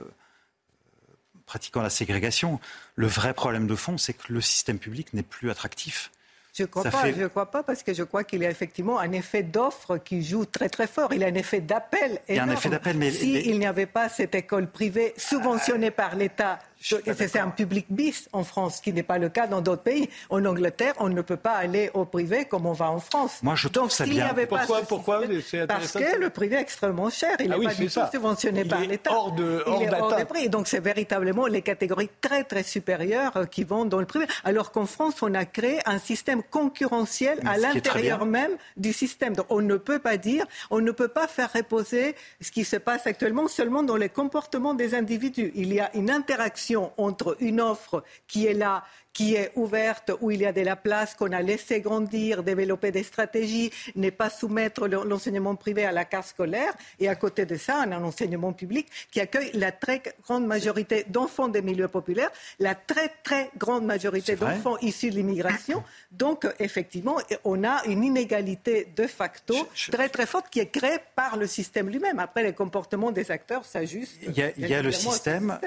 pratiquant 1.46 1.82
la 1.82 1.90
ségrégation. 1.90 2.60
Le 2.96 3.06
vrai 3.06 3.32
problème 3.32 3.66
de 3.66 3.74
fond, 3.74 3.96
c'est 3.98 4.12
que 4.12 4.32
le 4.32 4.40
système 4.40 4.78
public 4.78 5.14
n'est 5.14 5.22
plus 5.22 5.50
attractif. 5.50 6.10
Je 6.56 6.62
ne 6.62 6.68
crois 6.68 6.84
pas, 6.84 7.12
je 7.12 7.26
crois 7.26 7.50
pas 7.50 7.62
parce 7.62 7.82
que 7.82 7.92
je 7.92 8.02
crois 8.02 8.24
qu'il 8.24 8.40
y 8.40 8.46
a 8.46 8.50
effectivement 8.50 8.98
un 8.98 9.12
effet 9.12 9.42
d'offre 9.42 9.98
qui 9.98 10.24
joue 10.24 10.46
très 10.46 10.70
très 10.70 10.86
fort. 10.86 11.12
Il 11.12 11.20
y 11.20 11.24
a 11.24 11.26
un 11.26 11.34
effet 11.34 11.60
d'appel. 11.60 12.18
Il 12.30 12.36
y 12.36 12.38
a 12.38 12.44
un 12.44 12.50
effet 12.50 12.70
d'appel, 12.70 12.96
mais 12.96 13.10
s'il 13.10 13.58
n'y 13.58 13.66
avait 13.66 13.84
pas 13.84 14.08
cette 14.08 14.34
école 14.34 14.66
privée 14.66 15.12
subventionnée 15.18 15.90
par 15.90 16.16
l'État 16.16 16.58
c'est 16.80 17.38
un 17.38 17.50
public 17.50 17.86
bis 17.88 18.28
en 18.32 18.44
France, 18.44 18.76
ce 18.76 18.82
qui 18.82 18.92
n'est 18.92 19.02
pas 19.02 19.18
le 19.18 19.28
cas 19.28 19.46
dans 19.46 19.60
d'autres 19.60 19.82
pays. 19.82 20.08
En 20.28 20.44
Angleterre, 20.44 20.94
on 20.98 21.08
ne 21.08 21.22
peut 21.22 21.36
pas 21.36 21.52
aller 21.52 21.90
au 21.94 22.04
privé 22.04 22.44
comme 22.44 22.66
on 22.66 22.72
va 22.72 22.90
en 22.90 23.00
France. 23.00 23.38
Moi, 23.42 23.54
je 23.54 23.68
trouve 23.68 23.84
Donc, 23.84 23.92
ça 23.92 24.04
bien. 24.04 24.34
pourquoi, 24.48 24.82
pourquoi 24.82 25.22
Parce 25.66 25.92
que 25.92 26.18
le 26.18 26.30
privé 26.30 26.56
est 26.56 26.60
extrêmement 26.60 27.10
cher. 27.10 27.36
Il 27.40 27.48
n'est 27.48 27.56
ah 27.56 27.68
pas 27.68 27.74
du 27.74 27.88
tout 27.88 28.00
subventionné 28.10 28.64
par 28.64 28.80
l'État. 28.80 29.12
Hors 29.12 29.32
de, 29.32 29.62
hors 29.64 29.82
Il 29.82 29.88
est 29.88 30.00
hors 30.00 30.16
de 30.16 30.24
prix. 30.24 30.48
Donc, 30.48 30.68
c'est 30.68 30.80
véritablement 30.80 31.46
les 31.46 31.62
catégories 31.62 32.10
très, 32.20 32.44
très 32.44 32.62
supérieures 32.62 33.36
euh, 33.36 33.44
qui 33.46 33.64
vont 33.64 33.84
dans 33.84 34.00
le 34.00 34.06
privé. 34.06 34.26
Alors 34.44 34.70
qu'en 34.70 34.86
France, 34.86 35.22
on 35.22 35.34
a 35.34 35.44
créé 35.44 35.80
un 35.86 35.98
système 35.98 36.42
concurrentiel 36.42 37.40
à 37.46 37.56
l'intérieur 37.56 38.26
même 38.26 38.52
du 38.76 38.92
système. 38.92 39.34
Donc, 39.34 39.46
on 39.48 39.62
ne 39.62 39.76
peut 39.76 39.98
pas 39.98 40.16
dire, 40.16 40.44
on 40.70 40.80
ne 40.80 40.90
peut 40.90 41.08
pas 41.08 41.26
faire 41.26 41.52
reposer 41.52 42.14
ce 42.40 42.50
qui 42.50 42.64
se 42.64 42.76
passe 42.76 43.06
actuellement 43.06 43.48
seulement 43.48 43.82
dans 43.82 43.96
les 43.96 44.08
comportements 44.08 44.74
des 44.74 44.94
individus. 44.94 45.52
Il 45.54 45.72
y 45.72 45.80
a 45.80 45.90
une 45.94 46.10
interaction 46.10 46.65
entre 46.74 47.36
une 47.40 47.60
offre 47.60 48.02
qui 48.26 48.46
est 48.46 48.54
là, 48.54 48.84
qui 49.12 49.34
est 49.34 49.50
ouverte, 49.54 50.12
où 50.20 50.30
il 50.30 50.42
y 50.42 50.46
a 50.46 50.52
de 50.52 50.60
la 50.60 50.76
place, 50.76 51.14
qu'on 51.14 51.32
a 51.32 51.40
laissé 51.40 51.80
grandir, 51.80 52.42
développer 52.42 52.90
des 52.92 53.02
stratégies, 53.02 53.72
ne 53.94 54.10
pas 54.10 54.28
soumettre 54.28 54.86
l'enseignement 54.88 55.54
privé 55.56 55.86
à 55.86 55.92
la 55.92 56.04
carte 56.04 56.28
scolaire. 56.28 56.74
Et 57.00 57.08
à 57.08 57.14
côté 57.14 57.46
de 57.46 57.56
ça, 57.56 57.82
on 57.86 57.92
a 57.92 57.96
un 57.96 58.04
enseignement 58.04 58.52
public 58.52 58.86
qui 59.10 59.20
accueille 59.20 59.52
la 59.54 59.72
très 59.72 60.02
grande 60.22 60.46
majorité 60.46 61.06
d'enfants 61.08 61.48
des 61.48 61.62
milieux 61.62 61.88
populaires, 61.88 62.30
la 62.58 62.74
très 62.74 63.08
très 63.22 63.50
grande 63.56 63.86
majorité 63.86 64.36
d'enfants 64.36 64.76
issus 64.82 65.10
de 65.10 65.16
l'immigration. 65.16 65.82
Donc, 66.12 66.46
effectivement, 66.58 67.16
on 67.44 67.64
a 67.64 67.84
une 67.86 68.04
inégalité 68.04 68.86
de 68.94 69.06
facto 69.06 69.54
très 69.90 70.10
très 70.10 70.26
forte 70.26 70.50
qui 70.50 70.60
est 70.60 70.66
créée 70.66 70.98
par 71.14 71.38
le 71.38 71.46
système 71.46 71.88
lui-même. 71.88 72.18
Après, 72.18 72.42
les 72.42 72.52
comportements 72.52 73.12
des 73.12 73.30
acteurs 73.30 73.64
s'ajustent. 73.64 74.18
Il 74.22 74.36
y 74.36 74.42
a, 74.42 74.50
il 74.58 74.68
y 74.68 74.74
a 74.74 74.82
le 74.82 74.92
système. 74.92 75.58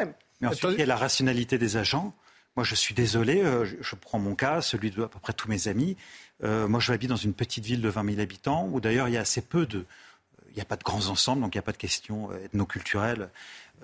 Mais 0.41 0.47
ensuite, 0.47 0.71
il 0.73 0.79
y 0.79 0.83
a 0.83 0.85
la 0.85 0.95
rationalité 0.95 1.57
des 1.57 1.77
agents. 1.77 2.13
Moi, 2.55 2.63
je 2.63 2.75
suis 2.75 2.95
désolé, 2.95 3.41
euh, 3.41 3.65
je 3.65 3.95
prends 3.95 4.19
mon 4.19 4.35
cas, 4.35 4.61
celui 4.61 4.91
de 4.91 5.03
à 5.03 5.07
peu 5.07 5.19
près 5.19 5.33
tous 5.33 5.49
mes 5.49 5.67
amis. 5.67 5.95
Euh, 6.43 6.67
moi, 6.67 6.79
je 6.79 6.91
habite 6.91 7.09
dans 7.09 7.15
une 7.15 7.33
petite 7.33 7.65
ville 7.65 7.81
de 7.81 7.89
20 7.89 8.11
000 8.11 8.21
habitants 8.21 8.67
où 8.71 8.79
d'ailleurs 8.79 9.07
il 9.07 9.13
y 9.13 9.17
a 9.17 9.21
assez 9.21 9.41
peu 9.41 9.65
de. 9.65 9.85
Il 10.49 10.55
n'y 10.55 10.61
a 10.61 10.65
pas 10.65 10.77
de 10.77 10.83
grands 10.83 11.07
ensembles, 11.07 11.41
donc 11.41 11.53
il 11.53 11.57
n'y 11.57 11.59
a 11.59 11.63
pas 11.63 11.71
de 11.71 11.77
questions 11.77 12.31
ethnoculturelles. 12.43 13.29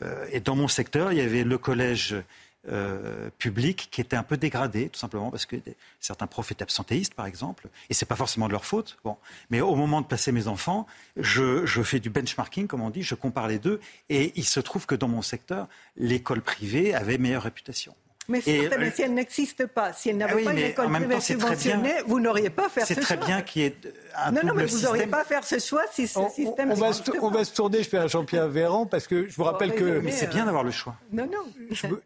Euh, 0.02 0.26
et 0.32 0.40
dans 0.40 0.56
mon 0.56 0.68
secteur, 0.68 1.12
il 1.12 1.18
y 1.18 1.22
avait 1.22 1.44
le 1.44 1.58
collège 1.58 2.16
euh, 2.70 3.30
public 3.38 3.90
qui 3.92 4.02
était 4.02 4.16
un 4.16 4.24
peu 4.24 4.38
dégradé, 4.38 4.90
tout 4.90 5.00
simplement 5.00 5.32
parce 5.32 5.46
que 5.46 5.56
certains 6.00 6.28
profs 6.28 6.52
étaient 6.52 6.64
absentéistes, 6.64 7.14
par 7.14 7.26
exemple, 7.26 7.70
et 7.90 7.94
c'est 7.94 8.06
pas 8.06 8.16
forcément 8.16 8.48
de 8.48 8.52
leur 8.52 8.66
faute. 8.66 8.98
Bon, 9.04 9.18
mais 9.50 9.62
au 9.62 9.76
moment 9.76 10.02
de 10.02 10.08
passer 10.08 10.32
mes 10.32 10.48
enfants, 10.48 10.88
je, 11.18 11.66
je 11.66 11.84
fais 11.84 12.00
du 12.00 12.10
benchmarking, 12.10 12.68
comme 12.68 12.82
on 12.82 12.90
dit, 12.90 13.04
je 13.04 13.16
compare 13.16 13.48
les 13.48 13.60
deux, 13.60 13.80
et 14.10 14.34
il 14.36 14.46
se 14.46 14.60
trouve 14.60 14.86
que 14.86 14.96
dans 14.96 15.08
mon 15.08 15.22
secteur, 15.22 15.68
l'école 15.98 16.42
privée 16.42 16.94
avait 16.94 17.18
meilleure 17.18 17.44
réputation. 17.44 17.96
Mais, 18.28 18.42
si 18.42 18.52
elle 18.52 19.14
n'existe 19.14 19.68
pas, 19.68 19.94
si 19.94 20.10
elle 20.10 20.18
n'avait 20.18 20.42
ah 20.42 20.46
pas 20.46 20.52
une 20.52 20.58
école 20.58 20.92
privée 20.92 21.20
subventionnée, 21.20 21.94
vous 22.08 22.20
n'auriez 22.20 22.50
pas 22.50 22.70
fait 22.70 22.82
ce 22.82 22.94
choix. 22.94 23.04
C'est 23.04 23.16
très 23.16 23.18
bien 23.18 23.42
qu'il 23.42 23.62
y 23.62 23.66
ait 23.66 23.76
un 24.16 24.32
Non, 24.32 24.42
non, 24.44 24.54
mais 24.56 24.66
vous 24.66 24.82
n'auriez 24.82 25.08
pas 25.08 25.24
fait 25.24 25.44
ce 25.44 25.60
choix 25.60 25.84
si 25.92 26.08
ce 26.08 26.20
système... 26.34 26.72
On 26.72 26.76
va, 26.76 26.94
se, 26.94 27.04
on 27.22 27.30
va 27.30 27.44
se 27.46 27.54
tourner, 27.54 27.84
je 27.84 27.90
fais 27.90 27.98
un 27.98 28.08
Jean-Pierre 28.08 28.48
Véran, 28.48 28.86
parce 28.86 29.08
que 29.08 29.28
je 29.30 29.36
vous 29.36 29.44
rappelle 29.44 29.76
que... 29.76 30.00
Mais 30.00 30.12
c'est 30.12 30.30
bien 30.30 30.46
d'avoir 30.46 30.64
le 30.64 30.72
choix. 30.72 30.96
Non, 31.12 31.26
non. 31.26 31.46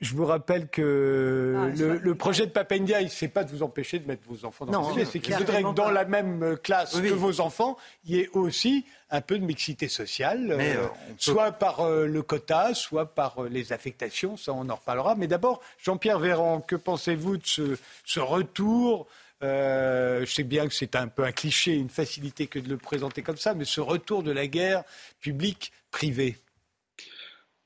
Je, 0.01 0.15
vous 0.15 0.25
rappelle 0.25 0.67
que 0.67 1.55
ah, 1.57 1.99
le, 2.01 2.15
projet 2.15 2.45
de 2.45 2.51
Papendia, 2.51 3.07
ce 3.07 3.25
n'est 3.25 3.29
pas 3.29 3.43
de 3.43 3.51
vous 3.51 3.63
empêcher 3.63 3.99
de 3.99 4.07
mettre 4.07 4.23
vos 4.27 4.45
enfants 4.45 4.65
dans 4.65 4.81
le 4.81 4.87
privé, 4.87 5.05
c'est 5.09 5.19
qu'il 5.19 5.35
voudrait 5.35 5.63
que 5.63 5.73
dans 5.73 5.91
la 5.91 6.05
même 6.05 6.57
classe 6.61 6.99
que 6.99 7.13
vos 7.13 7.39
enfants, 7.39 7.77
il 8.05 8.15
y 8.15 8.19
ait 8.19 8.29
aussi 8.33 8.85
un 9.11 9.21
peu 9.21 9.39
de 9.39 9.45
mixité 9.45 9.87
sociale, 9.87 10.51
euh, 10.51 10.59
euh, 10.59 10.87
soit 11.17 11.51
par 11.51 11.81
euh, 11.81 12.05
le 12.05 12.21
quota, 12.21 12.73
soit 12.73 13.07
par 13.07 13.43
les 13.43 13.73
affectations, 13.73 14.37
ça 14.37 14.53
on 14.53 14.69
en 14.69 14.75
reparlera. 14.75 15.15
Mais 15.15 15.27
d'abord, 15.27 15.61
Jean-Pierre 15.83 16.19
Véran, 16.19 16.61
que 16.61 16.75
pensez-vous 16.75 17.37
de 17.37 17.45
ce, 17.45 18.19
retour? 18.19 19.07
Je 19.41 20.25
sais 20.27 20.43
bien 20.43 20.67
que 20.67 20.73
c'est 20.73 20.95
un 20.95 21.07
peu 21.07 21.23
un 21.23 21.31
cliché, 21.31 21.73
une 21.73 21.89
facilité 21.89 22.47
que 22.47 22.59
de 22.59 22.69
le 22.69 22.77
présenter 22.77 23.21
comme 23.21 23.37
ça, 23.37 23.53
mais 23.53 23.65
ce 23.65 23.81
retour 23.81 24.21
de 24.21 24.31
la 24.31 24.47
guerre 24.47 24.83
publique-privée 25.21 26.37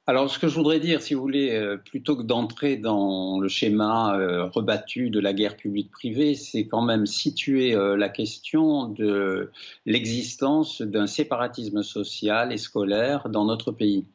alors, 0.05 0.29
ce 0.29 0.37
que 0.37 0.49
je 0.49 0.55
voudrais 0.55 0.81
dire, 0.81 1.01
si 1.01 1.13
vous 1.13 1.21
voulez, 1.21 1.51
euh, 1.51 1.77
plutôt 1.77 2.17
que 2.17 2.23
d'entrer 2.23 2.75
dans 2.75 3.39
le 3.39 3.47
schéma 3.47 4.19
euh, 4.19 4.47
rebattu 4.49 5.09
de 5.09 5.19
la 5.21 5.31
guerre 5.31 5.55
publique-privée, 5.55 6.35
c'est 6.35 6.67
quand 6.67 6.81
même 6.81 7.05
situer 7.05 7.73
euh, 7.73 7.95
la 7.95 8.09
question 8.09 8.89
de 8.89 9.49
l'existence 9.85 10.81
d'un 10.81 11.07
séparatisme 11.07 11.83
social 11.83 12.51
et 12.51 12.57
scolaire 12.57 13.29
dans 13.29 13.45
notre 13.45 13.71
pays, 13.71 14.05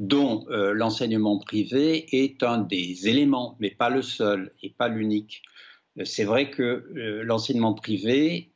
dont 0.00 0.44
l'enseignement 0.48 1.38
privé 1.38 2.06
est 2.10 2.42
un 2.42 2.58
des 2.58 3.08
éléments, 3.08 3.56
mais 3.60 3.70
pas 3.70 3.88
le 3.88 4.02
seul 4.02 4.52
et 4.62 4.70
pas 4.70 4.88
l'unique. 4.88 5.42
C'est 6.04 6.24
vrai 6.24 6.50
que 6.50 6.90
l'enseignement 7.24 7.72
privé 7.72 8.50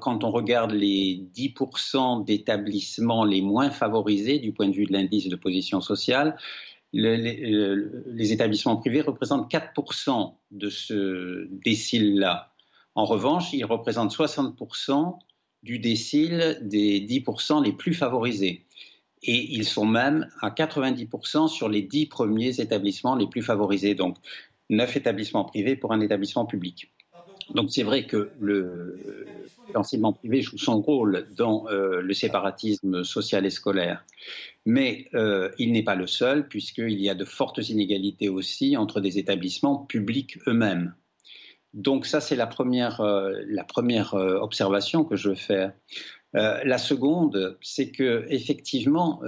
quand 0.00 0.24
on 0.24 0.30
regarde 0.30 0.72
les 0.72 1.24
10% 1.34 2.24
d'établissements 2.24 3.24
les 3.24 3.42
moins 3.42 3.70
favorisés 3.70 4.38
du 4.38 4.52
point 4.52 4.68
de 4.68 4.74
vue 4.74 4.86
de 4.86 4.92
l'indice 4.92 5.28
de 5.28 5.36
position 5.36 5.80
sociale, 5.80 6.36
les, 6.92 8.32
établissements 8.32 8.76
privés 8.76 9.00
représentent 9.00 9.50
4% 9.50 10.34
de 10.52 10.70
ce 10.70 11.48
décile-là. 11.50 12.52
En 12.94 13.04
revanche, 13.04 13.52
ils 13.52 13.64
représentent 13.64 14.14
60% 14.14 15.18
du 15.62 15.78
décile 15.78 16.58
des 16.62 17.00
10% 17.00 17.62
les 17.64 17.72
plus 17.72 17.94
favorisés. 17.94 18.64
Et 19.22 19.54
ils 19.54 19.64
sont 19.64 19.86
même 19.86 20.28
à 20.40 20.50
90% 20.50 21.48
sur 21.48 21.68
les 21.68 21.82
10 21.82 22.06
premiers 22.06 22.60
établissements 22.60 23.16
les 23.16 23.26
plus 23.26 23.42
favorisés. 23.42 23.94
Donc, 23.94 24.16
9 24.70 24.96
établissements 24.96 25.44
privés 25.44 25.76
pour 25.76 25.92
un 25.92 26.00
établissement 26.00 26.46
public. 26.46 26.92
Donc 27.54 27.70
c'est 27.70 27.82
vrai 27.82 28.06
que 28.06 28.32
l'enseignement 29.72 30.12
privé 30.12 30.42
joue 30.42 30.58
son 30.58 30.80
rôle 30.80 31.28
dans 31.36 31.66
euh, 31.68 32.00
le 32.00 32.14
séparatisme 32.14 33.04
social 33.04 33.46
et 33.46 33.50
scolaire. 33.50 34.04
Mais 34.64 35.08
euh, 35.14 35.50
il 35.58 35.72
n'est 35.72 35.84
pas 35.84 35.94
le 35.94 36.06
seul, 36.06 36.48
puisqu'il 36.48 37.00
y 37.00 37.08
a 37.08 37.14
de 37.14 37.24
fortes 37.24 37.68
inégalités 37.68 38.28
aussi 38.28 38.76
entre 38.76 39.00
des 39.00 39.18
établissements 39.18 39.78
publics 39.78 40.38
eux-mêmes. 40.46 40.94
Donc 41.72 42.06
ça, 42.06 42.20
c'est 42.20 42.36
la 42.36 42.46
première, 42.46 43.00
euh, 43.00 43.32
la 43.48 43.64
première 43.64 44.14
observation 44.14 45.04
que 45.04 45.16
je 45.16 45.30
veux 45.30 45.34
faire. 45.34 45.72
la 46.34 46.78
seconde, 46.78 47.56
c'est 47.62 47.90
que 47.90 48.26
effectivement, 48.28 49.22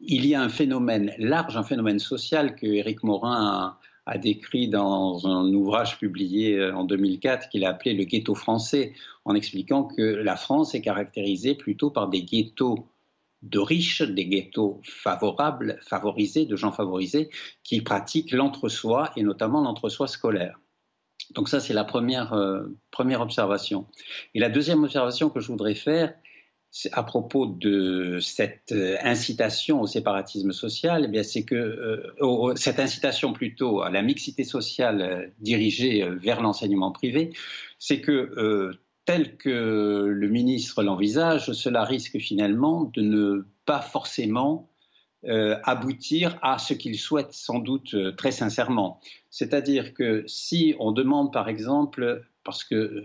il 0.00 0.26
y 0.26 0.34
a 0.34 0.42
un 0.42 0.48
phénomène 0.48 1.12
large, 1.18 1.56
un 1.56 1.62
phénomène 1.62 2.00
social 2.00 2.56
que 2.56 2.66
Éric 2.66 3.04
Morin 3.04 3.36
a, 3.36 3.80
a 4.06 4.18
décrit 4.18 4.68
dans 4.68 5.26
un 5.26 5.52
ouvrage 5.52 5.98
publié 5.98 6.58
euh, 6.58 6.74
en 6.74 6.84
2004 6.84 7.48
qu'il 7.48 7.64
a 7.64 7.70
appelé 7.70 7.92
le 7.92 8.04
ghetto 8.04 8.34
français, 8.34 8.94
en 9.24 9.34
expliquant 9.34 9.84
que 9.84 10.02
la 10.02 10.36
France 10.36 10.74
est 10.74 10.80
caractérisée 10.80 11.56
plutôt 11.56 11.90
par 11.90 12.08
des 12.08 12.22
ghettos 12.22 12.86
de 13.42 13.58
riches, 13.58 14.02
des 14.02 14.26
ghettos 14.26 14.80
favorables, 14.84 15.78
favorisés, 15.82 16.46
de 16.46 16.56
gens 16.56 16.72
favorisés, 16.72 17.30
qui 17.64 17.80
pratiquent 17.80 18.32
l'entre-soi 18.32 19.10
et 19.16 19.22
notamment 19.22 19.60
l'entre-soi 19.60 20.06
scolaire. 20.06 20.58
Donc 21.34 21.48
ça, 21.48 21.58
c'est 21.58 21.74
la 21.74 21.84
première, 21.84 22.32
euh, 22.32 22.64
première 22.92 23.20
observation. 23.20 23.86
Et 24.34 24.40
la 24.40 24.48
deuxième 24.48 24.84
observation 24.84 25.28
que 25.30 25.40
je 25.40 25.48
voudrais 25.48 25.74
faire, 25.74 26.14
à 26.92 27.02
propos 27.02 27.46
de 27.46 28.18
cette 28.20 28.72
euh, 28.72 28.96
incitation 29.02 29.80
au 29.80 29.86
séparatisme 29.86 30.52
social, 30.52 31.10
eh 31.12 31.22
c'est 31.22 31.44
que 31.44 31.54
euh, 31.54 32.54
cette 32.56 32.80
incitation 32.80 33.32
plutôt 33.32 33.80
à 33.80 33.90
la 33.90 34.02
mixité 34.02 34.44
sociale 34.44 35.00
euh, 35.00 35.26
dirigée 35.40 36.06
vers 36.20 36.40
l'enseignement 36.40 36.92
privé, 36.92 37.32
c'est 37.78 38.00
que 38.00 38.72
tel 39.04 39.36
que 39.36 40.08
le 40.08 40.28
ministre 40.28 40.82
l'envisage, 40.82 41.52
cela 41.52 41.84
risque 41.84 42.18
finalement 42.18 42.90
de 42.94 43.02
ne 43.02 43.46
pas 43.64 43.80
forcément 43.80 44.68
aboutir 45.64 46.38
à 46.42 46.58
ce 46.58 46.72
qu'il 46.72 46.96
souhaite 46.98 47.32
sans 47.32 47.58
doute 47.58 47.96
très 48.16 48.30
sincèrement. 48.32 49.00
C'est-à-dire 49.30 49.92
que 49.92 50.24
si 50.26 50.74
on 50.78 50.92
demande 50.92 51.32
par 51.32 51.48
exemple, 51.48 52.24
parce 52.44 52.64
que 52.64 53.04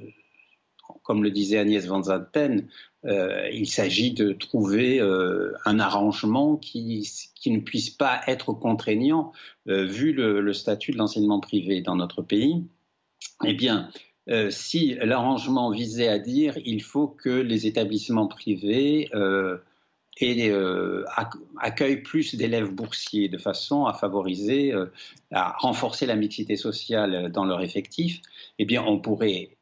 comme 1.04 1.24
le 1.24 1.32
disait 1.32 1.58
Agnès 1.58 1.86
Van 1.86 2.04
Zanten, 2.04 2.68
euh, 3.06 3.50
il 3.52 3.68
s'agit 3.68 4.12
de 4.12 4.32
trouver 4.32 5.00
euh, 5.00 5.54
un 5.66 5.80
arrangement 5.80 6.56
qui, 6.56 7.10
ne 7.48 7.60
puisse 7.60 7.90
pas 7.90 8.22
être 8.28 8.54
contraignant 8.54 9.34
euh, 9.68 9.86
vu 9.86 10.14
le, 10.14 10.54
statut 10.54 10.92
de 10.92 10.98
l'enseignement 10.98 11.40
privé 11.40 11.82
dans 11.82 11.96
notre 11.96 12.22
pays. 12.22 12.64
Eh 13.44 13.54
bien, 13.54 13.90
si 14.50 14.96
l'arrangement 15.02 15.72
visait 15.72 16.08
à 16.08 16.20
dire 16.20 16.58
il 16.64 16.82
faut 16.84 17.08
que 17.08 17.30
les 17.30 17.66
établissements 17.68 18.28
privés 18.28 19.10
accueillent 21.58 22.02
plus 22.04 22.36
d'élèves 22.36 22.72
boursiers 22.72 23.30
de 23.30 23.38
façon 23.38 23.86
à 23.86 23.94
favoriser, 23.94 24.74
à 25.32 25.56
renforcer 25.58 26.06
la 26.06 26.16
mixité 26.16 26.56
sociale 26.56 27.32
dans 27.32 27.46
leur 27.46 27.62
effectif, 27.62 28.22
eh 28.60 28.66
bien, 28.66 28.84
on 28.84 29.00
pourrait 29.00 29.58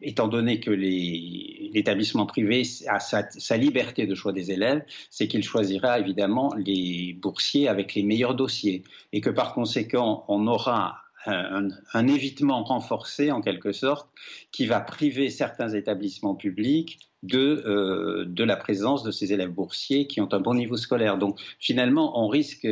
étant 0.00 0.28
donné 0.28 0.60
que 0.60 0.70
l'établissement 0.70 2.26
privé 2.26 2.62
a 2.88 3.00
sa, 3.00 3.56
liberté 3.56 4.06
de 4.06 4.14
choix 4.14 4.32
des 4.32 4.50
élèves, 4.50 4.84
c'est 5.10 5.26
qu'il 5.26 5.42
choisira 5.42 5.98
évidemment 5.98 6.54
les 6.56 7.16
boursiers 7.20 7.68
avec 7.68 7.94
les 7.94 8.02
meilleurs 8.02 8.34
dossiers 8.34 8.84
et 9.12 9.20
que 9.20 9.30
par 9.30 9.54
conséquent, 9.54 10.24
on 10.28 10.46
aura 10.46 11.02
un, 11.26 12.06
évitement 12.06 12.62
renforcé 12.62 13.32
en 13.32 13.40
quelque 13.40 13.72
sorte 13.72 14.08
qui 14.52 14.66
va 14.66 14.80
priver 14.80 15.28
certains 15.30 15.70
établissements 15.70 16.36
publics 16.36 17.00
de, 17.24 17.64
euh, 17.66 18.24
de 18.28 18.44
la 18.44 18.56
présence 18.56 19.02
de 19.02 19.10
ces 19.10 19.32
élèves 19.32 19.50
boursiers 19.50 20.06
qui 20.06 20.20
ont 20.20 20.32
un 20.32 20.38
bon 20.38 20.54
niveau 20.54 20.76
scolaire. 20.76 21.18
Donc 21.18 21.40
finalement, 21.58 22.22
on 22.22 22.28
risque, 22.28 22.68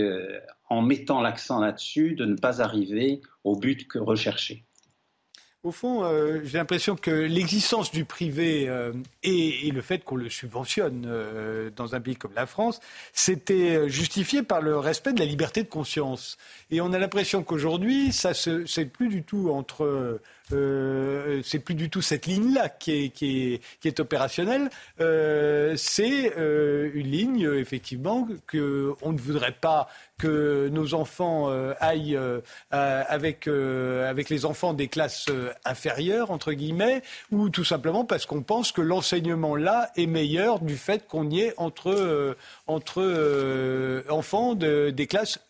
en 0.68 0.82
mettant 0.82 1.20
l'accent 1.20 1.60
là-dessus, 1.60 2.14
de 2.14 2.24
ne 2.24 2.36
pas 2.36 2.62
arriver 2.62 3.20
au 3.42 3.56
but 3.56 3.88
que 3.88 3.98
recherché. 3.98 4.64
Au 5.64 5.72
fond, 5.72 6.04
euh, 6.04 6.42
j'ai 6.44 6.58
l'impression 6.58 6.94
que 6.94 7.10
l'existence 7.10 7.90
du 7.90 8.04
privé 8.04 8.68
euh, 8.68 8.92
et, 9.22 9.70
le 9.70 9.80
fait 9.80 10.04
qu'on 10.04 10.16
le 10.16 10.28
subventionne 10.28 11.06
euh, 11.08 11.70
dans 11.74 11.94
un 11.94 12.02
pays 12.02 12.16
comme 12.16 12.34
la 12.36 12.44
France, 12.44 12.80
c'était 13.14 13.88
justifié 13.88 14.42
par 14.42 14.60
le 14.60 14.76
respect 14.76 15.14
de 15.14 15.20
la 15.20 15.24
liberté 15.24 15.62
de 15.62 15.68
conscience. 15.68 16.36
Et 16.70 16.82
on 16.82 16.92
a 16.92 16.98
l'impression 16.98 17.42
qu'aujourd'hui, 17.42 18.12
ça 18.12 18.34
c'est 18.34 18.84
plus 18.84 19.08
du 19.08 19.22
tout 19.22 19.48
entre 19.50 20.20
c'est 20.50 21.58
plus 21.58 21.74
du 21.74 21.88
tout 21.90 22.02
cette 22.02 22.26
ligne-là 22.26 22.68
qui 22.68 23.04
est, 23.04 23.08
qui, 23.10 23.60
est, 23.84 24.00
opérationnelle. 24.00 24.70
Euh, 25.00 25.74
c'est 25.76 26.34
euh, 26.36 26.90
une 26.94 27.10
ligne, 27.10 27.50
effectivement, 27.54 28.28
qu'on 28.50 29.12
ne 29.12 29.18
voudrait 29.18 29.56
pas 29.58 29.88
que 30.18 30.68
nos 30.68 30.94
enfants 30.94 31.50
aillent 31.80 32.18
avec, 32.70 33.48
avec 33.48 34.30
les 34.30 34.44
enfants 34.44 34.72
des 34.72 34.88
classes 34.88 35.26
inférieures, 35.64 36.30
entre 36.30 36.52
guillemets, 36.52 37.02
ou 37.30 37.48
tout 37.48 37.64
simplement 37.64 38.04
parce 38.04 38.26
qu'on 38.26 38.42
pense 38.42 38.72
que 38.72 38.80
l'enseignement 38.80 39.56
là 39.56 39.90
est 39.96 40.06
meilleur 40.06 40.60
du 40.60 40.76
fait 40.76 41.06
qu'on 41.06 41.28
y 41.30 41.40
est 41.40 41.54
entre, 41.56 42.36
entre 42.66 44.04
enfants 44.08 44.54
de, 44.54 44.90
des 44.90 45.06
classes 45.06 45.43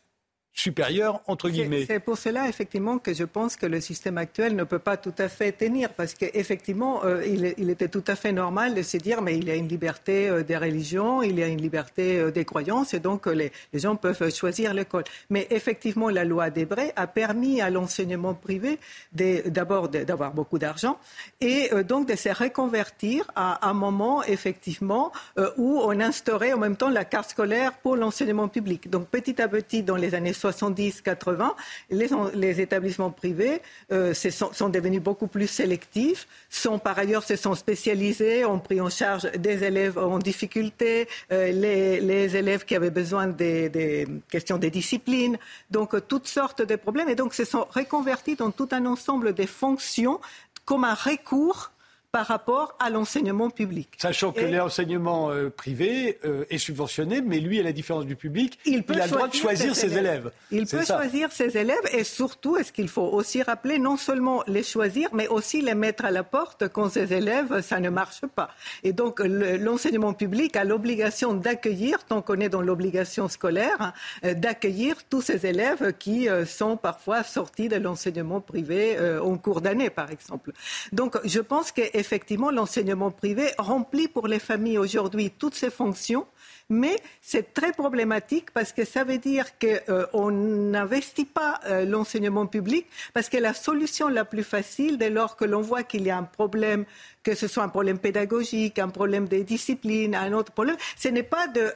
supérieur, 0.54 1.20
entre 1.26 1.50
guillemets. 1.50 1.84
C'est 1.84 1.98
pour 1.98 2.16
cela, 2.16 2.48
effectivement, 2.48 2.98
que 2.98 3.12
je 3.12 3.24
pense 3.24 3.56
que 3.56 3.66
le 3.66 3.80
système 3.80 4.18
actuel 4.18 4.54
ne 4.54 4.62
peut 4.62 4.78
pas 4.78 4.96
tout 4.96 5.12
à 5.18 5.28
fait 5.28 5.50
tenir, 5.50 5.92
parce 5.92 6.14
qu'effectivement, 6.14 7.04
euh, 7.04 7.26
il, 7.26 7.70
était 7.70 7.88
tout 7.88 8.04
à 8.06 8.14
fait 8.14 8.30
normal 8.30 8.74
de 8.74 8.82
se 8.82 8.96
dire, 8.96 9.20
mais 9.20 9.36
il 9.36 9.48
y 9.48 9.50
a 9.50 9.56
une 9.56 9.66
liberté 9.66 10.28
euh, 10.28 10.44
des 10.44 10.56
religions, 10.56 11.22
il 11.22 11.40
y 11.40 11.42
a 11.42 11.48
une 11.48 11.60
liberté 11.60 12.20
euh, 12.20 12.30
des 12.30 12.44
croyances, 12.44 12.94
et 12.94 13.00
donc 13.00 13.26
les, 13.26 13.50
gens 13.74 13.96
peuvent 13.96 14.32
choisir 14.32 14.72
l'école. 14.74 15.02
Mais 15.28 15.48
effectivement, 15.50 16.08
la 16.08 16.24
loi 16.24 16.50
Debré 16.50 16.92
a 16.94 17.08
permis 17.08 17.60
à 17.60 17.68
l'enseignement 17.68 18.34
privé 18.34 18.78
d'abord 19.12 19.88
d'avoir 19.88 20.32
beaucoup 20.32 20.58
d'argent, 20.58 20.98
et 21.40 21.70
donc 21.82 22.06
de 22.06 22.14
se 22.14 22.28
reconvertir 22.28 23.28
à 23.34 23.68
un 23.68 23.72
moment, 23.72 24.22
effectivement, 24.22 25.10
où 25.56 25.80
on 25.82 25.98
instaurait 26.00 26.52
en 26.52 26.58
même 26.58 26.76
temps 26.76 26.90
la 26.90 27.04
carte 27.04 27.30
scolaire 27.30 27.72
pour 27.72 27.96
l'enseignement 27.96 28.48
public. 28.48 28.88
Donc 28.88 29.08
petit 29.08 29.42
à 29.42 29.48
petit, 29.48 29.82
dans 29.82 29.96
les 29.96 30.14
années 30.14 30.32
70-80, 30.44 31.50
les, 31.90 32.60
établissements 32.60 33.10
privés 33.10 33.60
euh, 33.92 34.14
sont, 34.14 34.68
devenus 34.68 35.02
beaucoup 35.02 35.26
plus 35.26 35.46
sélectifs, 35.46 36.26
sont 36.50 36.78
par 36.78 36.98
ailleurs 36.98 37.24
se 37.24 37.36
sont 37.36 37.54
spécialisés, 37.54 38.44
ont 38.44 38.58
pris 38.58 38.80
en 38.80 38.90
charge 38.90 39.30
des 39.32 39.64
élèves 39.64 39.98
en 39.98 40.18
difficulté, 40.18 41.08
euh, 41.32 41.50
les, 41.52 42.36
élèves 42.36 42.64
qui 42.64 42.74
avaient 42.74 42.90
besoin 42.90 43.26
des, 43.26 44.06
questions 44.28 44.58
de 44.58 44.68
discipline, 44.68 45.38
donc 45.70 45.94
euh, 45.94 46.00
toutes 46.00 46.28
sortes 46.28 46.62
de 46.62 46.76
problèmes, 46.76 47.08
et 47.08 47.14
donc 47.14 47.34
se 47.34 47.44
sont 47.44 47.66
reconvertis 47.70 48.36
dans 48.36 48.50
tout 48.50 48.68
un 48.72 48.86
ensemble 48.86 49.34
de 49.34 49.46
fonctions 49.46 50.20
comme 50.64 50.84
un 50.84 50.94
recours 50.94 51.70
par 52.14 52.26
rapport 52.28 52.76
à 52.78 52.90
l'enseignement 52.90 53.50
public. 53.50 53.88
Sachant 53.98 54.30
que 54.30 54.42
l'enseignement 54.42 55.32
euh, 55.32 55.50
privé 55.50 56.20
euh, 56.24 56.44
est 56.48 56.58
subventionné, 56.58 57.20
mais 57.20 57.40
lui, 57.40 57.58
à 57.58 57.64
la 57.64 57.72
différence 57.72 58.06
du 58.06 58.14
public, 58.14 58.56
il, 58.64 58.84
a 59.00 59.06
le 59.06 59.10
droit 59.10 59.26
de 59.26 59.34
choisir 59.34 59.74
ses, 59.74 59.98
élèves. 59.98 60.30
Il 60.52 60.64
peut 60.64 60.84
choisir 60.84 61.32
ses 61.32 61.58
élèves 61.58 61.82
et 61.92 62.04
surtout, 62.04 62.56
est-ce 62.56 62.70
qu'il 62.70 62.86
faut 62.86 63.02
aussi 63.02 63.42
rappeler, 63.42 63.80
non 63.80 63.96
seulement 63.96 64.44
les 64.46 64.62
choisir, 64.62 65.08
mais 65.12 65.26
aussi 65.26 65.60
les 65.60 65.74
mettre 65.74 66.04
à 66.04 66.12
la 66.12 66.22
porte 66.22 66.68
quand 66.68 66.88
ses 66.88 67.12
élèves, 67.12 67.62
ça 67.62 67.80
ne 67.80 67.90
marche 67.90 68.20
pas. 68.32 68.50
Et 68.84 68.92
donc, 68.92 69.18
l'enseignement 69.18 70.12
public 70.12 70.54
a 70.54 70.62
l'obligation 70.62 71.34
d'accueillir, 71.34 72.04
tant 72.04 72.22
qu'on 72.22 72.38
est 72.38 72.48
dans 72.48 72.62
l'obligation 72.62 73.28
scolaire, 73.28 73.92
euh, 74.24 74.34
d'accueillir 74.34 75.02
tous 75.10 75.22
ces 75.22 75.46
élèves 75.46 75.94
qui 75.98 76.28
sont 76.46 76.76
parfois 76.76 77.24
sortis 77.24 77.68
de 77.68 77.74
l'enseignement 77.74 78.40
privé 78.40 78.96
en 79.20 79.36
cours 79.36 79.60
d'année, 79.60 79.90
par 79.90 80.12
exemple. 80.12 80.52
Donc, 80.92 81.18
je 81.24 81.40
pense 81.40 81.72
que 81.72 81.82
effectivement, 82.04 82.50
l'enseignement 82.50 83.10
privé 83.10 83.46
remplit 83.58 84.08
pour 84.08 84.28
les 84.28 84.38
familles 84.38 84.78
aujourd'hui 84.78 85.30
toutes 85.30 85.54
ses 85.54 85.70
fonctions, 85.70 86.26
mais 86.68 86.96
c'est 87.22 87.54
très 87.54 87.72
problématique 87.72 88.50
parce 88.52 88.72
que 88.72 88.84
ça 88.84 89.04
veut 89.04 89.18
dire 89.18 89.46
qu'on 89.58 90.28
euh, 90.28 90.30
n'investit 90.30 91.24
pas 91.24 91.60
euh, 91.66 91.86
l'enseignement 91.86 92.46
public 92.46 92.86
parce 93.14 93.30
que 93.30 93.38
la 93.38 93.54
solution 93.54 94.08
la 94.08 94.26
plus 94.26 94.44
facile, 94.44 94.98
dès 94.98 95.10
lors 95.10 95.36
que 95.36 95.46
l'on 95.46 95.62
voit 95.62 95.82
qu'il 95.82 96.02
y 96.02 96.10
a 96.10 96.18
un 96.18 96.24
problème, 96.24 96.84
que 97.22 97.34
ce 97.34 97.48
soit 97.48 97.62
un 97.62 97.68
problème 97.70 97.98
pédagogique, 97.98 98.78
un 98.78 98.90
problème 98.90 99.26
des 99.26 99.44
disciplines, 99.44 100.14
un 100.14 100.32
autre 100.34 100.52
problème, 100.52 100.76
ce 100.98 101.08
n'est 101.08 101.22
pas 101.22 101.48
de 101.48 101.72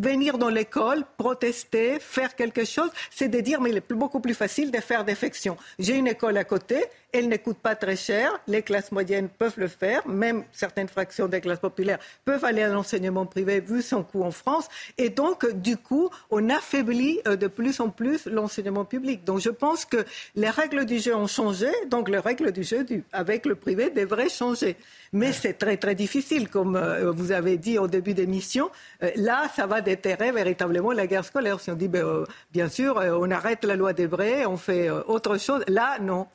venir 0.00 0.38
dans 0.38 0.48
l'école, 0.48 1.04
protester, 1.16 1.98
faire 2.00 2.34
quelque 2.34 2.64
chose, 2.64 2.90
c'est 3.10 3.28
de 3.28 3.40
dire 3.40 3.60
mais 3.60 3.70
il 3.70 3.76
est 3.76 3.92
beaucoup 3.92 4.20
plus 4.20 4.34
facile 4.34 4.70
de 4.70 4.80
faire 4.80 5.04
défection. 5.04 5.56
J'ai 5.78 5.96
une 5.96 6.08
école 6.08 6.36
à 6.36 6.44
côté, 6.44 6.84
elle 7.12 7.28
ne 7.28 7.36
coûte 7.36 7.58
pas 7.58 7.74
très 7.74 7.96
cher, 7.96 8.38
les 8.46 8.62
classes 8.62 8.92
moyennes 8.92 9.28
peuvent 9.28 9.58
le 9.58 9.68
faire, 9.68 10.06
même 10.08 10.44
certaines 10.52 10.88
fractions 10.88 11.28
des 11.28 11.40
classes 11.40 11.58
populaires 11.58 11.98
peuvent 12.24 12.44
aller 12.44 12.62
à 12.62 12.68
l'enseignement 12.68 13.26
privé 13.26 13.60
vu 13.60 13.82
son 13.82 14.02
coût 14.02 14.22
en 14.22 14.30
France, 14.30 14.68
et 14.98 15.10
donc 15.10 15.50
du 15.52 15.76
coup 15.76 16.10
on 16.30 16.48
affaiblit 16.50 17.20
euh, 17.26 17.36
de 17.36 17.46
plus 17.46 17.80
en 17.80 17.90
plus 17.90 18.26
l'enseignement 18.26 18.84
public. 18.84 19.24
Donc 19.24 19.40
je 19.40 19.50
pense 19.50 19.84
que 19.84 20.04
les 20.34 20.50
règles 20.50 20.84
du 20.84 20.98
jeu 20.98 21.14
ont 21.14 21.26
changé, 21.26 21.68
donc 21.88 22.08
les 22.08 22.18
règles 22.18 22.52
du 22.52 22.62
jeu 22.62 22.86
avec 23.12 23.46
le 23.46 23.54
privé 23.54 23.90
devraient 23.90 24.28
changer. 24.28 24.76
Mais 25.12 25.32
c'est 25.32 25.54
très 25.54 25.76
très 25.76 25.96
difficile, 25.96 26.48
comme 26.48 26.76
euh, 26.76 27.10
vous 27.10 27.32
avez 27.32 27.56
dit 27.56 27.78
au 27.78 27.88
début 27.88 28.14
d'émission. 28.14 28.70
Euh, 29.02 29.10
là, 29.16 29.50
ça 29.54 29.66
va 29.66 29.80
déterrer 29.80 30.30
véritablement 30.30 30.92
la 30.92 31.08
guerre 31.08 31.24
scolaire. 31.24 31.58
Si 31.58 31.70
on 31.70 31.74
dit, 31.74 31.88
ben, 31.88 32.04
euh, 32.04 32.24
bien 32.52 32.68
sûr, 32.68 32.96
on 32.96 33.28
arrête 33.30 33.64
la 33.64 33.74
loi 33.74 33.92
des 33.92 34.06
vrais, 34.06 34.46
on 34.46 34.56
fait 34.56 34.88
autre 34.90 35.38
chose. 35.38 35.64
Là, 35.66 35.98
non. 36.00 36.28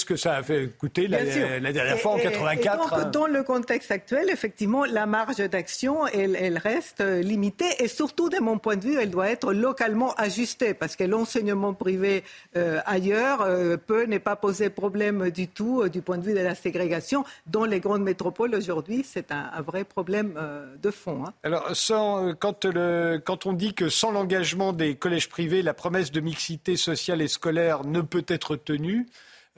Ce 0.00 0.04
que 0.04 0.16
ça 0.16 0.36
a 0.36 0.42
fait 0.42 0.68
coûter 0.76 1.08
la, 1.08 1.24
dernière 1.24 1.98
fois 1.98 2.12
en 2.12 2.18
84. 2.18 3.04
donc, 3.04 3.10
dans 3.12 3.26
le 3.26 3.42
contexte 3.42 3.90
actuel, 3.90 4.28
effectivement, 4.30 4.84
la 4.84 5.06
marge 5.06 5.36
d'action, 5.36 6.06
elle, 6.08 6.36
elle, 6.36 6.58
reste 6.58 7.00
limitée 7.00 7.70
et 7.78 7.88
surtout, 7.88 8.28
de 8.28 8.38
mon 8.38 8.58
point 8.58 8.76
de 8.76 8.84
vue, 8.84 8.98
elle 9.00 9.10
doit 9.10 9.30
être 9.30 9.52
localement 9.52 10.12
ajustée 10.14 10.74
parce 10.74 10.96
que 10.96 11.04
l'enseignement 11.04 11.74
privé 11.74 12.24
ailleurs 12.54 13.46
peut 13.86 14.04
ne 14.06 14.18
pas 14.18 14.36
poser 14.36 14.70
problème 14.70 15.30
du 15.30 15.48
tout 15.48 15.88
du 15.88 16.02
point 16.02 16.18
de 16.18 16.24
vue 16.24 16.34
de 16.34 16.40
la 16.40 16.54
ségrégation 16.54 17.24
dans 17.46 17.64
les 17.64 17.80
grandes 17.80 18.00
métropole 18.00 18.54
aujourd'hui, 18.54 19.04
c'est 19.04 19.30
un, 19.30 19.60
vrai 19.62 19.84
problème 19.84 20.34
euh, 20.36 20.74
de 20.82 20.90
fond. 20.90 21.24
Hein. 21.26 21.32
Alors, 21.42 21.74
sans, 21.74 22.34
quand, 22.34 22.64
le, 22.64 23.20
quand 23.24 23.46
on 23.46 23.52
dit 23.52 23.74
que 23.74 23.88
sans 23.88 24.10
l'engagement 24.10 24.72
des 24.72 24.96
collèges 24.96 25.28
privés, 25.28 25.62
la 25.62 25.74
promesse 25.74 26.10
de 26.10 26.20
mixité 26.20 26.76
sociale 26.76 27.22
et 27.22 27.28
scolaire 27.28 27.84
ne 27.84 28.00
peut 28.00 28.24
être 28.26 28.56
tenue, 28.56 29.06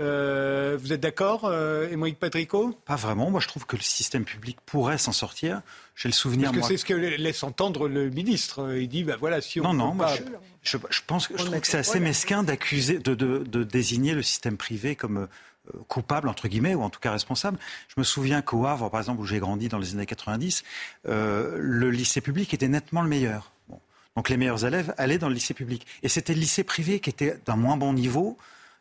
euh, 0.00 0.78
vous 0.80 0.92
êtes 0.92 1.00
d'accord, 1.00 1.44
euh, 1.44 1.88
Émeric 1.90 2.18
Patrico 2.18 2.72
Pas 2.86 2.96
vraiment. 2.96 3.30
Moi, 3.30 3.40
je 3.40 3.48
trouve 3.48 3.66
que 3.66 3.76
le 3.76 3.82
système 3.82 4.24
public 4.24 4.58
pourrait 4.64 4.98
s'en 4.98 5.12
sortir. 5.12 5.62
J'ai 5.94 6.08
le 6.08 6.14
souvenir. 6.14 6.50
Parce 6.50 6.62
que 6.62 6.68
c'est 6.68 6.78
ce 6.78 6.84
que 6.84 6.94
laisse 6.94 7.42
entendre 7.42 7.88
le 7.88 8.08
ministre. 8.08 8.76
Il 8.76 8.88
dit, 8.88 9.04
bah 9.04 9.16
voilà, 9.18 9.40
si 9.40 9.60
on. 9.60 9.64
Non, 9.64 9.74
non. 9.74 9.94
Moi, 9.94 10.08
je, 10.62 10.76
pense 11.06 11.28
que 11.28 11.36
je 11.36 11.44
trouve 11.44 11.60
que 11.60 11.66
c'est 11.66 11.78
assez 11.78 12.00
mesquin 12.00 12.42
d'accuser, 12.42 12.98
de, 12.98 13.14
de, 13.14 13.64
désigner 13.64 14.14
le 14.14 14.22
système 14.22 14.56
privé 14.56 14.96
comme 14.96 15.28
euh, 15.68 15.78
coupable, 15.88 16.28
entre 16.28 16.48
guillemets, 16.48 16.74
ou 16.74 16.82
en 16.82 16.90
tout 16.90 16.98
cas 16.98 17.12
responsable. 17.12 17.58
Je 17.88 17.94
me 17.96 18.04
souviens 18.04 18.42
qu'au 18.42 18.66
Havre, 18.66 18.90
par 18.90 19.00
exemple, 19.00 19.20
où 19.20 19.26
j'ai 19.26 19.38
grandi 19.38 19.68
dans 19.68 19.78
les 19.78 19.94
années 19.94 20.06
90, 20.06 20.64
euh, 21.06 21.56
le 21.60 21.90
lycée 21.90 22.20
public 22.20 22.52
était 22.52 22.68
nettement 22.68 23.02
le 23.02 23.08
meilleur. 23.08 23.52
Donc 24.16 24.28
les 24.28 24.36
meilleurs 24.36 24.64
élèves 24.64 24.92
allaient 24.98 25.18
dans 25.18 25.28
le 25.28 25.34
lycée 25.34 25.54
public. 25.54 25.86
Et 26.02 26.08
c'était 26.08 26.34
le 26.34 26.40
lycée 26.40 26.64
privé 26.64 27.00
qui 27.00 27.10
était 27.10 27.38
d'un 27.46 27.56
moins 27.56 27.76
bon 27.76 27.92
niveau. 27.92 28.36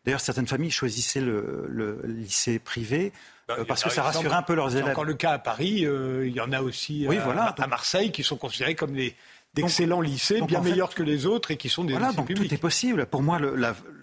D'ailleurs, 0.06 0.22
certaines 0.22 0.48
familles 0.48 0.72
choisissaient 0.72 1.22
le, 1.22 2.02
lycée 2.03 2.60
privé 2.60 3.14
bah, 3.48 3.57
euh, 3.60 3.65
parce 3.65 3.84
que 3.84 3.90
ça 3.90 4.03
rassurait 4.03 4.36
un 4.36 4.41
peu 4.41 4.56
leurs 4.56 4.76
élèves. 4.76 4.91
encore 4.91 5.03
le 5.03 5.14
cas 5.14 5.32
à 5.32 5.40
Paris, 5.40 5.86
il 5.86 6.34
y 6.34 6.41
en 6.41 6.52
a 6.52 6.61
aussi 6.61 7.06
oui, 7.07 7.18
voilà, 7.23 7.56
à 7.57 7.68
Marseille 7.68 8.11
qui 8.11 8.23
sont 8.23 8.38
considérés 8.38 8.76
comme 8.76 8.95
les, 8.95 9.15
d'excellents 9.53 10.02
lycées, 10.02 10.41
bien 10.41 10.61
meilleurs 10.61 10.94
que 10.94 11.03
les 11.03 11.26
autres 11.26 11.52
et 11.52 11.57
qui 11.57 11.69
sont 11.69 11.84
des 11.84 11.94
voilà, 11.94 12.10
lycées 12.10 12.18
donc 12.18 12.34
Tout 12.34 12.53
est 12.53 12.57
possible. 12.57 13.06
Pour 13.06 13.22
moi, 13.22 13.40
le, 13.40 13.56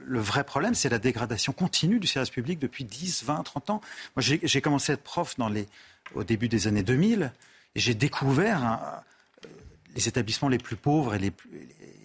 le 0.09 0.20
vrai 0.20 0.45
problème, 0.45 0.75
c'est 0.75 0.89
la 0.89 0.99
dégradation 0.99 1.53
continue 1.53 1.99
du 1.99 2.07
service 2.07 2.31
public 2.31 2.59
depuis 2.59 2.85
10, 2.85 3.25
20, 3.25 3.43
30 3.43 3.70
ans. 3.70 3.81
Moi, 4.16 4.23
j'ai 4.23 4.61
commencé 4.61 4.93
à 4.93 4.95
être 4.95 5.03
prof 5.03 5.37
dans 5.39 5.49
les, 5.49 5.69
au 6.15 6.25
début 6.25 6.49
des 6.49 6.66
années 6.66 6.83
2000 6.83 7.33
et 7.75 7.81
j'ai 7.81 7.95
découvert 7.95 8.62
hein, 8.62 8.81
les 9.94 10.09
établissements 10.09 10.48
les 10.48 10.59
plus 10.59 10.77
pauvres 10.77 11.15
et 11.15 11.19
les 11.19 11.31
plus, 11.31 11.51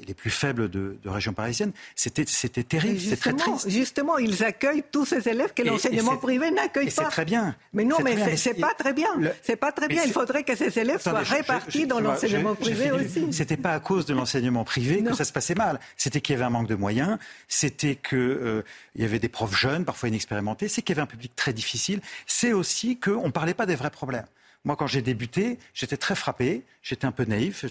les 0.07 0.14
plus 0.14 0.30
faibles 0.30 0.69
de, 0.69 0.97
de 1.01 1.10
région 1.10 1.34
parisienne, 1.34 1.72
c'était 1.95 2.26
terrible, 2.64 2.99
c'est 2.99 3.18
très 3.18 3.34
triste. 3.34 3.69
Justement, 3.69 4.18
ils 4.18 4.43
accueillent 4.43 4.84
tous 4.91 5.05
ces 5.05 5.27
élèves 5.27 5.53
que 5.53 5.64
l'enseignement 5.64 6.18
privé 6.18 6.51
n'accueille 6.51 6.91
pas. 6.91 7.03
C'est 7.03 7.10
très 7.10 7.26
bien. 7.26 7.55
Mais 7.73 7.84
non, 7.84 7.97
mais 8.03 8.38
c'est 8.38 8.53
pas 8.53 8.73
très 8.73 8.93
bien. 8.93 9.10
C'est 9.41 9.55
pas 9.55 9.72
très 9.72 9.88
bien. 9.88 10.03
Il 10.05 10.11
faudrait 10.11 10.43
que 10.43 10.55
ces 10.55 10.77
élèves 10.80 11.01
soient 11.01 11.19
répartis 11.19 11.88
dans 11.88 11.99
l'enseignement 11.99 12.55
privé 12.55 12.91
aussi. 12.91 13.31
C'était 13.31 13.57
pas 13.57 13.73
à 13.73 13.80
cause 13.80 14.05
de 14.05 14.14
l'enseignement 14.14 14.64
privé 14.64 15.03
que 15.03 15.15
ça 15.15 15.26
se 15.26 15.34
passait 15.34 15.55
mal. 15.55 15.80
C'était 15.97 16.22
qu'il 16.22 16.34
y 16.34 16.35
avait 16.35 16.45
un 16.45 16.49
manque 16.49 16.68
de 16.68 16.76
moyens. 16.76 17.18
C'était 17.47 17.95
qu'il 17.95 18.18
euh, 18.18 18.64
y 18.95 19.03
avait 19.03 19.19
des 19.19 19.30
profs 19.30 19.55
jeunes, 19.55 19.85
parfois 19.85 20.10
inexpérimentés. 20.10 20.68
C'est 20.68 20.81
qu'il 20.81 20.95
y 20.95 20.99
avait 20.99 21.03
un 21.03 21.11
public 21.11 21.35
très 21.35 21.53
difficile. 21.53 22.01
C'est 22.27 22.53
aussi 22.53 22.99
qu'on 22.99 23.27
ne 23.27 23.31
parlait 23.31 23.53
pas 23.53 23.65
des 23.65 23.76
vrais 23.76 23.89
problèmes. 23.89 24.26
Moi, 24.65 24.76
quand 24.76 24.88
j'ai 24.88 25.02
débuté, 25.02 25.60
j'étais 25.73 25.98
très 25.98 26.15
frappé. 26.15 26.64
J'étais 26.81 27.06
un 27.06 27.11
peu 27.11 27.26
naïf. 27.26 27.65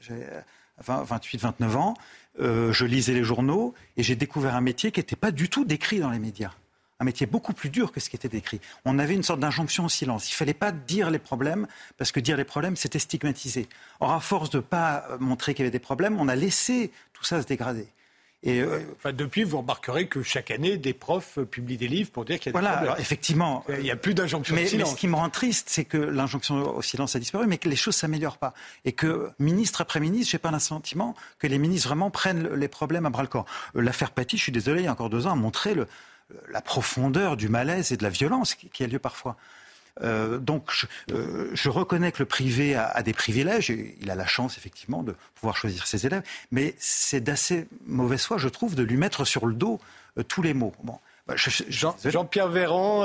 J'ai 0.00 0.18
28, 0.86 1.40
29 1.40 1.76
ans, 1.76 1.94
euh, 2.40 2.72
je 2.72 2.84
lisais 2.84 3.12
les 3.12 3.24
journaux 3.24 3.74
et 3.96 4.02
j'ai 4.02 4.16
découvert 4.16 4.54
un 4.56 4.60
métier 4.60 4.90
qui 4.92 5.00
n'était 5.00 5.16
pas 5.16 5.30
du 5.30 5.48
tout 5.48 5.64
décrit 5.64 6.00
dans 6.00 6.10
les 6.10 6.18
médias. 6.18 6.52
Un 7.00 7.04
métier 7.04 7.26
beaucoup 7.26 7.54
plus 7.54 7.70
dur 7.70 7.92
que 7.92 8.00
ce 8.00 8.10
qui 8.10 8.16
était 8.16 8.28
décrit. 8.28 8.60
On 8.84 8.98
avait 8.98 9.14
une 9.14 9.22
sorte 9.22 9.40
d'injonction 9.40 9.86
au 9.86 9.88
silence. 9.88 10.30
Il 10.30 10.34
ne 10.34 10.36
fallait 10.36 10.54
pas 10.54 10.70
dire 10.70 11.10
les 11.10 11.18
problèmes, 11.18 11.66
parce 11.96 12.12
que 12.12 12.20
dire 12.20 12.36
les 12.36 12.44
problèmes, 12.44 12.76
c'était 12.76 12.98
stigmatiser. 12.98 13.68
Or, 14.00 14.12
à 14.12 14.20
force 14.20 14.50
de 14.50 14.58
ne 14.58 14.62
pas 14.62 15.06
montrer 15.18 15.54
qu'il 15.54 15.64
y 15.64 15.66
avait 15.66 15.70
des 15.70 15.78
problèmes, 15.78 16.20
on 16.20 16.28
a 16.28 16.36
laissé 16.36 16.90
tout 17.14 17.24
ça 17.24 17.40
se 17.40 17.46
dégrader. 17.46 17.86
Et 18.42 18.60
euh, 18.60 18.80
enfin, 18.96 19.12
depuis, 19.12 19.44
vous 19.44 19.58
remarquerez 19.58 20.06
que 20.06 20.22
chaque 20.22 20.50
année, 20.50 20.78
des 20.78 20.94
profs 20.94 21.38
publient 21.50 21.76
des 21.76 21.88
livres 21.88 22.10
pour 22.10 22.24
dire 22.24 22.38
qu'il 22.38 22.46
y 22.46 22.48
a 22.48 22.52
des 22.52 22.58
voilà, 22.58 22.70
problèmes. 22.70 22.92
Alors, 22.92 23.00
effectivement. 23.00 23.64
Il 23.68 23.80
n'y 23.80 23.90
a 23.90 23.96
plus 23.96 24.14
d'injonction 24.14 24.54
au 24.54 24.58
silence. 24.58 24.88
Mais 24.88 24.94
ce 24.94 24.98
qui 24.98 25.08
me 25.08 25.16
rend 25.16 25.28
triste, 25.28 25.68
c'est 25.68 25.84
que 25.84 25.98
l'injonction 25.98 26.76
au 26.76 26.80
silence 26.80 27.14
a 27.16 27.18
disparu, 27.18 27.46
mais 27.46 27.58
que 27.58 27.68
les 27.68 27.76
choses 27.76 27.96
ne 27.96 28.00
s'améliorent 28.00 28.38
pas. 28.38 28.54
Et 28.86 28.92
que 28.92 29.30
ministre 29.38 29.82
après 29.82 30.00
ministre, 30.00 30.30
je 30.30 30.36
n'ai 30.36 30.38
pas 30.38 30.50
sentiment 30.58 31.14
que 31.38 31.46
les 31.46 31.58
ministres 31.58 31.88
vraiment 31.88 32.10
prennent 32.10 32.48
les 32.54 32.68
problèmes 32.68 33.06
à 33.06 33.10
bras 33.10 33.22
le 33.22 33.28
corps. 33.28 33.46
Euh, 33.76 33.82
l'affaire 33.82 34.12
Paty, 34.12 34.36
je 34.36 34.42
suis 34.44 34.52
désolé, 34.52 34.82
il 34.82 34.84
y 34.84 34.88
a 34.88 34.92
encore 34.92 35.10
deux 35.10 35.26
ans, 35.26 35.32
a 35.32 35.36
montré 35.36 35.74
le, 35.74 35.86
la 36.50 36.60
profondeur 36.60 37.36
du 37.36 37.48
malaise 37.48 37.92
et 37.92 37.96
de 37.96 38.02
la 38.02 38.10
violence 38.10 38.54
qui 38.54 38.84
a 38.84 38.86
lieu 38.86 38.98
parfois. 38.98 39.36
Euh, 40.02 40.38
donc, 40.38 40.70
euh, 41.10 41.50
je, 41.52 41.68
reconnais 41.68 42.12
que 42.12 42.20
le 42.20 42.26
privé 42.26 42.74
a, 42.74 43.02
des 43.02 43.12
privilèges. 43.12 43.70
Et 43.70 43.96
il 44.00 44.10
a 44.10 44.14
la 44.14 44.26
chance, 44.26 44.58
effectivement, 44.58 45.02
de 45.02 45.14
pouvoir 45.34 45.56
choisir 45.56 45.86
ses 45.86 46.06
élèves. 46.06 46.22
Mais 46.50 46.74
c'est 46.78 47.20
d'assez 47.20 47.66
mauvaise 47.86 48.24
foi, 48.24 48.38
je 48.38 48.48
trouve, 48.48 48.74
de 48.74 48.82
lui 48.82 48.96
mettre 48.96 49.24
sur 49.24 49.46
le 49.46 49.54
dos 49.54 49.80
euh, 50.18 50.22
tous 50.22 50.42
les 50.42 50.54
mots. 50.54 50.74
Bon. 50.82 50.98
Bah, 51.26 51.34
Jean, 51.36 52.24
pierre 52.24 52.48
Véran, 52.48 53.04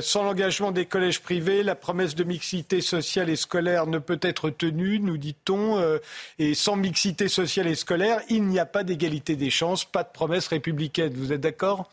sans 0.00 0.22
l'engagement 0.22 0.72
des 0.72 0.86
collèges 0.86 1.20
privés, 1.20 1.62
la 1.62 1.74
promesse 1.74 2.14
de 2.14 2.24
mixité 2.24 2.80
sociale 2.80 3.28
et 3.28 3.36
scolaire 3.36 3.86
ne 3.86 3.98
peut 3.98 4.20
être 4.22 4.48
tenue, 4.48 5.00
nous 5.00 5.18
dit-on. 5.18 5.98
et 6.38 6.54
sans 6.54 6.76
mixité 6.76 7.28
sociale 7.28 7.66
et 7.66 7.74
scolaire, 7.74 8.20
il 8.30 8.44
n'y 8.44 8.58
a 8.58 8.64
pas 8.64 8.84
d'égalité 8.84 9.36
des 9.36 9.50
chances, 9.50 9.84
pas 9.84 10.02
de 10.02 10.08
promesse 10.14 10.46
républicaine. 10.46 11.12
Vous 11.14 11.30
êtes 11.30 11.42
d'accord? 11.42 11.90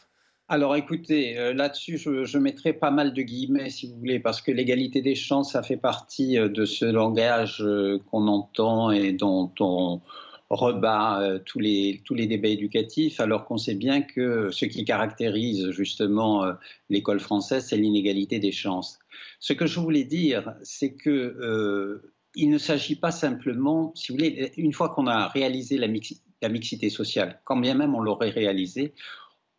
Alors 0.51 0.75
écoutez, 0.75 1.37
euh, 1.37 1.53
là-dessus, 1.53 1.99
je, 1.99 2.37
mettrai 2.39 2.73
pas 2.73 2.89
mal 2.89 3.13
de 3.13 3.21
guillemets, 3.21 3.69
si 3.69 3.87
vous 3.87 3.99
voulez, 3.99 4.19
parce 4.19 4.41
que 4.41 4.51
l'égalité 4.51 4.99
des 4.99 5.13
chances, 5.13 5.51
ça 5.51 5.61
fait 5.61 5.77
partie 5.77 6.39
euh, 6.39 6.49
de 6.49 6.65
ce 6.65 6.85
langage 6.85 7.61
euh, 7.61 7.99
qu'on 8.09 8.27
entend 8.27 8.89
et 8.89 9.11
dont 9.13 9.53
on 9.59 10.01
rebat 10.49 11.39
tous, 11.45 11.59
les, 11.59 12.01
tous 12.03 12.15
les 12.15 12.25
débats 12.25 12.47
éducatifs, 12.47 13.19
alors 13.19 13.45
qu'on 13.45 13.57
sait 13.57 13.75
bien 13.75 14.01
que 14.01 14.49
ce 14.49 14.65
qui 14.65 14.83
caractérise 14.83 15.69
justement 15.69 16.43
l'école 16.89 17.19
française, 17.19 17.67
c'est 17.67 17.77
l'inégalité 17.77 18.39
des 18.39 18.51
chances. 18.51 18.97
Ce 19.39 19.53
que 19.53 19.67
je 19.67 19.79
voulais 19.79 20.05
dire, 20.05 20.55
c'est 20.63 20.95
que 20.95 22.01
il 22.33 22.49
ne 22.49 22.57
s'agit 22.57 22.95
pas 22.95 23.11
simplement, 23.11 23.91
si 23.93 24.11
vous 24.11 24.17
voulez, 24.17 24.51
une 24.57 24.73
fois 24.73 24.89
qu'on 24.89 25.05
a 25.05 25.27
réalisé 25.27 25.77
la, 25.77 25.85
la 26.41 26.49
mixité 26.49 26.89
sociale, 26.89 27.39
quand 27.43 27.57
bien 27.57 27.75
même 27.75 27.93
on 27.93 27.99
l'aurait 27.99 28.31
réalisée, 28.31 28.95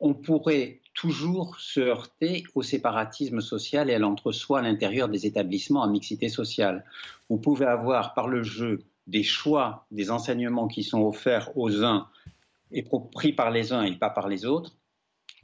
on 0.00 0.14
pourrait 0.14 0.79
toujours 1.00 1.58
se 1.58 1.80
heurter 1.80 2.44
au 2.54 2.62
séparatisme 2.62 3.40
social 3.40 3.88
et 3.88 3.94
à 3.94 3.98
l'entre-soi 3.98 4.58
à 4.58 4.62
l'intérieur 4.62 5.08
des 5.08 5.24
établissements 5.24 5.82
à 5.82 5.88
mixité 5.88 6.28
sociale. 6.28 6.84
Vous 7.30 7.38
pouvez 7.38 7.64
avoir 7.64 8.12
par 8.12 8.28
le 8.28 8.42
jeu 8.42 8.82
des 9.06 9.22
choix, 9.22 9.86
des 9.90 10.10
enseignements 10.10 10.68
qui 10.68 10.82
sont 10.82 11.00
offerts 11.00 11.56
aux 11.56 11.82
uns 11.82 12.06
et 12.70 12.84
pris 13.14 13.32
par 13.32 13.50
les 13.50 13.72
uns 13.72 13.82
et 13.82 13.96
pas 13.96 14.10
par 14.10 14.28
les 14.28 14.44
autres. 14.44 14.76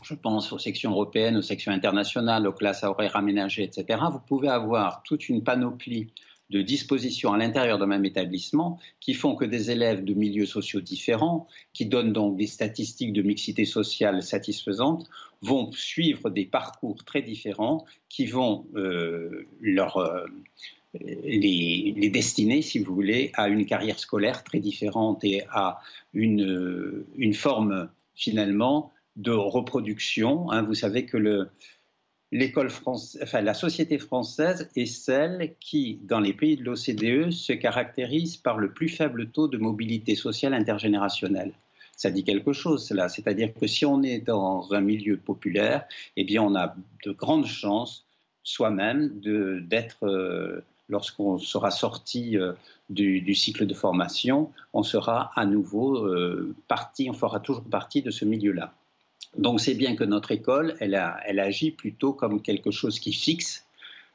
Je 0.04 0.14
pense 0.14 0.52
aux 0.52 0.58
sections 0.58 0.90
européennes, 0.90 1.38
aux 1.38 1.42
sections 1.42 1.72
internationales, 1.72 2.46
aux 2.46 2.52
classes 2.52 2.84
à 2.84 2.90
horaires 2.90 3.16
aménagées, 3.16 3.64
etc. 3.64 3.98
Vous 4.12 4.20
pouvez 4.20 4.48
avoir 4.48 5.02
toute 5.04 5.30
une 5.30 5.42
panoplie 5.42 6.12
de 6.50 6.62
dispositions 6.62 7.32
à 7.32 7.38
l'intérieur 7.38 7.78
d'un 7.78 7.86
même 7.86 8.04
établissement 8.04 8.78
qui 9.00 9.14
font 9.14 9.34
que 9.34 9.44
des 9.44 9.70
élèves 9.70 10.04
de 10.04 10.14
milieux 10.14 10.46
sociaux 10.46 10.80
différents, 10.80 11.48
qui 11.72 11.86
donnent 11.86 12.12
donc 12.12 12.36
des 12.36 12.46
statistiques 12.46 13.12
de 13.12 13.22
mixité 13.22 13.64
sociale 13.64 14.22
satisfaisantes, 14.22 15.08
vont 15.42 15.70
suivre 15.72 16.30
des 16.30 16.44
parcours 16.44 17.04
très 17.04 17.22
différents 17.22 17.84
qui 18.08 18.26
vont 18.26 18.66
euh, 18.74 19.46
leur, 19.60 19.96
euh, 19.98 20.26
les, 21.02 22.10
destiner, 22.12 22.62
si 22.62 22.78
vous 22.78 22.94
voulez, 22.94 23.30
à 23.34 23.48
une 23.48 23.66
carrière 23.66 23.98
scolaire 23.98 24.44
très 24.44 24.60
différente 24.60 25.24
et 25.24 25.44
à 25.50 25.80
une, 26.14 27.04
une 27.16 27.34
forme 27.34 27.88
finalement 28.14 28.92
de 29.16 29.32
reproduction. 29.32 30.50
Hein. 30.50 30.62
Vous 30.62 30.74
savez 30.74 31.06
que 31.06 31.16
le, 31.16 31.48
l'école 32.32 32.70
française, 32.70 33.20
enfin, 33.22 33.40
la 33.40 33.54
société 33.54 33.98
française 33.98 34.70
est 34.76 34.86
celle 34.86 35.54
qui, 35.60 36.00
dans 36.02 36.20
les 36.20 36.32
pays 36.32 36.56
de 36.56 36.64
l'OCDE, 36.64 37.30
se 37.30 37.52
caractérise 37.52 38.36
par 38.36 38.58
le 38.58 38.72
plus 38.72 38.88
faible 38.88 39.30
taux 39.30 39.48
de 39.48 39.58
mobilité 39.58 40.14
sociale 40.14 40.54
intergénérationnelle. 40.54 41.52
Ça 41.96 42.10
dit 42.10 42.24
quelque 42.24 42.52
chose, 42.52 42.86
cela. 42.86 43.08
C'est-à-dire 43.08 43.52
que 43.54 43.66
si 43.66 43.86
on 43.86 44.02
est 44.02 44.18
dans 44.18 44.72
un 44.72 44.80
milieu 44.80 45.16
populaire, 45.16 45.86
eh 46.16 46.24
bien, 46.24 46.42
on 46.42 46.54
a 46.54 46.76
de 47.04 47.12
grandes 47.12 47.46
chances 47.46 48.06
soi-même 48.42 49.18
d'être, 49.66 50.06
euh, 50.06 50.60
lorsqu'on 50.88 51.38
sera 51.38 51.70
sorti 51.70 52.38
euh, 52.38 52.52
du, 52.90 53.34
cycle 53.34 53.66
de 53.66 53.74
formation, 53.74 54.52
on 54.72 54.82
sera 54.82 55.32
à 55.34 55.46
nouveau 55.46 56.06
euh, 56.06 56.54
parti, 56.68 57.08
on 57.10 57.14
fera 57.14 57.40
toujours 57.40 57.64
partie 57.64 58.02
de 58.02 58.10
ce 58.10 58.24
milieu-là. 58.24 58.74
Donc 59.36 59.60
c'est 59.60 59.74
bien 59.74 59.96
que 59.96 60.04
notre 60.04 60.32
école, 60.32 60.76
elle, 60.80 60.94
agit 60.94 61.70
plutôt 61.70 62.12
comme 62.12 62.40
quelque 62.40 62.70
chose 62.70 63.00
qui 63.00 63.12
fixe, 63.12 63.66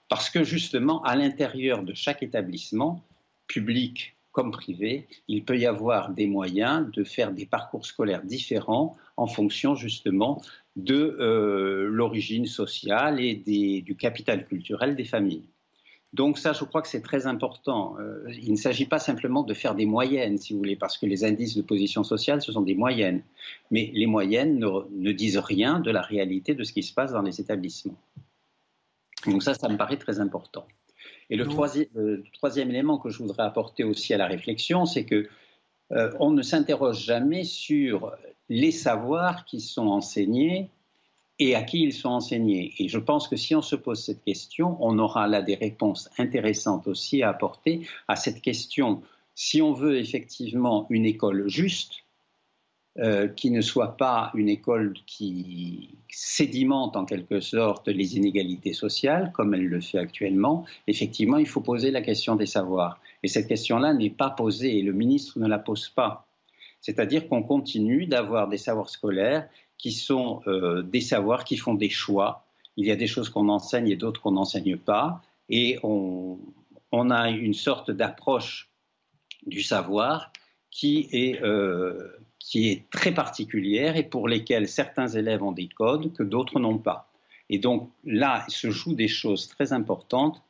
parce 0.07 0.29
que 0.29 0.43
justement, 0.43 1.03
à 1.03 1.15
l'intérieur 1.15 1.83
de 1.83 1.93
chaque 1.93 2.23
établissement, 2.23 3.03
public 3.47 4.15
comme 4.31 4.51
privé, 4.51 5.07
il 5.27 5.43
peut 5.43 5.57
y 5.57 5.65
avoir 5.65 6.11
des 6.11 6.27
moyens 6.27 6.89
de 6.91 7.03
faire 7.03 7.31
des 7.31 7.45
parcours 7.45 7.85
scolaires 7.85 8.23
différents 8.23 8.95
en 9.17 9.27
fonction 9.27 9.75
justement 9.75 10.41
de 10.75 11.17
euh, 11.19 11.87
l'origine 11.89 12.45
sociale 12.45 13.19
et 13.19 13.35
du 13.35 13.95
capital 13.95 14.45
culturel 14.45 14.95
des 14.95 15.03
familles. 15.05 15.43
Donc 16.13 16.37
ça, 16.37 16.51
je 16.51 16.65
crois 16.65 16.81
que 16.81 16.89
c'est 16.89 17.01
très 17.01 17.25
important. 17.25 17.95
Euh, 17.99 18.25
il 18.33 18.51
ne 18.51 18.57
s'agit 18.57 18.85
pas 18.85 18.99
simplement 18.99 19.43
de 19.43 19.53
faire 19.53 19.75
des 19.75 19.85
moyennes, 19.85 20.37
si 20.37 20.51
vous 20.51 20.59
voulez, 20.59 20.75
parce 20.75 20.97
que 20.97 21.05
les 21.05 21.23
indices 21.23 21.55
de 21.55 21.61
position 21.61 22.03
sociale, 22.03 22.41
ce 22.41 22.51
sont 22.51 22.61
des 22.61 22.75
moyennes. 22.75 23.23
Mais 23.69 23.91
les 23.93 24.07
moyennes 24.07 24.59
ne, 24.59 25.11
disent 25.13 25.37
rien 25.37 25.79
de 25.79 25.89
la 25.89 26.01
réalité 26.01 26.53
de 26.53 26.63
ce 26.63 26.73
qui 26.73 26.83
se 26.83 26.93
passe 26.93 27.13
dans 27.13 27.21
les 27.21 27.39
établissements. 27.39 27.97
Donc 29.25 29.41
ça, 29.41 29.53
ça 29.53 29.69
me 29.69 29.77
paraît 29.77 29.97
très 29.97 30.19
important. 30.19 30.67
Et 31.31 31.37
le 31.37 31.47
troisième, 31.47 32.69
élément 32.69 32.97
que 32.97 33.09
je 33.09 33.17
voudrais 33.17 33.43
apporter 33.43 33.85
aussi 33.85 34.13
à 34.13 34.17
la 34.17 34.27
réflexion, 34.27 34.85
c'est 34.85 35.05
que 35.05 35.29
euh, 35.93 36.11
on 36.19 36.31
ne 36.31 36.41
s'interroge 36.41 37.03
jamais 37.03 37.45
sur 37.45 38.11
les 38.49 38.71
savoirs 38.71 39.45
qui 39.45 39.61
sont 39.61 39.87
enseignés 39.87 40.69
et 41.39 41.55
à 41.55 41.63
qui 41.63 41.83
ils 41.83 41.93
sont 41.93 42.09
enseignés. 42.09 42.73
Et 42.79 42.89
je 42.89 42.99
pense 42.99 43.29
que 43.29 43.37
si 43.37 43.55
on 43.55 43.61
se 43.61 43.77
pose 43.77 44.03
cette 44.03 44.23
question, 44.25 44.77
on 44.81 44.99
aura 44.99 45.25
là 45.27 45.41
des 45.41 45.55
réponses 45.55 46.09
intéressantes 46.17 46.85
aussi 46.87 47.23
à 47.23 47.29
apporter 47.29 47.87
à 48.09 48.17
cette 48.17 48.41
question. 48.41 49.01
Si 49.33 49.61
on 49.61 49.71
veut 49.71 49.97
effectivement 49.97 50.85
une 50.89 51.05
école 51.05 51.47
juste, 51.47 52.03
euh, 52.99 53.29
qui 53.29 53.51
ne 53.51 53.61
soit 53.61 53.95
pas 53.95 54.31
une 54.33 54.49
école 54.49 54.93
qui 55.05 55.97
sédimente 56.09 56.97
en 56.97 57.05
quelque 57.05 57.39
sorte 57.39 57.87
les 57.87 58.17
inégalités 58.17 58.73
sociales, 58.73 59.31
comme 59.33 59.53
elle 59.53 59.65
le 59.65 59.79
fait 59.79 59.97
actuellement, 59.97 60.65
effectivement, 60.87 61.37
il 61.37 61.47
faut 61.47 61.61
poser 61.61 61.89
la 61.89 62.01
question 62.01 62.35
des 62.35 62.45
savoirs. 62.45 62.99
Et 63.23 63.29
cette 63.29 63.47
question-là 63.47 63.93
n'est 63.93 64.09
pas 64.09 64.29
posée 64.29 64.77
et 64.77 64.81
le 64.81 64.91
ministre 64.91 65.39
ne 65.39 65.47
la 65.47 65.57
pose 65.57 65.87
pas. 65.87 66.27
C'est-à-dire 66.81 67.29
qu'on 67.29 67.43
continue 67.43 68.07
d'avoir 68.07 68.49
des 68.49 68.57
savoirs 68.57 68.89
scolaires 68.89 69.47
qui 69.77 69.93
sont 69.93 70.41
euh, 70.47 70.81
des 70.81 70.99
savoirs 70.99 71.45
qui 71.45 71.55
font 71.55 71.75
des 71.75 71.89
choix. 71.89 72.43
Il 72.75 72.85
y 72.85 72.91
a 72.91 72.97
des 72.97 73.07
choses 73.07 73.29
qu'on 73.29 73.47
enseigne 73.47 73.87
et 73.87 73.95
d'autres 73.95 74.21
qu'on 74.21 74.33
n'enseigne 74.33 74.75
pas. 74.75 75.21
Et 75.47 75.79
on, 75.83 76.39
a 76.91 77.29
une 77.29 77.53
sorte 77.53 77.89
d'approche 77.89 78.69
du 79.45 79.61
savoir 79.61 80.33
qui 80.69 81.07
est, 81.11 81.41
euh, 81.41 82.17
qui 82.43 82.69
est 82.69 82.89
très 82.89 83.13
particulière 83.13 83.97
et 83.97 84.03
pour 84.03 84.27
lesquelles 84.27 84.67
certains 84.67 85.07
élèves 85.07 85.43
ont 85.43 85.51
des 85.51 85.67
codes 85.67 86.13
que 86.13 86.23
d'autres 86.23 86.59
n'ont 86.59 86.77
pas. 86.77 87.09
Et 87.49 87.59
donc 87.59 87.89
là, 88.03 88.43
il 88.47 88.53
se 88.53 88.71
joue 88.71 88.95
des 88.95 89.07
choses 89.07 89.47
très 89.47 89.73
importantes 89.73 90.41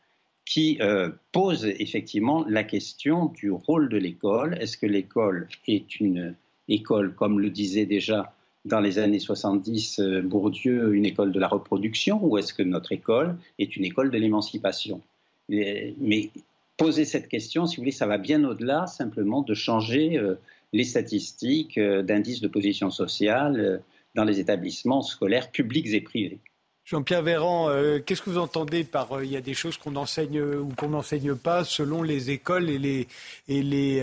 qui 0.45 0.77
euh, 0.81 1.09
posent 1.31 1.65
effectivement 1.65 2.45
la 2.47 2.63
question 2.63 3.25
du 3.25 3.51
rôle 3.51 3.89
de 3.89 3.97
l'école. 3.97 4.57
Est-ce 4.59 4.77
que 4.77 4.85
l'école 4.85 5.47
est 5.67 5.99
une 5.99 6.35
école, 6.67 7.13
comme 7.13 7.39
le 7.39 7.49
disait 7.49 7.85
déjà 7.85 8.33
dans 8.65 8.79
les 8.79 8.99
années 8.99 9.19
70 9.19 9.99
euh, 9.99 10.21
Bourdieu 10.21 10.93
une 10.93 11.05
école 11.05 11.31
de 11.31 11.39
la 11.39 11.47
reproduction 11.47 12.23
ou 12.23 12.37
est-ce 12.37 12.53
que 12.53 12.63
notre 12.63 12.91
école 12.91 13.37
est 13.59 13.75
une 13.75 13.85
école 13.85 14.11
de 14.11 14.17
l'émancipation? 14.17 15.01
Mais 15.49 16.29
poser 16.77 17.05
cette 17.05 17.27
question, 17.27 17.65
si 17.65 17.75
vous 17.75 17.81
voulez, 17.81 17.91
ça 17.91 18.07
va 18.07 18.17
bien 18.17 18.43
au-delà 18.43 18.87
simplement 18.87 19.41
de 19.41 19.53
changer 19.53 20.17
euh, 20.17 20.35
les 20.73 20.83
statistiques 20.83 21.77
euh, 21.77 22.01
d'indices 22.01 22.41
de 22.41 22.47
position 22.47 22.89
sociale 22.89 23.81
dans 24.15 24.23
les 24.23 24.39
établissements 24.39 25.01
scolaires 25.01 25.51
publics 25.51 25.87
et 25.87 26.01
privés. 26.01 26.39
Jean-Pierre 26.83 27.21
Véran, 27.21 27.69
qu'est-ce 28.05 28.21
que 28.21 28.31
vous 28.31 28.39
entendez 28.39 28.83
par 28.83 29.23
il 29.23 29.31
y 29.31 29.37
a 29.37 29.41
des 29.41 29.53
choses 29.53 29.77
qu'on 29.77 29.95
enseigne 29.95 30.41
ou 30.41 30.69
qu'on 30.75 30.89
n'enseigne 30.89 31.35
pas 31.35 31.63
selon 31.63 32.01
les 32.01 32.31
écoles 32.31 32.69
et 32.69 32.79
les, 32.79 33.07
et 33.47 33.61
les, 33.61 33.97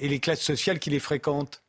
et 0.00 0.06
les 0.06 0.20
classes 0.20 0.42
sociales 0.42 0.78
qui 0.78 0.90
les 0.90 1.00
fréquentent? 1.00 1.62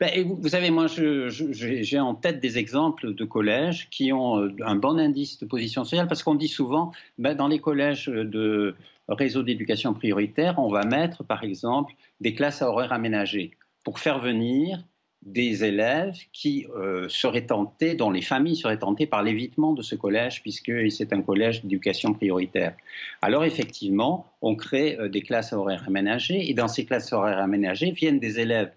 Ben, 0.00 0.26
vous, 0.26 0.48
savez, 0.48 0.70
moi, 0.70 0.86
j'ai 0.88 2.00
en 2.00 2.14
tête 2.14 2.40
des 2.40 2.58
exemples 2.58 3.14
de 3.14 3.24
collèges 3.24 3.88
qui 3.90 4.12
ont 4.12 4.40
euh, 4.40 4.54
un 4.64 4.76
bon 4.76 4.98
indice 4.98 5.38
de 5.38 5.46
position 5.46 5.84
sociale, 5.84 6.08
parce 6.08 6.22
qu'on 6.22 6.34
dit 6.34 6.48
souvent, 6.48 6.92
ben, 7.18 7.34
dans 7.34 7.48
les 7.48 7.60
collèges 7.60 8.06
de 8.06 8.74
réseau 9.08 9.42
d'éducation 9.42 9.94
prioritaire, 9.94 10.58
on 10.58 10.70
va 10.70 10.84
mettre, 10.84 11.24
par 11.24 11.44
exemple, 11.44 11.94
des 12.20 12.34
classes 12.34 12.62
à 12.62 12.68
horaires 12.68 12.92
aménagés 12.92 13.52
pour 13.84 13.98
faire 13.98 14.20
venir 14.20 14.84
des 15.22 15.64
élèves 15.64 16.16
qui 16.32 16.66
euh, 16.76 17.08
seraient 17.08 17.46
tentés, 17.46 17.94
dont 17.94 18.10
les 18.10 18.22
familles 18.22 18.56
seraient 18.56 18.78
tentées 18.78 19.06
par 19.06 19.22
l'évitement 19.22 19.72
de 19.72 19.82
ce 19.82 19.94
collège, 19.94 20.42
puisque 20.42 20.72
c'est 20.90 21.12
un 21.12 21.22
collège 21.22 21.62
d'éducation 21.62 22.12
prioritaire. 22.14 22.76
Alors 23.20 23.44
effectivement, 23.44 24.26
on 24.42 24.54
crée 24.54 24.96
euh, 24.98 25.08
des 25.08 25.22
classes 25.22 25.52
à 25.52 25.58
horaires 25.58 25.84
aménagés, 25.86 26.48
et 26.48 26.54
dans 26.54 26.68
ces 26.68 26.84
classes 26.84 27.12
à 27.12 27.18
horaires 27.18 27.38
aménagés 27.38 27.90
viennent 27.90 28.20
des 28.20 28.38
élèves 28.38 28.72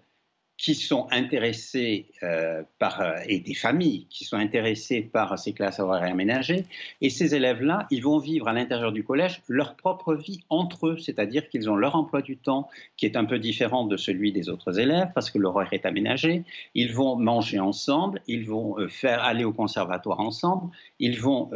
qui 0.62 0.76
sont 0.76 1.08
intéressés 1.10 2.06
euh, 2.22 2.62
par, 2.78 3.00
euh, 3.00 3.16
et 3.26 3.40
des 3.40 3.52
familles 3.52 4.06
qui 4.08 4.24
sont 4.24 4.36
intéressées 4.36 5.02
par 5.02 5.36
ces 5.36 5.52
classes 5.54 5.80
horaires 5.80 6.04
aménagées. 6.04 6.66
Et 7.00 7.10
ces 7.10 7.34
élèves-là, 7.34 7.88
ils 7.90 8.00
vont 8.04 8.18
vivre 8.18 8.46
à 8.46 8.52
l'intérieur 8.52 8.92
du 8.92 9.02
collège 9.02 9.42
leur 9.48 9.74
propre 9.74 10.14
vie 10.14 10.44
entre 10.50 10.86
eux, 10.86 10.98
c'est-à-dire 10.98 11.48
qu'ils 11.48 11.68
ont 11.68 11.74
leur 11.74 11.96
emploi 11.96 12.22
du 12.22 12.36
temps 12.36 12.70
qui 12.96 13.06
est 13.06 13.16
un 13.16 13.24
peu 13.24 13.40
différent 13.40 13.86
de 13.86 13.96
celui 13.96 14.30
des 14.30 14.48
autres 14.48 14.78
élèves 14.78 15.08
parce 15.16 15.32
que 15.32 15.38
l'horaire 15.38 15.72
est 15.72 15.84
aménagé. 15.84 16.44
Ils 16.76 16.92
vont 16.92 17.16
manger 17.16 17.58
ensemble, 17.58 18.22
ils 18.28 18.46
vont 18.46 18.78
euh, 18.78 18.86
faire 18.86 19.24
aller 19.24 19.42
au 19.42 19.52
conservatoire 19.52 20.20
ensemble, 20.20 20.70
ils 21.00 21.20
vont 21.20 21.50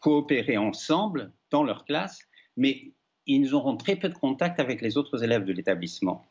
coopérer 0.00 0.56
ensemble 0.56 1.30
dans 1.50 1.62
leur 1.62 1.84
classe, 1.84 2.26
mais 2.56 2.90
ils 3.26 3.54
auront 3.54 3.76
très 3.76 3.94
peu 3.94 4.08
de 4.08 4.14
contact 4.14 4.58
avec 4.58 4.82
les 4.82 4.96
autres 4.96 5.22
élèves 5.22 5.44
de 5.44 5.52
l'établissement. 5.52 6.24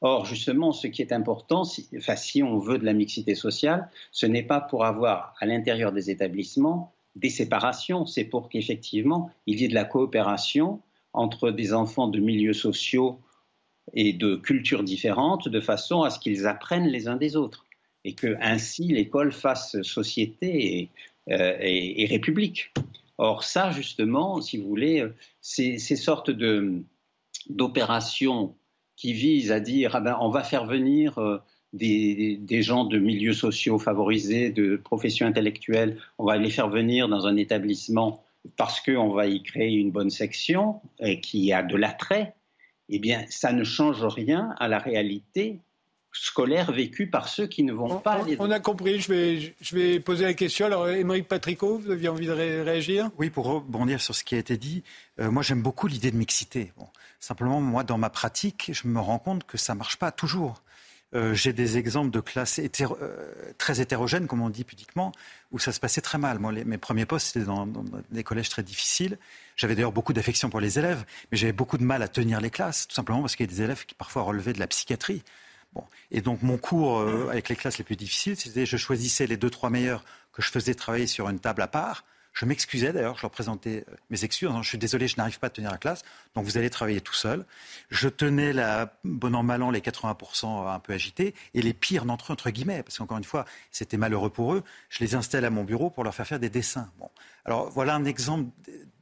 Or, 0.00 0.24
justement, 0.24 0.72
ce 0.72 0.86
qui 0.86 1.02
est 1.02 1.12
important, 1.12 1.64
si, 1.64 2.42
on 2.42 2.58
veut 2.58 2.78
de 2.78 2.84
la 2.84 2.92
mixité 2.92 3.34
sociale, 3.34 3.90
ce 4.12 4.26
n'est 4.26 4.44
pas 4.44 4.60
pour 4.60 4.84
avoir 4.84 5.34
à 5.40 5.46
l'intérieur 5.46 5.92
des 5.92 6.10
établissements 6.10 6.92
des 7.16 7.30
séparations, 7.30 8.06
c'est 8.06 8.24
pour 8.24 8.48
qu'effectivement 8.48 9.30
il 9.46 9.60
y 9.60 9.64
ait 9.64 9.68
de 9.68 9.74
la 9.74 9.84
coopération 9.84 10.80
entre 11.12 11.50
des 11.50 11.72
enfants 11.72 12.06
de 12.06 12.20
milieux 12.20 12.52
sociaux 12.52 13.18
et 13.94 14.12
de 14.12 14.36
cultures 14.36 14.84
différentes, 14.84 15.48
de 15.48 15.60
façon 15.60 16.02
à 16.02 16.10
ce 16.10 16.20
qu'ils 16.20 16.46
apprennent 16.46 16.86
les 16.86 17.08
uns 17.08 17.16
des 17.16 17.34
autres, 17.34 17.66
et 18.04 18.14
que 18.14 18.36
ainsi 18.40 18.84
l'école 18.84 19.32
fasse 19.32 19.80
société 19.82 20.78
et, 20.78 20.90
euh, 21.32 22.06
république. 22.08 22.72
Or 23.16 23.42
ça, 23.42 23.72
justement, 23.72 24.40
si 24.40 24.58
vous 24.58 24.68
voulez, 24.68 25.04
ces, 25.40 25.78
ces 25.78 25.96
sortes 25.96 26.30
d'opérations 27.48 28.54
qui 28.98 29.12
vise 29.12 29.52
à 29.52 29.60
dire 29.60 29.94
ah 29.94 30.00
ben, 30.00 30.18
on 30.20 30.28
va 30.28 30.42
faire 30.42 30.66
venir 30.66 31.18
euh, 31.18 31.38
des, 31.72 32.62
gens 32.62 32.84
de 32.84 32.98
milieux 32.98 33.32
sociaux 33.32 33.78
favorisés, 33.78 34.50
de 34.50 34.76
professions 34.76 35.26
intellectuelles, 35.26 35.98
on 36.18 36.24
va 36.24 36.36
les 36.36 36.50
faire 36.50 36.68
venir 36.68 37.08
dans 37.08 37.26
un 37.26 37.36
établissement 37.36 38.24
parce 38.56 38.80
qu'on 38.80 39.10
va 39.10 39.26
y 39.26 39.42
créer 39.42 39.74
une 39.74 39.92
bonne 39.92 40.10
section 40.10 40.80
qui 41.22 41.52
a 41.52 41.62
de 41.62 41.76
l'attrait, 41.76 42.34
eh 42.88 42.98
bien, 42.98 43.24
ça 43.28 43.52
ne 43.52 43.62
change 43.64 44.04
rien 44.04 44.54
à 44.58 44.68
la 44.68 44.78
réalité 44.78 45.60
scolaire 46.12 46.72
vécue 46.72 47.08
par 47.08 47.28
ceux 47.28 47.46
qui 47.46 47.62
ne 47.62 47.72
vont 47.72 47.98
pas 47.98 48.12
aller. 48.12 48.36
On 48.38 48.50
a 48.50 48.60
compris, 48.60 49.00
je 49.00 49.08
vais, 49.08 49.54
je 49.60 49.76
vais 49.76 50.00
poser 50.00 50.24
la 50.24 50.34
question. 50.34 50.66
Alors, 50.66 50.88
Émeric 50.88 51.28
Patricot, 51.28 51.78
vous 51.78 51.90
aviez 51.90 52.08
envie 52.08 52.26
de 52.26 52.32
réagir? 52.32 53.10
Oui, 53.18 53.30
pour 53.30 53.46
rebondir 53.46 54.00
sur 54.00 54.14
ce 54.14 54.24
qui 54.24 54.34
a 54.34 54.38
été 54.38 54.56
dit, 54.56 54.82
euh, 55.20 55.30
moi 55.30 55.42
j'aime 55.42 55.62
beaucoup 55.62 55.86
l'idée 55.86 56.10
de 56.10 56.16
mixité. 56.16 56.72
Bon, 56.76 56.86
simplement, 57.20 57.60
moi, 57.60 57.84
dans 57.84 57.98
ma 57.98 58.10
pratique, 58.10 58.70
je 58.72 58.88
me 58.88 59.00
rends 59.00 59.18
compte 59.18 59.44
que 59.44 59.58
ça 59.58 59.74
ne 59.74 59.78
marche 59.78 59.96
pas 59.96 60.10
toujours. 60.10 60.62
Euh, 61.14 61.32
j'ai 61.32 61.54
des 61.54 61.78
exemples 61.78 62.10
de 62.10 62.20
classes 62.20 62.60
euh, 62.60 63.52
très 63.56 63.80
hétérogènes, 63.80 64.26
comme 64.26 64.42
on 64.42 64.50
dit 64.50 64.64
pudiquement, 64.64 65.12
où 65.52 65.58
ça 65.58 65.72
se 65.72 65.80
passait 65.80 66.02
très 66.02 66.18
mal. 66.18 66.38
Moi, 66.38 66.52
mes 66.52 66.78
premiers 66.78 67.06
postes, 67.06 67.28
c'était 67.28 67.46
dans, 67.46 67.66
des 68.10 68.22
collèges 68.22 68.50
très 68.50 68.62
difficiles. 68.62 69.18
J'avais 69.56 69.74
d'ailleurs 69.74 69.92
beaucoup 69.92 70.12
d'affection 70.12 70.50
pour 70.50 70.60
les 70.60 70.78
élèves, 70.78 71.04
mais 71.32 71.38
j'avais 71.38 71.52
beaucoup 71.52 71.78
de 71.78 71.84
mal 71.84 72.02
à 72.02 72.08
tenir 72.08 72.40
les 72.40 72.50
classes, 72.50 72.88
tout 72.88 72.94
simplement 72.94 73.22
parce 73.22 73.36
qu'il 73.36 73.46
y 73.46 73.48
a 73.48 73.52
des 73.52 73.62
élèves 73.62 73.86
qui 73.86 73.94
parfois 73.94 74.22
relevaient 74.22 74.52
de 74.52 74.60
la 74.60 74.66
psychiatrie. 74.66 75.22
Et 76.10 76.20
donc 76.20 76.42
mon 76.42 76.56
cours 76.56 76.98
euh, 76.98 77.28
avec 77.30 77.48
les 77.48 77.56
classes 77.56 77.78
les 77.78 77.84
plus 77.84 77.96
difficiles, 77.96 78.36
c'était 78.36 78.66
je 78.66 78.76
choisissais 78.76 79.26
les 79.26 79.36
deux, 79.36 79.50
trois 79.50 79.70
meilleurs 79.70 80.04
que 80.32 80.42
je 80.42 80.50
faisais 80.50 80.74
travailler 80.74 81.06
sur 81.06 81.28
une 81.28 81.40
table 81.40 81.62
à 81.62 81.68
part. 81.68 82.04
Je 82.32 82.44
m'excusais 82.44 82.92
d'ailleurs, 82.92 83.16
je 83.16 83.22
leur 83.22 83.30
présentais 83.30 83.84
euh, 83.88 83.94
mes 84.10 84.24
excuses. 84.24 84.48
je 84.62 84.68
suis 84.68 84.78
désolé, 84.78 85.08
je 85.08 85.16
n'arrive 85.16 85.38
pas 85.40 85.48
à 85.48 85.50
tenir 85.50 85.70
la 85.70 85.78
classe, 85.78 86.02
donc 86.34 86.44
vous 86.44 86.56
allez 86.56 86.70
travailler 86.70 87.00
tout 87.00 87.14
seul. 87.14 87.44
Je 87.90 88.08
tenais 88.08 88.52
la 88.52 88.94
bon 89.02 89.34
an 89.34 89.42
mal 89.42 89.62
an 89.62 89.70
les 89.70 89.80
80% 89.80 90.68
un 90.68 90.78
peu 90.78 90.92
agités 90.92 91.34
et 91.54 91.62
les 91.62 91.72
pires 91.72 92.04
d'entre 92.04 92.30
eux 92.30 92.34
entre 92.34 92.50
guillemets, 92.50 92.82
parce 92.82 92.98
qu'encore 92.98 93.18
une 93.18 93.24
fois, 93.24 93.44
c'était 93.72 93.96
malheureux 93.96 94.30
pour 94.30 94.54
eux. 94.54 94.62
Je 94.88 95.00
les 95.00 95.14
installe 95.14 95.44
à 95.44 95.50
mon 95.50 95.64
bureau 95.64 95.90
pour 95.90 96.04
leur 96.04 96.14
faire 96.14 96.26
faire 96.26 96.38
des 96.38 96.50
dessins. 96.50 96.90
Bon, 96.98 97.10
alors 97.44 97.70
voilà 97.70 97.94
un 97.94 98.04
exemple 98.04 98.50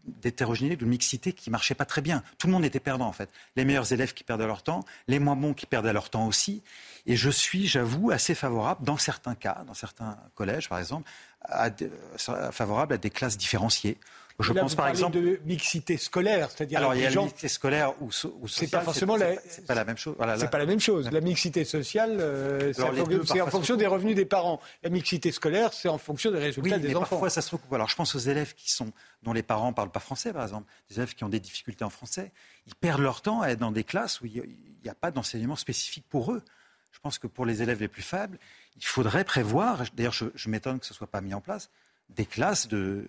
d'hétérogénéité, 0.06 0.84
de 0.84 0.88
mixité 0.88 1.32
qui 1.32 1.50
marchait 1.50 1.74
pas 1.74 1.84
très 1.84 2.00
bien. 2.00 2.22
Tout 2.38 2.46
le 2.46 2.52
monde 2.52 2.64
était 2.64 2.80
perdant 2.80 3.06
en 3.06 3.12
fait. 3.12 3.30
Les 3.56 3.64
meilleurs 3.64 3.92
élèves 3.92 4.14
qui 4.14 4.24
perdaient 4.24 4.46
leur 4.46 4.62
temps, 4.62 4.84
les 5.08 5.18
moins 5.18 5.36
bons 5.36 5.54
qui 5.54 5.66
perdaient 5.66 5.92
leur 5.92 6.10
temps 6.10 6.26
aussi. 6.26 6.62
Et 7.06 7.16
je 7.16 7.30
suis, 7.30 7.66
j'avoue, 7.66 8.10
assez 8.10 8.34
favorable 8.34 8.84
dans 8.84 8.96
certains 8.96 9.34
cas, 9.34 9.62
dans 9.66 9.74
certains 9.74 10.18
collèges 10.34 10.68
par 10.68 10.78
exemple, 10.78 11.08
à, 11.42 11.70
favorable 12.50 12.94
à 12.94 12.98
des 12.98 13.10
classes 13.10 13.36
différenciées. 13.36 13.98
Je 14.38 14.52
pense 14.52 14.74
par 14.74 14.88
exemple 14.88 15.16
de 15.16 15.40
mixité 15.46 15.96
scolaire, 15.96 16.50
c'est-à-dire 16.50 16.78
alors 16.78 16.94
il 16.94 17.00
y 17.00 17.06
a 17.06 17.10
la 17.10 17.22
mixité 17.22 17.48
scolaire 17.48 17.94
ou, 18.02 18.10
ou 18.40 18.48
c'est 18.48 18.70
pas 18.70 18.82
forcément 18.82 19.16
la... 19.16 19.34
c'est 19.48 19.66
pas 19.66 19.74
la 19.74 19.84
même 19.84 19.96
chose. 19.96 20.14
Voilà, 20.18 20.38
c'est 20.38 20.50
pas 20.50 20.58
la 20.58 20.66
même 20.66 20.80
chose. 20.80 21.10
La 21.10 21.20
mixité 21.20 21.64
sociale, 21.64 22.18
euh, 22.20 22.72
c'est 22.74 23.40
en, 23.40 23.46
fonction 23.46 23.76
des 23.76 23.86
revenus 23.86 24.14
des 24.14 24.26
parents. 24.26 24.60
La 24.82 24.90
mixité 24.90 25.32
scolaire, 25.32 25.72
c'est 25.72 25.88
en 25.88 25.96
fonction 25.96 26.30
des 26.30 26.38
résultats 26.38 26.78
des 26.78 26.88
mais 26.88 26.94
enfants. 26.94 27.08
Parfois, 27.08 27.30
ça 27.30 27.40
se 27.40 27.50
recoupe. 27.50 27.72
Alors 27.72 27.88
je 27.88 27.96
pense 27.96 28.14
aux 28.14 28.18
élèves 28.18 28.54
qui 28.54 28.70
sont 28.70 28.92
dont 29.22 29.32
les 29.32 29.42
parents 29.42 29.72
parlent 29.72 29.90
pas 29.90 30.00
français, 30.00 30.32
par 30.32 30.42
exemple, 30.42 30.70
des 30.90 30.96
élèves 30.96 31.14
qui 31.14 31.24
ont 31.24 31.30
des 31.30 31.40
difficultés 31.40 31.84
en 31.84 31.90
français, 31.90 32.30
ils 32.66 32.74
perdent 32.74 33.00
leur 33.00 33.22
temps 33.22 33.40
à 33.40 33.48
être 33.48 33.58
dans 33.58 33.72
des 33.72 33.84
classes 33.84 34.20
où 34.20 34.26
il 34.26 34.56
n'y 34.84 34.90
a 34.90 34.94
pas 34.94 35.10
d'enseignement 35.10 35.56
spécifique 35.56 36.04
pour 36.10 36.32
eux. 36.32 36.42
Je 36.92 37.00
pense 37.00 37.18
que 37.18 37.26
pour 37.26 37.46
les 37.46 37.62
élèves 37.62 37.80
les 37.80 37.88
plus 37.88 38.02
faibles, 38.02 38.38
il 38.76 38.84
faudrait 38.84 39.24
prévoir. 39.24 39.84
D'ailleurs, 39.94 40.12
je, 40.12 40.26
je 40.34 40.48
m'étonne 40.50 40.78
que 40.78 40.86
ce 40.86 40.94
soit 40.94 41.06
pas 41.06 41.20
mis 41.20 41.34
en 41.34 41.40
place 41.40 41.70
des 42.10 42.26
classes 42.26 42.68
de 42.68 43.06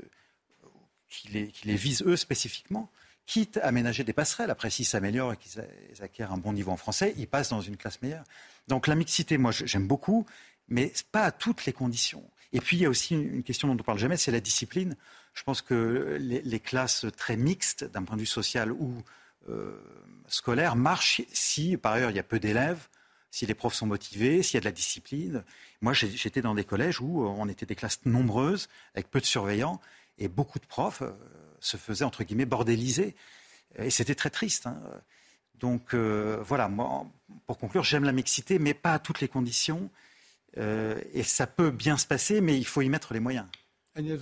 qui 1.09 1.29
les, 1.29 1.75
visent 1.75 2.03
eux 2.03 2.17
spécifiquement, 2.17 2.89
quitte 3.25 3.57
à 3.57 3.67
aménager 3.67 4.03
des 4.03 4.13
passerelles. 4.13 4.49
Après, 4.49 4.69
s'ils 4.69 4.85
s'améliorent 4.85 5.33
et 5.33 5.37
qu'ils 5.37 5.61
acquièrent 6.01 6.31
un 6.31 6.37
bon 6.37 6.53
niveau 6.53 6.71
en 6.71 6.77
français, 6.77 7.13
ils 7.17 7.27
passent 7.27 7.49
dans 7.49 7.61
une 7.61 7.77
classe 7.77 8.01
meilleure. 8.01 8.23
Donc 8.67 8.87
la 8.87 8.95
mixité, 8.95 9.37
moi, 9.37 9.51
j'aime 9.51 9.87
beaucoup, 9.87 10.25
mais 10.67 10.91
pas 11.11 11.23
à 11.23 11.31
toutes 11.31 11.65
les 11.65 11.73
conditions. 11.73 12.23
Et 12.53 12.61
puis, 12.61 12.77
il 12.77 12.81
y 12.81 12.85
a 12.85 12.89
aussi 12.89 13.13
une 13.13 13.43
question 13.43 13.67
dont 13.67 13.73
on 13.73 13.77
ne 13.77 13.83
parle 13.83 13.99
jamais, 13.99 14.17
c'est 14.17 14.31
la 14.31 14.39
discipline. 14.39 14.95
Je 15.33 15.43
pense 15.43 15.61
que 15.61 16.17
les, 16.19 16.59
classes 16.59 17.05
très 17.15 17.37
mixtes, 17.37 17.83
d'un 17.83 18.03
point 18.03 18.15
de 18.15 18.21
vue 18.21 18.25
social 18.25 18.71
ou 18.71 19.03
euh, 19.49 19.79
scolaire, 20.27 20.75
marchent 20.75 21.21
si, 21.31 21.77
par 21.77 21.93
ailleurs, 21.93 22.09
il 22.09 22.15
y 22.15 22.19
a 22.19 22.23
peu 22.23 22.39
d'élèves, 22.39 22.87
si 23.29 23.45
les 23.45 23.53
profs 23.53 23.75
sont 23.75 23.85
motivés, 23.85 24.41
s'il 24.41 24.55
y 24.55 24.57
a 24.57 24.61
de 24.61 24.65
la 24.65 24.71
discipline. 24.71 25.43
Moi, 25.81 25.93
j'étais 25.93 26.41
dans 26.41 26.55
des 26.55 26.63
collèges 26.63 27.01
où 27.01 27.25
on 27.27 27.47
était 27.49 27.65
des 27.65 27.75
classes 27.75 27.99
nombreuses, 28.05 28.69
avec 28.95 29.11
peu 29.11 29.19
de 29.19 29.25
surveillants, 29.25 29.79
et 30.17 30.27
beaucoup 30.27 30.59
de 30.59 30.65
profs 30.65 31.01
euh, 31.01 31.11
se 31.59 31.77
faisaient, 31.77 32.05
entre 32.05 32.23
guillemets, 32.23 32.45
bordéliser. 32.45 33.15
Et 33.77 33.89
c'était 33.89 34.15
très 34.15 34.29
triste. 34.29 34.67
Hein. 34.67 34.81
Donc 35.59 35.93
euh, 35.93 36.37
voilà, 36.41 36.67
moi, 36.69 37.05
pour 37.45 37.57
conclure, 37.57 37.83
j'aime 37.83 38.03
la 38.03 38.11
mixité, 38.11 38.59
mais 38.59 38.73
pas 38.73 38.93
à 38.93 38.99
toutes 38.99 39.21
les 39.21 39.27
conditions. 39.27 39.89
Euh, 40.57 40.99
et 41.13 41.23
ça 41.23 41.47
peut 41.47 41.71
bien 41.71 41.97
se 41.97 42.05
passer, 42.05 42.41
mais 42.41 42.57
il 42.57 42.65
faut 42.65 42.81
y 42.81 42.89
mettre 42.89 43.13
les 43.13 43.19
moyens. 43.19 43.45
Agnès 43.95 44.19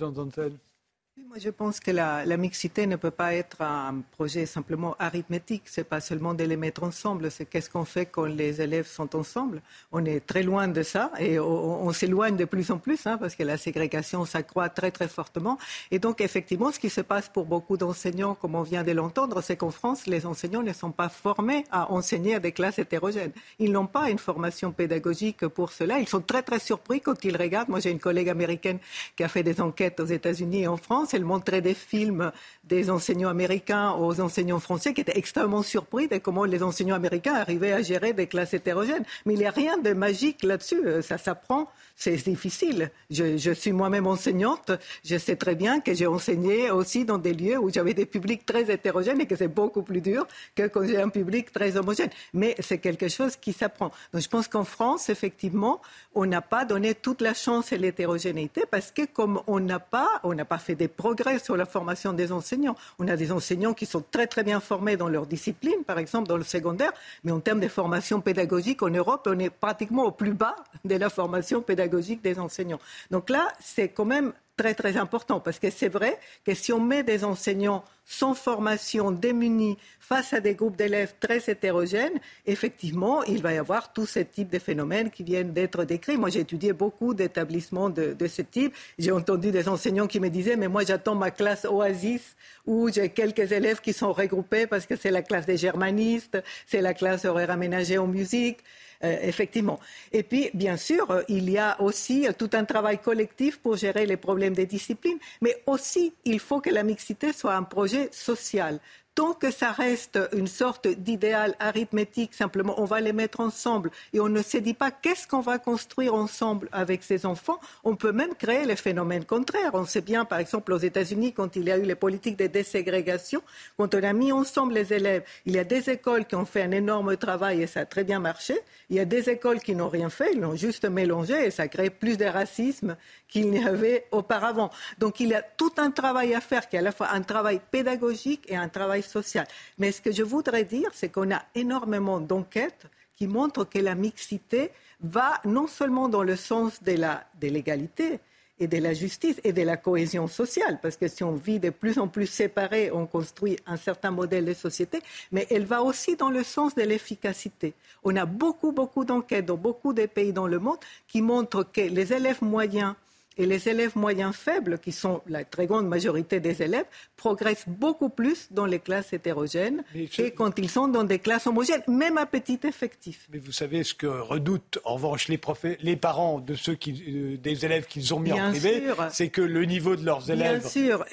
moi, 1.24 1.38
je 1.38 1.48
pense 1.48 1.80
que 1.80 1.90
la, 1.90 2.36
mixité 2.36 2.86
ne 2.86 2.96
peut 2.96 3.10
pas 3.10 3.32
être 3.34 3.62
un 3.62 4.02
projet 4.12 4.44
simplement 4.44 4.96
arithmétique. 4.98 5.62
C'est 5.64 5.88
pas 5.88 6.00
seulement 6.00 6.34
de 6.34 6.44
les 6.44 6.58
mettre 6.58 6.82
ensemble. 6.82 7.30
C'est 7.30 7.46
qu'est-ce 7.46 7.70
qu'on 7.70 7.86
fait 7.86 8.04
quand 8.04 8.26
les 8.26 8.60
élèves 8.60 8.86
sont 8.86 9.16
ensemble. 9.16 9.62
On 9.92 10.04
est 10.04 10.20
très 10.26 10.42
loin 10.42 10.68
de 10.68 10.82
ça 10.82 11.10
et 11.18 11.40
on, 11.40 11.90
s'éloigne 11.92 12.36
de 12.36 12.44
plus 12.44 12.70
en 12.70 12.76
plus 12.76 13.06
hein, 13.06 13.16
parce 13.16 13.34
que 13.34 13.42
la 13.44 13.56
ségrégation 13.56 14.26
s'accroît 14.26 14.68
très 14.68 14.90
très 14.90 15.08
fortement. 15.08 15.56
Et 15.90 15.98
donc, 15.98 16.20
effectivement, 16.20 16.70
ce 16.70 16.78
qui 16.78 16.90
se 16.90 17.00
passe 17.00 17.30
pour 17.30 17.46
beaucoup 17.46 17.78
d'enseignants, 17.78 18.34
comme 18.34 18.54
on 18.54 18.62
vient 18.62 18.84
de 18.84 18.92
l'entendre, 18.92 19.40
c'est 19.40 19.56
qu'en 19.56 19.70
France, 19.70 20.06
les 20.06 20.26
enseignants 20.26 20.62
ne 20.62 20.74
sont 20.74 20.92
pas 20.92 21.08
formés 21.08 21.64
à 21.70 21.90
enseigner 21.90 22.34
à 22.34 22.40
des 22.40 22.52
classes 22.52 22.78
hétérogènes. 22.78 23.32
Ils 23.58 23.72
n'ont 23.72 23.86
pas 23.86 24.10
une 24.10 24.18
formation 24.18 24.70
pédagogique 24.70 25.48
pour 25.48 25.72
cela. 25.72 25.98
Ils 25.98 26.08
sont 26.08 26.20
très 26.20 26.42
très 26.42 26.58
surpris 26.58 27.00
quand 27.00 27.24
ils 27.24 27.36
regardent. 27.38 27.70
Moi, 27.70 27.80
j'ai 27.80 27.90
une 27.90 28.00
collègue 28.00 28.28
américaine 28.28 28.78
qui 29.16 29.24
a 29.24 29.28
fait 29.28 29.42
des 29.42 29.62
enquêtes 29.62 29.98
aux 29.98 30.04
États-Unis 30.04 30.62
et 30.64 30.68
en 30.68 30.76
France 30.76 31.05
elle 31.14 31.24
montrait 31.24 31.60
des 31.60 31.74
films 31.74 32.32
des 32.64 32.90
enseignants 32.90 33.28
américains 33.28 33.92
aux 33.92 34.20
enseignants 34.20 34.60
français 34.60 34.94
qui 34.94 35.00
étaient 35.00 35.18
extrêmement 35.18 35.62
surpris 35.62 36.08
de 36.08 36.18
comment 36.18 36.44
les 36.44 36.62
enseignants 36.62 36.96
américains 36.96 37.34
arrivaient 37.34 37.72
à 37.72 37.82
gérer 37.82 38.12
des 38.12 38.26
classes 38.26 38.54
hétérogènes. 38.54 39.04
Mais 39.24 39.34
il 39.34 39.38
n'y 39.38 39.46
a 39.46 39.50
rien 39.50 39.78
de 39.78 39.92
magique 39.92 40.42
là-dessus. 40.42 40.86
Euh, 40.86 41.02
ça 41.02 41.18
s'apprend 41.18 41.68
c'est 41.96 42.16
difficile. 42.16 42.90
Je, 43.10 43.52
suis 43.54 43.72
moi-même 43.72 44.06
enseignante. 44.06 44.70
Je 45.02 45.16
sais 45.16 45.36
très 45.36 45.54
bien 45.54 45.80
que 45.80 45.94
j'ai 45.94 46.06
enseigné 46.06 46.70
aussi 46.70 47.06
dans 47.06 47.16
des 47.16 47.32
lieux 47.32 47.58
où 47.58 47.72
j'avais 47.72 47.94
des 47.94 48.04
publics 48.04 48.44
très 48.44 48.70
hétérogènes 48.70 49.20
et 49.22 49.26
que 49.26 49.34
c'est 49.34 49.48
beaucoup 49.48 49.82
plus 49.82 50.02
dur 50.02 50.26
que 50.54 50.66
quand 50.68 50.86
j'ai 50.86 51.00
un 51.00 51.08
public 51.08 51.50
très 51.52 51.76
homogène. 51.76 52.10
Mais 52.34 52.54
c'est 52.60 52.78
quelque 52.78 53.08
chose 53.08 53.36
qui 53.36 53.54
s'apprend. 53.54 53.90
Donc 54.12 54.22
je 54.22 54.28
pense 54.28 54.46
qu'en 54.46 54.64
France, 54.64 55.08
effectivement, 55.08 55.80
on 56.14 56.26
n'a 56.26 56.42
pas 56.42 56.66
donné 56.66 56.94
toute 56.94 57.22
la 57.22 57.32
chance 57.32 57.72
à 57.72 57.76
l'hétérogénéité 57.76 58.64
parce 58.70 58.90
que 58.90 59.06
comme 59.06 59.40
on 59.46 59.58
n'a 59.58 59.80
pas, 59.80 60.20
on 60.22 60.34
n'a 60.34 60.44
pas 60.44 60.58
fait 60.58 60.74
des 60.74 60.88
progrès 60.96 61.38
sur 61.38 61.56
la 61.56 61.66
formation 61.66 62.12
des 62.12 62.32
enseignants. 62.32 62.76
On 62.98 63.06
a 63.08 63.16
des 63.16 63.30
enseignants 63.30 63.74
qui 63.74 63.86
sont 63.86 64.02
très 64.10 64.26
très 64.26 64.42
bien 64.42 64.60
formés 64.60 64.96
dans 64.96 65.08
leur 65.08 65.26
discipline, 65.26 65.84
par 65.86 65.98
exemple 65.98 66.28
dans 66.28 66.36
le 66.36 66.44
secondaire, 66.44 66.92
mais 67.24 67.32
en 67.32 67.40
termes 67.40 67.60
de 67.60 67.68
formation 67.68 68.20
pédagogique 68.20 68.82
en 68.82 68.90
Europe, 68.90 69.28
on 69.30 69.38
est 69.38 69.50
pratiquement 69.50 70.04
au 70.04 70.10
plus 70.10 70.32
bas 70.32 70.56
de 70.84 70.96
la 70.96 71.10
formation 71.10 71.60
pédagogique 71.62 72.22
des 72.22 72.38
enseignants. 72.38 72.80
Donc 73.10 73.30
là, 73.30 73.52
c'est 73.60 73.88
quand 73.88 74.04
même 74.04 74.32
très 74.56 74.74
très 74.74 74.96
important 74.96 75.40
parce 75.40 75.58
que 75.58 75.70
c'est 75.70 75.88
vrai 75.88 76.18
que 76.44 76.54
si 76.54 76.72
on 76.72 76.80
met 76.80 77.02
des 77.02 77.24
enseignants 77.24 77.84
sans 78.08 78.34
formation, 78.34 79.10
démunis, 79.10 79.76
face 79.98 80.32
à 80.32 80.40
des 80.40 80.54
groupes 80.54 80.76
d'élèves 80.76 81.14
très 81.18 81.38
hétérogènes, 81.50 82.20
effectivement, 82.46 83.24
il 83.24 83.42
va 83.42 83.52
y 83.52 83.58
avoir 83.58 83.92
tout 83.92 84.06
ce 84.06 84.20
type 84.20 84.48
de 84.48 84.60
phénomènes 84.60 85.10
qui 85.10 85.24
viennent 85.24 85.52
d'être 85.52 85.84
décrits. 85.84 86.16
Moi, 86.16 86.30
j'ai 86.30 86.40
étudié 86.40 86.72
beaucoup 86.72 87.14
d'établissements 87.14 87.90
de, 87.90 88.14
ce 88.28 88.42
type. 88.42 88.74
J'ai 88.98 89.10
entendu 89.10 89.50
des 89.50 89.68
enseignants 89.68 90.06
qui 90.06 90.20
me 90.20 90.30
disaient, 90.30 90.56
mais 90.56 90.68
moi, 90.68 90.84
j'attends 90.84 91.16
ma 91.16 91.32
classe 91.32 91.64
Oasis 91.64 92.36
où 92.64 92.88
j'ai 92.88 93.08
quelques 93.08 93.50
élèves 93.50 93.80
qui 93.80 93.92
sont 93.92 94.12
regroupés 94.12 94.68
parce 94.68 94.86
que 94.86 94.94
c'est 94.94 95.10
la 95.10 95.22
classe 95.22 95.46
des 95.46 95.56
germanistes, 95.56 96.38
c'est 96.66 96.80
la 96.80 96.94
classe 96.94 97.24
horaire 97.24 97.50
aménagée 97.50 97.98
en 97.98 98.06
musique. 98.06 98.58
Euh, 99.04 99.18
effectivement. 99.22 99.78
Et 100.12 100.22
puis, 100.22 100.50
bien 100.54 100.78
sûr, 100.78 101.10
euh, 101.10 101.22
il 101.28 101.50
y 101.50 101.58
a 101.58 101.80
aussi 101.82 102.26
euh, 102.26 102.32
tout 102.32 102.48
un 102.54 102.64
travail 102.64 102.98
collectif 102.98 103.58
pour 103.58 103.76
gérer 103.76 104.06
les 104.06 104.16
problèmes 104.16 104.54
des 104.54 104.64
disciplines, 104.64 105.18
mais 105.42 105.62
aussi, 105.66 106.14
il 106.24 106.40
faut 106.40 106.60
que 106.60 106.70
la 106.70 106.82
mixité 106.82 107.34
soit 107.34 107.54
un 107.54 107.62
projet 107.62 108.08
social 108.10 108.80
tant 109.16 109.32
que 109.32 109.50
ça 109.50 109.72
reste 109.72 110.18
une 110.34 110.46
sorte 110.46 110.86
d'idéal 110.86 111.56
arithmétique, 111.58 112.34
simplement 112.34 112.74
on 112.78 112.84
va 112.84 113.00
les 113.00 113.14
mettre 113.14 113.40
ensemble 113.40 113.90
et 114.12 114.20
on 114.20 114.28
ne 114.28 114.42
se 114.42 114.58
dit 114.58 114.74
pas 114.74 114.90
qu'est-ce 114.90 115.26
qu'on 115.26 115.40
va 115.40 115.58
construire 115.58 116.14
ensemble 116.14 116.68
avec 116.70 117.02
ces 117.02 117.24
enfants, 117.24 117.58
on 117.82 117.96
peut 117.96 118.12
même 118.12 118.34
créer 118.34 118.66
les 118.66 118.76
phénomènes 118.76 119.24
contraires. 119.24 119.70
On 119.72 119.86
sait 119.86 120.02
bien, 120.02 120.26
par 120.26 120.38
exemple, 120.38 120.70
aux 120.74 120.78
États-Unis, 120.78 121.32
quand 121.32 121.56
il 121.56 121.64
y 121.64 121.70
a 121.70 121.78
eu 121.78 121.82
les 121.82 121.94
politiques 121.94 122.36
de 122.36 122.46
déségrégation, 122.46 123.40
quand 123.78 123.94
on 123.94 124.02
a 124.02 124.12
mis 124.12 124.32
ensemble 124.32 124.74
les 124.74 124.92
élèves, 124.92 125.24
il 125.46 125.54
y 125.54 125.58
a 125.58 125.64
des 125.64 125.88
écoles 125.88 126.26
qui 126.26 126.34
ont 126.34 126.44
fait 126.44 126.62
un 126.62 126.72
énorme 126.72 127.16
travail 127.16 127.62
et 127.62 127.66
ça 127.66 127.80
a 127.80 127.86
très 127.86 128.04
bien 128.04 128.20
marché. 128.20 128.60
Il 128.90 128.96
y 128.96 129.00
a 129.00 129.06
des 129.06 129.30
écoles 129.30 129.60
qui 129.60 129.74
n'ont 129.74 129.88
rien 129.88 130.10
fait, 130.10 130.34
ils 130.34 130.40
l'ont 130.40 130.56
juste 130.56 130.84
mélangé 130.84 131.46
et 131.46 131.50
ça 131.50 131.68
crée 131.68 131.88
plus 131.88 132.18
de 132.18 132.26
racisme 132.26 132.96
qu'il 133.28 133.50
n'y 133.50 133.64
avait 133.64 134.06
auparavant. 134.10 134.70
Donc 134.98 135.20
il 135.20 135.28
y 135.28 135.34
a 135.34 135.42
tout 135.42 135.72
un 135.78 135.90
travail 135.90 136.34
à 136.34 136.42
faire 136.42 136.68
qui 136.68 136.76
est 136.76 136.80
à 136.80 136.82
la 136.82 136.92
fois 136.92 137.08
un 137.12 137.22
travail 137.22 137.60
pédagogique 137.70 138.44
et 138.48 138.56
un 138.56 138.68
travail 138.68 139.02
social. 139.06 139.46
Mais 139.78 139.92
ce 139.92 140.00
que 140.00 140.12
je 140.12 140.22
voudrais 140.22 140.64
dire, 140.64 140.90
c'est 140.92 141.08
qu'on 141.08 141.32
a 141.32 141.42
énormément 141.54 142.20
d'enquêtes 142.20 142.86
qui 143.16 143.26
montrent 143.26 143.64
que 143.64 143.78
la 143.78 143.94
mixité 143.94 144.70
va 145.00 145.40
non 145.44 145.66
seulement 145.66 146.08
dans 146.08 146.22
le 146.22 146.36
sens 146.36 146.82
de 146.82 147.48
l'égalité, 147.48 148.20
et 148.58 148.66
de 148.66 148.78
la 148.78 148.94
justice 148.94 149.40
et 149.44 149.52
de 149.52 149.62
la 149.62 149.76
cohésion 149.76 150.26
sociale, 150.26 150.78
parce 150.80 150.96
que 150.96 151.08
si 151.08 151.22
on 151.22 151.32
vit 151.32 151.60
de 151.60 151.70
plus 151.70 151.98
en 151.98 152.08
plus 152.08 152.26
séparés, 152.26 152.90
on 152.90 153.06
construit 153.06 153.58
un 153.66 153.76
certain 153.76 154.10
modèle 154.10 154.44
de 154.44 154.54
société, 154.54 155.00
mais 155.30 155.46
elle 155.50 155.66
va 155.66 155.82
aussi 155.82 156.16
dans 156.16 156.30
le 156.30 156.42
sens 156.42 156.74
de 156.74 156.82
l'efficacité. 156.82 157.74
On 158.02 158.16
a 158.16 158.24
beaucoup, 158.24 158.72
beaucoup 158.72 159.04
d'enquêtes 159.04 159.46
dans 159.46 159.56
beaucoup 159.56 159.92
de 159.92 160.06
pays 160.06 160.32
dans 160.32 160.46
le 160.46 160.58
monde 160.58 160.78
qui 161.06 161.20
montrent 161.20 161.64
que 161.64 161.82
les 161.82 162.12
élèves 162.12 162.42
moyens 162.42 162.94
et 163.36 163.46
les 163.46 163.68
élèves 163.68 163.96
moyens 163.96 164.34
faibles, 164.34 164.78
qui 164.78 164.92
sont 164.92 165.22
la 165.26 165.44
très 165.44 165.66
grande 165.66 165.88
majorité 165.88 166.40
des 166.40 166.62
élèves, 166.62 166.86
progressent 167.16 167.68
beaucoup 167.68 168.08
plus 168.08 168.48
dans 168.50 168.66
les 168.66 168.78
classes 168.78 169.12
hétérogènes 169.12 169.82
que 169.94 170.28
quand 170.30 170.58
ils 170.58 170.70
sont 170.70 170.88
dans 170.88 171.04
des 171.04 171.18
classes 171.18 171.46
homogènes, 171.46 171.82
même 171.88 172.18
à 172.18 172.26
petit 172.26 172.60
effectif. 172.64 173.28
Mais 173.32 173.38
vous 173.38 173.52
savez 173.52 173.84
ce 173.84 173.94
que 173.94 174.06
redoutent 174.06 174.78
en 174.84 174.94
revanche 174.94 175.28
les, 175.28 175.40
les 175.80 175.96
parents 175.96 176.38
de 176.38 176.54
ceux 176.54 176.74
qui, 176.74 177.02
euh, 177.08 177.36
des 177.36 177.64
élèves 177.64 177.86
qu'ils 177.86 178.14
ont 178.14 178.20
mis 178.20 178.32
en 178.32 178.50
privé, 178.50 178.82
c'est 179.10 179.28
que 179.28 179.42
le 179.42 179.64
niveau 179.64 179.96
de 179.96 180.04
leurs 180.04 180.30
élèves, 180.30 180.66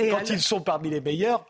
quand 0.10 0.30
ils 0.30 0.42
sont 0.42 0.62
parmi 0.62 0.90
les 0.90 1.02
meilleurs, 1.02 1.46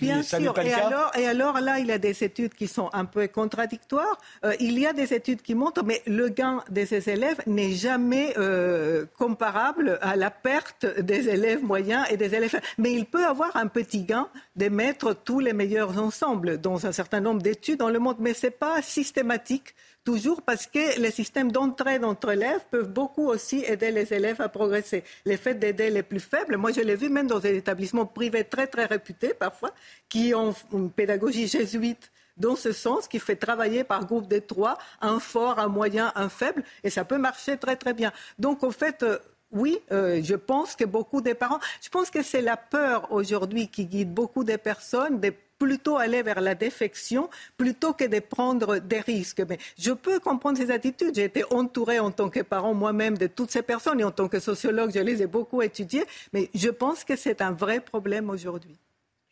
Bien 0.00 0.22
sûr. 0.22 0.58
et, 0.58 0.72
Alors, 0.72 1.10
et 1.16 1.26
alors 1.26 1.60
là, 1.60 1.78
il 1.78 1.86
y 1.86 1.92
a 1.92 1.98
des 1.98 2.22
études 2.22 2.54
qui 2.54 2.68
sont 2.68 2.90
un 2.92 3.04
peu 3.04 3.26
contradictoires. 3.28 4.18
Euh, 4.44 4.54
il 4.60 4.78
y 4.78 4.86
a 4.86 4.92
des 4.92 5.12
études 5.12 5.42
qui 5.42 5.54
montrent, 5.54 5.84
mais 5.84 6.02
le 6.06 6.28
gain 6.28 6.62
de 6.70 6.84
ces 6.84 7.10
élèves 7.10 7.40
n'est 7.46 7.72
jamais 7.72 8.34
euh, 8.38 9.06
comparable 9.18 9.98
à 10.00 10.16
la 10.16 10.30
perte 10.30 10.86
des 11.00 11.28
élèves 11.28 11.62
moyens 11.62 12.06
et 12.10 12.16
des 12.16 12.34
élèves. 12.34 12.60
Mais 12.78 12.92
il 12.92 13.06
peut 13.06 13.26
avoir 13.26 13.56
un 13.56 13.66
petit 13.66 14.02
gain 14.02 14.28
de 14.54 14.68
mettre 14.68 15.14
tous 15.14 15.40
les 15.40 15.52
meilleurs 15.52 15.98
ensemble 15.98 16.60
dans 16.60 16.86
un 16.86 16.92
certain 16.92 17.20
nombre 17.20 17.42
d'études 17.42 17.78
dans 17.78 17.90
le 17.90 17.98
monde, 17.98 18.16
mais 18.20 18.34
ce 18.34 18.46
n'est 18.46 18.50
pas 18.52 18.82
systématique 18.82 19.74
toujours 20.06 20.40
parce 20.40 20.66
que 20.68 21.00
les 21.00 21.10
systèmes 21.10 21.50
d'entraide 21.50 22.04
entre 22.04 22.30
élèves 22.30 22.64
peuvent 22.70 22.88
beaucoup 22.88 23.26
aussi 23.28 23.64
aider 23.66 23.90
les 23.90 24.14
élèves 24.14 24.40
à 24.40 24.48
progresser. 24.48 25.02
Le 25.26 25.36
fait 25.36 25.54
d'aider 25.54 25.90
les 25.90 26.04
plus 26.04 26.20
faibles, 26.20 26.56
moi 26.56 26.70
je 26.70 26.80
l'ai 26.80 26.94
vu 26.94 27.08
même 27.08 27.26
dans 27.26 27.40
des 27.40 27.56
établissements 27.56 28.06
privés 28.06 28.44
très 28.44 28.68
très 28.68 28.86
réputés 28.86 29.34
parfois, 29.34 29.72
qui 30.08 30.32
ont 30.32 30.54
une 30.72 30.90
pédagogie 30.90 31.48
jésuite 31.48 32.12
dans 32.36 32.54
ce 32.54 32.70
sens, 32.70 33.08
qui 33.08 33.18
fait 33.18 33.34
travailler 33.34 33.82
par 33.82 34.06
groupe 34.06 34.28
de 34.28 34.38
trois, 34.38 34.78
un 35.00 35.18
fort, 35.18 35.58
un 35.58 35.68
moyen, 35.68 36.12
un 36.14 36.28
faible, 36.28 36.62
et 36.84 36.90
ça 36.90 37.04
peut 37.04 37.18
marcher 37.18 37.56
très 37.56 37.74
très 37.74 37.92
bien. 37.92 38.12
Donc 38.38 38.62
en 38.62 38.70
fait, 38.70 39.02
euh, 39.02 39.18
oui, 39.50 39.78
euh, 39.90 40.20
je 40.22 40.34
pense 40.34 40.76
que 40.76 40.84
beaucoup 40.84 41.20
des 41.20 41.34
parents, 41.34 41.60
je 41.82 41.88
pense 41.88 42.10
que 42.10 42.22
c'est 42.22 42.42
la 42.42 42.56
peur 42.56 43.10
aujourd'hui 43.10 43.68
qui 43.68 43.86
guide 43.86 44.12
beaucoup 44.14 44.44
de 44.44 44.54
personnes, 44.56 45.18
des 45.18 45.36
plutôt 45.58 45.96
aller 45.96 46.22
vers 46.22 46.40
la 46.40 46.54
défection 46.54 47.30
plutôt 47.56 47.92
que 47.92 48.04
de 48.04 48.20
prendre 48.20 48.78
des 48.78 49.00
risques. 49.00 49.42
Mais 49.48 49.58
je 49.78 49.92
peux 49.92 50.20
comprendre 50.20 50.58
ces 50.58 50.70
attitudes. 50.70 51.14
J'ai 51.14 51.24
été 51.24 51.44
entourée 51.50 51.98
en 51.98 52.10
tant 52.10 52.28
que 52.28 52.40
parent 52.40 52.74
moi-même 52.74 53.18
de 53.18 53.26
toutes 53.26 53.50
ces 53.50 53.62
personnes 53.62 54.00
et 54.00 54.04
en 54.04 54.10
tant 54.10 54.28
que 54.28 54.40
sociologue, 54.40 54.90
je 54.94 55.00
les 55.00 55.22
ai 55.22 55.26
beaucoup 55.26 55.62
étudiées. 55.62 56.04
Mais 56.32 56.50
je 56.54 56.68
pense 56.68 57.04
que 57.04 57.16
c'est 57.16 57.40
un 57.40 57.52
vrai 57.52 57.80
problème 57.80 58.30
aujourd'hui. 58.30 58.76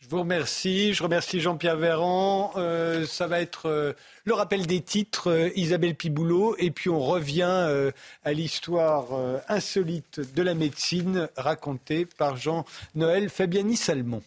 Je 0.04 0.10
vous 0.10 0.20
remercie. 0.20 0.92
Je 0.92 1.02
remercie 1.02 1.40
Jean-Pierre 1.40 1.78
Véran. 1.78 2.52
Euh, 2.56 3.06
ça 3.06 3.26
va 3.26 3.40
être 3.40 3.70
euh, 3.70 3.94
le 4.24 4.34
rappel 4.34 4.66
des 4.66 4.82
titres, 4.82 5.30
euh, 5.30 5.50
Isabelle 5.56 5.94
Piboulot. 5.94 6.56
Et 6.58 6.70
puis 6.70 6.90
on 6.90 7.00
revient 7.00 7.92
à 8.24 8.32
l'histoire 8.32 9.06
insolite 9.48 10.20
de 10.34 10.42
la 10.42 10.52
médecine 10.54 11.28
racontée 11.36 12.04
par 12.04 12.36
Jean-Noël 12.36 13.30
Fabiani-Salmon. 13.30 14.22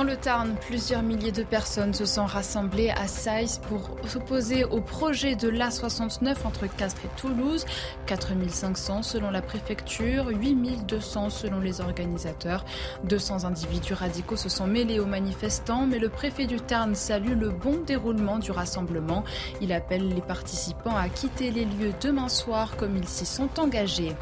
Dans 0.00 0.06
le 0.06 0.16
Tarn, 0.16 0.56
plusieurs 0.66 1.02
milliers 1.02 1.30
de 1.30 1.42
personnes 1.42 1.92
se 1.92 2.06
sont 2.06 2.24
rassemblées 2.24 2.88
à 2.88 3.06
Saïs 3.06 3.58
pour 3.58 3.98
s'opposer 4.08 4.64
au 4.64 4.80
projet 4.80 5.36
de 5.36 5.50
l'A69 5.50 6.36
entre 6.46 6.74
Castres 6.74 7.02
et 7.04 7.20
Toulouse. 7.20 7.66
4500 8.06 9.02
selon 9.02 9.30
la 9.30 9.42
préfecture, 9.42 10.28
8200 10.30 11.28
selon 11.28 11.60
les 11.60 11.82
organisateurs. 11.82 12.64
200 13.04 13.44
individus 13.44 13.92
radicaux 13.92 14.36
se 14.36 14.48
sont 14.48 14.66
mêlés 14.66 15.00
aux 15.00 15.04
manifestants, 15.04 15.86
mais 15.86 15.98
le 15.98 16.08
préfet 16.08 16.46
du 16.46 16.56
Tarn 16.62 16.94
salue 16.94 17.38
le 17.38 17.50
bon 17.50 17.82
déroulement 17.86 18.38
du 18.38 18.52
rassemblement. 18.52 19.22
Il 19.60 19.70
appelle 19.70 20.08
les 20.08 20.22
participants 20.22 20.96
à 20.96 21.10
quitter 21.10 21.50
les 21.50 21.66
lieux 21.66 21.92
demain 22.00 22.30
soir 22.30 22.74
comme 22.78 22.96
ils 22.96 23.06
s'y 23.06 23.26
sont 23.26 23.50
engagés. 23.58 24.16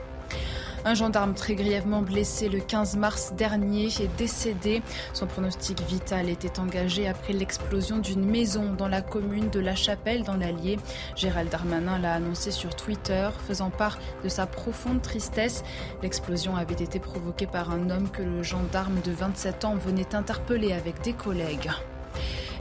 Un 0.84 0.94
gendarme 0.94 1.34
très 1.34 1.54
grièvement 1.54 2.02
blessé 2.02 2.48
le 2.48 2.60
15 2.60 2.96
mars 2.96 3.32
dernier 3.36 3.86
est 3.86 4.16
décédé. 4.16 4.82
Son 5.12 5.26
pronostic 5.26 5.80
vital 5.82 6.28
était 6.28 6.60
engagé 6.60 7.08
après 7.08 7.32
l'explosion 7.32 7.98
d'une 7.98 8.24
maison 8.24 8.72
dans 8.72 8.88
la 8.88 9.02
commune 9.02 9.50
de 9.50 9.60
La 9.60 9.74
Chapelle 9.74 10.22
dans 10.22 10.36
l'Allier. 10.36 10.78
Gérald 11.16 11.50
Darmanin 11.50 11.98
l'a 11.98 12.14
annoncé 12.14 12.50
sur 12.50 12.74
Twitter, 12.76 13.28
faisant 13.46 13.70
part 13.70 13.98
de 14.22 14.28
sa 14.28 14.46
profonde 14.46 15.02
tristesse. 15.02 15.64
L'explosion 16.02 16.56
avait 16.56 16.74
été 16.74 17.00
provoquée 17.00 17.46
par 17.46 17.70
un 17.70 17.90
homme 17.90 18.08
que 18.10 18.22
le 18.22 18.42
gendarme 18.42 19.00
de 19.04 19.12
27 19.12 19.64
ans 19.64 19.74
venait 19.74 20.14
interpeller 20.14 20.72
avec 20.72 21.02
des 21.02 21.12
collègues. 21.12 21.70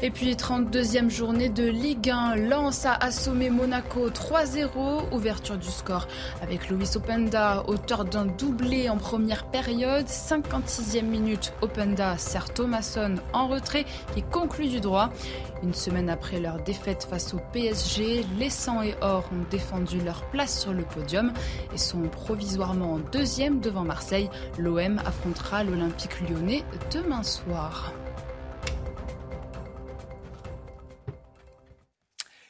Et 0.04 0.12
puis 0.12 0.36
32e 0.36 1.10
journée 1.10 1.50
de 1.50 1.64
Ligue 1.64 2.12
1. 2.12 2.36
Lens 2.36 2.86
a 2.86 2.94
assommé 2.94 3.50
Monaco 3.50 4.10
3-0. 4.10 5.12
Ouverture 5.12 5.58
du 5.58 5.70
score 5.70 6.08
avec 6.44 6.70
Luis 6.70 6.90
Openda, 6.96 7.64
auteur 7.68 8.06
d'un 8.06 8.26
doublé 8.26 8.90
en 8.90 8.98
première 8.98 9.46
période. 9.46 10.06
56e 10.06 11.02
minute, 11.02 11.52
Openda 11.62 12.16
sert 12.20 12.54
Thomasson 12.54 13.16
en 13.34 13.48
retrait 13.48 13.86
qui 14.14 14.22
conclut 14.22 14.68
du 14.68 14.80
droit. 14.80 15.10
Une 15.64 15.74
semaine 15.74 16.12
après 16.12 16.40
leur 16.40 16.62
défaite 16.62 17.08
face 17.10 17.34
au 17.34 17.40
PSG, 17.52 18.24
les 18.38 18.52
100 18.52 18.84
et 18.84 18.96
Or 19.02 19.28
ont 19.34 19.50
défendu 19.50 20.00
leur 20.00 20.24
place 20.26 20.62
sur 20.62 20.74
le 20.74 20.84
podium 20.84 21.34
et 21.74 21.78
sont 21.80 22.04
provisoirement 22.04 23.00
deuxième 23.12 23.60
devant 23.62 23.84
Marseille. 23.84 24.30
L'OM 24.60 25.00
affrontera 25.00 25.64
l'Olympique 25.64 26.22
lyonnais 26.30 26.64
demain 26.92 27.24
soir. 27.24 27.94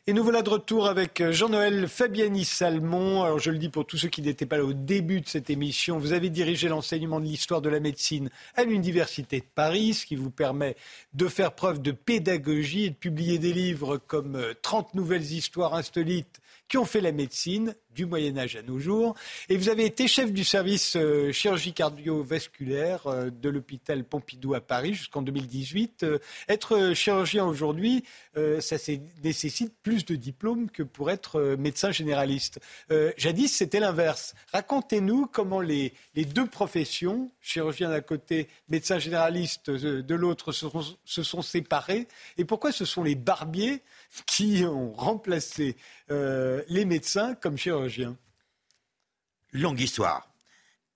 Et 0.10 0.14
nous 0.14 0.24
voilà 0.24 0.42
de 0.42 0.50
retour 0.50 0.88
avec 0.88 1.22
Jean-Noël 1.32 1.90
Fabiani-Salmon. 1.90 3.24
Alors 3.24 3.40
je 3.40 3.52
le 3.52 3.58
dis 3.58 3.68
pour 3.68 3.86
tous 3.86 3.98
ceux 3.98 4.08
qui 4.08 4.22
n'étaient 4.22 4.46
pas 4.46 4.56
là 4.56 4.64
au 4.64 4.72
début 4.72 5.20
de 5.20 5.28
cette 5.28 5.50
émission, 5.50 5.98
vous 6.00 6.14
avez 6.14 6.30
dirigé 6.30 6.70
l'enseignement 6.70 7.20
de 7.20 7.26
l'histoire 7.26 7.62
de 7.62 7.68
la 7.68 7.82
médecine 7.82 8.30
à 8.56 8.64
l'Université 8.64 9.42
de 9.42 9.46
Paris, 9.54 9.96
ce 9.96 10.06
qui 10.06 10.16
vous 10.16 10.30
permet 10.30 10.78
de 11.14 11.28
faire 11.28 11.52
preuve 11.52 11.82
de 11.82 11.92
pédagogie 11.92 12.86
et 12.86 12.90
de 12.92 12.96
publier 12.96 13.38
des 13.38 13.52
livres 13.52 13.98
comme 13.98 14.42
30 14.62 14.86
euh, 14.86 14.90
nouvelles 14.98 15.30
histoires 15.30 15.74
insolites 15.74 16.40
qui 16.68 16.78
ont 16.78 16.86
fait 16.86 17.02
la 17.02 17.12
médecine 17.12 17.76
du 17.98 18.06
Moyen 18.06 18.38
Âge 18.38 18.56
à 18.56 18.62
nos 18.62 18.80
jours. 18.80 19.16
Et 19.50 19.58
vous 19.58 19.70
avez 19.70 19.86
été 19.86 20.08
chef 20.08 20.32
du 20.32 20.44
service 20.44 20.96
euh, 20.96 21.32
chirurgie 21.32 21.74
cardiovasculaire 21.74 23.08
euh, 23.08 23.30
de 23.32 23.50
l'hôpital 23.50 24.04
Pompidou 24.04 24.54
à 24.54 24.62
Paris 24.62 24.94
jusqu'en 24.94 25.24
2018. 25.24 26.04
Euh, 26.04 26.20
être 26.48 26.94
chirurgien 26.94 27.46
aujourd'hui, 27.46 28.04
ça 28.60 28.76
nécessite 29.24 29.74
plus 29.82 30.06
de 30.06 30.16
diplômes 30.16 30.70
que 30.70 30.84
pour 30.84 31.10
être 31.10 31.56
médecin 31.58 31.92
généraliste. 31.92 32.60
jadis, 33.18 33.56
c'était 33.56 33.80
l'inverse. 33.80 34.36
Racontez-nous 34.52 35.26
comment 35.26 35.60
les, 35.60 35.94
deux 36.16 36.46
professions, 36.46 37.32
chirurgien 37.42 37.90
d'un 37.90 38.02
côté, 38.02 38.48
médecin 38.70 39.00
généraliste 39.00 39.72
de 39.72 40.16
l'autre, 40.16 40.52
se 40.52 41.24
sont 41.24 41.42
séparées 41.42 42.08
et 42.38 42.46
pourquoi 42.46 42.72
ce 42.72 42.86
sont 42.86 43.04
les 43.04 43.16
barbiers 43.16 43.82
qui 44.26 44.64
ont 44.66 44.94
remplacé 44.94 45.76
euh, 46.12 46.64
les 46.68 46.86
médecins 46.86 47.36
comme 47.36 47.58
chirurgiens 47.58 48.18
Longue 49.54 49.80
histoire. 49.80 50.30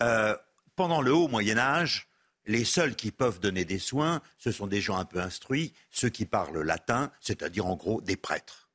Euh, 0.02 0.36
pendant 0.76 1.02
le 1.02 1.14
haut 1.14 1.28
Moyen 1.28 1.58
Âge, 1.58 2.10
les 2.46 2.66
seuls 2.66 2.96
qui 2.96 3.12
peuvent 3.12 3.40
donner 3.40 3.66
des 3.66 3.80
soins, 3.80 4.22
ce 4.38 4.52
sont 4.52 4.68
des 4.68 4.82
gens 4.82 4.98
un 4.98 5.06
peu 5.06 5.20
instruits, 5.20 5.74
ceux 5.90 6.10
qui 6.10 6.26
parlent 6.26 6.62
latin, 6.62 7.12
c'est-à-dire 7.22 7.66
en 7.66 7.76
gros 7.76 8.02
des 8.02 8.18
prêtres. 8.18 8.70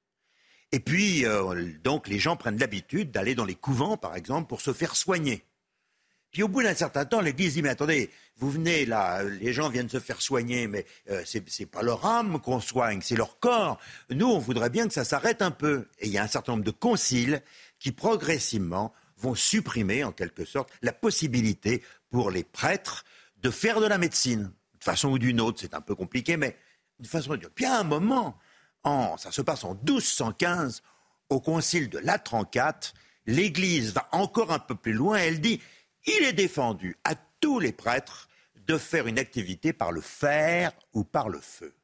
Et 0.72 0.80
puis, 0.80 1.24
euh, 1.24 1.72
donc, 1.82 2.08
les 2.08 2.18
gens 2.18 2.36
prennent 2.36 2.58
l'habitude 2.58 3.10
d'aller 3.10 3.34
dans 3.34 3.44
les 3.44 3.54
couvents, 3.54 3.96
par 3.96 4.16
exemple, 4.16 4.48
pour 4.48 4.60
se 4.60 4.72
faire 4.72 4.96
soigner. 4.96 5.44
Puis 6.36 6.42
au 6.42 6.48
bout 6.48 6.62
d'un 6.62 6.74
certain 6.74 7.06
temps, 7.06 7.22
l'Église 7.22 7.54
dit, 7.54 7.62
mais 7.62 7.70
attendez, 7.70 8.10
vous 8.36 8.50
venez 8.50 8.84
là, 8.84 9.22
les 9.22 9.54
gens 9.54 9.70
viennent 9.70 9.88
se 9.88 9.98
faire 9.98 10.20
soigner, 10.20 10.66
mais 10.66 10.84
euh, 11.08 11.22
ce 11.24 11.38
c'est 11.46 11.64
pas 11.64 11.80
leur 11.80 12.04
âme 12.04 12.42
qu'on 12.42 12.60
soigne, 12.60 13.00
c'est 13.00 13.16
leur 13.16 13.38
corps. 13.38 13.80
Nous, 14.10 14.26
on 14.26 14.38
voudrait 14.38 14.68
bien 14.68 14.86
que 14.86 14.92
ça 14.92 15.06
s'arrête 15.06 15.40
un 15.40 15.50
peu. 15.50 15.88
Et 15.98 16.08
il 16.08 16.12
y 16.12 16.18
a 16.18 16.22
un 16.22 16.26
certain 16.26 16.52
nombre 16.52 16.64
de 16.64 16.70
conciles 16.72 17.40
qui 17.78 17.90
progressivement 17.90 18.92
vont 19.16 19.34
supprimer, 19.34 20.04
en 20.04 20.12
quelque 20.12 20.44
sorte, 20.44 20.68
la 20.82 20.92
possibilité 20.92 21.82
pour 22.10 22.30
les 22.30 22.44
prêtres 22.44 23.06
de 23.38 23.48
faire 23.48 23.80
de 23.80 23.86
la 23.86 23.96
médecine. 23.96 24.52
De 24.78 24.84
façon 24.84 25.08
ou 25.08 25.18
d'une 25.18 25.40
autre, 25.40 25.58
c'est 25.58 25.72
un 25.72 25.80
peu 25.80 25.94
compliqué, 25.94 26.36
mais 26.36 26.54
de 27.00 27.08
façon 27.08 27.30
ou 27.30 27.36
d'une 27.38 27.46
autre. 27.46 27.54
Puis 27.54 27.64
à 27.64 27.80
un 27.80 27.84
moment, 27.84 28.36
en, 28.84 29.16
ça 29.16 29.32
se 29.32 29.40
passe 29.40 29.64
en 29.64 29.72
1215, 29.72 30.82
au 31.30 31.40
concile 31.40 31.88
de 31.88 31.96
Latran 31.96 32.44
IV, 32.54 32.92
l'Église 33.24 33.94
va 33.94 34.06
encore 34.12 34.52
un 34.52 34.58
peu 34.58 34.74
plus 34.74 34.92
loin, 34.92 35.16
elle 35.16 35.40
dit 35.40 35.62
il 36.06 36.24
est 36.24 36.32
défendu 36.32 36.96
à 37.04 37.14
tous 37.40 37.58
les 37.60 37.72
prêtres 37.72 38.28
de 38.54 38.78
faire 38.78 39.06
une 39.06 39.18
activité 39.18 39.72
par 39.72 39.92
le 39.92 40.00
fer 40.00 40.72
ou 40.92 41.04
par 41.04 41.28
le 41.28 41.40
feu. 41.40 41.74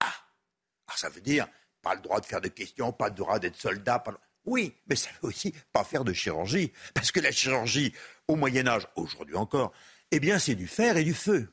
Ah 0.00 0.96
ça 0.96 1.08
veut 1.08 1.20
dire 1.20 1.48
pas 1.84 1.94
le 1.94 2.00
droit 2.00 2.18
de 2.20 2.26
faire 2.26 2.40
de 2.40 2.48
questions, 2.48 2.92
pas 2.92 3.10
le 3.10 3.14
droit 3.14 3.38
d'être 3.38 3.56
soldat. 3.56 4.02
Oui, 4.46 4.74
mais 4.86 4.96
ça 4.96 5.10
veut 5.20 5.28
aussi 5.28 5.54
pas 5.72 5.84
faire 5.84 6.02
de 6.02 6.12
chirurgie. 6.12 6.72
Parce 6.94 7.12
que 7.12 7.20
la 7.20 7.30
chirurgie, 7.30 7.94
au 8.26 8.36
Moyen-Âge, 8.36 8.88
aujourd'hui 8.96 9.36
encore, 9.36 9.72
eh 10.10 10.18
bien, 10.18 10.38
c'est 10.38 10.54
du 10.54 10.66
fer 10.66 10.96
et 10.96 11.04
du 11.04 11.14
feu. 11.14 11.52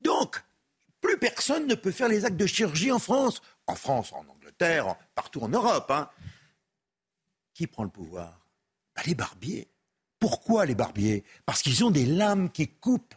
Donc, 0.00 0.42
plus 1.00 1.18
personne 1.18 1.66
ne 1.66 1.74
peut 1.74 1.90
faire 1.90 2.08
les 2.08 2.24
actes 2.24 2.36
de 2.36 2.46
chirurgie 2.46 2.92
en 2.92 2.98
France. 2.98 3.42
En 3.66 3.74
France, 3.74 4.12
en 4.12 4.26
Angleterre, 4.28 4.96
partout 5.14 5.40
en 5.40 5.48
Europe. 5.48 5.90
Hein. 5.90 6.08
Qui 7.52 7.66
prend 7.66 7.82
le 7.84 7.90
pouvoir? 7.90 8.46
Bah, 8.94 9.02
Les 9.06 9.14
barbiers. 9.14 9.68
Pourquoi 10.18 10.66
les 10.66 10.74
barbiers? 10.74 11.24
Parce 11.46 11.62
qu'ils 11.62 11.84
ont 11.84 11.90
des 11.90 12.06
lames 12.06 12.50
qui 12.50 12.68
coupent. 12.68 13.14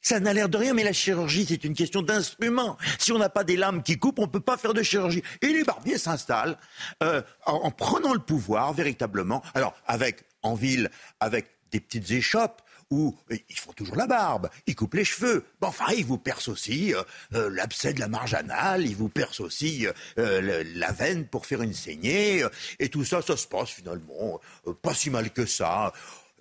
Ça 0.00 0.20
n'a 0.20 0.34
l'air 0.34 0.50
de 0.50 0.58
rien, 0.58 0.74
mais 0.74 0.84
la 0.84 0.92
chirurgie, 0.92 1.46
c'est 1.48 1.64
une 1.64 1.72
question 1.72 2.02
d'instrument. 2.02 2.76
Si 2.98 3.10
on 3.10 3.18
n'a 3.18 3.30
pas 3.30 3.42
des 3.42 3.56
lames 3.56 3.82
qui 3.82 3.98
coupent, 3.98 4.18
on 4.18 4.26
ne 4.26 4.30
peut 4.30 4.40
pas 4.40 4.58
faire 4.58 4.74
de 4.74 4.82
chirurgie. 4.82 5.22
Et 5.40 5.46
les 5.46 5.64
barbiers 5.64 5.96
s'installent 5.96 6.58
euh, 7.02 7.22
en, 7.46 7.70
prenant 7.70 8.12
le 8.12 8.18
pouvoir, 8.18 8.74
véritablement. 8.74 9.42
Alors, 9.54 9.74
avec, 9.86 10.24
en 10.42 10.54
ville, 10.54 10.90
avec 11.20 11.46
des 11.70 11.80
petites 11.80 12.10
échoppes, 12.10 12.60
où 12.90 13.16
ils 13.30 13.58
font 13.58 13.72
toujours 13.72 13.96
la 13.96 14.06
barbe, 14.06 14.48
ils 14.66 14.74
coupent 14.74 14.94
les 14.94 15.04
cheveux. 15.04 15.44
Bon, 15.60 15.68
enfin, 15.68 15.92
ils 15.96 16.04
vous 16.04 16.18
percent 16.18 16.52
aussi 16.52 16.94
euh, 16.94 17.02
euh, 17.34 17.50
l'abcès 17.50 17.92
de 17.92 18.00
la 18.00 18.08
marge 18.08 18.34
anale, 18.34 18.86
ils 18.86 18.96
vous 18.96 19.08
percent 19.08 19.44
aussi 19.44 19.86
la 20.16 20.92
veine 20.92 21.26
pour 21.26 21.46
faire 21.46 21.62
une 21.62 21.74
saignée. 21.74 22.44
et 22.78 22.88
tout 22.88 23.04
ça, 23.04 23.22
ça 23.22 23.36
se 23.36 23.46
passe 23.46 23.70
finalement 23.70 24.40
pas 24.82 24.94
si 24.94 25.10
mal 25.10 25.30
que 25.30 25.46
ça 25.46 25.92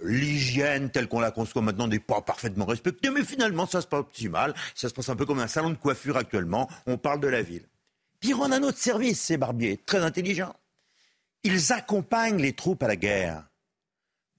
l'hygiène 0.02 0.90
telle 0.90 1.08
qu'on 1.08 1.20
la 1.20 1.32
conçoit 1.32 1.62
maintenant 1.62 1.88
n'est 1.88 2.00
pas 2.00 2.22
parfaitement 2.22 2.66
respectée, 2.66 3.10
mais 3.10 3.24
finalement, 3.24 3.66
ça 3.66 3.82
se 3.82 3.88
passe 3.88 4.06
si 4.14 4.30
mal. 4.30 4.54
Ça 4.76 4.90
se 4.90 4.94
passe 4.94 5.10
un 5.10 5.16
peu 5.16 5.26
comme 5.26 5.40
un 5.40 5.48
salon 5.48 5.70
de 5.70 5.76
coiffure 5.76 6.18
actuellement. 6.18 6.70
On 6.86 6.98
parle 6.98 7.20
de 7.20 7.28
la 7.28 7.42
ville. 7.42 7.68
Puis 8.20 8.34
on 8.34 8.52
a 8.52 8.60
notre 8.60 8.78
service, 8.78 9.22
ces 9.22 9.38
barbiers, 9.38 9.80
très 9.86 10.00
intelligents. 10.00 10.56
Ils 11.44 11.74
accompagnent 11.74 12.42
les 12.42 12.54
troupes 12.54 12.84
à 12.84 12.88
la 12.88 12.96
guerre 12.96 13.44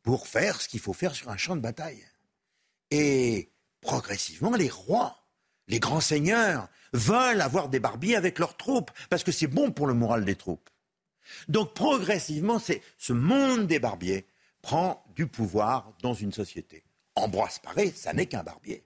pour 0.04 0.28
faire 0.28 0.60
ce 0.60 0.68
qu'il 0.68 0.80
faut 0.80 0.92
faire 0.92 1.14
sur 1.14 1.30
un 1.30 1.36
champ 1.36 1.56
de 1.56 1.60
bataille. 1.60 2.06
Et 2.92 3.50
progressivement, 3.80 4.54
les 4.54 4.68
rois, 4.68 5.26
les 5.66 5.80
grands 5.80 6.00
seigneurs, 6.00 6.68
veulent 6.92 7.40
avoir 7.40 7.68
des 7.68 7.80
barbiers 7.80 8.14
avec 8.14 8.38
leurs 8.38 8.56
troupes, 8.56 8.92
parce 9.10 9.24
que 9.24 9.32
c'est 9.32 9.48
bon 9.48 9.72
pour 9.72 9.88
le 9.88 9.94
moral 9.94 10.24
des 10.24 10.36
troupes. 10.36 10.70
Donc 11.48 11.74
progressivement, 11.74 12.60
ce 12.60 13.12
monde 13.12 13.66
des 13.66 13.80
barbiers 13.80 14.26
prend 14.62 15.04
du 15.16 15.26
pouvoir 15.26 15.92
dans 16.02 16.14
une 16.14 16.32
société. 16.32 16.84
Ambroise 17.16 17.58
Paré, 17.58 17.90
ça 17.90 18.12
n'est 18.12 18.26
qu'un 18.26 18.42
barbier. 18.42 18.84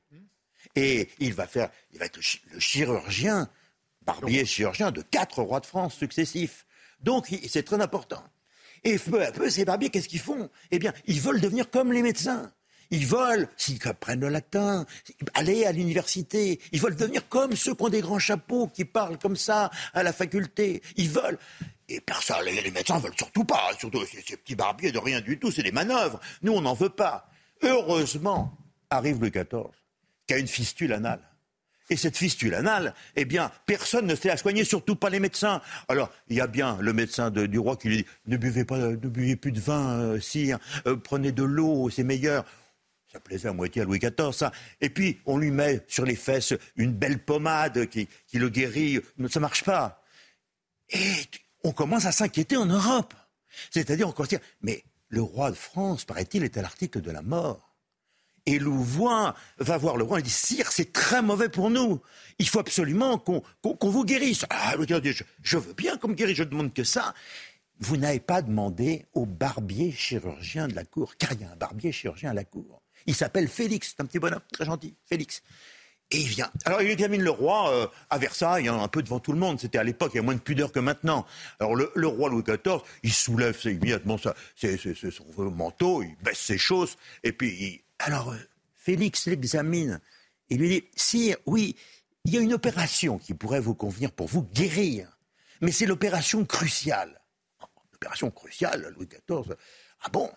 Et 0.76 1.08
il 1.18 1.34
va 1.34 1.46
faire, 1.46 1.70
il 1.92 1.98
va 1.98 2.06
être 2.06 2.16
le 2.52 2.60
chirurgien, 2.60 3.48
barbier 4.02 4.44
chirurgien 4.44 4.92
de 4.92 5.02
quatre 5.02 5.42
rois 5.42 5.60
de 5.60 5.66
France 5.66 5.94
successifs. 5.94 6.64
Donc 7.00 7.28
c'est 7.48 7.64
très 7.64 7.80
important. 7.80 8.22
Et 8.84 8.98
peu 8.98 9.22
à 9.22 9.32
peu, 9.32 9.50
ces 9.50 9.64
barbiers, 9.64 9.90
qu'est-ce 9.90 10.09
qu'ils 10.09 10.20
font? 10.20 10.48
Eh 10.70 10.78
bien, 10.78 10.92
ils 11.06 11.20
veulent 11.20 11.40
devenir 11.40 11.70
comme 11.70 11.92
les 11.92 12.02
médecins. 12.02 12.52
Ils 12.90 13.06
veulent, 13.06 13.48
s'ils 13.56 13.86
apprennent 13.86 14.20
le 14.20 14.28
latin, 14.28 14.86
aller 15.34 15.66
à 15.66 15.72
l'université. 15.72 16.59
Ils 16.72 16.80
veulent 16.80 16.96
devenir 16.96 17.28
comme 17.28 17.55
ceux 17.55 17.74
qui 17.74 17.82
ont 17.82 17.88
des 17.88 18.00
grands 18.00 18.18
chapeaux, 18.18 18.68
qui 18.68 18.84
parlent 18.84 19.18
comme 19.18 19.36
ça 19.36 19.70
à 19.92 20.02
la 20.02 20.12
faculté. 20.12 20.82
Ils 20.96 21.10
veulent. 21.10 21.38
Et 21.88 22.00
personne, 22.00 22.44
les, 22.44 22.70
médecins 22.70 22.98
veulent 22.98 23.16
surtout 23.16 23.44
pas, 23.44 23.70
surtout 23.78 24.05
ces, 24.05 24.36
petits 24.36 24.55
barbiers 24.55 24.92
de 24.92 24.98
rien 24.98 25.20
du 25.20 25.38
tout, 25.38 25.50
c'est 25.50 25.62
des 25.62 25.72
manœuvres. 25.72 26.20
Nous, 26.42 26.52
on 26.52 26.60
n'en 26.60 26.74
veut 26.74 26.90
pas. 26.90 27.30
Heureusement, 27.62 28.56
arrive 28.90 29.20
Louis 29.20 29.30
XIV, 29.30 29.70
qui 30.26 30.34
a 30.34 30.38
une 30.38 30.48
fistule 30.48 30.92
anale. 30.92 31.22
Et 31.90 31.97
cette 31.97 32.16
fistule 32.16 32.55
anale, 32.55 32.94
eh 33.16 33.24
bien, 33.24 33.51
personne 33.65 34.06
ne 34.06 34.15
sait 34.15 34.28
la 34.28 34.36
soigner, 34.36 34.65
surtout 34.65 34.97
pas 34.97 35.09
les 35.09 35.20
médecins. 35.20 35.62
Alors, 35.89 36.10
il 36.28 36.36
y 36.36 36.40
a 36.40 36.47
bien 36.47 36.77
le 36.81 36.93
médecin 36.93 37.31
du 37.31 37.59
roi 37.59 37.77
qui 37.77 37.89
lui 37.89 37.97
dit 37.98 38.06
ne 38.27 38.36
buvez 38.36 38.65
pas, 38.65 38.78
ne 38.78 38.97
buvez 38.97 39.36
plus 39.36 39.52
de 39.52 39.60
vin, 39.60 39.98
euh, 39.98 40.20
sire, 40.20 40.59
euh, 40.86 40.97
prenez 40.97 41.32
de 41.32 41.43
l'eau, 41.43 41.89
c'est 41.90 42.05
meilleur. 42.05 42.44
Ça 43.10 43.20
plaisait 43.20 43.48
à 43.48 43.55
moitié 43.55 43.82
à 43.82 43.85
Louis 43.86 43.98
XIV. 43.98 44.51
Et 44.82 44.90
puis, 44.90 45.19
on 45.24 45.39
lui 45.39 45.51
met 45.51 45.82
sur 45.89 46.05
les 46.05 46.16
fesses 46.16 46.52
une 46.77 46.93
belle 46.93 47.19
pommade 47.19 47.86
qui, 47.86 48.06
qui 48.27 48.39
le 48.39 48.51
guérit. 48.51 49.01
Ça 49.31 49.40
marche 49.40 49.65
pas. 49.65 50.02
Et 50.90 51.12
on 51.65 51.73
commence 51.73 52.05
à 52.05 52.12
s'inquiéter 52.12 52.59
en 52.59 52.66
Europe. 52.66 53.15
C'est-à-dire, 53.70 54.09
on 54.09 54.12
commence 54.12 54.32
à 54.35 54.36
dire, 54.36 54.47
mais 54.60 54.85
le 55.09 55.23
roi 55.23 55.51
de 55.51 55.56
France, 55.56 56.05
paraît-il, 56.05 56.44
est 56.44 56.59
à 56.59 56.62
l'article 56.62 57.01
de 57.01 57.10
la 57.10 57.23
mort. 57.23 57.67
Et 58.48 58.58
Louvois 58.58 59.34
va 59.58 59.76
voir 59.76 59.98
le 59.98 60.04
roi 60.04 60.20
et 60.20 60.22
dit 60.22 60.30
Sire, 60.30 60.72
c'est 60.72 60.90
très 60.90 61.20
mauvais 61.20 61.50
pour 61.50 61.68
nous. 61.68 62.00
Il 62.38 62.48
faut 62.48 62.60
absolument 62.60 63.18
qu'on 63.18 63.42
vous 63.62 64.04
guérisse. 64.06 64.46
Ah, 64.48 64.74
je, 64.78 65.22
je 65.42 65.58
veux 65.58 65.74
bien 65.74 65.98
qu'on 65.98 66.08
me 66.08 66.14
guérisse, 66.14 66.38
je 66.38 66.44
demande 66.44 66.72
que 66.72 66.82
ça. 66.82 67.12
Vous 67.78 67.98
n'avez 67.98 68.20
pas 68.20 68.40
demandé 68.40 69.04
au 69.12 69.26
barbier 69.26 69.92
chirurgien 69.92 70.66
de 70.66 70.74
la 70.74 70.84
cour, 70.84 71.18
car 71.18 71.34
il 71.34 71.42
y 71.42 71.44
a 71.44 71.50
un 71.50 71.56
barbier 71.56 71.92
chirurgien 71.92 72.30
à 72.30 72.32
la 72.32 72.44
cour. 72.44 72.80
Il 73.04 73.14
s'appelle 73.14 73.48
Félix, 73.48 73.94
c'est 73.94 74.02
un 74.02 74.06
petit 74.06 74.18
bonhomme 74.18 74.40
très 74.50 74.64
gentil, 74.64 74.94
Félix. 75.04 75.42
Et 76.10 76.16
il 76.16 76.28
vient. 76.28 76.50
Alors 76.64 76.80
il 76.80 76.88
examine 76.88 77.20
le 77.20 77.30
roi 77.30 77.70
euh, 77.70 77.86
à 78.08 78.16
Versailles, 78.16 78.68
hein, 78.68 78.80
un 78.80 78.88
peu 78.88 79.02
devant 79.02 79.20
tout 79.20 79.32
le 79.32 79.38
monde. 79.38 79.60
C'était 79.60 79.76
à 79.76 79.84
l'époque, 79.84 80.12
il 80.14 80.16
y 80.16 80.20
a 80.20 80.22
moins 80.22 80.34
de 80.34 80.40
pudeur 80.40 80.72
que 80.72 80.80
maintenant. 80.80 81.26
Alors 81.60 81.76
le, 81.76 82.06
roi 82.06 82.30
Louis 82.30 82.44
XIV, 82.44 82.80
il 83.02 83.12
soulève 83.12 83.58
immédiatement 83.66 84.16
ça, 84.16 84.34
c'est, 84.56 84.78
son 84.78 85.50
manteau, 85.50 86.02
il 86.02 86.16
baisse 86.22 86.40
ses 86.40 86.56
choses, 86.56 86.96
et 87.22 87.32
puis 87.32 87.82
alors 87.98 88.32
euh, 88.32 88.38
Félix 88.74 89.26
l'examine. 89.26 90.00
Il 90.50 90.58
lui 90.58 90.68
dit 90.68 90.84
Sire, 90.96 91.36
oui, 91.46 91.76
il 92.24 92.34
y 92.34 92.38
a 92.38 92.40
une 92.40 92.52
opération 92.54 93.18
qui 93.18 93.34
pourrait 93.34 93.60
vous 93.60 93.74
convenir 93.74 94.12
pour 94.12 94.28
vous 94.28 94.42
guérir, 94.42 95.18
mais 95.60 95.72
c'est 95.72 95.86
l'opération 95.86 96.44
cruciale. 96.44 97.20
L'opération 97.92 98.30
cruciale, 98.30 98.94
Louis 98.96 99.06
XIV. 99.06 99.56
Ah 100.02 100.08
bon? 100.10 100.30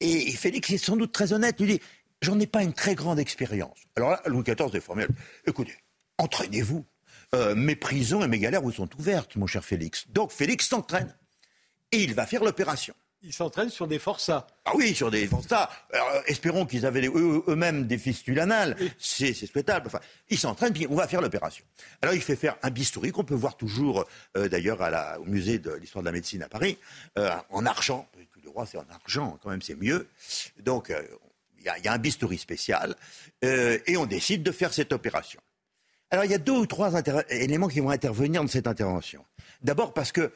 Et 0.00 0.30
Félix 0.32 0.70
est 0.70 0.78
sans 0.78 0.96
doute 0.96 1.12
très 1.12 1.32
honnête. 1.32 1.56
Il 1.60 1.68
dit 1.68 1.80
j'en 2.20 2.38
ai 2.40 2.46
pas 2.46 2.62
une 2.62 2.72
très 2.72 2.94
grande 2.94 3.18
expérience. 3.18 3.78
Alors 3.94 4.10
là, 4.10 4.22
Louis 4.26 4.42
XIV 4.42 4.74
est 4.74 4.80
formel. 4.80 5.08
Écoutez, 5.46 5.76
entraînez-vous. 6.18 6.84
Euh, 7.34 7.54
mes 7.54 7.76
prisons 7.76 8.22
et 8.22 8.28
mes 8.28 8.38
galères 8.38 8.62
vous 8.62 8.72
sont 8.72 8.88
ouvertes, 8.98 9.36
mon 9.36 9.46
cher 9.46 9.64
Félix. 9.64 10.06
Donc 10.08 10.32
Félix 10.32 10.68
s'entraîne. 10.68 11.14
Et 11.92 12.02
il 12.02 12.14
va 12.14 12.26
faire 12.26 12.44
l'opération. 12.44 12.94
Il 13.22 13.32
s'entraîne 13.32 13.70
sur 13.70 13.88
des 13.88 13.98
forçats. 13.98 14.46
Ah 14.64 14.72
oui, 14.76 14.94
sur 14.94 15.10
des 15.10 15.26
forçats. 15.26 15.68
Alors, 15.92 16.22
espérons 16.26 16.64
qu'ils 16.64 16.86
avaient 16.86 17.08
eux-mêmes 17.08 17.86
des 17.86 17.98
fistules 17.98 18.38
anales. 18.38 18.76
C'est 18.98 19.34
souhaitable. 19.34 19.86
Enfin, 19.86 20.00
il 20.28 20.38
s'entraîne, 20.38 20.72
puis 20.72 20.86
on 20.88 20.94
va 20.94 21.08
faire 21.08 21.20
l'opération. 21.20 21.64
Alors, 22.02 22.14
il 22.14 22.20
fait 22.20 22.36
faire 22.36 22.56
un 22.62 22.70
bistouri 22.70 23.10
qu'on 23.10 23.24
peut 23.24 23.34
voir 23.34 23.56
toujours, 23.56 24.04
euh, 24.36 24.48
d'ailleurs, 24.48 24.80
au 25.18 25.24
musée 25.24 25.58
de 25.58 25.72
l'histoire 25.72 26.02
de 26.02 26.06
la 26.08 26.12
médecine 26.12 26.42
à 26.42 26.48
Paris, 26.48 26.78
euh, 27.18 27.30
en 27.50 27.66
argent. 27.66 28.08
Le 28.44 28.50
roi, 28.50 28.66
c'est 28.66 28.78
en 28.78 28.86
argent, 28.90 29.38
quand 29.42 29.50
même, 29.50 29.62
c'est 29.62 29.74
mieux. 29.74 30.08
Donc, 30.60 30.92
il 31.66 31.84
y, 31.84 31.88
a 31.88 31.92
un 31.92 31.98
bistouri 31.98 32.38
spécial, 32.38 32.94
euh, 33.44 33.78
et 33.86 33.96
on 33.96 34.06
décide 34.06 34.42
de 34.42 34.52
faire 34.52 34.72
cette 34.72 34.92
opération. 34.92 35.40
Alors 36.10 36.24
il 36.24 36.30
y 36.30 36.34
a 36.34 36.38
deux 36.38 36.52
ou 36.52 36.66
trois 36.66 36.92
éléments 37.30 37.68
qui 37.68 37.80
vont 37.80 37.90
intervenir 37.90 38.42
dans 38.42 38.48
cette 38.48 38.68
intervention. 38.68 39.24
D'abord 39.62 39.92
parce 39.92 40.12
que 40.12 40.32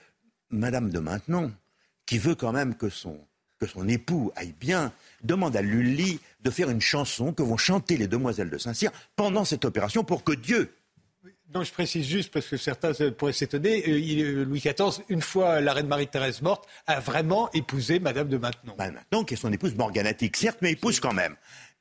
Madame 0.51 0.91
de 0.91 0.99
Maintenon, 0.99 1.53
qui 2.11 2.19
veut 2.19 2.35
quand 2.35 2.51
même 2.51 2.75
que 2.75 2.89
son, 2.89 3.17
que 3.61 3.69
son 3.69 3.87
époux 3.89 4.33
aille 4.35 4.53
bien, 4.59 4.93
demande 5.23 5.55
à 5.55 5.63
Lully 5.63 6.19
de 6.43 6.51
faire 6.51 6.69
une 6.69 6.81
chanson 6.81 7.33
que 7.33 7.41
vont 7.41 7.57
chanter 7.57 7.97
les 7.97 8.09
demoiselles 8.09 8.51
de 8.51 8.59
Saint-Cyr 8.59 8.91
pendant 9.15 9.45
cette 9.45 9.65
opération 9.65 10.03
pour 10.03 10.25
que 10.25 10.33
Dieu 10.33 10.75
non, 11.55 11.65
je 11.65 11.73
précise 11.73 12.07
juste 12.07 12.33
parce 12.33 12.47
que 12.47 12.57
certains 12.57 12.93
pourraient 13.11 13.33
s'étonner. 13.33 13.83
Euh, 13.89 14.41
euh, 14.41 14.45
Louis 14.45 14.61
XIV, 14.61 15.05
une 15.09 15.21
fois 15.21 15.61
la 15.61 15.73
reine 15.73 15.89
Marie-Thérèse 15.89 16.43
morte, 16.43 16.69
a 16.87 17.01
vraiment 17.01 17.51
épousé 17.53 17.99
Madame 17.99 18.29
de 18.29 18.39
Maintenon. 18.39 18.75
Madame 18.79 18.95
Maintenon, 18.95 19.25
qui 19.25 19.35
est 19.35 19.37
son 19.37 19.53
épouse 19.53 19.75
morganatique, 19.75 20.37
certes, 20.37 20.59
mais 20.63 20.73
épouse 20.73 21.01
quand 21.01 21.13
même. 21.13 21.35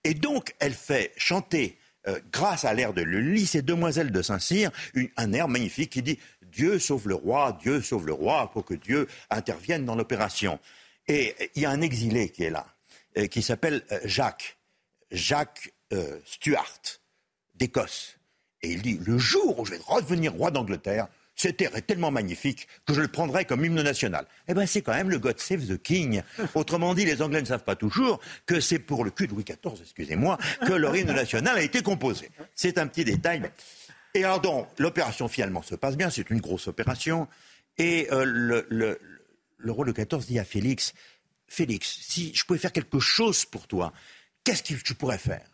Et 0.04 0.16
donc, 0.16 0.56
elle 0.60 0.74
fait 0.74 1.14
chanter, 1.18 1.78
euh, 2.08 2.20
grâce 2.32 2.66
à 2.66 2.74
l'air 2.74 2.94
de 2.94 3.04
Lully, 3.04 3.46
ces 3.46 3.62
demoiselles 3.62 4.12
de 4.12 4.22
Saint-Cyr, 4.24 4.72
un 5.18 5.34
air 5.34 5.48
magnifique 5.48 5.92
qui 5.92 6.02
dit 6.02 6.18
Dieu 6.52 6.80
sauve 6.80 7.08
le 7.08 7.16
roi, 7.16 7.58
Dieu 7.62 7.82
sauve 7.82 8.06
le 8.06 8.14
roi, 8.14 8.50
pour 8.52 8.66
que 8.66 8.74
Dieu 8.74 9.08
intervienne 9.30 9.86
dans 9.86 9.96
l'opération. 9.96 10.60
Et 11.08 11.36
il 11.56 11.62
y 11.62 11.66
a 11.66 11.70
un 11.72 11.82
exilé 11.82 12.30
qui 12.30 12.44
est 12.44 12.50
là, 12.50 12.68
qui 13.32 13.42
s'appelle 13.42 13.84
Jacques, 14.06 14.58
Jacques 15.12 15.74
Stuart, 16.26 16.82
d'Écosse. 17.56 18.18
Et 18.62 18.72
il 18.72 18.82
dit, 18.82 19.00
le 19.06 19.18
jour 19.18 19.60
où 19.60 19.66
je 19.66 19.72
vais 19.72 19.80
redevenir 19.86 20.34
roi 20.34 20.52
d'Angleterre, 20.52 21.08
cet 21.36 21.62
air 21.62 21.74
est 21.78 21.84
tellement 21.84 22.12
magnifique 22.12 22.68
que 22.86 22.94
je 22.94 23.00
le 23.00 23.08
prendrai 23.08 23.46
comme 23.46 23.64
hymne 23.64 23.82
national. 23.82 24.26
Eh 24.50 24.54
bien, 24.54 24.66
c'est 24.66 24.82
quand 24.82 24.94
même 24.94 25.10
le 25.10 25.20
God 25.20 25.40
Save 25.40 25.66
the 25.66 25.82
King. 25.82 26.22
Autrement 26.54 26.94
dit, 26.94 27.06
les 27.06 27.22
Anglais 27.22 27.40
ne 27.40 27.46
savent 27.46 27.64
pas 27.64 27.78
toujours 27.78 28.20
que 28.46 28.60
c'est 28.60 28.80
pour 28.80 29.06
le 29.06 29.12
cul 29.12 29.28
de 29.28 29.32
Louis 29.32 29.46
XIV, 29.46 29.82
excusez-moi, 29.82 30.38
que 30.68 30.74
leur 30.74 30.94
hymne 30.94 31.14
national 31.14 31.58
a 31.58 31.62
été 31.62 31.82
composé. 31.82 32.30
C'est 32.56 32.78
un 32.78 32.88
petit 32.88 33.06
détail. 33.06 33.50
Et 34.14 34.24
alors 34.24 34.42
donc, 34.42 34.68
l'opération 34.78 35.28
finalement 35.28 35.62
se 35.62 35.76
passe 35.76 35.98
bien, 35.98 36.10
c'est 36.10 36.30
une 36.30 36.42
grosse 36.42 36.68
opération. 36.68 37.28
Et 37.78 38.08
euh, 38.12 38.26
le, 38.26 38.66
le, 38.70 39.00
le 39.58 39.72
roi 39.72 39.86
de 39.86 39.92
XIV 39.92 40.26
dit 40.26 40.40
à 40.40 40.44
Félix, 40.44 40.94
Félix, 41.48 42.00
si 42.02 42.34
je 42.34 42.46
pouvais 42.46 42.60
faire 42.60 42.72
quelque 42.72 43.00
chose 43.00 43.46
pour 43.46 43.68
toi, 43.68 43.94
qu'est-ce 44.44 44.64
que 44.64 44.74
tu 44.74 44.96
pourrais 44.96 45.18
faire? 45.18 45.48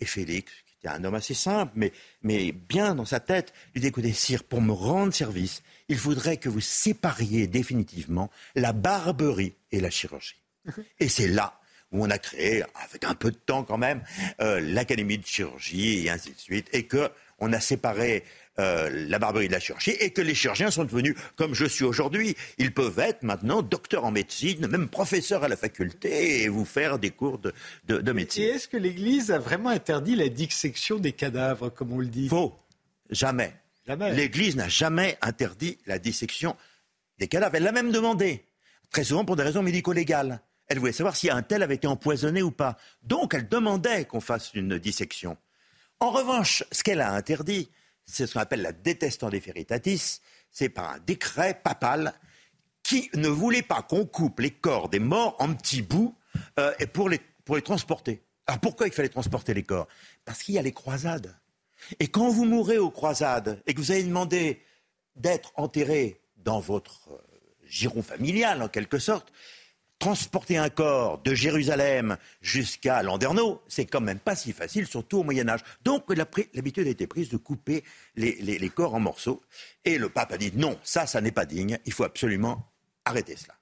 Et 0.00 0.04
Félix, 0.04 0.52
c'était 0.66 0.94
un 0.94 1.02
homme 1.04 1.14
assez 1.14 1.34
simple, 1.34 1.72
mais, 1.74 1.92
mais 2.22 2.52
bien 2.52 2.94
dans 2.94 3.04
sa 3.04 3.20
tête. 3.20 3.52
Il 3.74 3.80
dit 3.80 3.88
écoutez, 3.88 4.12
sire, 4.12 4.44
pour 4.44 4.60
me 4.60 4.72
rendre 4.72 5.12
service, 5.12 5.62
il 5.88 5.98
faudrait 5.98 6.36
que 6.36 6.48
vous 6.48 6.60
sépariez 6.60 7.46
définitivement 7.46 8.30
la 8.54 8.72
barberie 8.72 9.54
et 9.72 9.80
la 9.80 9.90
chirurgie. 9.90 10.42
Et 11.00 11.08
c'est 11.08 11.28
là 11.28 11.60
où 11.90 12.04
on 12.04 12.10
a 12.10 12.18
créé, 12.18 12.62
avec 12.84 13.04
un 13.04 13.14
peu 13.14 13.30
de 13.30 13.36
temps 13.36 13.64
quand 13.64 13.78
même, 13.78 14.02
euh, 14.40 14.60
l'académie 14.60 15.16
de 15.16 15.26
chirurgie 15.26 16.04
et 16.04 16.10
ainsi 16.10 16.32
de 16.32 16.38
suite, 16.38 16.68
et 16.74 16.86
que 16.86 17.10
on 17.38 17.52
a 17.52 17.60
séparé 17.60 18.24
euh, 18.58 18.90
la 19.08 19.20
barberie 19.20 19.46
de 19.46 19.52
la 19.52 19.60
chirurgie 19.60 19.92
et 20.00 20.10
que 20.10 20.20
les 20.20 20.34
chirurgiens 20.34 20.72
sont 20.72 20.84
devenus 20.84 21.14
comme 21.36 21.54
je 21.54 21.64
suis 21.64 21.84
aujourd'hui. 21.84 22.36
Ils 22.58 22.74
peuvent 22.74 22.98
être 22.98 23.22
maintenant 23.22 23.62
docteurs 23.62 24.04
en 24.04 24.10
médecine, 24.10 24.66
même 24.66 24.88
professeurs 24.88 25.44
à 25.44 25.48
la 25.48 25.56
faculté 25.56 26.42
et 26.42 26.48
vous 26.48 26.64
faire 26.64 26.98
des 26.98 27.10
cours 27.10 27.38
de, 27.38 27.52
de, 27.86 28.12
médecine. 28.12 28.42
Et 28.42 28.46
est-ce 28.48 28.66
que 28.66 28.76
l'Église 28.76 29.30
a 29.30 29.38
vraiment 29.38 29.70
interdit 29.70 30.16
la 30.16 30.28
dissection 30.28 30.98
des 30.98 31.12
cadavres, 31.12 31.68
comme 31.68 31.92
on 31.92 32.00
le 32.00 32.06
dit? 32.06 32.28
Faux. 32.28 32.58
Jamais. 33.10 33.54
Jamais. 33.86 34.12
L'Église 34.12 34.56
n'a 34.56 34.68
jamais 34.68 35.16
interdit 35.22 35.78
la 35.86 36.00
dissection 36.00 36.56
des 37.18 37.28
cadavres. 37.28 37.54
Elle 37.54 37.62
l'a 37.62 37.72
même 37.72 37.92
demandé, 37.92 38.44
très 38.90 39.04
souvent 39.04 39.24
pour 39.24 39.36
des 39.36 39.44
raisons 39.44 39.62
médico-légales. 39.62 40.40
Elle 40.66 40.80
voulait 40.80 40.92
savoir 40.92 41.14
si 41.14 41.30
un 41.30 41.42
tel 41.42 41.62
avait 41.62 41.76
été 41.76 41.86
empoisonné 41.86 42.42
ou 42.42 42.50
pas. 42.50 42.76
Donc 43.02 43.34
elle 43.34 43.48
demandait 43.48 44.04
qu'on 44.04 44.20
fasse 44.20 44.52
une 44.54 44.78
dissection. 44.78 45.36
En 46.00 46.10
revanche, 46.10 46.64
ce 46.70 46.82
qu'elle 46.82 47.00
a 47.00 47.12
interdit, 47.12 47.70
c'est 48.04 48.26
ce 48.26 48.34
qu'on 48.34 48.40
appelle 48.40 48.62
la 48.62 48.72
des 48.72 49.40
veritatis, 49.40 50.20
c'est 50.50 50.68
par 50.68 50.92
un 50.92 50.98
décret 51.00 51.60
papal 51.62 52.14
qui 52.82 53.10
ne 53.14 53.28
voulait 53.28 53.62
pas 53.62 53.82
qu'on 53.82 54.06
coupe 54.06 54.40
les 54.40 54.52
corps 54.52 54.88
des 54.88 55.00
morts 55.00 55.36
en 55.40 55.52
petits 55.54 55.82
bouts 55.82 56.14
euh, 56.58 56.72
pour, 56.92 57.08
les, 57.08 57.20
pour 57.44 57.56
les 57.56 57.62
transporter. 57.62 58.22
Alors 58.46 58.60
pourquoi 58.60 58.86
il 58.86 58.92
fallait 58.92 59.08
transporter 59.08 59.52
les 59.52 59.64
corps? 59.64 59.88
Parce 60.24 60.42
qu'il 60.42 60.54
y 60.54 60.58
a 60.58 60.62
les 60.62 60.72
croisades. 60.72 61.36
Et 62.00 62.08
quand 62.08 62.30
vous 62.30 62.44
mourrez 62.44 62.78
aux 62.78 62.90
croisades 62.90 63.62
et 63.66 63.74
que 63.74 63.80
vous 63.80 63.90
avez 63.90 64.04
demandé 64.04 64.62
d'être 65.16 65.52
enterré 65.56 66.20
dans 66.36 66.60
votre 66.60 67.10
euh, 67.10 67.18
giron 67.66 68.02
familial, 68.02 68.62
en 68.62 68.68
quelque 68.68 68.98
sorte, 68.98 69.32
transporter 69.98 70.56
un 70.56 70.70
corps 70.70 71.18
de 71.18 71.34
Jérusalem 71.34 72.16
jusqu'à 72.40 73.02
Landerneau, 73.02 73.60
c'est 73.68 73.86
quand 73.86 74.00
même 74.00 74.18
pas 74.18 74.36
si 74.36 74.52
facile, 74.52 74.86
surtout 74.86 75.18
au 75.18 75.22
Moyen 75.24 75.48
Âge. 75.48 75.60
Donc 75.84 76.04
l'habitude 76.14 76.86
a 76.86 76.90
été 76.90 77.06
prise 77.06 77.30
de 77.30 77.36
couper 77.36 77.84
les, 78.16 78.70
corps 78.74 78.94
en 78.94 79.00
morceaux. 79.00 79.42
Et 79.84 79.98
le 79.98 80.08
pape 80.08 80.32
a 80.32 80.38
dit 80.38 80.52
non, 80.54 80.78
ça, 80.82 81.06
ça 81.06 81.20
n'est 81.20 81.32
pas 81.32 81.46
digne, 81.46 81.78
il 81.84 81.92
faut 81.92 82.04
absolument 82.04 82.70
arrêter 83.04 83.36
cela. 83.36 83.54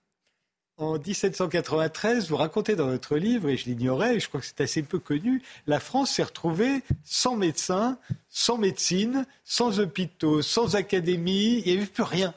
En 0.78 0.98
1793, 0.98 2.28
vous 2.28 2.36
racontez 2.36 2.76
dans 2.76 2.88
votre 2.88 3.16
livre, 3.16 3.48
et 3.48 3.56
je 3.56 3.64
l'ignorais, 3.64 4.16
et 4.16 4.20
je 4.20 4.28
crois 4.28 4.40
que 4.40 4.46
c'est 4.46 4.60
assez 4.60 4.82
peu 4.82 4.98
connu, 4.98 5.42
la 5.66 5.80
France 5.80 6.10
s'est 6.10 6.22
retrouvée 6.22 6.82
sans 7.02 7.34
médecins, 7.34 7.98
sans 8.28 8.58
médecine, 8.58 9.24
sans 9.42 9.80
hôpitaux, 9.80 10.42
sans 10.42 10.76
académie, 10.76 11.62
il 11.64 11.72
n'y 11.72 11.78
avait 11.78 11.86
plus 11.86 12.02
rien. 12.02 12.34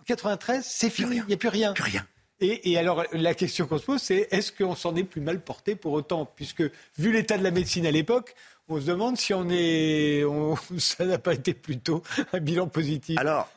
En 0.00 0.04
93, 0.04 0.64
c'est 0.66 0.88
fini, 0.88 1.16
il 1.16 1.26
n'y 1.26 1.34
a 1.34 1.36
plus 1.36 1.48
rien. 1.48 1.74
Plus 1.74 1.84
rien. 1.84 2.06
Et, 2.44 2.78
alors, 2.78 3.04
la 3.12 3.34
question 3.34 3.66
qu'on 3.66 3.78
se 3.78 3.84
pose, 3.84 4.02
c'est 4.02 4.28
est-ce 4.30 4.52
qu'on 4.52 4.74
s'en 4.74 4.94
est 4.96 5.04
plus 5.04 5.20
mal 5.20 5.40
porté 5.40 5.76
pour 5.76 5.92
autant? 5.92 6.26
Puisque, 6.26 6.62
vu 6.98 7.12
l'état 7.12 7.38
de 7.38 7.42
la 7.42 7.50
médecine 7.50 7.86
à 7.86 7.90
l'époque, 7.90 8.34
on 8.68 8.80
se 8.80 8.86
demande 8.86 9.16
si 9.16 9.32
on 9.34 9.48
est, 9.50 10.24
ça 10.78 11.04
n'a 11.04 11.18
pas 11.18 11.34
été 11.34 11.54
plutôt 11.54 12.02
un 12.32 12.40
bilan 12.40 12.66
positif. 12.66 13.18
Alors, 13.18 13.50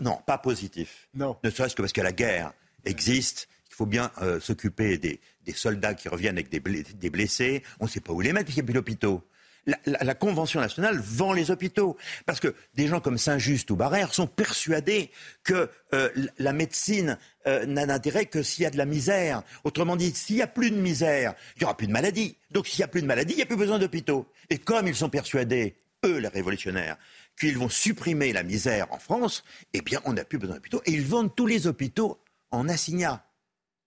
non, 0.00 0.18
pas 0.26 0.38
positif. 0.38 1.08
Non. 1.14 1.36
Ne 1.42 1.50
serait-ce 1.50 1.74
que 1.74 1.82
parce 1.82 1.92
que 1.92 2.00
la 2.00 2.12
guerre 2.12 2.52
existe. 2.84 3.48
Il 3.70 3.74
faut 3.74 3.86
bien 3.86 4.10
euh, 4.20 4.40
s'occuper 4.40 4.98
des, 4.98 5.20
soldats 5.54 5.94
qui 5.94 6.08
reviennent 6.08 6.36
avec 6.36 6.48
des, 6.48 7.10
blessés. 7.10 7.64
On 7.80 7.86
ne 7.86 7.90
sait 7.90 8.00
pas 8.00 8.12
où 8.12 8.20
les 8.20 8.32
mettre 8.32 8.44
puisqu'il 8.44 8.60
n'y 8.60 8.66
a 8.66 8.66
plus 8.66 8.74
d'hôpitaux 8.74 9.24
la, 9.86 10.14
Convention 10.14 10.60
nationale 10.60 10.98
vend 10.98 11.32
les 11.32 11.50
hôpitaux. 11.50 11.96
Parce 12.26 12.40
que 12.40 12.54
des 12.74 12.86
gens 12.86 13.00
comme 13.00 13.18
Saint-Just 13.18 13.70
ou 13.70 13.76
Barrère 13.76 14.14
sont 14.14 14.26
persuadés 14.26 15.10
que 15.44 15.68
euh, 15.94 16.08
la 16.38 16.52
médecine 16.52 17.18
euh, 17.46 17.66
n'a 17.66 17.86
d'intérêt 17.86 18.26
que 18.26 18.42
s'il 18.42 18.64
y 18.64 18.66
a 18.66 18.70
de 18.70 18.76
la 18.76 18.84
misère. 18.84 19.42
Autrement 19.64 19.96
dit, 19.96 20.12
s'il 20.14 20.36
n'y 20.36 20.42
a 20.42 20.46
plus 20.46 20.70
de 20.70 20.76
misère, 20.76 21.34
il 21.56 21.60
n'y 21.60 21.64
aura 21.64 21.76
plus 21.76 21.86
de 21.86 21.92
maladie. 21.92 22.36
Donc 22.50 22.66
s'il 22.66 22.80
n'y 22.80 22.84
a 22.84 22.88
plus 22.88 23.02
de 23.02 23.06
maladie, 23.06 23.32
il 23.32 23.36
n'y 23.36 23.42
a 23.42 23.46
plus 23.46 23.56
besoin 23.56 23.78
d'hôpitaux. 23.78 24.26
Et 24.50 24.58
comme 24.58 24.86
ils 24.86 24.94
sont 24.94 25.08
persuadés, 25.08 25.76
eux, 26.04 26.18
les 26.18 26.28
révolutionnaires, 26.28 26.96
qu'ils 27.38 27.58
vont 27.58 27.68
supprimer 27.68 28.32
la 28.32 28.42
misère 28.42 28.92
en 28.92 28.98
France, 28.98 29.44
eh 29.72 29.80
bien, 29.80 30.00
on 30.04 30.12
n'a 30.12 30.24
plus 30.24 30.38
besoin 30.38 30.56
d'hôpitaux. 30.56 30.82
Et 30.86 30.92
ils 30.92 31.04
vendent 31.04 31.34
tous 31.34 31.46
les 31.46 31.66
hôpitaux 31.66 32.18
en 32.50 32.68
assignat. 32.68 33.24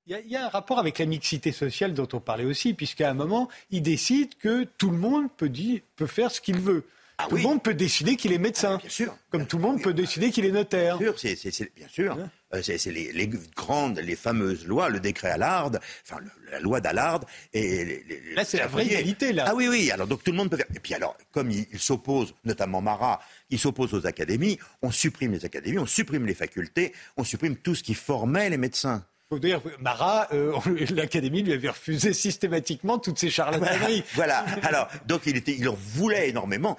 Il 0.06 0.20
y, 0.26 0.36
a 0.36 0.46
un 0.46 0.50
rapport 0.50 0.80
avec 0.80 1.00
la 1.00 1.06
mixité 1.06 1.54
sociale 1.54 1.94
dont 1.94 2.10
on 2.12 2.20
parlait 2.20 2.44
aussi, 2.44 2.74
puisqu'à 2.74 3.10
un 3.10 3.14
moment, 3.14 3.48
ils 3.70 3.82
décident 3.82 4.36
que 4.38 4.66
tout 4.78 4.90
le 4.90 4.98
monde 4.98 5.30
peut, 5.38 5.50
peut 5.96 6.08
faire 6.08 6.30
ce 6.30 6.42
qu'il 6.42 6.60
veut. 6.60 6.86
Ah 7.18 7.28
tout 7.30 7.38
le 7.38 7.42
monde 7.42 7.64
peut 7.64 7.74
décider 7.74 8.18
qu'il 8.18 8.34
est 8.34 8.38
médecin. 8.38 8.76
Ah, 8.76 8.82
bien 8.82 8.90
sûr. 8.90 9.16
Comme 9.30 9.46
tout 9.46 9.58
le 9.58 9.64
monde 9.64 9.82
peut 9.82 9.94
décider 9.94 10.30
qu'il 10.32 10.44
est 10.46 10.52
notaire. 10.52 10.98
Bien 10.98 11.16
sûr, 11.16 11.38
c'est, 11.38 11.74
bien 11.74 11.88
sûr. 11.88 12.18
Euh, 12.54 12.62
c'est, 12.62 12.86
les, 12.92 13.30
grandes, 13.56 14.00
les 14.00 14.16
fameuses 14.16 14.68
lois, 14.68 14.90
le 14.90 15.00
décret 15.00 15.32
Allard, 15.32 15.72
enfin 16.04 16.22
la 16.52 16.60
loi 16.60 16.82
d'Allard. 16.82 17.22
Et 17.54 18.04
là, 18.36 18.46
c'est 18.46 18.58
la 18.58 18.68
vraie 18.68 18.86
égalité, 18.86 19.34
là. 19.34 19.46
Ah 19.48 19.56
oui, 19.56 19.68
oui. 19.68 19.90
Alors, 19.92 20.08
donc 20.08 20.24
tout 20.24 20.32
le 20.32 20.38
monde 20.38 20.50
peut 20.50 20.58
faire. 20.58 20.68
Et 20.76 20.80
puis 20.80 20.94
alors, 20.94 21.18
comme 21.32 21.50
il, 21.50 21.68
s'oppose, 21.80 22.34
notamment 22.44 22.82
Marat, 22.82 23.20
il 23.50 23.60
s'oppose 23.60 23.94
aux 23.94 24.06
académies, 24.06 24.60
on 24.82 24.92
supprime 24.92 25.32
les 25.32 25.46
académies, 25.46 25.80
on 25.80 25.86
supprime 25.86 26.26
les 26.26 26.36
facultés, 26.36 26.94
on 27.18 27.24
supprime 27.24 27.56
tout 27.56 27.76
ce 27.76 27.84
qui 27.84 27.94
formait 27.94 28.50
les 28.50 28.58
médecins 28.58 29.04
dire, 29.40 29.62
Marat, 29.80 30.28
euh, 30.34 30.54
l'Académie 30.96 31.44
lui 31.44 31.54
avait 31.54 31.70
refusé 31.70 32.14
systématiquement 32.14 33.00
toutes 33.00 33.20
ces 33.20 33.30
charlataneries. 33.30 34.04
Voilà. 34.14 34.46
Alors, 34.64 34.88
donc 35.08 35.22
il, 35.26 35.38
était, 35.38 35.56
il 35.58 35.68
en 35.70 35.78
voulait 35.78 36.30
énormément. 36.30 36.78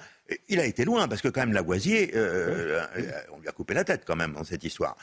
Il 0.49 0.59
a 0.59 0.65
été 0.65 0.85
loin 0.85 1.07
parce 1.07 1.21
que 1.21 1.27
quand 1.27 1.41
même 1.41 1.53
Lavoisier, 1.53 2.11
euh, 2.15 2.83
euh, 2.97 3.11
on 3.31 3.39
lui 3.39 3.47
a 3.47 3.51
coupé 3.51 3.73
la 3.75 3.83
tête 3.83 4.03
quand 4.05 4.15
même 4.15 4.33
dans 4.33 4.43
cette 4.43 4.63
histoire, 4.63 4.97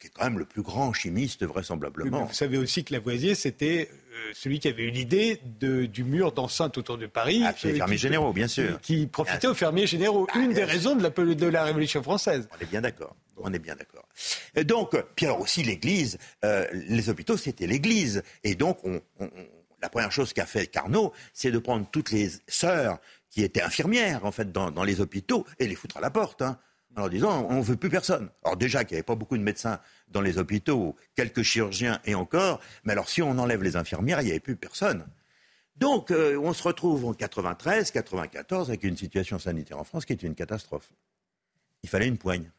qui 0.00 0.08
est 0.08 0.10
quand 0.10 0.24
même 0.24 0.38
le 0.38 0.44
plus 0.44 0.62
grand 0.62 0.92
chimiste 0.92 1.44
vraisemblablement. 1.44 2.24
vous 2.24 2.34
savez 2.34 2.58
aussi 2.58 2.84
que 2.84 2.92
Lavoisier, 2.92 3.34
c'était 3.34 3.88
celui 4.32 4.58
qui 4.58 4.68
avait 4.68 4.84
eu 4.84 4.90
l'idée 4.90 5.40
du 5.60 6.04
mur 6.04 6.32
d'enceinte 6.32 6.78
autour 6.78 6.98
de 6.98 7.06
Paris. 7.06 7.42
Ah, 7.44 7.54
les 7.62 7.74
fermiers 7.74 7.96
généraux, 7.96 8.32
bien 8.32 8.48
sûr. 8.48 8.80
Qui, 8.80 9.06
profitait 9.06 9.46
aux 9.46 9.54
fermiers 9.54 9.86
généraux. 9.86 10.26
Ah, 10.32 10.38
Une 10.38 10.52
des 10.52 10.64
raisons 10.64 10.96
de 10.96 11.02
la, 11.02 11.10
de 11.10 11.46
la 11.46 11.64
Révolution 11.64 12.02
française. 12.02 12.48
On 12.56 12.60
est 12.60 12.68
bien 12.68 12.80
d'accord. 12.80 13.14
On 13.36 13.52
est 13.52 13.58
bien 13.58 13.76
d'accord. 13.76 14.08
Donc, 14.64 14.96
puis 15.14 15.26
alors 15.26 15.40
aussi 15.40 15.62
l'Église, 15.62 16.18
euh, 16.44 16.66
les 16.72 17.08
hôpitaux, 17.10 17.36
c'était 17.36 17.66
l'Église. 17.66 18.22
Et 18.42 18.54
donc, 18.54 18.78
la 19.82 19.88
première 19.88 20.12
chose 20.12 20.32
qu'a 20.32 20.46
fait 20.46 20.66
Carnot, 20.66 21.12
c'est 21.32 21.50
de 21.50 21.58
prendre 21.58 21.86
toutes 21.90 22.10
les 22.10 22.30
sœurs 22.48 22.98
qui 23.36 23.42
étaient 23.42 23.60
infirmières, 23.60 24.24
en 24.24 24.32
fait, 24.32 24.50
dans, 24.50 24.82
les 24.82 25.02
hôpitaux, 25.02 25.44
et 25.58 25.66
les 25.66 25.74
foutre 25.74 25.98
à 25.98 26.00
la 26.00 26.08
porte. 26.08 26.40
Hein, 26.40 26.58
en 26.96 27.00
leur 27.00 27.10
disant, 27.10 27.46
on 27.50 27.58
ne 27.58 27.62
veut 27.62 27.76
plus 27.76 27.90
personne. 27.90 28.30
Alors 28.42 28.56
déjà 28.56 28.82
qu'il 28.82 28.94
n'y 28.94 29.00
avait 29.00 29.02
pas 29.02 29.14
beaucoup 29.14 29.36
de 29.36 29.42
médecins 29.42 29.78
dans 30.08 30.22
les 30.22 30.38
hôpitaux, 30.38 30.96
quelques 31.14 31.42
chirurgiens 31.42 32.00
et 32.06 32.14
encore, 32.14 32.60
mais 32.84 32.94
alors 32.94 33.10
si 33.10 33.20
on 33.20 33.36
enlève 33.38 33.62
les 33.62 33.76
infirmières, 33.76 34.22
il 34.22 34.24
n'y 34.24 34.30
avait 34.30 34.40
plus 34.40 34.56
personne. 34.56 35.06
Donc, 35.76 36.10
euh, 36.12 36.38
on 36.38 36.54
se 36.54 36.62
retrouve 36.62 37.04
en 37.04 37.12
93, 37.12 37.90
94 37.90 38.70
avec 38.70 38.84
une 38.84 38.96
situation 38.96 39.38
sanitaire 39.38 39.78
en 39.78 39.84
France 39.84 40.06
qui 40.06 40.14
est 40.14 40.22
une 40.22 40.34
catastrophe. 40.34 40.88
Il 41.82 41.90
fallait 41.90 42.08
une 42.08 42.16
poigne. 42.16 42.50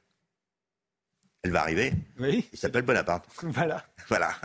Elle 1.41 1.53
va 1.53 1.61
arriver. 1.61 1.91
Oui. 2.19 2.47
Il 2.53 2.59
s'appelle 2.59 2.83
Bonaparte. 2.83 3.27
Voilà. 3.41 3.83
Voilà. 4.09 4.35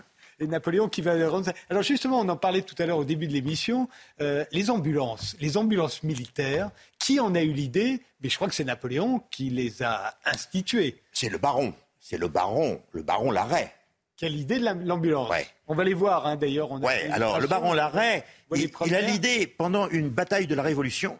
Et 0.40 0.46
Napoléon 0.46 0.88
qui 0.88 1.02
va 1.02 1.12
rendre. 1.28 1.52
Alors 1.70 1.82
justement, 1.82 2.20
on 2.20 2.28
en 2.28 2.36
parlait 2.36 2.62
tout 2.62 2.74
à 2.78 2.86
l'heure 2.86 2.98
au 2.98 3.04
début 3.04 3.26
de 3.26 3.32
l'émission. 3.32 3.88
Euh, 4.20 4.44
les 4.52 4.70
ambulances, 4.70 5.36
les 5.40 5.56
ambulances 5.56 6.02
militaires. 6.02 6.70
Qui 6.98 7.20
en 7.20 7.34
a 7.34 7.42
eu 7.42 7.52
l'idée? 7.52 8.00
Mais 8.22 8.28
je 8.28 8.36
crois 8.36 8.48
que 8.48 8.54
c'est 8.54 8.64
Napoléon 8.64 9.22
qui 9.30 9.50
les 9.50 9.82
a 9.82 10.14
instituées. 10.24 11.00
C'est 11.12 11.28
le 11.28 11.38
baron. 11.38 11.74
C'est 12.00 12.18
le 12.18 12.28
baron, 12.28 12.80
le 12.92 13.02
baron 13.02 13.30
Larrey. 13.30 13.72
Quelle 14.16 14.36
idée 14.36 14.58
de 14.58 14.86
l'ambulance 14.86 15.30
ouais. 15.30 15.46
On 15.66 15.74
va 15.74 15.84
les 15.84 15.94
voir 15.94 16.26
hein, 16.26 16.36
d'ailleurs. 16.36 16.70
Oui, 16.72 16.92
alors 17.10 17.40
le 17.40 17.46
baron 17.46 17.72
Larrey, 17.72 18.24
il, 18.54 18.94
a 18.94 19.00
l'idée 19.00 19.46
pendant 19.46 19.88
une 19.88 20.10
bataille 20.10 20.46
de 20.46 20.54
la 20.54 20.62
Révolution. 20.62 21.18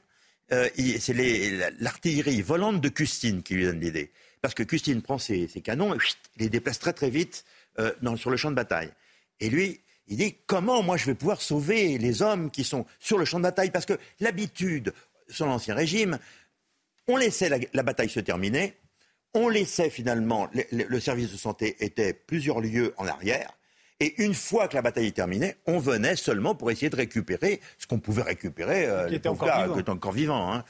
Euh, 0.52 0.68
c'est 1.00 1.14
l'artillerie 1.80 2.42
volante 2.42 2.80
de 2.80 2.88
Custine 2.88 3.42
qui 3.42 3.54
lui 3.54 3.64
donne 3.64 3.80
l'idée 3.80 4.10
parce 4.42 4.54
que 4.54 4.64
Custine 4.64 5.00
prend 5.00 5.18
ses, 5.18 5.48
canons 5.64 5.94
et 5.94 5.98
il 6.36 6.42
les 6.42 6.48
déplace 6.50 6.78
très 6.78 6.92
très 6.92 7.08
vite 7.08 7.44
euh, 7.78 7.92
sur 8.16 8.28
le 8.28 8.36
champ 8.36 8.50
de 8.50 8.56
bataille. 8.56 8.90
Et 9.42 9.50
lui, 9.50 9.80
il 10.06 10.16
dit 10.16 10.36
comment 10.46 10.82
moi 10.82 10.96
je 10.96 11.06
vais 11.06 11.14
pouvoir 11.14 11.42
sauver 11.42 11.98
les 11.98 12.22
hommes 12.22 12.50
qui 12.50 12.62
sont 12.62 12.86
sur 13.00 13.18
le 13.18 13.24
champ 13.24 13.38
de 13.38 13.42
bataille? 13.42 13.72
Parce 13.72 13.86
que 13.86 13.98
l'habitude, 14.20 14.94
sur 15.28 15.46
l'Ancien 15.46 15.74
Régime, 15.74 16.18
on 17.08 17.16
laissait 17.16 17.50
la, 17.72 17.82
bataille 17.82 18.08
se 18.08 18.20
terminer, 18.20 18.74
on 19.34 19.48
laissait 19.48 19.90
finalement, 19.90 20.48
le, 20.70 21.00
service 21.00 21.32
de 21.32 21.36
santé 21.36 21.76
était 21.80 22.12
plusieurs 22.12 22.60
lieues 22.60 22.94
en 22.96 23.06
arrière, 23.08 23.50
et 23.98 24.22
une 24.22 24.34
fois 24.34 24.68
que 24.68 24.76
la 24.76 24.82
bataille 24.82 25.08
est 25.08 25.16
terminée, 25.16 25.56
on 25.66 25.80
venait 25.80 26.14
seulement 26.14 26.54
pour 26.54 26.70
essayer 26.70 26.88
de 26.88 26.96
récupérer 26.96 27.60
ce 27.78 27.88
qu'on 27.88 27.98
pouvait 27.98 28.22
récupérer, 28.22 28.86
euh, 28.86 29.08
qui 29.08 29.16
était 29.16 29.28
encore, 29.28 29.48
vivant. 29.48 29.92
encore 29.92 30.12
vivant. 30.12 30.52
Hein. 30.54 30.64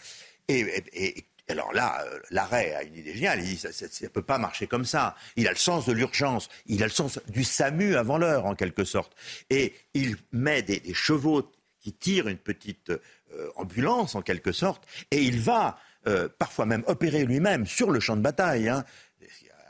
et, 0.48 1.24
alors 1.48 1.72
là, 1.72 2.04
euh, 2.04 2.18
l'arrêt 2.30 2.74
a 2.74 2.82
une 2.82 2.96
idée 2.96 3.14
géniale. 3.14 3.40
Il 3.40 3.46
dit 3.46 3.56
ça 3.56 3.68
ne 3.68 4.08
peut 4.08 4.22
pas 4.22 4.38
marcher 4.38 4.66
comme 4.66 4.84
ça. 4.84 5.16
Il 5.36 5.48
a 5.48 5.50
le 5.50 5.56
sens 5.56 5.86
de 5.86 5.92
l'urgence. 5.92 6.48
Il 6.66 6.82
a 6.82 6.86
le 6.86 6.92
sens 6.92 7.18
du 7.28 7.44
SAMU 7.44 7.96
avant 7.96 8.18
l'heure, 8.18 8.46
en 8.46 8.54
quelque 8.54 8.84
sorte. 8.84 9.14
Et 9.50 9.74
il 9.94 10.16
met 10.32 10.62
des, 10.62 10.80
chevaux 10.94 11.50
qui 11.80 11.92
tire 11.92 12.28
une 12.28 12.38
petite 12.38 12.90
euh, 12.90 13.50
ambulance 13.56 14.14
en 14.14 14.22
quelque 14.22 14.52
sorte, 14.52 14.86
et 15.10 15.22
il 15.22 15.40
va 15.40 15.78
euh, 16.06 16.28
parfois 16.38 16.66
même 16.66 16.84
opérer 16.86 17.24
lui-même 17.24 17.66
sur 17.66 17.90
le 17.90 17.98
champ 17.98 18.16
de 18.16 18.22
bataille. 18.22 18.68
Hein. 18.68 18.84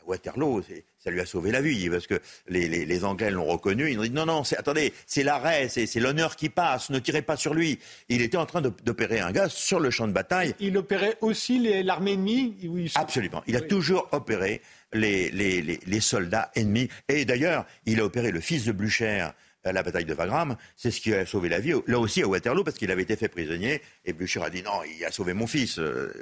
Waterloo, 0.06 0.62
ça 1.02 1.10
lui 1.10 1.20
a 1.20 1.26
sauvé 1.26 1.50
la 1.50 1.60
vie 1.60 1.90
parce 1.90 2.06
que 2.06 2.20
les, 2.48 3.04
Anglais 3.04 3.30
l'ont 3.30 3.46
reconnu. 3.46 3.90
Ils 3.90 3.98
ont 3.98 4.02
dit 4.02 4.10
non, 4.10 4.26
non, 4.26 4.42
attendez, 4.56 4.92
c'est 5.06 5.22
l'arrêt, 5.22 5.68
c'est 5.68 5.94
l'honneur 5.96 6.36
qui 6.36 6.48
passe, 6.48 6.90
ne 6.90 6.98
tirez 6.98 7.22
pas 7.22 7.36
sur 7.36 7.54
lui. 7.54 7.78
Il 8.08 8.22
était 8.22 8.36
en 8.36 8.46
train 8.46 8.60
d'opérer 8.60 9.20
un 9.20 9.32
gars 9.32 9.48
sur 9.48 9.80
le 9.80 9.90
champ 9.90 10.06
de 10.06 10.12
bataille. 10.12 10.54
Il 10.60 10.76
opérait 10.76 11.16
aussi 11.20 11.82
l'armée 11.82 12.12
ennemie 12.12 12.54
Absolument. 12.94 13.42
Il 13.46 13.56
a 13.56 13.60
toujours 13.60 14.08
opéré 14.12 14.60
les, 14.92 15.30
les, 15.30 16.00
soldats 16.00 16.50
ennemis. 16.54 16.88
Et 17.08 17.24
d'ailleurs, 17.24 17.66
il 17.86 18.00
a 18.00 18.04
opéré 18.04 18.30
le 18.30 18.40
fils 18.40 18.64
de 18.64 18.72
Blücher 18.72 19.26
à 19.64 19.72
la 19.72 19.82
bataille 19.82 20.04
de 20.04 20.14
Wagram, 20.14 20.56
c'est 20.76 20.90
ce 20.90 21.00
qui 21.00 21.14
a 21.14 21.24
sauvé 21.24 21.48
la 21.48 21.60
vie, 21.60 21.72
là 21.86 21.98
aussi 21.98 22.22
à 22.22 22.26
Waterloo, 22.26 22.64
parce 22.64 22.76
qu'il 22.76 22.90
avait 22.90 23.02
été 23.02 23.16
fait 23.16 23.28
prisonnier, 23.28 23.80
et 24.04 24.12
Blücher 24.12 24.42
a 24.42 24.50
dit 24.50 24.62
non, 24.62 24.80
il 24.98 25.04
a 25.04 25.12
sauvé 25.12 25.34
mon 25.34 25.46
fils. 25.46 25.78
Euh. 25.78 26.12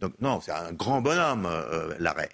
Donc 0.00 0.12
non, 0.20 0.40
c'est 0.40 0.52
un 0.52 0.72
grand 0.72 1.00
bonhomme, 1.00 1.46
euh, 1.46 1.94
l'arrêt. 1.98 2.28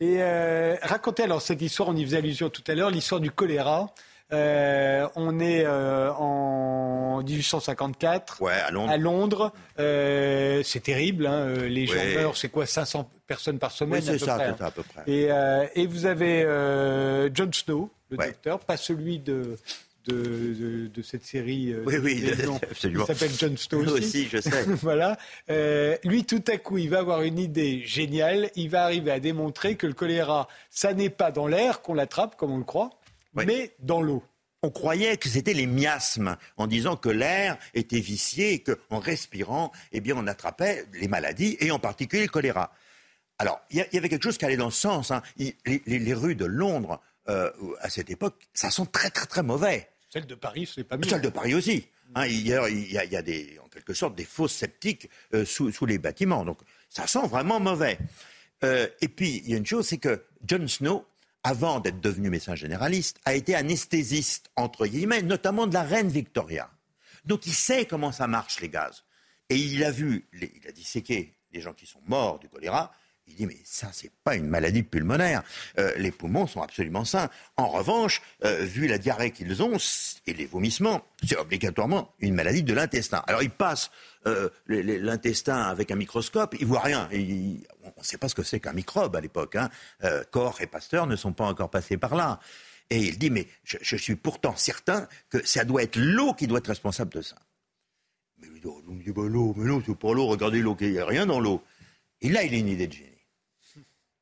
Et 0.00 0.18
euh, 0.20 0.76
racontez 0.82 1.24
alors 1.24 1.42
cette 1.42 1.60
histoire, 1.60 1.88
on 1.88 1.96
y 1.96 2.04
faisait 2.04 2.18
allusion 2.18 2.50
tout 2.50 2.62
à 2.66 2.74
l'heure, 2.74 2.90
l'histoire 2.90 3.20
du 3.20 3.30
choléra. 3.30 3.92
on 4.30 5.40
est 5.40 5.66
en 5.66 7.22
1854 7.22 8.40
ouais, 8.42 8.52
à 8.52 8.70
Londres. 8.70 8.92
À 8.92 8.96
Londres. 8.96 9.52
c'est 9.76 10.82
terrible, 10.82 11.26
hein, 11.26 11.48
les 11.62 11.86
gens 11.86 12.04
meurent, 12.14 12.36
c'est 12.36 12.48
quoi, 12.48 12.66
500 12.66 13.10
personnes 13.26 13.58
par 13.58 13.72
semaine 13.72 14.00
oui, 14.00 14.06
c'est 14.06 14.24
ça, 14.24 14.36
hein. 14.36 14.56
à 14.60 14.70
peu 14.70 14.82
près. 14.82 15.02
Et, 15.06 15.28
et 15.74 15.86
vous 15.86 16.06
avez 16.06 16.42
John 17.34 17.52
Snow, 17.52 17.90
le 18.10 18.16
docteur, 18.18 18.60
pas 18.60 18.76
celui 18.76 19.18
de, 19.18 19.56
de, 20.08 20.88
de, 20.88 21.02
cette 21.02 21.24
série. 21.24 21.72
Euh, 21.72 21.82
oui, 21.86 21.96
oui, 21.98 22.30
absolument. 22.62 23.04
Il 23.08 23.14
s'appelle 23.14 23.36
John 23.36 23.56
Stowe 23.56 23.82
aussi. 23.82 23.92
aussi. 23.92 24.28
je 24.28 24.40
sais. 24.40 24.64
voilà. 24.66 25.18
Euh, 25.50 25.96
lui, 26.04 26.24
tout 26.24 26.42
à 26.48 26.56
coup, 26.56 26.78
il 26.78 26.90
va 26.90 26.98
avoir 27.00 27.22
une 27.22 27.38
idée 27.38 27.82
géniale. 27.84 28.50
Il 28.56 28.70
va 28.70 28.84
arriver 28.84 29.10
à 29.10 29.20
démontrer 29.20 29.76
que 29.76 29.86
le 29.86 29.92
choléra, 29.92 30.48
ça 30.70 30.94
n'est 30.94 31.10
pas 31.10 31.30
dans 31.30 31.46
l'air 31.46 31.82
qu'on 31.82 31.94
l'attrape, 31.94 32.36
comme 32.36 32.52
on 32.52 32.58
le 32.58 32.64
croit, 32.64 32.90
mais 33.34 33.74
dans 33.80 34.00
l'eau. 34.00 34.22
On 34.62 34.70
croyait 34.70 35.16
que 35.16 35.28
c'était 35.28 35.54
les 35.54 35.66
miasmes, 35.66 36.36
en 36.56 36.66
disant 36.66 36.96
que 36.96 37.08
l'air 37.08 37.56
était 37.74 38.00
vicié 38.00 38.54
et 38.54 38.62
qu'en 38.62 38.98
respirant, 38.98 39.70
eh 39.92 40.00
bien, 40.00 40.16
on 40.16 40.26
attrapait 40.26 40.84
les 40.94 41.06
maladies, 41.06 41.56
et 41.60 41.70
en 41.70 41.78
particulier 41.78 42.22
le 42.22 42.28
choléra. 42.28 42.72
Alors, 43.38 43.60
il 43.70 43.86
y, 43.92 43.96
avait 43.96 44.08
quelque 44.08 44.24
chose 44.24 44.36
qui 44.36 44.44
allait 44.44 44.56
dans 44.56 44.70
ce 44.70 44.80
sens. 44.80 45.12
Hein. 45.12 45.22
les, 45.36 45.54
les, 45.86 46.14
rues 46.14 46.34
de 46.34 46.44
Londres 46.44 47.00
euh, 47.28 47.50
à 47.80 47.90
cette 47.90 48.10
époque, 48.10 48.48
ça 48.54 48.70
sent 48.70 48.86
très 48.90 49.10
très 49.10 49.26
très 49.26 49.42
mauvais. 49.42 49.88
Celle 50.08 50.26
de 50.26 50.34
Paris, 50.34 50.70
c'est 50.72 50.84
pas 50.84 50.96
mieux. 50.96 51.08
Celle 51.08 51.20
de 51.20 51.28
Paris 51.28 51.54
aussi. 51.54 51.86
Hein, 52.14 52.26
il, 52.26 52.46
y 52.46 52.54
a, 52.54 52.68
il, 52.68 52.90
y 52.90 53.16
a, 53.16 53.22
des, 53.22 53.58
en 53.62 53.68
quelque 53.68 53.92
sorte 53.92 54.14
des 54.14 54.24
fausses 54.24 54.54
sceptiques 54.54 55.10
euh, 55.34 55.44
sous, 55.44 55.86
les 55.86 55.98
bâtiments. 55.98 56.44
Donc 56.44 56.58
ça 56.88 57.06
sent 57.06 57.26
vraiment 57.28 57.60
mauvais. 57.60 57.98
Euh, 58.64 58.88
et 59.00 59.08
puis 59.08 59.42
il 59.44 59.50
y 59.50 59.54
a 59.54 59.58
une 59.58 59.66
chose, 59.66 59.86
c'est 59.86 59.98
que 59.98 60.24
John 60.44 60.66
Snow, 60.66 61.04
avant 61.42 61.80
d'être 61.80 62.00
devenu 62.00 62.30
médecin 62.30 62.54
généraliste, 62.54 63.20
a 63.24 63.34
été 63.34 63.54
anesthésiste, 63.54 64.50
entre 64.56 64.86
guillemets, 64.86 65.22
notamment 65.22 65.66
de 65.66 65.74
la 65.74 65.82
reine 65.82 66.08
Victoria. 66.08 66.70
Donc 67.24 67.46
il 67.46 67.54
sait 67.54 67.84
comment 67.84 68.10
ça 68.10 68.26
marche, 68.26 68.60
les 68.60 68.70
gaz. 68.70 69.04
Et 69.50 69.56
il 69.56 69.84
a 69.84 69.90
vu, 69.90 70.26
il 70.32 70.66
a 70.66 70.72
disséqué 70.72 71.34
les 71.52 71.60
gens 71.60 71.74
qui 71.74 71.86
sont 71.86 72.00
morts 72.06 72.38
du 72.38 72.48
choléra, 72.48 72.92
il 73.28 73.34
dit, 73.34 73.46
mais 73.46 73.58
ça, 73.64 73.88
c'est 73.92 74.10
pas 74.24 74.36
une 74.36 74.46
maladie 74.46 74.82
pulmonaire. 74.82 75.42
Euh, 75.78 75.92
les 75.96 76.10
poumons 76.10 76.46
sont 76.46 76.62
absolument 76.62 77.04
sains. 77.04 77.28
En 77.56 77.68
revanche, 77.68 78.22
euh, 78.44 78.64
vu 78.64 78.86
la 78.86 78.98
diarrhée 78.98 79.30
qu'ils 79.30 79.62
ont 79.62 79.76
et 80.26 80.32
les 80.32 80.46
vomissements, 80.46 81.04
c'est 81.26 81.36
obligatoirement 81.36 82.14
une 82.20 82.34
maladie 82.34 82.62
de 82.62 82.72
l'intestin. 82.72 83.22
Alors, 83.26 83.42
il 83.42 83.50
passe 83.50 83.90
euh, 84.26 84.48
l'intestin 84.66 85.62
avec 85.62 85.90
un 85.90 85.96
microscope, 85.96 86.56
il 86.58 86.66
voit 86.66 86.80
rien. 86.80 87.08
on 87.12 87.16
ne 87.16 88.04
sait 88.04 88.18
pas 88.18 88.28
ce 88.28 88.34
que 88.34 88.42
c'est 88.42 88.60
qu'un 88.60 88.72
microbe 88.72 89.14
à 89.14 89.20
l'époque. 89.20 89.56
Hein. 89.56 89.68
Corps 90.30 90.60
et 90.60 90.66
Pasteur 90.66 91.06
ne 91.06 91.16
sont 91.16 91.32
pas 91.32 91.44
encore 91.44 91.70
passés 91.70 91.96
par 91.96 92.14
là. 92.14 92.40
Et 92.90 92.98
il 92.98 93.18
dit, 93.18 93.30
mais 93.30 93.46
je, 93.64 93.96
suis 93.96 94.16
pourtant 94.16 94.56
certain 94.56 95.06
que 95.28 95.46
ça 95.46 95.64
doit 95.64 95.82
être 95.82 95.96
l'eau 95.96 96.32
qui 96.32 96.46
doit 96.46 96.58
être 96.58 96.68
responsable 96.68 97.12
de 97.12 97.20
ça. 97.20 97.36
Mais 98.38 98.48
il 98.48 99.02
dit, 99.04 99.12
bah, 99.12 99.22
l'eau, 99.26 99.52
mais 99.56 99.66
non, 99.66 99.82
c'est 99.84 99.94
pas 99.94 100.14
l'eau, 100.14 100.26
regardez 100.26 100.60
l'eau, 100.60 100.76
il 100.80 100.92
n'y 100.92 100.98
a 100.98 101.04
rien 101.04 101.26
dans 101.26 101.40
l'eau. 101.40 101.62
Et 102.22 102.30
là, 102.30 102.42
il 102.42 102.54
a 102.54 102.56
une 102.56 102.68
idée 102.68 102.86
de 102.86 102.92
génie 102.92 103.17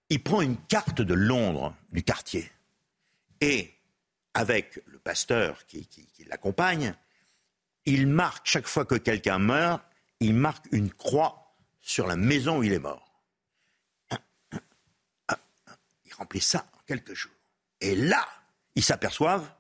il 0.09 0.23
prend 0.23 0.41
une 0.41 0.57
carte 0.57 1.03
de 1.03 1.15
Londres, 1.15 1.75
du 1.91 2.03
quartier, 2.03 2.51
et 3.41 3.73
avec 4.35 4.83
le 4.87 4.99
pasteur 4.99 5.67
qui, 5.67 5.89
l'accompagne, 6.27 6.95
il 7.85 8.07
marque, 8.07 8.47
chaque 8.47 8.67
fois 8.67 8.85
que 8.85 8.95
quelqu'un 8.95 9.39
meurt, 9.39 9.83
il 10.21 10.35
marque 10.35 10.67
une 10.73 10.93
croix 10.93 11.55
sur 11.81 12.07
la 12.07 12.17
maison 12.17 12.59
où 12.59 12.63
il 12.63 12.73
est 12.73 12.79
mort. 12.79 13.23
Il 16.05 16.15
remplit 16.15 16.41
ça 16.41 16.67
en 16.75 16.81
quelques 16.87 17.15
jours. 17.15 17.33
Et 17.81 17.95
là, 17.95 18.27
ils 18.75 18.85
s'aperçoivent 18.85 19.51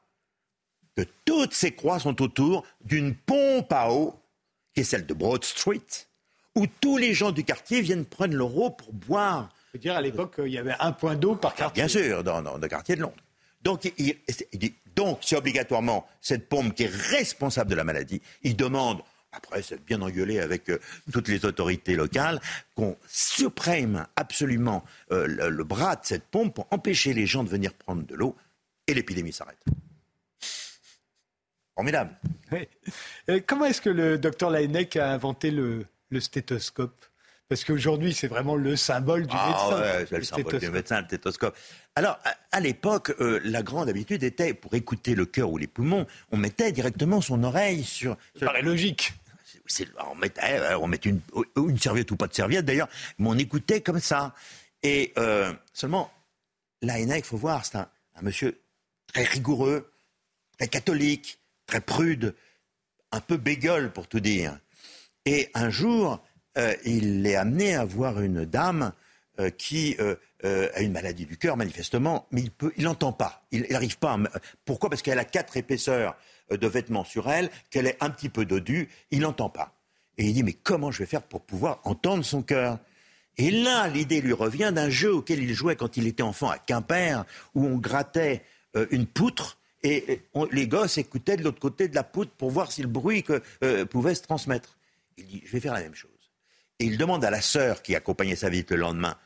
que 0.96 1.02
toutes 1.24 1.54
ces 1.54 1.74
croix 1.74 2.00
sont 2.00 2.22
autour 2.22 2.66
d'une 2.82 3.14
pompe 3.14 3.72
à 3.72 3.92
eau, 3.92 4.18
qui 4.74 4.80
est 4.80 4.84
celle 4.84 5.06
de 5.06 5.14
Broad 5.14 5.44
Street, 5.44 5.86
où 6.54 6.66
tous 6.66 6.96
les 6.96 7.14
gens 7.14 7.32
du 7.32 7.44
quartier 7.44 7.82
viennent 7.82 8.06
prendre 8.06 8.34
leur 8.34 8.56
eau 8.56 8.70
pour 8.70 8.92
boire 8.92 9.50
dire, 9.78 9.96
à 9.96 10.00
l'époque, 10.00 10.34
il 10.38 10.52
y 10.52 10.58
avait 10.58 10.74
un 10.80 10.92
point 10.92 11.14
d'eau 11.14 11.34
par 11.34 11.54
quartier. 11.54 11.82
Bien 11.82 11.88
sûr, 11.88 12.24
dans, 12.24 12.40
le 12.40 12.68
quartier 12.68 12.96
de 12.96 13.02
Londres. 13.02 13.16
Donc, 13.62 13.90
il, 13.98 14.16
dit, 14.54 14.74
donc, 14.94 15.18
c'est 15.22 15.36
obligatoirement 15.36 16.06
cette 16.20 16.48
pompe 16.48 16.74
qui 16.74 16.84
est 16.84 16.94
responsable 17.10 17.70
de 17.70 17.74
la 17.74 17.84
maladie. 17.84 18.22
Il 18.42 18.56
demande, 18.56 19.02
après 19.32 19.62
s'être 19.62 19.84
bien 19.84 20.00
engueulé 20.02 20.40
avec 20.40 20.68
euh, 20.70 20.78
toutes 21.12 21.28
les 21.28 21.44
autorités 21.44 21.96
locales, 21.96 22.40
qu'on 22.74 22.96
supprime 23.08 24.06
absolument 24.16 24.84
euh, 25.10 25.26
le, 25.26 25.64
bras 25.64 25.96
de 25.96 26.04
cette 26.04 26.24
pompe 26.24 26.54
pour 26.54 26.66
empêcher 26.70 27.12
les 27.12 27.26
gens 27.26 27.44
de 27.44 27.48
venir 27.48 27.72
prendre 27.74 28.04
de 28.04 28.14
l'eau 28.14 28.36
et 28.86 28.94
l'épidémie 28.94 29.32
s'arrête. 29.32 29.62
Formidable. 31.74 32.16
comment 33.46 33.66
est-ce 33.66 33.82
que 33.82 33.90
le 33.90 34.16
docteur 34.16 34.48
Laennec 34.50 34.96
a 34.96 35.10
inventé 35.12 35.50
le 35.50 35.86
stéthoscope? 36.18 37.04
Parce 37.48 37.64
qu'aujourd'hui, 37.64 38.12
c'est 38.12 38.26
vraiment 38.26 38.56
le 38.56 38.76
symbole 38.76 39.26
du 39.26 39.34
ah, 39.36 39.48
médecin. 39.48 39.80
Ouais, 39.80 40.06
c'est 40.08 40.18
le, 40.18 40.24
symbole 40.24 40.58
du 40.58 40.70
médecin, 40.70 41.00
le 41.00 41.06
stéthoscope. 41.06 41.56
Alors, 41.94 42.18
à, 42.50 42.60
l'époque, 42.60 43.14
euh, 43.20 43.40
la 43.44 43.62
grande 43.62 43.88
habitude 43.88 44.22
était, 44.22 44.52
pour 44.52 44.74
écouter 44.74 45.14
le 45.14 45.26
cœur 45.26 45.50
ou 45.50 45.58
les 45.58 45.66
poumons, 45.66 46.06
on 46.32 46.36
mettait 46.36 46.72
directement 46.72 47.20
son 47.20 47.44
oreille 47.44 47.84
sur... 47.84 48.16
Ça 48.38 48.46
paraît 48.46 48.62
logique. 48.62 49.12
on 50.10 50.14
mettait, 50.16 50.40
euh, 50.42 50.78
on 50.78 50.88
mettait 50.88 51.10
une, 51.10 51.20
une, 51.56 51.78
serviette 51.78 52.10
ou 52.10 52.16
pas 52.16 52.26
de 52.26 52.34
serviette 52.34 52.64
d'ailleurs, 52.64 52.88
mais 53.18 53.28
on 53.28 53.38
écoutait 53.38 53.80
comme 53.80 54.00
ça. 54.00 54.34
Et 54.82 55.12
euh, 55.16 55.52
seulement, 55.72 56.12
l'ANA, 56.82 57.18
il 57.18 57.24
faut 57.24 57.36
voir, 57.36 57.64
c'est 57.64 57.78
un, 57.78 57.88
un 58.16 58.22
monsieur 58.22 58.60
très 59.06 59.24
rigoureux, 59.24 59.90
très 60.58 60.68
catholique, 60.68 61.38
très 61.66 61.80
prude, 61.80 62.34
un 63.12 63.20
peu 63.20 63.36
bégueule 63.36 63.92
pour 63.92 64.08
tout 64.08 64.20
dire. 64.20 64.58
Et 65.24 65.50
un 65.54 65.70
jour, 65.70 66.12
euh, 66.14 66.16
il 66.84 67.22
l'est 67.22 67.36
amené 67.36 67.74
à 67.74 67.84
voir 67.84 68.20
une 68.20 68.44
dame 68.44 68.92
euh, 69.38 69.50
qui 69.50 69.96
euh, 70.00 70.16
a 70.74 70.80
une 70.80 70.92
maladie 70.92 71.26
du 71.26 71.36
cœur, 71.36 71.58
manifestement, 71.58 72.26
mais 72.30 72.44
il 72.76 72.84
n'entend 72.84 73.12
pas. 73.12 73.46
Il 73.50 73.66
n'arrive 73.68 73.98
pas. 73.98 74.18
Pourquoi? 74.64 74.88
Parce 74.88 75.02
qu'elle 75.02 75.18
a 75.18 75.26
quatre 75.26 75.58
épaisseurs 75.58 76.16
de 76.50 76.66
vêtements 76.66 77.04
sur 77.04 77.28
elle, 77.28 77.50
qu'elle 77.68 77.86
est 77.86 77.98
un 78.00 78.08
petit 78.08 78.30
peu 78.30 78.46
dodue, 78.46 78.88
il 79.10 79.20
n'entend 79.20 79.50
pas. 79.50 79.74
Et 80.16 80.24
il 80.24 80.32
dit, 80.32 80.42
mais 80.42 80.54
comment 80.54 80.90
je 80.90 81.00
vais 81.00 81.06
faire 81.06 81.22
pour 81.22 81.42
pouvoir 81.42 81.80
entendre 81.84 82.24
son 82.24 82.42
cœur? 82.42 82.78
Et 83.36 83.50
là, 83.50 83.88
l'idée 83.88 84.22
lui 84.22 84.32
revient 84.32 84.72
d'un 84.74 84.88
jeu 84.88 85.12
auquel 85.12 85.42
il 85.42 85.52
jouait 85.52 85.76
quand 85.76 85.98
il 85.98 86.06
était 86.06 86.22
enfant 86.22 86.48
à 86.48 86.58
Quimper, 86.58 87.24
où 87.54 87.66
on 87.66 87.76
grattait 87.76 88.42
une 88.90 89.06
poutre 89.06 89.58
et 89.82 90.22
les 90.52 90.66
gosses 90.66 90.96
écoutaient 90.96 91.36
de 91.36 91.42
l'autre 91.42 91.60
côté 91.60 91.88
de 91.88 91.94
la 91.94 92.04
poutre 92.04 92.30
pour 92.32 92.50
voir 92.50 92.72
si 92.72 92.80
le 92.80 92.88
bruit 92.88 93.24
pouvait 93.90 94.14
se 94.14 94.22
transmettre. 94.22 94.78
Il 95.18 95.26
dit, 95.26 95.42
je 95.44 95.52
vais 95.52 95.60
faire 95.60 95.74
la 95.74 95.80
même 95.80 95.94
chose. 95.94 96.15
Et 96.78 96.84
il 96.84 96.98
demande 96.98 97.24
à 97.24 97.30
la 97.30 97.40
sœur 97.40 97.82
qui 97.82 97.94
accompagnait 97.94 98.36
sa 98.36 98.50
visite 98.50 98.70
le 98.70 98.78
lendemain 98.78 99.16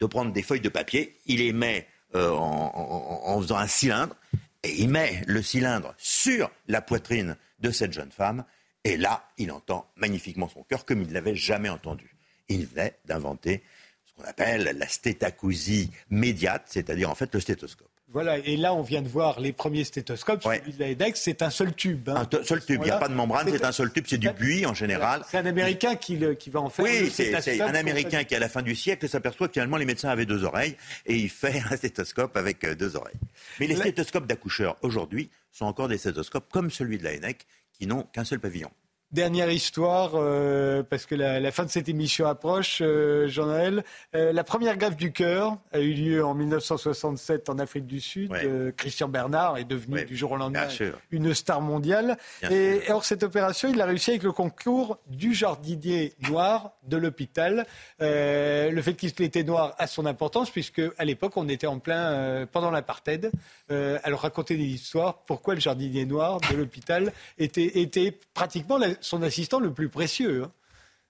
de 0.00 0.06
prendre 0.06 0.32
des 0.32 0.42
feuilles 0.42 0.60
de 0.60 0.68
papier. 0.68 1.16
Il 1.26 1.38
les 1.38 1.52
met 1.52 1.86
euh, 2.14 2.30
en, 2.30 3.40
faisant 3.40 3.58
un 3.58 3.66
cylindre 3.66 4.16
et 4.62 4.72
il 4.80 4.88
met 4.88 5.22
le 5.26 5.42
cylindre 5.42 5.94
sur 5.98 6.50
la 6.68 6.80
poitrine 6.80 7.36
de 7.60 7.70
cette 7.70 7.92
jeune 7.92 8.12
femme. 8.12 8.44
Et 8.84 8.96
là, 8.96 9.28
il 9.38 9.50
entend 9.52 9.90
magnifiquement 9.96 10.48
son 10.48 10.62
cœur 10.62 10.84
comme 10.84 11.02
il 11.02 11.08
ne 11.08 11.14
l'avait 11.14 11.34
jamais 11.36 11.68
entendu. 11.68 12.16
Il 12.48 12.66
venait 12.66 12.98
d'inventer 13.04 13.62
ce 14.04 14.12
qu'on 14.14 14.28
appelle 14.28 14.76
la 14.78 14.88
stétacousie 14.88 15.90
médiate, 16.10 16.64
c'est-à-dire 16.66 17.10
en 17.10 17.14
fait 17.14 17.34
le 17.34 17.40
stéthoscope. 17.40 17.93
Voilà, 18.14 18.38
et 18.38 18.56
là, 18.56 18.72
on 18.72 18.82
vient 18.82 19.02
de 19.02 19.08
voir 19.08 19.40
les 19.40 19.52
premiers 19.52 19.82
stéthoscopes. 19.82 20.44
Celui 20.44 20.72
de 20.72 20.78
la 20.78 20.88
EDEX, 20.90 21.20
c'est 21.20 21.42
un 21.42 21.50
seul 21.50 21.74
tube. 21.74 22.08
Hein. 22.08 22.28
Un 22.32 22.44
seul 22.44 22.64
tube, 22.64 22.80
il 22.82 22.84
n'y 22.84 22.90
a 22.92 22.98
pas 22.98 23.08
de 23.08 23.14
membrane, 23.14 23.48
c'est 23.50 23.64
un 23.64 23.72
seul 23.72 23.92
tube, 23.92 24.04
c'est 24.06 24.18
du 24.18 24.30
buis 24.30 24.64
en 24.66 24.72
général. 24.72 25.24
C'est 25.28 25.38
un 25.38 25.46
Américain 25.46 25.96
qui, 25.96 26.18
qui, 26.38 26.48
va 26.48 26.60
en 26.60 26.70
faire 26.70 26.84
Oui, 26.84 27.10
c'est 27.10 27.60
un 27.60 27.74
Américain 27.74 28.22
qui, 28.22 28.36
à 28.36 28.38
la 28.38 28.48
fin 28.48 28.62
du 28.62 28.76
siècle, 28.76 29.08
s'aperçoit 29.08 29.48
que 29.48 29.54
finalement 29.54 29.76
les 29.76 29.84
médecins 29.84 30.10
avaient 30.10 30.26
deux 30.26 30.44
oreilles 30.44 30.76
et 31.06 31.16
il 31.16 31.28
fait 31.28 31.60
un 31.70 31.76
stéthoscope 31.76 32.36
avec 32.36 32.62
euh, 32.62 32.76
deux 32.76 32.94
oreilles. 32.94 33.18
Mais 33.58 33.66
les 33.66 33.74
stéthoscopes 33.74 34.28
d'accoucheurs, 34.28 34.76
aujourd'hui, 34.82 35.30
sont 35.50 35.66
encore 35.66 35.88
des 35.88 35.98
stéthoscopes 35.98 36.48
comme 36.52 36.70
celui 36.70 36.98
de 36.98 37.04
la 37.04 37.14
ENEC 37.14 37.46
qui 37.72 37.88
n'ont 37.88 38.04
qu'un 38.04 38.24
seul 38.24 38.38
pavillon. 38.38 38.70
Dernière 39.14 39.48
histoire, 39.48 40.14
euh, 40.16 40.82
parce 40.82 41.06
que 41.06 41.14
la, 41.14 41.52
fin 41.52 41.64
de 41.64 41.70
cette 41.70 41.88
émission 41.88 42.26
approche, 42.26 42.80
euh, 42.82 43.28
Jean-Noël. 43.28 43.84
Euh, 44.16 44.32
la 44.32 44.42
première 44.42 44.76
grève 44.76 44.96
du 44.96 45.12
cœur 45.12 45.56
a 45.70 45.78
eu 45.78 45.92
lieu 45.92 46.24
en 46.24 46.34
1967 46.34 47.48
en 47.48 47.60
Afrique 47.60 47.86
du 47.86 48.00
Sud. 48.00 48.32
Christian 48.76 49.06
Bernard 49.06 49.58
est 49.58 49.64
devenu 49.64 50.04
du 50.04 50.16
jour 50.16 50.32
au 50.32 50.36
lendemain 50.36 50.66
une 51.12 51.32
star 51.32 51.60
mondiale. 51.60 52.18
et 52.50 52.80
or, 52.90 53.04
cette 53.04 53.22
opération, 53.22 53.68
il 53.68 53.76
l'a 53.76 53.86
réussi 53.86 54.10
avec 54.10 54.24
le 54.24 54.32
concours 54.32 54.98
du 55.06 55.32
jardinier 55.32 56.14
noir 56.28 56.72
de 56.88 56.96
l'hôpital. 56.96 57.66
le 58.00 58.82
fait 58.82 58.94
qu'il 58.94 59.12
était 59.22 59.44
noir 59.44 59.76
a 59.78 59.86
son 59.86 60.06
importance, 60.06 60.50
puisque 60.50 60.82
à 60.98 61.04
l'époque, 61.04 61.36
on 61.36 61.48
était 61.48 61.68
en 61.68 61.78
plein 61.78 62.46
pendant 62.50 62.72
l'apartheid. 62.72 63.30
alors, 63.70 64.22
raconter 64.22 64.56
des 64.56 64.64
histoires. 64.64 65.18
Pourquoi 65.24 65.54
le 65.54 65.60
jardinier 65.60 66.04
noir 66.04 66.40
de 66.50 66.56
l'hôpital 66.56 67.12
était, 67.38 67.78
était 67.78 68.18
pratiquement 68.32 68.76
la, 68.76 68.88
son 69.04 69.22
assistant 69.22 69.60
le 69.60 69.72
plus 69.72 69.88
précieux. 69.88 70.44
Hein. 70.44 70.52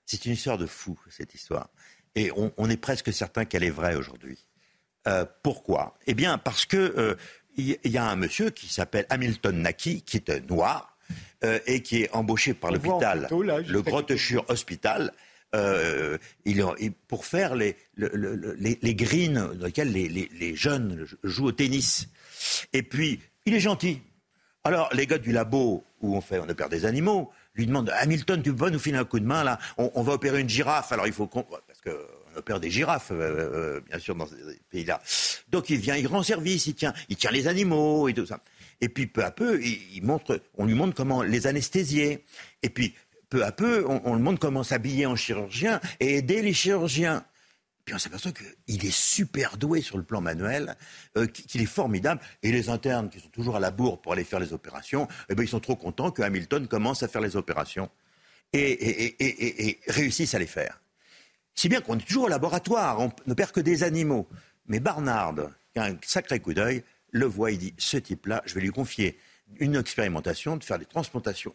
C'est 0.05 0.27
une 0.27 0.33
histoire 0.33 0.59
de 0.59 0.67
fou, 0.67 0.99
cette 1.09 1.35
histoire. 1.35 1.71
Et 2.15 2.31
on, 2.37 2.71
est 2.71 2.77
presque 2.77 3.13
certain 3.13 3.45
qu'elle 3.45 3.65
est 3.65 3.71
vraie 3.71 3.97
aujourd'hui. 3.97 4.39
Euh, 5.09 5.25
pourquoi? 5.43 5.99
Eh 6.07 6.15
bien, 6.15 6.39
parce 6.39 6.65
que 6.65 6.77
euh, 6.77 7.15
il 7.57 7.79
y, 7.85 7.99
a 7.99 8.05
un 8.05 8.17
monsieur 8.17 8.51
qui 8.51 8.73
s'appelle 8.73 9.07
Hamilton 9.11 9.63
Naki, 9.63 10.03
qui 10.03 10.19
est 10.19 10.49
noir 10.49 10.97
euh, 11.43 11.59
et 11.67 11.83
qui 11.83 12.03
est 12.03 12.11
embauché 12.13 12.55
par 12.55 12.71
l'hôpital, 12.71 13.29
le 13.31 13.83
Grotteschuur 13.83 14.45
Hospital, 14.49 15.13
il, 16.45 16.65
pour 17.09 17.27
faire 17.27 17.55
les, 17.57 17.77
les, 17.97 18.95
greens 18.95 19.55
dans 19.55 19.67
lesquels 19.67 19.93
les, 19.93 20.57
jeunes 20.57 21.07
jouent 21.25 21.47
au 21.47 21.53
tennis. 21.53 22.09
Et 22.73 22.83
puis, 22.83 23.21
il 23.47 23.55
est 23.55 23.61
gentil. 23.61 24.03
Alors, 24.63 24.89
les 24.95 25.07
gars 25.07 25.19
du 25.19 25.33
labo 25.33 25.85
où 26.01 26.17
on 26.17 26.21
fait, 26.21 26.39
on 26.39 26.49
opère 26.49 26.69
des 26.69 26.87
animaux, 26.87 27.33
lui 27.55 27.67
demande 27.67 27.91
Hamilton, 27.99 28.43
tu 28.43 28.55
peux 28.55 28.71
nous 28.71 28.79
filer 28.79 28.99
un 28.99 29.05
coup 29.05 29.21
de 29.21 29.27
main 29.27 29.45
là? 29.45 29.59
On, 29.79 30.03
va 30.03 30.15
opérer 30.15 30.41
une 30.41 30.49
girafe. 30.49 30.93
Alors 30.93 31.07
il 31.07 31.13
faut 31.13 31.27
qu'on. 31.27 31.43
Parce 31.43 31.81
qu'on 31.85 32.39
opère 32.39 32.61
des 32.61 32.71
girafes, 32.71 33.11
euh, 33.13 33.15
euh, 33.17 33.81
bien 33.89 33.99
sûr, 33.99 34.15
dans 34.15 34.27
ces 34.27 34.37
pays-là. 34.71 35.01
Donc 35.51 35.71
il 35.71 35.79
vient, 35.79 35.97
il 35.97 36.07
rend 36.07 36.23
service, 36.23 36.67
il 36.67 36.75
tient, 36.75 36.93
il 37.09 37.17
tient 37.17 37.31
les 37.31 37.47
animaux 37.47 38.09
et 38.09 38.15
tout 38.15 38.27
ça. 38.27 38.41
Et 38.81 38.89
puis 38.89 39.07
peu 39.07 39.25
à 39.25 39.31
peu, 39.31 39.63
il, 39.63 40.03
montre, 40.03 40.41
on 40.59 40.67
lui 40.67 40.75
montre 40.75 40.95
comment 40.95 41.23
les 41.23 41.47
anesthésier. 41.47 42.25
Et 42.63 42.71
puis 42.71 42.95
peu 43.31 43.45
à 43.45 43.53
peu, 43.53 43.85
on, 43.89 44.01
on 44.05 44.17
lui 44.17 44.23
montre 44.23 44.41
comment 44.41 44.65
s'habiller 44.65 45.07
en 45.07 45.17
chirurgien 45.17 45.81
et 46.01 46.17
aider 46.17 46.43
les 46.43 46.53
chirurgiens. 46.53 47.25
Puis 47.85 47.95
on 47.95 47.99
s'aperçoit 47.99 48.33
qu'il 48.33 48.85
est 48.85 48.95
super 48.95 49.59
doué 49.59 49.83
sur 49.83 49.99
le 49.99 50.05
plan 50.05 50.21
manuel, 50.21 50.77
euh, 51.17 51.27
qu'il 51.27 51.61
est 51.61 51.67
formidable. 51.67 52.21
Et 52.43 52.51
les 52.51 52.71
internes 52.71 53.11
qui 53.11 53.21
sont 53.21 53.29
toujours 53.29 53.57
à 53.57 53.61
la 53.61 53.71
bourre 53.71 54.01
pour 54.01 54.13
aller 54.13 54.25
faire 54.25 54.41
les 54.41 54.53
opérations, 54.53 55.07
eh 55.29 55.35
ben, 55.35 55.43
ils 55.43 55.49
sont 55.49 55.61
trop 55.61 55.77
contents 55.77 56.11
que 56.11 56.23
Hamilton 56.23 56.67
commence 56.67 57.03
à 57.03 57.09
faire 57.09 57.21
les 57.21 57.37
opérations 57.37 57.91
et, 58.55 59.81
réussisse 59.89 60.35
à 60.35 60.39
les 60.39 60.47
faire. 60.47 60.81
Si 61.55 61.69
bien 61.69 61.81
qu'on 61.81 61.99
est 61.99 62.07
toujours 62.07 62.25
au 62.25 62.29
laboratoire, 62.29 63.01
on 63.01 63.13
ne 63.27 63.35
perd 63.35 63.53
que 63.53 63.61
des 63.61 63.83
animaux. 63.83 64.29
Mais 64.67 64.81
Barnard, 64.81 65.35
qui 65.73 65.79
a 65.79 65.85
un 65.85 65.97
sacré 66.03 66.41
coup 66.41 66.55
d'œil, 66.55 66.83
le 67.11 67.27
voit, 67.27 67.51
il 67.51 67.59
dit, 67.59 67.75
ce 67.79 67.97
type-là, 67.97 68.43
je 68.47 68.55
vais 68.55 68.61
lui 68.61 68.71
confier 68.71 69.19
une 69.59 69.77
expérimentation 69.77 70.57
de 70.57 70.65
faire 70.65 70.79
des 70.79 70.87
transplantations 70.87 71.55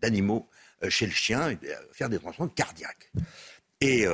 d'animaux 0.00 0.48
euh, 0.84 0.90
chez 0.90 1.06
le 1.06 1.12
chien, 1.12 1.50
euh, 1.50 1.74
faire 1.92 2.08
des 2.08 2.18
transplantations 2.18 2.54
cardiaques. 2.54 3.10
Et 3.80 4.06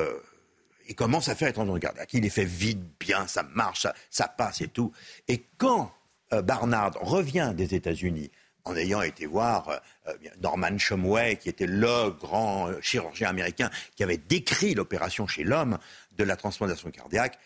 il 0.89 0.94
commence 0.94 1.28
à 1.28 1.35
faire 1.35 1.48
les 1.48 1.52
transplantations 1.52 1.89
cardiaques. 1.89 2.15
Il 2.15 2.23
les 2.23 2.31
fait 2.31 2.44
vite, 2.44 2.81
bien, 2.98 3.27
ça 3.27 3.43
marche, 3.43 3.86
ça, 4.10 4.28
passe 4.28 4.62
et 4.62 4.69
tout. 4.69 4.93
Et 5.28 5.44
quand 5.59 5.93
euh, 6.32 6.43
Barnard 6.43 6.94
revient 7.01 7.52
des 7.55 7.74
États-Unis, 7.74 8.31
en 8.65 8.77
ayant 8.77 9.02
été 9.02 9.27
voir 9.27 9.81
euh, 10.06 10.12
Norman 10.43 10.77
Shumway, 10.78 11.36
qui 11.36 11.48
était 11.48 11.66
le 11.66 12.10
grand 12.10 12.69
euh, 12.69 12.81
chirurgien 12.81 13.28
américain 13.28 13.70
qui 13.97 14.02
avait 14.02 14.19
décrit 14.19 14.74
l'opération 14.74 15.27
chez 15.27 15.44
l'homme 15.44 15.78
de 16.16 16.24
la 16.24 16.36
transplantation 16.36 16.90
cardiaque, 16.90 17.39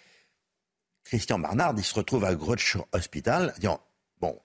Christian 1.04 1.38
Barnard, 1.38 1.74
il 1.76 1.84
se 1.84 1.94
retrouve 1.94 2.24
à 2.24 2.34
Grudge 2.34 2.76
Hospital, 2.92 3.52
disant 3.58 3.80
Bon, 4.20 4.40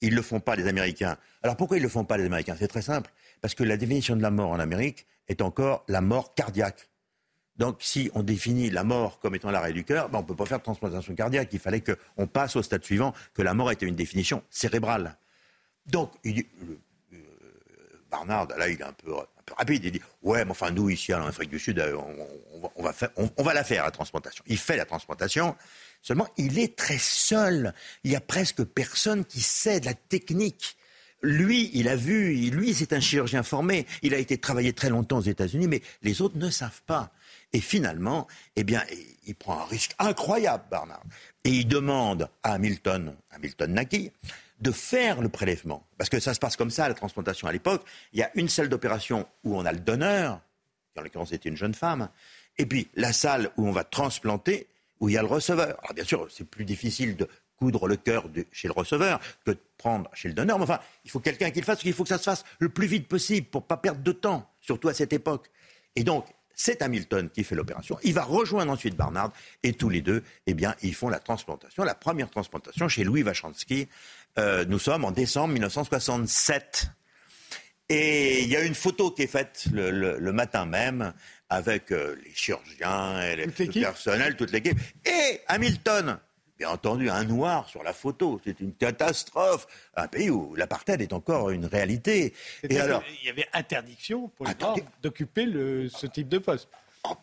ils 0.00 0.10
ne 0.10 0.16
le 0.16 0.22
font 0.22 0.40
pas, 0.40 0.56
les 0.56 0.66
Américains. 0.66 1.16
Alors 1.42 1.56
pourquoi 1.56 1.76
ils 1.76 1.80
ne 1.80 1.86
le 1.86 1.90
font 1.90 2.04
pas, 2.04 2.16
les 2.16 2.24
Américains? 2.24 2.56
C'est 2.58 2.68
très 2.68 2.82
simple. 2.82 3.10
Parce 3.40 3.54
que 3.54 3.62
la 3.62 3.76
définition 3.76 4.16
de 4.16 4.22
la 4.22 4.30
mort 4.30 4.50
en 4.50 4.58
Amérique 4.58 5.06
est 5.28 5.40
encore 5.40 5.84
la 5.88 6.00
mort 6.00 6.34
cardiaque. 6.34 6.88
Donc, 7.56 7.76
si 7.80 8.10
on 8.14 8.22
définit 8.22 8.70
la 8.70 8.82
mort 8.82 9.20
comme 9.20 9.34
étant 9.34 9.50
l'arrêt 9.50 9.72
du 9.72 9.84
cœur, 9.84 10.08
ben, 10.08 10.18
on 10.18 10.22
ne 10.22 10.26
peut 10.26 10.34
pas 10.34 10.46
faire 10.46 10.58
de 10.58 10.64
transplantation 10.64 11.14
cardiaque. 11.14 11.48
Il 11.52 11.60
fallait 11.60 11.82
qu'on 11.82 12.26
passe 12.26 12.56
au 12.56 12.62
stade 12.62 12.84
suivant, 12.84 13.14
que 13.32 13.42
la 13.42 13.54
mort 13.54 13.70
était 13.70 13.86
une 13.86 13.94
définition 13.94 14.42
cérébrale. 14.50 15.16
Donc, 15.86 16.12
il 16.24 16.44
euh, 17.12 17.16
Barnard, 18.10 18.48
là, 18.56 18.68
il 18.68 18.80
est 18.80 18.84
un 18.84 18.92
peu, 18.92 19.12
rapide. 19.56 19.84
Il 19.84 19.92
dit 19.92 20.00
Ouais, 20.22 20.44
mais 20.44 20.50
enfin, 20.50 20.70
nous, 20.70 20.90
ici, 20.90 21.14
en 21.14 21.26
Afrique 21.26 21.50
du 21.50 21.58
Sud, 21.58 21.78
euh, 21.78 21.96
on, 22.76 22.82
va 22.82 22.92
on, 23.16 23.42
va 23.42 23.54
la 23.54 23.62
faire, 23.62 23.84
la 23.84 23.90
transplantation. 23.90 24.44
Il 24.48 24.58
fait 24.58 24.76
la 24.76 24.84
transplantation. 24.84 25.54
Seulement, 26.02 26.28
il 26.36 26.58
est 26.58 26.76
très 26.76 26.98
seul. 26.98 27.72
Il 28.02 28.10
y 28.10 28.16
a 28.16 28.20
presque 28.20 28.64
personne 28.64 29.24
qui 29.24 29.40
sait 29.40 29.80
de 29.80 29.86
la 29.86 29.94
technique. 29.94 30.76
Lui, 31.22 31.70
il 31.72 31.88
a 31.88 31.96
vu, 31.96 32.34
lui, 32.50 32.74
c'est 32.74 32.92
un 32.92 33.00
chirurgien 33.00 33.42
formé. 33.42 33.86
Il 34.02 34.12
a 34.12 34.18
été 34.18 34.36
travaillé 34.38 34.72
très 34.74 34.90
longtemps 34.90 35.18
aux 35.18 35.22
États-Unis, 35.22 35.68
mais 35.68 35.80
les 36.02 36.20
autres 36.20 36.36
ne 36.36 36.50
savent 36.50 36.82
pas. 36.86 37.12
Et 37.54 37.60
finalement, 37.60 38.26
eh 38.56 38.64
bien, 38.64 38.82
il 39.26 39.34
prend 39.36 39.60
un 39.60 39.64
risque 39.64 39.94
incroyable, 40.00 40.64
Barnard. 40.70 41.04
Et 41.44 41.50
il 41.50 41.68
demande 41.68 42.28
à 42.42 42.54
Hamilton, 42.54 43.14
Hamilton 43.30 43.72
Naki, 43.72 44.10
de 44.60 44.72
faire 44.72 45.20
le 45.20 45.28
prélèvement. 45.28 45.86
Parce 45.96 46.10
que 46.10 46.18
ça 46.18 46.34
se 46.34 46.40
passe 46.40 46.56
comme 46.56 46.70
ça, 46.70 46.88
la 46.88 46.94
transplantation 46.94 47.46
à 47.46 47.52
l'époque. 47.52 47.84
Il 48.12 48.18
y 48.18 48.24
a 48.24 48.30
une 48.34 48.48
salle 48.48 48.68
d'opération 48.68 49.26
où 49.44 49.56
on 49.56 49.64
a 49.64 49.72
le 49.72 49.78
donneur, 49.78 50.40
qui 50.92 51.00
en 51.00 51.04
l'occurrence 51.04 51.32
était 51.32 51.48
une 51.48 51.56
jeune 51.56 51.74
femme, 51.74 52.08
et 52.58 52.66
puis 52.66 52.88
la 52.96 53.12
salle 53.12 53.50
où 53.56 53.68
on 53.68 53.72
va 53.72 53.84
transplanter, 53.84 54.66
où 54.98 55.08
il 55.08 55.14
y 55.14 55.18
a 55.18 55.22
le 55.22 55.28
receveur. 55.28 55.78
Alors 55.82 55.94
bien 55.94 56.04
sûr, 56.04 56.26
c'est 56.30 56.44
plus 56.44 56.64
difficile 56.64 57.16
de 57.16 57.28
coudre 57.56 57.86
le 57.86 57.96
cœur 57.96 58.28
chez 58.50 58.66
le 58.66 58.74
receveur 58.74 59.20
que 59.44 59.52
de 59.52 59.58
prendre 59.78 60.10
chez 60.12 60.26
le 60.26 60.34
donneur. 60.34 60.58
Mais 60.58 60.64
enfin, 60.64 60.80
il 61.04 61.10
faut 61.10 61.20
quelqu'un 61.20 61.52
qui 61.52 61.60
le 61.60 61.64
fasse, 61.64 61.76
parce 61.76 61.82
qu'il 61.84 61.92
faut 61.92 62.02
que 62.02 62.08
ça 62.08 62.18
se 62.18 62.24
fasse 62.24 62.44
le 62.58 62.68
plus 62.68 62.88
vite 62.88 63.06
possible 63.06 63.46
pour 63.46 63.62
ne 63.62 63.66
pas 63.66 63.76
perdre 63.76 64.02
de 64.02 64.12
temps, 64.12 64.50
surtout 64.60 64.88
à 64.88 64.94
cette 64.94 65.12
époque. 65.12 65.50
Et 65.94 66.02
donc, 66.02 66.26
c'est 66.54 66.82
Hamilton 66.82 67.30
qui 67.30 67.44
fait 67.44 67.54
l'opération. 67.54 67.98
Il 68.02 68.14
va 68.14 68.22
rejoindre 68.24 68.72
ensuite 68.72 68.96
Barnard 68.96 69.32
et 69.62 69.72
tous 69.72 69.88
les 69.88 70.00
deux, 70.00 70.22
eh 70.46 70.54
bien, 70.54 70.74
ils 70.82 70.94
font 70.94 71.08
la 71.08 71.18
transplantation, 71.18 71.84
la 71.84 71.94
première 71.94 72.30
transplantation 72.30 72.88
chez 72.88 73.04
Louis 73.04 73.22
Vachansky. 73.22 73.88
Euh, 74.38 74.64
nous 74.66 74.78
sommes 74.78 75.04
en 75.04 75.10
décembre 75.10 75.54
1967. 75.54 76.88
Et 77.90 78.42
il 78.42 78.48
y 78.48 78.56
a 78.56 78.62
une 78.62 78.74
photo 78.74 79.10
qui 79.10 79.22
est 79.22 79.26
faite 79.26 79.66
le, 79.70 80.32
matin 80.32 80.64
même 80.64 81.12
avec 81.50 81.92
euh, 81.92 82.16
les 82.24 82.32
chirurgiens 82.34 83.20
et 83.22 83.36
les, 83.36 83.46
le 83.46 83.80
personnel, 83.80 84.36
toute 84.36 84.52
l'équipe. 84.52 84.78
Et 85.04 85.40
Hamilton 85.48 86.18
bien 86.58 86.70
entendu 86.70 87.10
un 87.10 87.24
noir 87.24 87.68
sur 87.68 87.82
la 87.82 87.92
photo. 87.92 88.40
C'est 88.44 88.60
une 88.60 88.74
catastrophe. 88.74 89.66
Un 89.96 90.08
pays 90.08 90.30
où 90.30 90.54
l'apartheid 90.54 91.00
est 91.00 91.12
encore 91.12 91.50
une 91.50 91.66
réalité. 91.66 92.32
Et 92.68 92.78
alors, 92.78 93.02
il 93.20 93.26
y 93.26 93.30
avait 93.30 93.46
interdiction 93.52 94.28
pour 94.28 94.46
les 94.46 94.54
noirs 94.54 94.76
d'occuper 95.02 95.46
ce 95.90 96.06
type 96.06 96.28
de 96.28 96.38
poste. 96.38 96.68
Oh, 97.08 97.14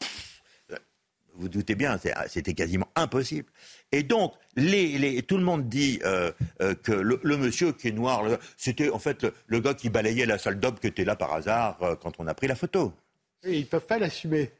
vous 1.35 1.49
doutez 1.49 1.75
bien, 1.75 1.97
c'était 2.27 2.53
quasiment 2.53 2.89
impossible. 2.95 3.49
Et 3.91 4.03
donc, 4.03 4.33
les, 4.55 5.21
tout 5.23 5.37
le 5.37 5.43
monde 5.43 5.69
dit 5.69 5.99
euh, 6.03 6.31
euh, 6.61 6.75
que 6.75 6.91
le, 6.91 7.37
monsieur 7.37 7.71
qui 7.71 7.87
est 7.87 7.93
noir, 7.93 8.23
c'était 8.57 8.89
en 8.89 8.99
fait 8.99 9.25
le, 9.47 9.59
gars 9.59 9.73
qui 9.73 9.89
balayait 9.89 10.25
la 10.25 10.37
salle 10.37 10.59
d'op 10.59 10.79
qui 10.79 10.87
était 10.87 11.05
là 11.05 11.15
par 11.15 11.33
hasard 11.33 11.77
euh, 11.81 11.95
quand 11.95 12.19
on 12.19 12.27
a 12.27 12.33
pris 12.33 12.47
la 12.47 12.55
photo. 12.55 12.93
Et 13.43 13.57
ils 13.57 13.61
ne 13.61 13.65
peuvent 13.65 13.85
pas 13.85 13.97
l'assumer. 13.97 14.51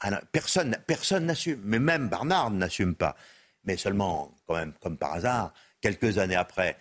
Ah 0.00 0.20
personne, 0.32 0.76
personne 0.86 1.26
n'assume, 1.26 1.60
mais 1.64 1.78
même 1.78 2.08
Barnard 2.08 2.50
n'assume 2.50 2.94
pas 2.94 3.16
mais 3.64 3.76
seulement, 3.76 4.34
quand 4.46 4.54
même, 4.54 4.72
comme 4.80 4.96
par 4.96 5.14
hasard, 5.14 5.52
quelques 5.80 6.18
années 6.18 6.36
après, 6.36 6.76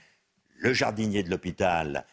le 0.57 0.73
jardinier 0.73 1.23
de 1.23 1.29
l'hôpital, 1.29 2.05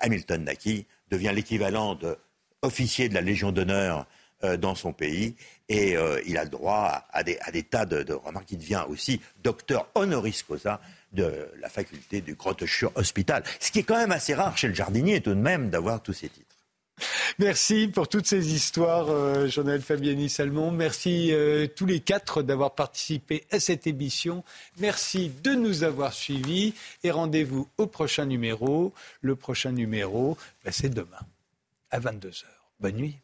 Hamilton 0.00 0.44
Naki, 0.44 0.86
devient 1.10 1.32
l'équivalent 1.34 1.94
d'officier 1.96 3.08
de 3.08 3.14
la 3.14 3.20
Légion 3.20 3.52
d'honneur 3.52 4.06
euh, 4.44 4.56
dans 4.56 4.74
son 4.74 4.92
pays 4.92 5.34
et 5.68 5.96
euh, 5.96 6.20
il 6.26 6.36
a 6.36 6.44
le 6.44 6.50
droit 6.50 7.06
à, 7.10 7.22
des, 7.22 7.38
tas 7.62 7.86
de, 7.86 8.12
remarques. 8.12 8.50
Il 8.50 8.58
devient 8.58 8.84
aussi 8.88 9.20
docteur 9.42 9.88
honoris 9.94 10.42
causa 10.42 10.80
de 11.12 11.48
la 11.58 11.70
faculté 11.70 12.20
du 12.20 12.34
Grotteschuur 12.34 12.92
Hospital. 12.96 13.42
Ce 13.60 13.70
qui 13.70 13.78
est 13.78 13.82
quand 13.82 13.96
même 13.96 14.12
assez 14.12 14.34
rare 14.34 14.58
chez 14.58 14.68
le 14.68 14.74
jardinier 14.74 15.22
tout 15.22 15.30
de 15.30 15.40
même 15.40 15.70
d'avoir 15.70 16.02
tous 16.02 16.12
ces 16.12 16.28
titres. 16.28 16.45
Merci 17.38 17.88
pour 17.88 18.08
toutes 18.08 18.26
ces 18.26 18.54
histoires, 18.54 19.10
euh, 19.10 19.46
Jean-Noël 19.46 19.82
Fabiani 19.82 20.30
Salmon. 20.30 20.70
Merci 20.70 21.32
euh, 21.32 21.66
tous 21.66 21.84
les 21.84 22.00
quatre 22.00 22.42
d'avoir 22.42 22.74
participé 22.74 23.44
à 23.50 23.60
cette 23.60 23.86
émission. 23.86 24.42
Merci 24.78 25.30
de 25.42 25.52
nous 25.52 25.84
avoir 25.84 26.12
suivis 26.12 26.74
et 27.04 27.10
rendez-vous 27.10 27.68
au 27.76 27.86
prochain 27.86 28.24
numéro. 28.24 28.94
Le 29.20 29.36
prochain 29.36 29.72
numéro, 29.72 30.38
ben, 30.64 30.72
c'est 30.72 30.88
demain 30.88 31.20
à 31.90 32.00
22h. 32.00 32.44
Bonne 32.80 32.96
nuit. 32.96 33.16